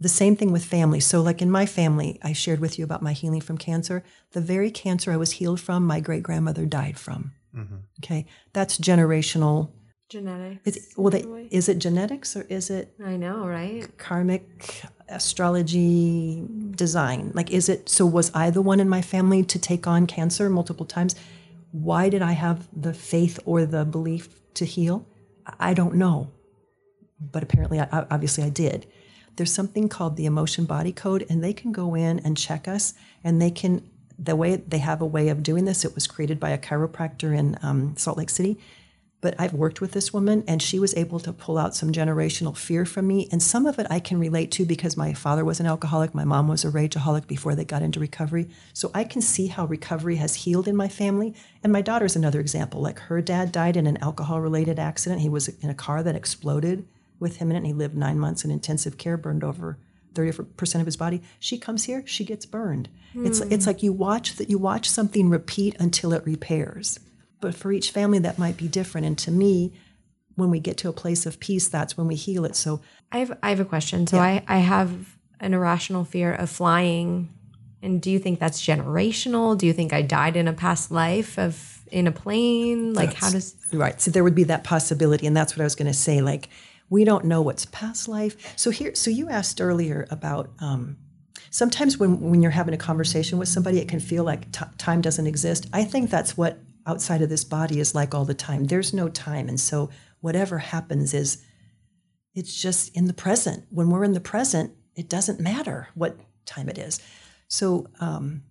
The 0.00 0.08
same 0.08 0.36
thing 0.36 0.52
with 0.52 0.64
family. 0.64 1.00
So, 1.00 1.20
like 1.20 1.42
in 1.42 1.50
my 1.50 1.66
family, 1.66 2.18
I 2.22 2.32
shared 2.32 2.60
with 2.60 2.78
you 2.78 2.84
about 2.84 3.02
my 3.02 3.12
healing 3.12 3.40
from 3.40 3.58
cancer. 3.58 4.04
The 4.30 4.40
very 4.40 4.70
cancer 4.70 5.10
I 5.10 5.16
was 5.16 5.32
healed 5.32 5.60
from, 5.60 5.84
my 5.84 5.98
great 5.98 6.22
grandmother 6.22 6.66
died 6.66 6.98
from. 6.98 7.32
Mm-hmm. 7.54 7.76
Okay, 8.00 8.26
that's 8.52 8.78
generational. 8.78 9.70
Genetics. 10.08 10.76
Is, 10.76 10.94
well, 10.96 11.10
they, 11.10 11.20
in 11.20 11.26
a 11.28 11.32
way? 11.32 11.48
is 11.50 11.68
it 11.68 11.78
genetics 11.78 12.34
or 12.34 12.42
is 12.48 12.70
it 12.70 12.94
I 13.04 13.16
know, 13.16 13.46
right? 13.46 13.86
karmic 13.98 14.82
astrology 15.08 16.42
design? 16.70 17.30
Like, 17.34 17.50
is 17.50 17.68
it 17.68 17.88
so? 17.88 18.06
Was 18.06 18.30
I 18.34 18.50
the 18.50 18.62
one 18.62 18.80
in 18.80 18.88
my 18.88 19.02
family 19.02 19.42
to 19.44 19.58
take 19.58 19.86
on 19.86 20.06
cancer 20.06 20.48
multiple 20.48 20.86
times? 20.86 21.14
Why 21.72 22.08
did 22.08 22.22
I 22.22 22.32
have 22.32 22.68
the 22.74 22.94
faith 22.94 23.38
or 23.44 23.66
the 23.66 23.84
belief 23.84 24.28
to 24.54 24.64
heal? 24.64 25.06
I 25.60 25.74
don't 25.74 25.94
know, 25.94 26.30
but 27.20 27.42
apparently, 27.42 27.78
I, 27.80 27.84
I- 27.92 28.06
obviously, 28.10 28.44
I 28.44 28.48
did. 28.48 28.86
There's 29.36 29.52
something 29.52 29.88
called 29.88 30.16
the 30.16 30.26
emotion 30.26 30.64
body 30.64 30.92
code, 30.92 31.24
and 31.30 31.44
they 31.44 31.52
can 31.52 31.70
go 31.70 31.94
in 31.94 32.18
and 32.20 32.36
check 32.36 32.66
us, 32.66 32.94
and 33.22 33.40
they 33.42 33.50
can. 33.50 33.88
The 34.18 34.34
way 34.34 34.56
they 34.56 34.78
have 34.78 35.00
a 35.00 35.06
way 35.06 35.28
of 35.28 35.44
doing 35.44 35.64
this, 35.64 35.84
it 35.84 35.94
was 35.94 36.06
created 36.08 36.40
by 36.40 36.50
a 36.50 36.58
chiropractor 36.58 37.36
in 37.38 37.56
um, 37.62 37.96
Salt 37.96 38.18
Lake 38.18 38.30
City 38.30 38.58
but 39.20 39.34
I've 39.38 39.52
worked 39.52 39.80
with 39.80 39.92
this 39.92 40.12
woman 40.12 40.44
and 40.46 40.62
she 40.62 40.78
was 40.78 40.94
able 40.94 41.18
to 41.20 41.32
pull 41.32 41.58
out 41.58 41.74
some 41.74 41.90
generational 41.90 42.56
fear 42.56 42.84
from 42.84 43.08
me. 43.08 43.28
And 43.32 43.42
some 43.42 43.66
of 43.66 43.78
it 43.78 43.86
I 43.90 43.98
can 43.98 44.18
relate 44.18 44.52
to 44.52 44.64
because 44.64 44.96
my 44.96 45.12
father 45.12 45.44
was 45.44 45.58
an 45.58 45.66
alcoholic, 45.66 46.14
my 46.14 46.24
mom 46.24 46.46
was 46.46 46.64
a 46.64 46.70
rageaholic 46.70 47.26
before 47.26 47.56
they 47.56 47.64
got 47.64 47.82
into 47.82 47.98
recovery. 47.98 48.48
So 48.72 48.90
I 48.94 49.02
can 49.02 49.20
see 49.20 49.48
how 49.48 49.66
recovery 49.66 50.16
has 50.16 50.36
healed 50.36 50.68
in 50.68 50.76
my 50.76 50.88
family. 50.88 51.34
And 51.64 51.72
my 51.72 51.82
daughter's 51.82 52.14
another 52.14 52.38
example. 52.38 52.80
Like 52.80 53.00
her 53.00 53.20
dad 53.20 53.50
died 53.50 53.76
in 53.76 53.88
an 53.88 53.96
alcohol 53.98 54.40
related 54.40 54.78
accident. 54.78 55.20
He 55.20 55.28
was 55.28 55.48
in 55.48 55.70
a 55.70 55.74
car 55.74 56.02
that 56.04 56.14
exploded 56.14 56.86
with 57.18 57.38
him 57.38 57.50
in 57.50 57.56
it 57.56 57.58
and 57.58 57.66
he 57.66 57.72
lived 57.72 57.96
nine 57.96 58.20
months 58.20 58.44
in 58.44 58.52
intensive 58.52 58.98
care, 58.98 59.16
burned 59.16 59.42
over 59.42 59.78
30% 60.14 60.80
of 60.80 60.86
his 60.86 60.96
body. 60.96 61.22
She 61.40 61.58
comes 61.58 61.84
here, 61.84 62.04
she 62.06 62.24
gets 62.24 62.46
burned. 62.46 62.88
It's, 63.14 63.40
hmm. 63.40 63.52
it's 63.52 63.66
like 63.66 63.82
you 63.82 63.92
watch 63.92 64.36
that 64.36 64.48
you 64.48 64.58
watch 64.58 64.88
something 64.88 65.28
repeat 65.28 65.74
until 65.80 66.12
it 66.12 66.24
repairs 66.24 67.00
but 67.40 67.54
for 67.54 67.72
each 67.72 67.90
family 67.90 68.18
that 68.18 68.38
might 68.38 68.56
be 68.56 68.68
different 68.68 69.06
and 69.06 69.18
to 69.18 69.30
me 69.30 69.72
when 70.34 70.50
we 70.50 70.60
get 70.60 70.76
to 70.76 70.88
a 70.88 70.92
place 70.92 71.26
of 71.26 71.40
peace 71.40 71.68
that's 71.68 71.96
when 71.96 72.06
we 72.06 72.14
heal 72.14 72.44
it 72.44 72.54
so 72.54 72.80
I 73.10 73.18
have 73.18 73.38
I 73.42 73.50
have 73.50 73.60
a 73.60 73.64
question. 73.64 74.06
So 74.06 74.18
I 74.18 74.42
I 74.46 74.58
have 74.58 75.16
an 75.40 75.54
irrational 75.54 76.04
fear 76.04 76.32
of 76.32 76.50
flying, 76.50 77.30
and 77.82 78.02
do 78.02 78.10
you 78.10 78.18
think 78.18 78.38
that's 78.38 78.60
generational? 78.60 79.56
Do 79.56 79.66
you 79.66 79.72
think 79.72 79.92
I 79.92 80.02
died 80.02 80.36
in 80.36 80.48
a 80.48 80.52
past 80.52 80.90
life 80.90 81.38
of 81.38 81.80
in 81.90 82.06
a 82.06 82.12
plane? 82.12 82.92
Like, 82.92 83.14
how 83.14 83.30
does. 83.30 83.56
Right. 83.72 84.00
So 84.00 84.10
there 84.10 84.24
would 84.24 84.34
be 84.34 84.44
that 84.44 84.64
possibility, 84.64 85.26
and 85.26 85.36
that's 85.36 85.54
what 85.54 85.62
I 85.62 85.64
was 85.64 85.74
going 85.74 85.86
to 85.86 85.94
say. 85.94 86.20
Like, 86.20 86.48
we 86.90 87.04
don't 87.04 87.24
know 87.24 87.40
what's 87.40 87.64
past 87.66 88.08
life. 88.08 88.36
So 88.56 88.70
here, 88.70 88.94
so 88.94 89.10
you 89.10 89.28
asked 89.30 89.60
earlier 89.60 90.06
about 90.10 90.50
um, 90.60 90.98
sometimes 91.50 91.98
when 91.98 92.20
when 92.20 92.42
you're 92.42 92.50
having 92.50 92.74
a 92.74 92.78
conversation 92.78 93.38
with 93.38 93.48
somebody, 93.48 93.78
it 93.78 93.88
can 93.88 94.00
feel 94.00 94.24
like 94.24 94.52
t- 94.52 94.66
time 94.76 95.00
doesn't 95.00 95.26
exist. 95.26 95.66
I 95.72 95.84
think 95.84 96.10
that's 96.10 96.36
what 96.36 96.58
outside 96.88 97.22
of 97.22 97.28
this 97.28 97.44
body 97.44 97.78
is 97.78 97.94
like 97.94 98.14
all 98.14 98.24
the 98.24 98.34
time. 98.34 98.64
There's 98.64 98.92
no 98.92 99.08
time, 99.08 99.48
and 99.48 99.60
so 99.60 99.90
whatever 100.20 100.58
happens 100.58 101.14
is 101.14 101.44
it's 102.34 102.60
just 102.60 102.96
in 102.96 103.06
the 103.06 103.12
present. 103.12 103.64
When 103.70 103.90
we're 103.90 104.04
in 104.04 104.12
the 104.14 104.20
present, 104.20 104.72
it 104.96 105.08
doesn't 105.08 105.38
matter 105.38 105.88
what 105.94 106.18
time 106.46 106.68
it 106.68 106.78
is. 106.78 107.00
So. 107.46 107.86
Um, 108.00 108.42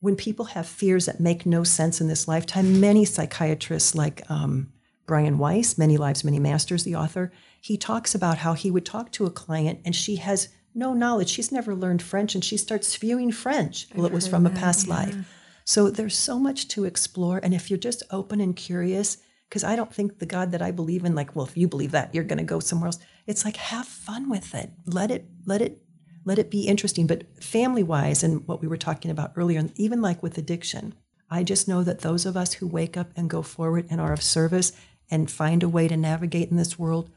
when 0.00 0.16
people 0.16 0.44
have 0.44 0.66
fears 0.66 1.06
that 1.06 1.18
make 1.18 1.46
no 1.46 1.64
sense 1.64 1.98
in 1.98 2.08
this 2.08 2.28
lifetime, 2.28 2.78
many 2.78 3.06
psychiatrists 3.06 3.94
like 3.94 4.20
um, 4.30 4.70
Brian 5.06 5.38
Weiss, 5.38 5.78
Many 5.78 5.96
Lives, 5.96 6.24
Many 6.24 6.38
Masters, 6.38 6.84
the 6.84 6.94
author, 6.94 7.32
he 7.58 7.78
talks 7.78 8.14
about 8.14 8.36
how 8.36 8.52
he 8.52 8.70
would 8.70 8.84
talk 8.84 9.12
to 9.12 9.24
a 9.24 9.30
client 9.30 9.80
and 9.82 9.96
she 9.96 10.16
has 10.16 10.50
no 10.74 10.92
knowledge. 10.92 11.30
She's 11.30 11.50
never 11.50 11.74
learned 11.74 12.02
French 12.02 12.34
and 12.34 12.44
she 12.44 12.58
starts 12.58 12.88
spewing 12.88 13.32
French. 13.32 13.86
Well, 13.94 14.04
it 14.04 14.12
was 14.12 14.26
from 14.26 14.44
a 14.44 14.50
past 14.50 14.88
life. 14.88 15.16
So 15.64 15.90
there's 15.90 16.16
so 16.16 16.38
much 16.38 16.68
to 16.68 16.84
explore. 16.84 17.40
And 17.42 17.54
if 17.54 17.70
you're 17.70 17.78
just 17.78 18.02
open 18.10 18.40
and 18.40 18.54
curious, 18.54 19.18
because 19.48 19.64
I 19.64 19.76
don't 19.76 19.92
think 19.92 20.18
the 20.18 20.26
God 20.26 20.52
that 20.52 20.62
I 20.62 20.70
believe 20.70 21.04
in, 21.04 21.14
like, 21.14 21.34
well, 21.34 21.46
if 21.46 21.56
you 21.56 21.68
believe 21.68 21.92
that, 21.92 22.14
you're 22.14 22.24
going 22.24 22.38
to 22.38 22.44
go 22.44 22.60
somewhere 22.60 22.88
else. 22.88 22.98
It's 23.26 23.44
like 23.44 23.56
have 23.56 23.86
fun 23.86 24.28
with 24.28 24.54
it. 24.54 24.70
Let 24.86 25.10
it, 25.10 25.26
let 25.46 25.62
it, 25.62 25.82
let 26.24 26.38
it 26.38 26.50
be 26.50 26.66
interesting. 26.66 27.06
But 27.06 27.42
family 27.42 27.82
wise, 27.82 28.22
and 28.22 28.46
what 28.46 28.60
we 28.60 28.68
were 28.68 28.76
talking 28.76 29.10
about 29.10 29.32
earlier, 29.36 29.58
and 29.58 29.72
even 29.78 30.02
like 30.02 30.22
with 30.22 30.38
addiction, 30.38 30.94
I 31.30 31.42
just 31.42 31.68
know 31.68 31.82
that 31.82 32.00
those 32.00 32.26
of 32.26 32.36
us 32.36 32.54
who 32.54 32.66
wake 32.66 32.96
up 32.96 33.10
and 33.16 33.30
go 33.30 33.42
forward 33.42 33.86
and 33.90 34.00
are 34.00 34.12
of 34.12 34.22
service 34.22 34.72
and 35.10 35.30
find 35.30 35.62
a 35.62 35.68
way 35.68 35.88
to 35.88 35.96
navigate 35.96 36.50
in 36.50 36.56
this 36.56 36.78
world 36.78 37.10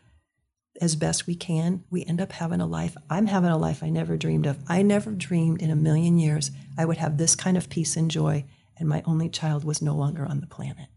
as 0.81 0.95
best 0.95 1.27
we 1.27 1.35
can, 1.35 1.83
we 1.89 2.05
end 2.05 2.21
up 2.21 2.31
having 2.33 2.61
a 2.61 2.65
life. 2.65 2.95
I'm 3.09 3.27
having 3.27 3.49
a 3.49 3.57
life 3.57 3.83
I 3.83 3.89
never 3.89 4.17
dreamed 4.17 4.45
of. 4.45 4.57
I 4.67 4.81
never 4.81 5.11
dreamed 5.11 5.61
in 5.61 5.69
a 5.69 5.75
million 5.75 6.17
years 6.17 6.51
I 6.77 6.85
would 6.85 6.97
have 6.97 7.17
this 7.17 7.35
kind 7.35 7.57
of 7.57 7.69
peace 7.69 7.95
and 7.95 8.11
joy, 8.11 8.45
and 8.77 8.87
my 8.87 9.01
only 9.05 9.29
child 9.29 9.63
was 9.63 9.81
no 9.81 9.95
longer 9.95 10.25
on 10.25 10.41
the 10.41 10.47
planet. 10.47 10.87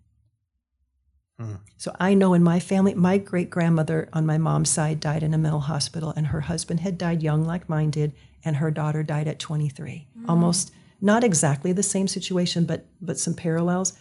Hmm. 1.38 1.56
So 1.78 1.94
I 1.98 2.14
know 2.14 2.34
in 2.34 2.42
my 2.42 2.60
family, 2.60 2.94
my 2.94 3.18
great 3.18 3.48
grandmother 3.48 4.08
on 4.12 4.26
my 4.26 4.36
mom's 4.36 4.70
side 4.70 5.00
died 5.00 5.22
in 5.22 5.32
a 5.32 5.38
mental 5.38 5.60
hospital, 5.60 6.12
and 6.16 6.28
her 6.28 6.42
husband 6.42 6.80
had 6.80 6.98
died 6.98 7.22
young, 7.22 7.44
like 7.44 7.68
mine 7.68 7.90
did, 7.90 8.12
and 8.44 8.56
her 8.56 8.70
daughter 8.70 9.02
died 9.02 9.28
at 9.28 9.38
23. 9.38 10.08
Hmm. 10.14 10.30
Almost 10.30 10.72
not 11.00 11.24
exactly 11.24 11.72
the 11.72 11.82
same 11.82 12.08
situation, 12.08 12.66
but 12.66 12.86
but 13.00 13.18
some 13.18 13.34
parallels. 13.34 13.94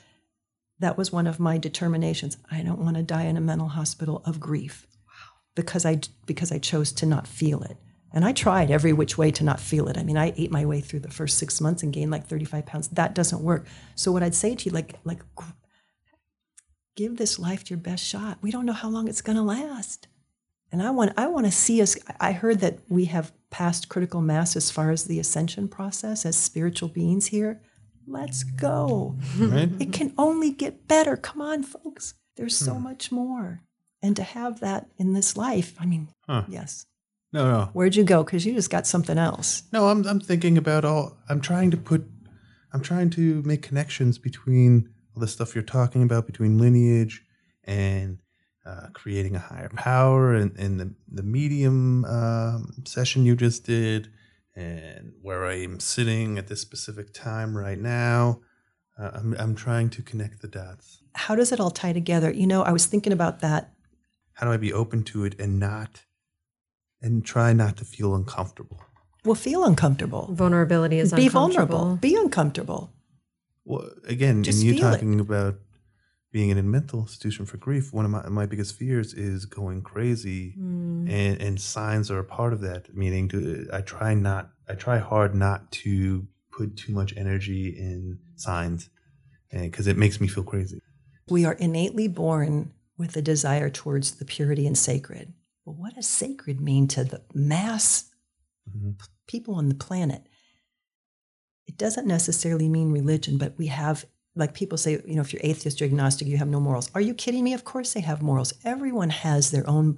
That 0.79 0.97
was 0.97 1.11
one 1.11 1.27
of 1.27 1.41
my 1.41 1.57
determinations. 1.57 2.37
I 2.49 2.61
don't 2.61 2.79
want 2.79 2.95
to 2.95 3.03
die 3.03 3.23
in 3.23 3.35
a 3.35 3.41
mental 3.41 3.67
hospital 3.67 4.21
of 4.25 4.39
grief 4.39 4.85
because 5.55 5.85
I 5.85 5.99
because 6.25 6.51
I 6.51 6.59
chose 6.59 6.91
to 6.93 7.05
not 7.05 7.27
feel 7.27 7.63
it. 7.63 7.77
And 8.11 8.25
I 8.25 8.31
tried 8.31 8.71
every 8.71 8.91
which 8.91 9.17
way 9.17 9.29
to 9.31 9.43
not 9.43 9.59
feel 9.59 9.87
it. 9.87 9.97
I 9.97 10.03
mean, 10.03 10.17
I 10.17 10.33
ate 10.35 10.51
my 10.51 10.65
way 10.65 10.81
through 10.81 11.01
the 11.01 11.11
first 11.11 11.37
six 11.37 11.61
months 11.61 11.83
and 11.83 11.93
gained 11.93 12.09
like 12.09 12.25
35 12.25 12.65
pounds. 12.65 12.87
That 12.87 13.13
doesn't 13.13 13.43
work. 13.43 13.67
So 13.93 14.11
what 14.11 14.23
I'd 14.23 14.33
say 14.33 14.55
to 14.55 14.65
you, 14.65 14.71
like, 14.71 14.95
like 15.03 15.21
give 16.95 17.17
this 17.17 17.37
life 17.37 17.69
your 17.69 17.77
best 17.77 18.03
shot. 18.03 18.39
We 18.41 18.51
don't 18.51 18.65
know 18.65 18.73
how 18.73 18.89
long 18.89 19.07
it's 19.07 19.21
going 19.21 19.35
to 19.35 19.43
last. 19.43 20.07
And 20.71 20.81
I 20.81 20.91
want 20.91 21.13
I 21.17 21.27
want 21.27 21.45
to 21.45 21.51
see 21.51 21.81
us 21.81 21.97
I 22.19 22.31
heard 22.31 22.59
that 22.59 22.79
we 22.89 23.05
have 23.05 23.31
passed 23.49 23.89
critical 23.89 24.21
mass 24.21 24.55
as 24.55 24.69
far 24.69 24.91
as 24.91 25.05
the 25.05 25.19
ascension 25.19 25.67
process 25.67 26.25
as 26.25 26.35
spiritual 26.35 26.89
beings 26.89 27.27
here. 27.27 27.61
Let's 28.05 28.43
go. 28.43 29.15
Right? 29.37 29.69
It 29.79 29.93
can 29.93 30.13
only 30.17 30.51
get 30.51 30.87
better. 30.87 31.15
Come 31.15 31.41
on, 31.41 31.63
folks. 31.63 32.15
There's 32.35 32.57
so 32.57 32.73
hmm. 32.73 32.83
much 32.83 33.11
more. 33.11 33.61
And 34.01 34.15
to 34.15 34.23
have 34.23 34.61
that 34.61 34.89
in 34.97 35.13
this 35.13 35.35
life, 35.35 35.75
I 35.79 35.85
mean, 35.85 36.09
Huh. 36.27 36.43
yes. 36.47 36.85
No, 37.31 37.45
no. 37.49 37.69
Where'd 37.73 37.95
you 37.95 38.03
go? 38.03 38.23
Because 38.23 38.45
you 38.45 38.53
just 38.53 38.69
got 38.69 38.87
something 38.87 39.17
else. 39.17 39.63
No, 39.71 39.89
I'm 39.89 40.05
I'm 40.07 40.19
thinking 40.19 40.57
about 40.57 40.83
all 40.85 41.17
I'm 41.29 41.41
trying 41.41 41.69
to 41.71 41.77
put 41.77 42.09
I'm 42.73 42.81
trying 42.81 43.09
to 43.11 43.43
make 43.43 43.61
connections 43.61 44.17
between 44.17 44.89
all 45.15 45.21
the 45.21 45.27
stuff 45.27 45.53
you're 45.53 45.63
talking 45.63 46.01
about 46.01 46.25
between 46.25 46.57
lineage 46.57 47.23
and 47.65 48.19
uh, 48.65 48.87
creating 48.93 49.35
a 49.35 49.39
higher 49.39 49.69
power 49.69 50.33
and, 50.33 50.57
and 50.57 50.79
the, 50.79 50.93
the 51.11 51.23
medium 51.23 52.05
um, 52.05 52.73
session 52.85 53.25
you 53.25 53.35
just 53.35 53.63
did 53.63 54.09
and 54.55 55.13
where 55.21 55.45
I 55.45 55.55
am 55.63 55.79
sitting 55.79 56.37
at 56.37 56.47
this 56.47 56.61
specific 56.61 57.13
time 57.13 57.57
right 57.57 57.79
now. 57.79 58.41
Uh, 58.99 59.11
I'm, 59.13 59.33
I'm 59.39 59.55
trying 59.55 59.89
to 59.91 60.01
connect 60.01 60.41
the 60.41 60.47
dots. 60.47 61.01
How 61.15 61.35
does 61.35 61.51
it 61.51 61.59
all 61.59 61.71
tie 61.71 61.93
together? 61.93 62.31
You 62.31 62.45
know, 62.47 62.63
I 62.63 62.71
was 62.71 62.85
thinking 62.85 63.13
about 63.13 63.39
that. 63.39 63.71
How 64.39 64.45
do 64.47 64.53
I 64.53 64.57
be 64.57 64.71
open 64.71 65.03
to 65.03 65.25
it 65.25 65.37
and 65.37 65.59
not, 65.59 66.05
and 67.01 67.25
try 67.25 67.51
not 67.51 67.75
to 67.75 67.83
feel 67.83 68.15
uncomfortable? 68.15 68.79
Well, 69.25 69.35
feel 69.35 69.65
uncomfortable. 69.65 70.29
Vulnerability 70.31 70.97
is 70.97 71.11
Be 71.11 71.25
uncomfortable. 71.25 71.77
vulnerable. 71.77 71.95
Be 71.97 72.15
uncomfortable. 72.15 72.93
Well, 73.65 73.89
again, 74.07 74.43
Just 74.43 74.59
and 74.59 74.67
you 74.67 74.75
feel 74.75 74.87
it. 74.87 74.91
talking 74.93 75.19
about 75.19 75.59
being 76.31 76.51
in 76.51 76.57
a 76.57 76.63
mental 76.63 77.01
institution 77.01 77.45
for 77.45 77.57
grief, 77.57 77.91
one 77.91 78.05
of 78.05 78.11
my, 78.11 78.29
my 78.29 78.45
biggest 78.45 78.77
fears 78.77 79.13
is 79.13 79.45
going 79.45 79.81
crazy, 79.81 80.55
Mm. 80.57 81.09
and 81.09 81.41
and 81.41 81.59
signs 81.59 82.09
are 82.09 82.19
a 82.19 82.23
part 82.23 82.53
of 82.53 82.61
that. 82.61 82.95
Meaning, 82.95 83.27
to 83.29 83.67
I 83.73 83.81
try 83.81 84.13
not, 84.13 84.51
I 84.69 84.75
try 84.75 84.99
hard 84.99 85.35
not 85.35 85.69
to 85.83 86.25
put 86.49 86.77
too 86.77 86.93
much 86.93 87.13
energy 87.17 87.67
in 87.77 88.19
signs, 88.37 88.89
because 89.51 89.85
it 89.87 89.97
makes 89.97 90.21
me 90.21 90.29
feel 90.29 90.45
crazy. 90.45 90.81
We 91.29 91.43
are 91.43 91.53
innately 91.53 92.07
born 92.07 92.71
with 92.99 93.15
a 93.17 93.21
desire 93.21 93.69
towards 93.69 94.11
the 94.11 94.25
purity 94.25 94.67
and 94.67 94.77
sacred. 94.77 95.33
Well, 95.65 95.75
what 95.75 95.95
does 95.95 96.05
sacred 96.07 96.59
mean 96.59 96.87
to 96.89 97.03
the 97.03 97.23
mass 97.33 98.11
Mhm. 98.69 98.99
people 99.25 99.55
on 99.55 99.69
the 99.69 99.75
planet? 99.75 100.27
It 101.65 101.77
doesn't 101.77 102.05
necessarily 102.07 102.67
mean 102.67 102.91
religion, 102.91 103.37
but 103.37 103.57
we 103.57 103.67
have, 103.67 104.05
like 104.35 104.53
people 104.53 104.77
say, 104.77 105.01
you 105.05 105.15
know, 105.15 105.21
if 105.21 105.31
you're 105.31 105.41
atheist 105.43 105.81
or 105.81 105.85
agnostic, 105.85 106.27
you 106.27 106.37
have 106.37 106.49
no 106.49 106.59
morals. 106.59 106.91
Are 106.93 107.01
you 107.01 107.13
kidding 107.13 107.43
me? 107.43 107.53
Of 107.53 107.63
course 107.63 107.93
they 107.93 108.01
have 108.01 108.21
morals. 108.21 108.53
Everyone 108.65 109.09
has 109.11 109.51
their 109.51 109.67
own 109.69 109.97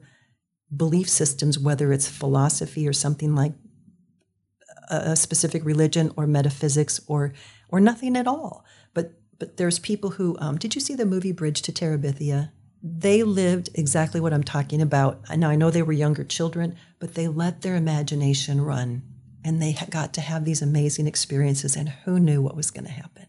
belief 0.75 1.09
systems, 1.09 1.57
whether 1.57 1.91
it's 1.91 2.07
philosophy 2.07 2.87
or 2.87 2.93
something 2.93 3.33
like 3.35 3.53
a, 4.89 5.11
a 5.11 5.15
specific 5.15 5.65
religion 5.65 6.11
or 6.15 6.27
metaphysics 6.27 7.01
or 7.07 7.33
or 7.69 7.79
nothing 7.79 8.15
at 8.15 8.27
all. 8.27 8.63
But 8.93 9.13
but 9.39 9.57
there's 9.57 9.79
people 9.79 10.11
who 10.11 10.37
um, 10.39 10.57
did 10.57 10.75
you 10.75 10.81
see 10.81 10.93
the 10.95 11.05
movie 11.05 11.31
Bridge 11.31 11.61
to 11.63 11.71
Terabithia? 11.71 12.51
They 12.83 13.21
lived 13.21 13.69
exactly 13.75 14.19
what 14.19 14.33
I'm 14.33 14.43
talking 14.43 14.81
about. 14.81 15.21
Now 15.35 15.49
I 15.49 15.55
know 15.55 15.69
they 15.69 15.83
were 15.83 15.93
younger 15.93 16.23
children, 16.23 16.75
but 16.99 17.13
they 17.13 17.27
let 17.27 17.61
their 17.61 17.75
imagination 17.75 18.61
run, 18.61 19.03
and 19.43 19.61
they 19.61 19.77
got 19.89 20.13
to 20.15 20.21
have 20.21 20.45
these 20.45 20.61
amazing 20.61 21.07
experiences. 21.07 21.75
And 21.75 21.89
who 21.89 22.19
knew 22.19 22.41
what 22.41 22.55
was 22.55 22.71
going 22.71 22.85
to 22.85 22.91
happen? 22.91 23.27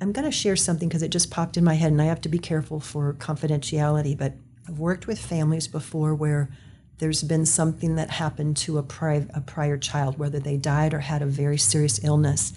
I'm 0.00 0.12
going 0.12 0.24
to 0.24 0.30
share 0.30 0.56
something 0.56 0.88
because 0.88 1.02
it 1.02 1.10
just 1.10 1.30
popped 1.30 1.56
in 1.56 1.64
my 1.64 1.74
head, 1.74 1.92
and 1.92 2.00
I 2.00 2.06
have 2.06 2.20
to 2.22 2.28
be 2.28 2.38
careful 2.38 2.80
for 2.80 3.12
confidentiality. 3.14 4.16
But 4.16 4.34
I've 4.68 4.78
worked 4.78 5.06
with 5.06 5.18
families 5.18 5.68
before 5.68 6.14
where 6.14 6.50
there's 6.98 7.22
been 7.22 7.46
something 7.46 7.96
that 7.96 8.10
happened 8.10 8.56
to 8.58 8.78
a, 8.78 8.82
pri- 8.82 9.26
a 9.34 9.40
prior 9.40 9.76
child, 9.76 10.18
whether 10.18 10.38
they 10.38 10.56
died 10.56 10.94
or 10.94 11.00
had 11.00 11.22
a 11.22 11.26
very 11.26 11.58
serious 11.58 12.02
illness. 12.02 12.52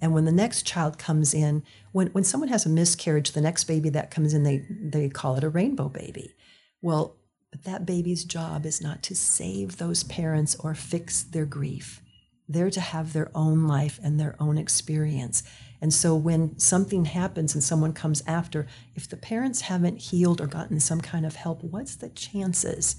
And 0.00 0.14
when 0.14 0.24
the 0.24 0.32
next 0.32 0.66
child 0.66 0.98
comes 0.98 1.34
in, 1.34 1.62
when, 1.92 2.08
when 2.08 2.24
someone 2.24 2.48
has 2.48 2.64
a 2.64 2.70
miscarriage, 2.70 3.32
the 3.32 3.40
next 3.40 3.64
baby 3.64 3.90
that 3.90 4.10
comes 4.10 4.32
in, 4.32 4.42
they, 4.42 4.64
they 4.68 5.08
call 5.08 5.36
it 5.36 5.44
a 5.44 5.48
rainbow 5.48 5.88
baby. 5.88 6.34
Well, 6.80 7.16
but 7.50 7.64
that 7.64 7.84
baby's 7.84 8.24
job 8.24 8.64
is 8.64 8.80
not 8.80 9.02
to 9.04 9.16
save 9.16 9.76
those 9.76 10.04
parents 10.04 10.54
or 10.60 10.74
fix 10.74 11.22
their 11.22 11.44
grief. 11.44 12.00
They're 12.48 12.70
to 12.70 12.80
have 12.80 13.12
their 13.12 13.30
own 13.34 13.66
life 13.66 14.00
and 14.02 14.18
their 14.18 14.36
own 14.40 14.56
experience. 14.56 15.42
And 15.80 15.92
so 15.92 16.14
when 16.14 16.58
something 16.58 17.06
happens 17.06 17.54
and 17.54 17.62
someone 17.62 17.92
comes 17.92 18.22
after, 18.26 18.66
if 18.94 19.08
the 19.08 19.16
parents 19.16 19.62
haven't 19.62 19.98
healed 19.98 20.40
or 20.40 20.46
gotten 20.46 20.80
some 20.80 21.00
kind 21.00 21.24
of 21.24 21.36
help, 21.36 21.62
what's 21.62 21.96
the 21.96 22.08
chances 22.10 22.96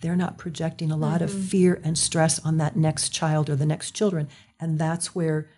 they're 0.00 0.16
not 0.16 0.38
projecting 0.38 0.92
a 0.92 0.96
lot 0.96 1.22
of 1.22 1.30
mm-hmm. 1.30 1.42
fear 1.42 1.80
and 1.82 1.98
stress 1.98 2.38
on 2.44 2.58
that 2.58 2.76
next 2.76 3.08
child 3.08 3.50
or 3.50 3.56
the 3.56 3.66
next 3.66 3.92
children? 3.92 4.28
And 4.60 4.78
that's 4.78 5.14
where 5.14 5.48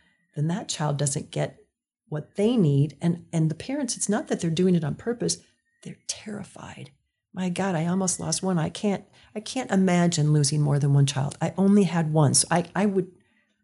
then 0.40 0.48
that 0.48 0.68
child 0.68 0.96
doesn't 0.96 1.30
get 1.30 1.62
what 2.08 2.36
they 2.36 2.56
need. 2.56 2.96
And 3.00 3.26
and 3.32 3.50
the 3.50 3.54
parents, 3.54 3.96
it's 3.96 4.08
not 4.08 4.28
that 4.28 4.40
they're 4.40 4.50
doing 4.50 4.74
it 4.74 4.84
on 4.84 4.94
purpose, 4.94 5.38
they're 5.82 5.98
terrified. 6.08 6.90
My 7.32 7.48
God, 7.48 7.74
I 7.76 7.86
almost 7.86 8.18
lost 8.18 8.42
one. 8.42 8.58
I 8.58 8.70
can't 8.70 9.04
I 9.34 9.40
can't 9.40 9.70
imagine 9.70 10.32
losing 10.32 10.60
more 10.60 10.78
than 10.78 10.94
one 10.94 11.06
child. 11.06 11.36
I 11.40 11.52
only 11.56 11.84
had 11.84 12.12
one. 12.12 12.34
So 12.34 12.48
I, 12.50 12.64
I 12.74 12.86
would 12.86 13.10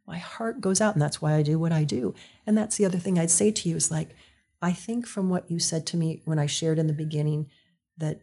my 0.07 0.19
heart 0.19 0.61
goes 0.61 0.81
out 0.81 0.95
and 0.95 1.03
that's 1.03 1.21
why 1.21 1.35
I 1.35 1.43
do 1.43 1.59
what 1.59 1.73
I 1.73 1.83
do. 1.83 2.15
And 2.47 2.57
that's 2.57 2.77
the 2.77 2.85
other 2.85 2.99
thing 2.99 3.19
I'd 3.19 3.31
say 3.31 3.51
to 3.51 3.69
you 3.69 3.75
is 3.77 3.91
like, 3.91 4.11
I 4.63 4.73
think 4.73 5.07
from 5.07 5.29
what 5.31 5.51
you 5.51 5.59
said 5.59 5.87
to 5.87 5.97
me 5.97 6.23
when 6.25 6.39
I 6.39 6.47
shared 6.47 6.79
in 6.79 6.87
the 6.87 6.93
beginning 6.93 7.51
that 7.99 8.21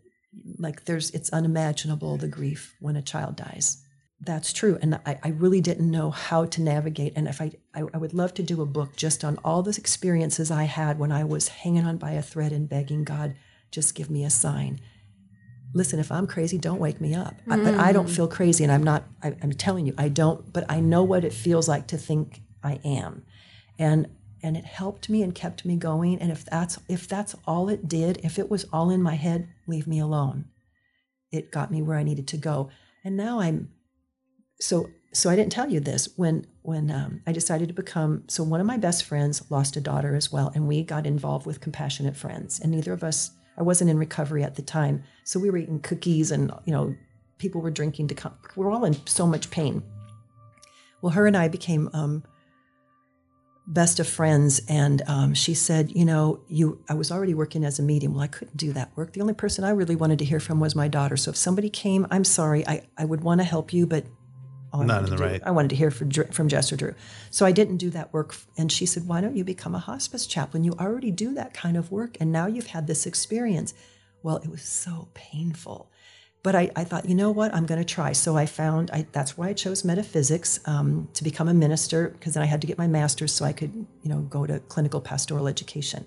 like 0.58 0.86
there's 0.86 1.12
it's 1.12 1.32
unimaginable 1.32 2.18
the 2.18 2.28
grief 2.28 2.76
when 2.80 2.96
a 2.96 3.02
child 3.02 3.36
dies. 3.36 3.83
That's 4.26 4.54
true. 4.54 4.78
And 4.82 4.96
I, 5.06 5.20
I 5.24 5.30
really 5.30 5.62
didn't 5.62 5.90
know 5.90 6.12
how 6.12 6.46
to 6.46 6.62
navigate. 6.62 7.14
And 7.16 7.28
if 7.28 7.42
I, 7.42 7.52
I, 7.74 7.84
I 7.94 7.98
would 7.98 8.14
love 8.14 8.34
to 8.36 8.44
do 8.44 8.62
a 8.62 8.66
book 8.66 8.96
just 8.96 9.24
on 9.24 9.38
all 9.44 9.64
the 9.64 9.76
experiences 9.78 10.52
I 10.52 10.64
had 10.64 11.00
when 11.00 11.12
I 11.12 11.24
was 11.24 11.50
hanging 11.50 11.86
on 11.86 11.98
by 11.98 12.12
a 12.12 12.22
thread 12.22 12.52
and 12.52 12.70
begging 12.70 13.04
God, 13.04 13.36
just 13.72 13.96
give 13.96 14.10
me 14.10 14.24
a 14.24 14.30
sign. 14.30 14.80
Listen, 15.74 16.00
if 16.00 16.12
I'm 16.12 16.28
crazy, 16.28 16.58
don't 16.58 16.80
wake 16.80 17.02
me 17.02 17.16
up. 17.16 17.36
I, 17.50 17.58
but 17.58 17.74
I 17.76 17.92
don't 17.92 18.08
mm. 18.08 18.16
feel 18.16 18.28
crazy, 18.28 18.64
and 18.64 18.72
I'm 18.72 18.84
not. 18.84 19.06
I, 19.24 19.36
I'm 19.42 19.54
telling 19.54 19.88
you, 19.88 19.96
I 19.98 20.08
don't. 20.08 20.54
But 20.54 20.66
I 20.70 20.80
know 20.80 21.02
what 21.02 21.26
it 21.26 21.34
feels 21.34 21.68
like 21.68 21.88
to 21.88 21.98
think 21.98 22.42
I 22.64 22.80
am, 22.86 23.26
and 23.80 24.08
and 24.44 24.56
it 24.56 24.66
helped 24.66 25.10
me 25.10 25.24
and 25.24 25.34
kept 25.34 25.66
me 25.66 25.76
going. 25.76 26.20
And 26.20 26.32
if 26.32 26.46
that's 26.46 26.78
if 26.88 27.08
that's 27.08 27.36
all 27.48 27.70
it 27.70 27.88
did, 27.88 28.20
if 28.24 28.38
it 28.38 28.52
was 28.52 28.66
all 28.72 28.92
in 28.92 29.02
my 29.02 29.16
head, 29.16 29.50
leave 29.66 29.88
me 29.88 29.98
alone. 29.98 30.46
It 31.32 31.52
got 31.52 31.72
me 31.72 31.82
where 31.82 31.98
I 31.98 32.04
needed 32.04 32.28
to 32.28 32.38
go, 32.38 32.70
and 33.04 33.18
now 33.18 33.40
I'm 33.40 33.73
so 34.64 34.90
so 35.12 35.30
I 35.30 35.36
didn't 35.36 35.52
tell 35.52 35.70
you 35.70 35.80
this 35.80 36.10
when 36.16 36.48
when 36.62 36.90
um, 36.90 37.22
I 37.28 37.34
decided 37.34 37.68
to 37.68 37.74
become 37.74 38.24
so 38.28 38.44
one 38.44 38.62
of 38.62 38.66
my 38.66 38.78
best 38.78 39.04
friends 39.04 39.44
lost 39.52 39.76
a 39.76 39.82
daughter 39.82 40.16
as 40.16 40.32
well, 40.32 40.52
and 40.56 40.68
we 40.68 40.84
got 40.84 41.06
involved 41.06 41.46
with 41.46 41.60
Compassionate 41.60 42.16
Friends, 42.16 42.60
and 42.62 42.72
neither 42.72 42.94
of 42.94 43.04
us 43.04 43.32
I 43.58 43.62
wasn't 43.62 43.90
in 43.90 43.98
recovery 43.98 44.42
at 44.42 44.56
the 44.56 44.62
time, 44.62 45.04
so 45.26 45.40
we 45.40 45.50
were 45.50 45.58
eating 45.58 45.82
cookies 45.82 46.32
and 46.32 46.52
you 46.66 46.72
know 46.72 46.96
people 47.38 47.62
were 47.62 47.72
drinking 47.72 48.08
to 48.08 48.16
come. 48.16 48.34
We 48.56 48.64
we're 48.64 48.72
all 48.72 48.86
in 48.86 48.96
so 49.06 49.28
much 49.28 49.52
pain. 49.52 49.84
Well, 51.02 51.12
her 51.12 51.28
and 51.28 51.36
I 51.36 51.50
became 51.50 51.90
um, 51.92 52.24
best 53.68 54.00
of 54.00 54.08
friends, 54.08 54.62
and 54.70 55.02
um, 55.08 55.34
she 55.34 55.54
said, 55.54 55.92
you 55.92 56.06
know, 56.06 56.40
you 56.48 56.82
I 56.88 56.94
was 56.94 57.12
already 57.12 57.34
working 57.34 57.66
as 57.66 57.80
a 57.80 57.84
medium. 57.84 58.14
Well, 58.14 58.24
I 58.24 58.28
couldn't 58.28 58.56
do 58.56 58.72
that 58.72 58.96
work. 58.96 59.12
The 59.12 59.22
only 59.22 59.34
person 59.34 59.66
I 59.66 59.72
really 59.72 59.98
wanted 59.98 60.20
to 60.20 60.26
hear 60.26 60.40
from 60.40 60.62
was 60.62 60.74
my 60.74 60.88
daughter. 60.88 61.18
So 61.18 61.32
if 61.32 61.38
somebody 61.38 61.70
came, 61.70 62.08
I'm 62.10 62.24
sorry, 62.24 62.66
I 62.66 62.84
I 62.98 63.04
would 63.04 63.22
want 63.22 63.42
to 63.42 63.46
help 63.46 63.74
you, 63.74 63.86
but 63.86 64.06
I 64.74 64.84
Not 64.84 65.04
in 65.04 65.10
the 65.12 65.18
do- 65.18 65.24
right. 65.24 65.42
I 65.46 65.52
wanted 65.52 65.70
to 65.70 65.76
hear 65.76 65.92
from, 65.92 66.10
from 66.10 66.48
Jess 66.48 66.72
or 66.72 66.76
Drew. 66.76 66.96
So 67.30 67.46
I 67.46 67.52
didn't 67.52 67.78
do 67.78 67.90
that 67.92 68.12
work. 68.12 68.36
And 68.58 68.72
she 68.72 68.86
said, 68.86 69.08
Why 69.08 69.22
don't 69.22 69.38
you 69.38 69.44
become 69.44 69.76
a 69.76 69.80
hospice 69.80 70.26
chaplain? 70.26 70.64
You 70.64 70.74
already 70.74 71.12
do 71.12 71.34
that 71.36 71.54
kind 71.54 71.78
of 71.78 71.92
work. 71.92 72.18
And 72.20 72.32
now 72.32 72.48
you've 72.48 72.68
had 72.68 72.88
this 72.88 73.06
experience. 73.06 73.74
Well, 74.24 74.38
it 74.38 74.50
was 74.50 74.64
so 74.64 75.10
painful. 75.14 75.92
But 76.42 76.56
I, 76.56 76.72
I 76.76 76.84
thought, 76.84 77.08
you 77.08 77.16
know 77.16 77.32
what? 77.32 77.54
I'm 77.54 77.66
going 77.66 77.80
to 77.80 77.86
try. 77.86 78.12
So 78.12 78.36
I 78.36 78.46
found 78.46 78.92
I, 78.92 79.06
that's 79.14 79.38
why 79.38 79.50
I 79.50 79.54
chose 79.54 79.86
metaphysics 79.86 80.60
um, 80.66 81.08
to 81.14 81.24
become 81.24 81.48
a 81.48 81.54
minister, 81.54 82.10
because 82.10 82.34
then 82.34 82.44
I 82.44 82.48
had 82.48 82.60
to 82.62 82.68
get 82.68 82.78
my 82.78 82.88
master's 82.88 83.32
so 83.32 83.46
I 83.46 83.54
could, 83.54 83.74
you 83.74 84.10
know, 84.10 84.22
go 84.22 84.46
to 84.46 84.60
clinical 84.60 85.00
pastoral 85.00 85.48
education. 85.48 86.06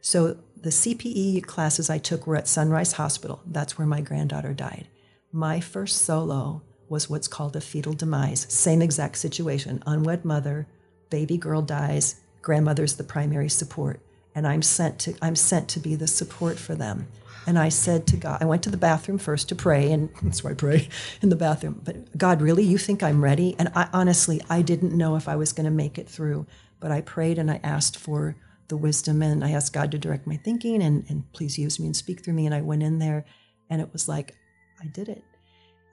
So 0.00 0.38
the 0.56 0.70
CPE 0.70 1.44
classes 1.44 1.88
I 1.88 1.98
took 1.98 2.26
were 2.26 2.36
at 2.36 2.48
Sunrise 2.48 2.92
Hospital. 2.94 3.42
That's 3.46 3.78
where 3.78 3.86
my 3.86 4.00
granddaughter 4.00 4.54
died. 4.54 4.88
My 5.32 5.60
first 5.60 6.02
solo 6.02 6.62
was 6.90 7.08
what's 7.08 7.28
called 7.28 7.56
a 7.56 7.60
fetal 7.60 7.94
demise. 7.94 8.44
Same 8.50 8.82
exact 8.82 9.16
situation. 9.16 9.82
Unwed 9.86 10.24
mother, 10.24 10.66
baby 11.08 11.38
girl 11.38 11.62
dies, 11.62 12.16
grandmother's 12.42 12.96
the 12.96 13.04
primary 13.04 13.48
support. 13.48 14.00
And 14.34 14.46
I'm 14.46 14.60
sent 14.60 14.98
to 15.00 15.14
I'm 15.22 15.36
sent 15.36 15.68
to 15.70 15.80
be 15.80 15.94
the 15.94 16.06
support 16.06 16.58
for 16.58 16.74
them. 16.74 17.08
And 17.46 17.58
I 17.58 17.70
said 17.70 18.06
to 18.08 18.16
God, 18.18 18.42
I 18.42 18.44
went 18.44 18.62
to 18.64 18.70
the 18.70 18.76
bathroom 18.76 19.16
first 19.16 19.48
to 19.48 19.54
pray, 19.54 19.90
and 19.90 20.10
that's 20.22 20.44
why 20.44 20.50
I 20.50 20.54
pray 20.54 20.88
in 21.22 21.30
the 21.30 21.36
bathroom. 21.36 21.80
But 21.82 22.16
God, 22.18 22.42
really, 22.42 22.64
you 22.64 22.76
think 22.76 23.02
I'm 23.02 23.24
ready? 23.24 23.56
And 23.58 23.70
I 23.74 23.88
honestly, 23.92 24.42
I 24.50 24.60
didn't 24.60 24.92
know 24.92 25.16
if 25.16 25.26
I 25.26 25.36
was 25.36 25.52
going 25.52 25.64
to 25.64 25.70
make 25.70 25.98
it 25.98 26.08
through. 26.08 26.46
But 26.80 26.90
I 26.90 27.02
prayed 27.02 27.38
and 27.38 27.50
I 27.50 27.60
asked 27.62 27.96
for 27.96 28.36
the 28.68 28.76
wisdom 28.76 29.20
and 29.20 29.44
I 29.44 29.50
asked 29.50 29.72
God 29.72 29.90
to 29.90 29.98
direct 29.98 30.26
my 30.26 30.36
thinking 30.36 30.82
and, 30.82 31.04
and 31.08 31.30
please 31.32 31.58
use 31.58 31.78
me 31.78 31.86
and 31.86 31.96
speak 31.96 32.24
through 32.24 32.34
me. 32.34 32.46
And 32.46 32.54
I 32.54 32.62
went 32.62 32.82
in 32.82 32.98
there 32.98 33.26
and 33.68 33.82
it 33.82 33.92
was 33.92 34.08
like, 34.08 34.34
I 34.82 34.86
did 34.86 35.08
it. 35.08 35.22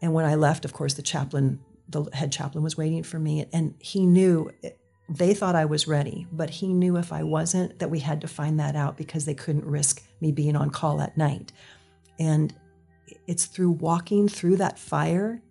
And 0.02 0.14
when 0.14 0.26
I 0.26 0.36
left, 0.36 0.66
of 0.66 0.74
course, 0.74 0.94
the 0.94 1.02
chaplain, 1.02 1.60
the 1.90 2.06
head 2.14 2.32
chaplain 2.32 2.64
was 2.64 2.78
waiting 2.78 3.04
for 3.04 3.20
me 3.20 3.48
and 3.52 3.74
he 3.80 4.06
knew 4.06 4.52
they 5.10 5.34
thought 5.34 5.56
I 5.56 5.66
was 5.66 5.88
ready, 5.88 6.28
but 6.32 6.50
he 6.50 6.74
knew 6.74 6.98
if 6.98 7.14
I 7.14 7.24
wasn't 7.24 7.80
that 7.80 7.90
we 7.90 8.00
had 8.00 8.22
to 8.22 8.28
find 8.28 8.60
that 8.60 8.76
out 8.76 8.98
because 8.98 9.26
they 9.26 9.34
couldn't 9.34 9.66
risk 9.66 10.04
me 10.20 10.32
being 10.32 10.56
on 10.56 10.70
call 10.70 11.02
at 11.02 11.18
night. 11.18 11.54
And 12.20 12.54
it's 13.26 13.46
through 13.46 13.72
walking 13.72 14.28
through 14.28 14.58
that 14.58 14.78
fire 14.78 15.42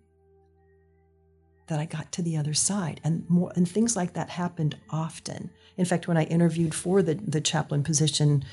that 1.67 1.79
I 1.79 1.85
got 1.85 2.11
to 2.13 2.21
the 2.21 2.37
other 2.37 2.53
side. 2.53 3.01
And 3.03 3.27
more 3.29 3.51
and 3.55 3.67
things 3.67 3.95
like 3.95 4.13
that 4.13 4.29
happened 4.29 4.77
often. 4.89 5.49
In 5.75 5.85
fact, 5.85 6.07
when 6.07 6.17
I 6.17 6.23
interviewed 6.23 6.73
for 6.73 7.01
the, 7.01 7.15
the 7.15 7.41
chaplain 7.41 7.83
position, 7.83 8.43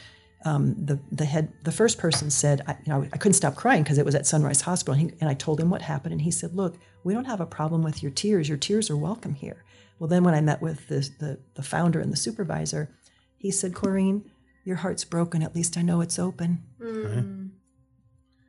um, 0.44 0.74
the 0.84 0.98
the 1.10 1.24
head 1.24 1.52
the 1.62 1.72
first 1.72 1.98
person 1.98 2.30
said, 2.30 2.62
I, 2.66 2.72
you 2.84 2.92
know, 2.92 3.08
I 3.12 3.16
couldn't 3.16 3.34
stop 3.34 3.54
crying 3.54 3.82
because 3.82 3.98
it 3.98 4.04
was 4.04 4.14
at 4.14 4.26
Sunrise 4.26 4.60
Hospital, 4.60 4.98
and, 4.98 5.10
he, 5.10 5.16
and 5.20 5.30
I 5.30 5.34
told 5.34 5.60
him 5.60 5.70
what 5.70 5.82
happened, 5.82 6.12
and 6.12 6.22
he 6.22 6.30
said, 6.30 6.54
"Look, 6.54 6.76
we 7.02 7.14
don't 7.14 7.24
have 7.24 7.40
a 7.40 7.46
problem 7.46 7.82
with 7.82 8.02
your 8.02 8.12
tears. 8.12 8.48
Your 8.48 8.58
tears 8.58 8.90
are 8.90 8.96
welcome 8.96 9.34
here." 9.34 9.64
Well, 9.98 10.08
then 10.08 10.24
when 10.24 10.34
I 10.34 10.40
met 10.40 10.60
with 10.60 10.88
the 10.88 11.08
the, 11.18 11.38
the 11.54 11.62
founder 11.62 12.00
and 12.00 12.12
the 12.12 12.16
supervisor, 12.16 12.90
he 13.36 13.50
said, 13.50 13.72
"Corrine, 13.72 14.24
your 14.64 14.76
heart's 14.76 15.04
broken. 15.04 15.42
At 15.42 15.54
least 15.54 15.76
I 15.76 15.82
know 15.82 16.00
it's 16.00 16.18
open." 16.18 16.62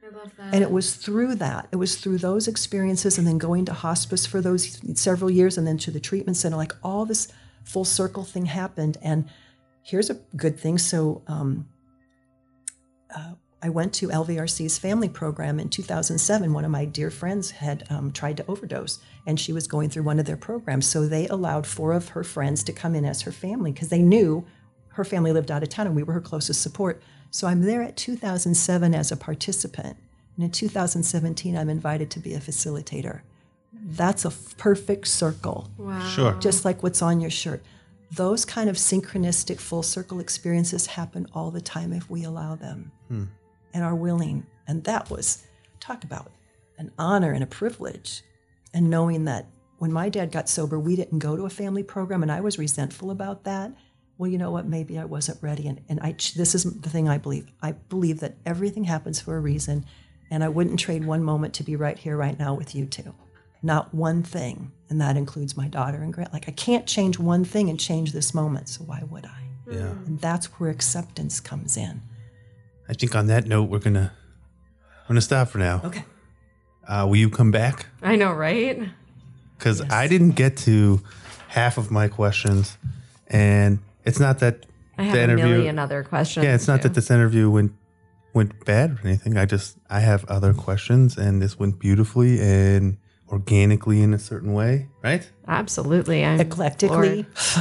I 0.06 0.18
love 0.18 0.32
that. 0.38 0.54
And 0.54 0.64
it 0.64 0.72
was 0.72 0.96
through 0.96 1.36
that, 1.36 1.68
it 1.72 1.78
was 1.78 1.96
through 1.96 2.20
those 2.20 2.48
experiences 2.48 3.18
and 3.18 3.26
then 3.26 3.38
going 3.38 3.66
to 3.66 3.74
hospice 3.74 4.26
for 4.26 4.42
those 4.42 4.80
several 5.00 5.32
years 5.32 5.58
and 5.58 5.66
then 5.66 5.78
to 5.80 5.92
the 5.92 6.00
treatment 6.00 6.38
center, 6.38 6.58
like 6.58 6.74
all 6.84 7.06
this 7.06 7.28
full 7.64 7.86
circle 7.86 8.24
thing 8.24 8.46
happened. 8.46 8.98
And 9.02 9.30
here's 9.82 10.10
a 10.10 10.16
good 10.36 10.60
thing. 10.60 10.78
So 10.78 11.24
um, 11.28 11.68
uh, 13.16 13.34
I 13.62 13.70
went 13.70 13.94
to 13.96 14.10
LVRC's 14.10 14.78
family 14.78 15.10
program 15.10 15.60
in 15.60 15.70
2007. 15.70 16.54
One 16.54 16.66
of 16.66 16.72
my 16.72 16.86
dear 16.86 17.10
friends 17.10 17.50
had 17.50 17.84
um, 17.90 18.12
tried 18.12 18.38
to 18.38 18.46
overdose 18.48 19.00
and 19.26 19.40
she 19.40 19.52
was 19.52 19.66
going 19.66 19.90
through 19.90 20.04
one 20.04 20.20
of 20.20 20.26
their 20.26 20.38
programs. 20.38 20.86
So 20.86 21.08
they 21.08 21.28
allowed 21.28 21.66
four 21.66 21.94
of 21.94 22.10
her 22.10 22.24
friends 22.24 22.64
to 22.66 22.74
come 22.74 22.94
in 22.94 23.06
as 23.06 23.24
her 23.24 23.32
family 23.32 23.72
because 23.72 23.90
they 23.90 24.04
knew 24.04 24.46
her 24.90 25.04
family 25.04 25.32
lived 25.32 25.50
out 25.50 25.64
of 25.64 25.70
town 25.70 25.88
and 25.88 25.96
we 25.96 26.04
were 26.04 26.14
her 26.14 26.22
closest 26.22 26.62
support. 26.62 27.02
So 27.32 27.48
I'm 27.48 27.62
there 27.62 27.82
at 27.82 27.98
2007 27.98 28.94
as 28.94 29.12
a 29.12 29.18
participant. 29.18 29.98
And 30.36 30.46
in 30.46 30.52
2017, 30.52 31.58
I'm 31.58 31.70
invited 31.70 32.12
to 32.12 32.20
be 32.20 32.34
a 32.34 32.40
facilitator. 32.40 33.22
That's 33.74 34.26
a 34.26 34.30
f- 34.30 34.56
perfect 34.58 35.08
circle, 35.08 35.70
wow. 35.78 36.08
Sure. 36.08 36.34
just 36.40 36.66
like 36.66 36.82
what's 36.84 37.02
on 37.02 37.20
your 37.20 37.30
shirt. 37.30 37.64
Those 38.16 38.46
kind 38.46 38.70
of 38.70 38.78
synchronistic 38.78 39.60
full 39.60 39.84
circle 39.84 40.20
experiences 40.20 40.88
happen 40.88 41.28
all 41.34 41.52
the 41.52 41.62
time 41.62 41.92
if 41.92 42.10
we 42.10 42.24
allow 42.24 42.56
them 42.56 42.92
hmm. 43.08 43.26
and 43.74 43.84
are 43.84 43.96
willing. 43.96 44.46
And 44.68 44.84
that 44.86 45.10
was, 45.10 45.46
talk 45.80 46.04
about 46.04 46.32
an 46.78 46.92
honor 46.98 47.32
and 47.32 47.44
a 47.44 47.48
privilege. 47.48 48.22
And 48.74 48.90
knowing 48.90 49.26
that 49.26 49.48
when 49.80 49.92
my 49.92 50.10
dad 50.10 50.32
got 50.32 50.50
sober, 50.50 50.80
we 50.80 50.96
didn't 50.96 51.20
go 51.20 51.36
to 51.36 51.46
a 51.46 51.50
family 51.50 51.84
program, 51.84 52.24
and 52.24 52.32
I 52.32 52.42
was 52.42 52.58
resentful 52.58 53.12
about 53.12 53.44
that. 53.44 53.74
Well, 54.18 54.32
you 54.32 54.38
know 54.38 54.52
what? 54.52 54.66
Maybe 54.66 54.98
I 54.98 55.06
wasn't 55.06 55.44
ready. 55.44 55.68
And, 55.68 55.82
and 55.90 56.00
I, 56.00 56.16
this 56.36 56.56
is 56.56 56.64
the 56.64 56.90
thing 56.90 57.10
I 57.10 57.18
believe. 57.18 57.48
I 57.62 57.74
believe 57.74 58.22
that 58.22 58.38
everything 58.46 58.86
happens 58.86 59.20
for 59.20 59.36
a 59.36 59.42
reason, 59.42 59.86
and 60.32 60.44
I 60.44 60.50
wouldn't 60.50 60.80
trade 60.80 61.06
one 61.06 61.24
moment 61.24 61.54
to 61.56 61.64
be 61.64 61.76
right 61.76 61.98
here, 61.98 62.16
right 62.16 62.40
now 62.40 62.54
with 62.54 62.74
you 62.74 62.86
two. 62.86 63.14
Not 63.66 63.92
one 63.96 64.22
thing. 64.22 64.72
And 64.90 65.02
that 65.02 65.18
includes 65.18 65.58
my 65.58 65.68
daughter 65.68 65.98
and 65.98 66.14
Grant. 66.14 66.32
Like, 66.32 66.48
I 66.48 66.52
can't 66.52 66.86
change 66.86 67.18
one 67.18 67.44
thing 67.44 67.68
and 67.68 67.80
change 67.80 68.12
this 68.12 68.32
moment, 68.32 68.70
so 68.70 68.84
why 68.84 69.02
would 69.10 69.26
I? 69.26 69.42
Yeah. 69.68 69.90
And 70.06 70.20
that's 70.22 70.46
where 70.60 70.70
acceptance 70.70 71.40
comes 71.40 71.76
in. 71.76 72.02
I 72.88 72.94
think 72.94 73.16
on 73.16 73.26
that 73.28 73.48
note, 73.48 73.64
we're 73.64 73.80
gonna 73.80 74.14
I'm 75.02 75.08
gonna 75.08 75.22
stop 75.22 75.48
for 75.50 75.58
now. 75.58 75.82
Okay. 75.84 76.04
Uh, 76.88 77.08
will 77.10 77.16
you 77.16 77.32
come 77.32 77.50
back? 77.50 77.88
I 78.04 78.16
know, 78.16 78.32
right? 78.32 78.80
Because 79.58 79.82
I 79.90 80.08
didn't 80.08 80.32
get 80.32 80.58
to 80.58 81.02
half 81.48 81.80
of 81.80 81.90
my 81.90 82.08
questions, 82.08 82.78
and 83.26 83.80
it's 84.04 84.20
not 84.20 84.38
that 84.40 84.68
I 85.00 85.04
have 85.06 85.14
the 85.14 85.20
a 85.22 85.24
interview. 85.24 85.46
million 85.46 85.80
other 85.80 86.04
questions. 86.04 86.44
yeah, 86.46 86.54
it's 86.54 86.68
not 86.68 86.84
too. 86.84 86.90
that 86.90 86.94
this 86.94 87.10
interview 87.10 87.50
went 87.50 87.72
went 88.36 88.64
bad 88.66 88.92
or 88.92 89.00
anything. 89.08 89.38
I 89.38 89.46
just 89.46 89.78
I 89.90 90.02
have 90.02 90.24
other 90.26 90.54
questions, 90.54 91.18
and 91.18 91.42
this 91.42 91.58
went 91.58 91.80
beautifully 91.80 92.40
and 92.40 92.98
organically 93.30 94.02
in 94.02 94.14
a 94.14 94.20
certain 94.20 94.54
way, 94.54 94.88
right? 95.04 95.30
Absolutely. 95.48 96.24
I'm 96.24 96.40
Eclectically. 96.40 97.26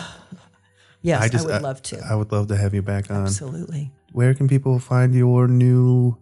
yes, 1.03 1.23
I, 1.23 1.29
just 1.29 1.47
would 1.47 1.55
I- 1.55 1.59
love 1.59 1.83
to. 1.83 2.01
I 2.09 2.15
would 2.15 2.31
love 2.33 2.49
to 2.49 2.57
have 2.57 2.75
you 2.75 2.83
back 2.83 3.11
on. 3.11 3.23
Absolutely. 3.23 3.93
Where 4.13 4.35
can 4.35 4.49
people 4.49 4.79
find 4.79 5.15
your 5.15 5.49
new? 5.49 6.19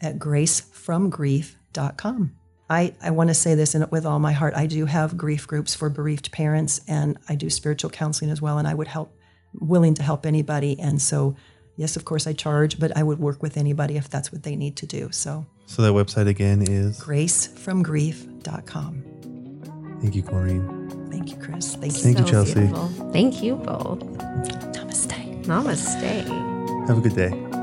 At 0.00 0.18
gracefromgrief.com. 0.18 2.32
I, 2.68 2.94
I 3.00 3.10
want 3.12 3.28
to 3.28 3.34
say 3.34 3.54
this 3.54 3.76
in, 3.76 3.86
with 3.90 4.04
all 4.04 4.18
my 4.18 4.32
heart. 4.32 4.54
I 4.54 4.66
do 4.66 4.86
have 4.86 5.16
grief 5.16 5.46
groups 5.46 5.74
for 5.74 5.88
bereaved 5.88 6.32
parents, 6.32 6.80
and 6.88 7.16
I 7.28 7.36
do 7.36 7.48
spiritual 7.48 7.90
counseling 7.90 8.30
as 8.30 8.42
well. 8.42 8.58
And 8.58 8.66
I 8.66 8.74
would 8.74 8.88
help, 8.88 9.14
willing 9.54 9.94
to 9.94 10.02
help 10.02 10.26
anybody. 10.26 10.76
And 10.80 11.00
so, 11.00 11.36
yes, 11.76 11.96
of 11.96 12.04
course, 12.04 12.26
I 12.26 12.32
charge, 12.32 12.80
but 12.80 12.96
I 12.96 13.04
would 13.04 13.20
work 13.20 13.40
with 13.42 13.56
anybody 13.56 13.96
if 13.96 14.10
that's 14.10 14.32
what 14.32 14.42
they 14.42 14.56
need 14.56 14.76
to 14.78 14.86
do. 14.86 15.10
So, 15.12 15.46
So 15.66 15.82
that 15.82 15.92
website 15.92 16.28
again 16.28 16.62
is. 16.62 16.98
gracefromgrief.com. 17.00 19.02
Thank 20.00 20.14
you, 20.14 20.22
Corrine. 20.22 21.10
Thank 21.10 21.30
you, 21.30 21.36
Chris. 21.36 21.74
Thank 21.74 21.94
you. 21.94 22.00
Thank 22.02 22.18
you, 22.20 22.24
Chelsea. 22.24 22.54
beautiful. 22.54 22.88
Thank 23.12 23.42
you 23.42 23.56
both. 23.56 23.98
Namaste. 24.00 25.44
Namaste. 25.44 26.86
Have 26.88 26.98
a 26.98 27.00
good 27.00 27.16
day. 27.16 27.55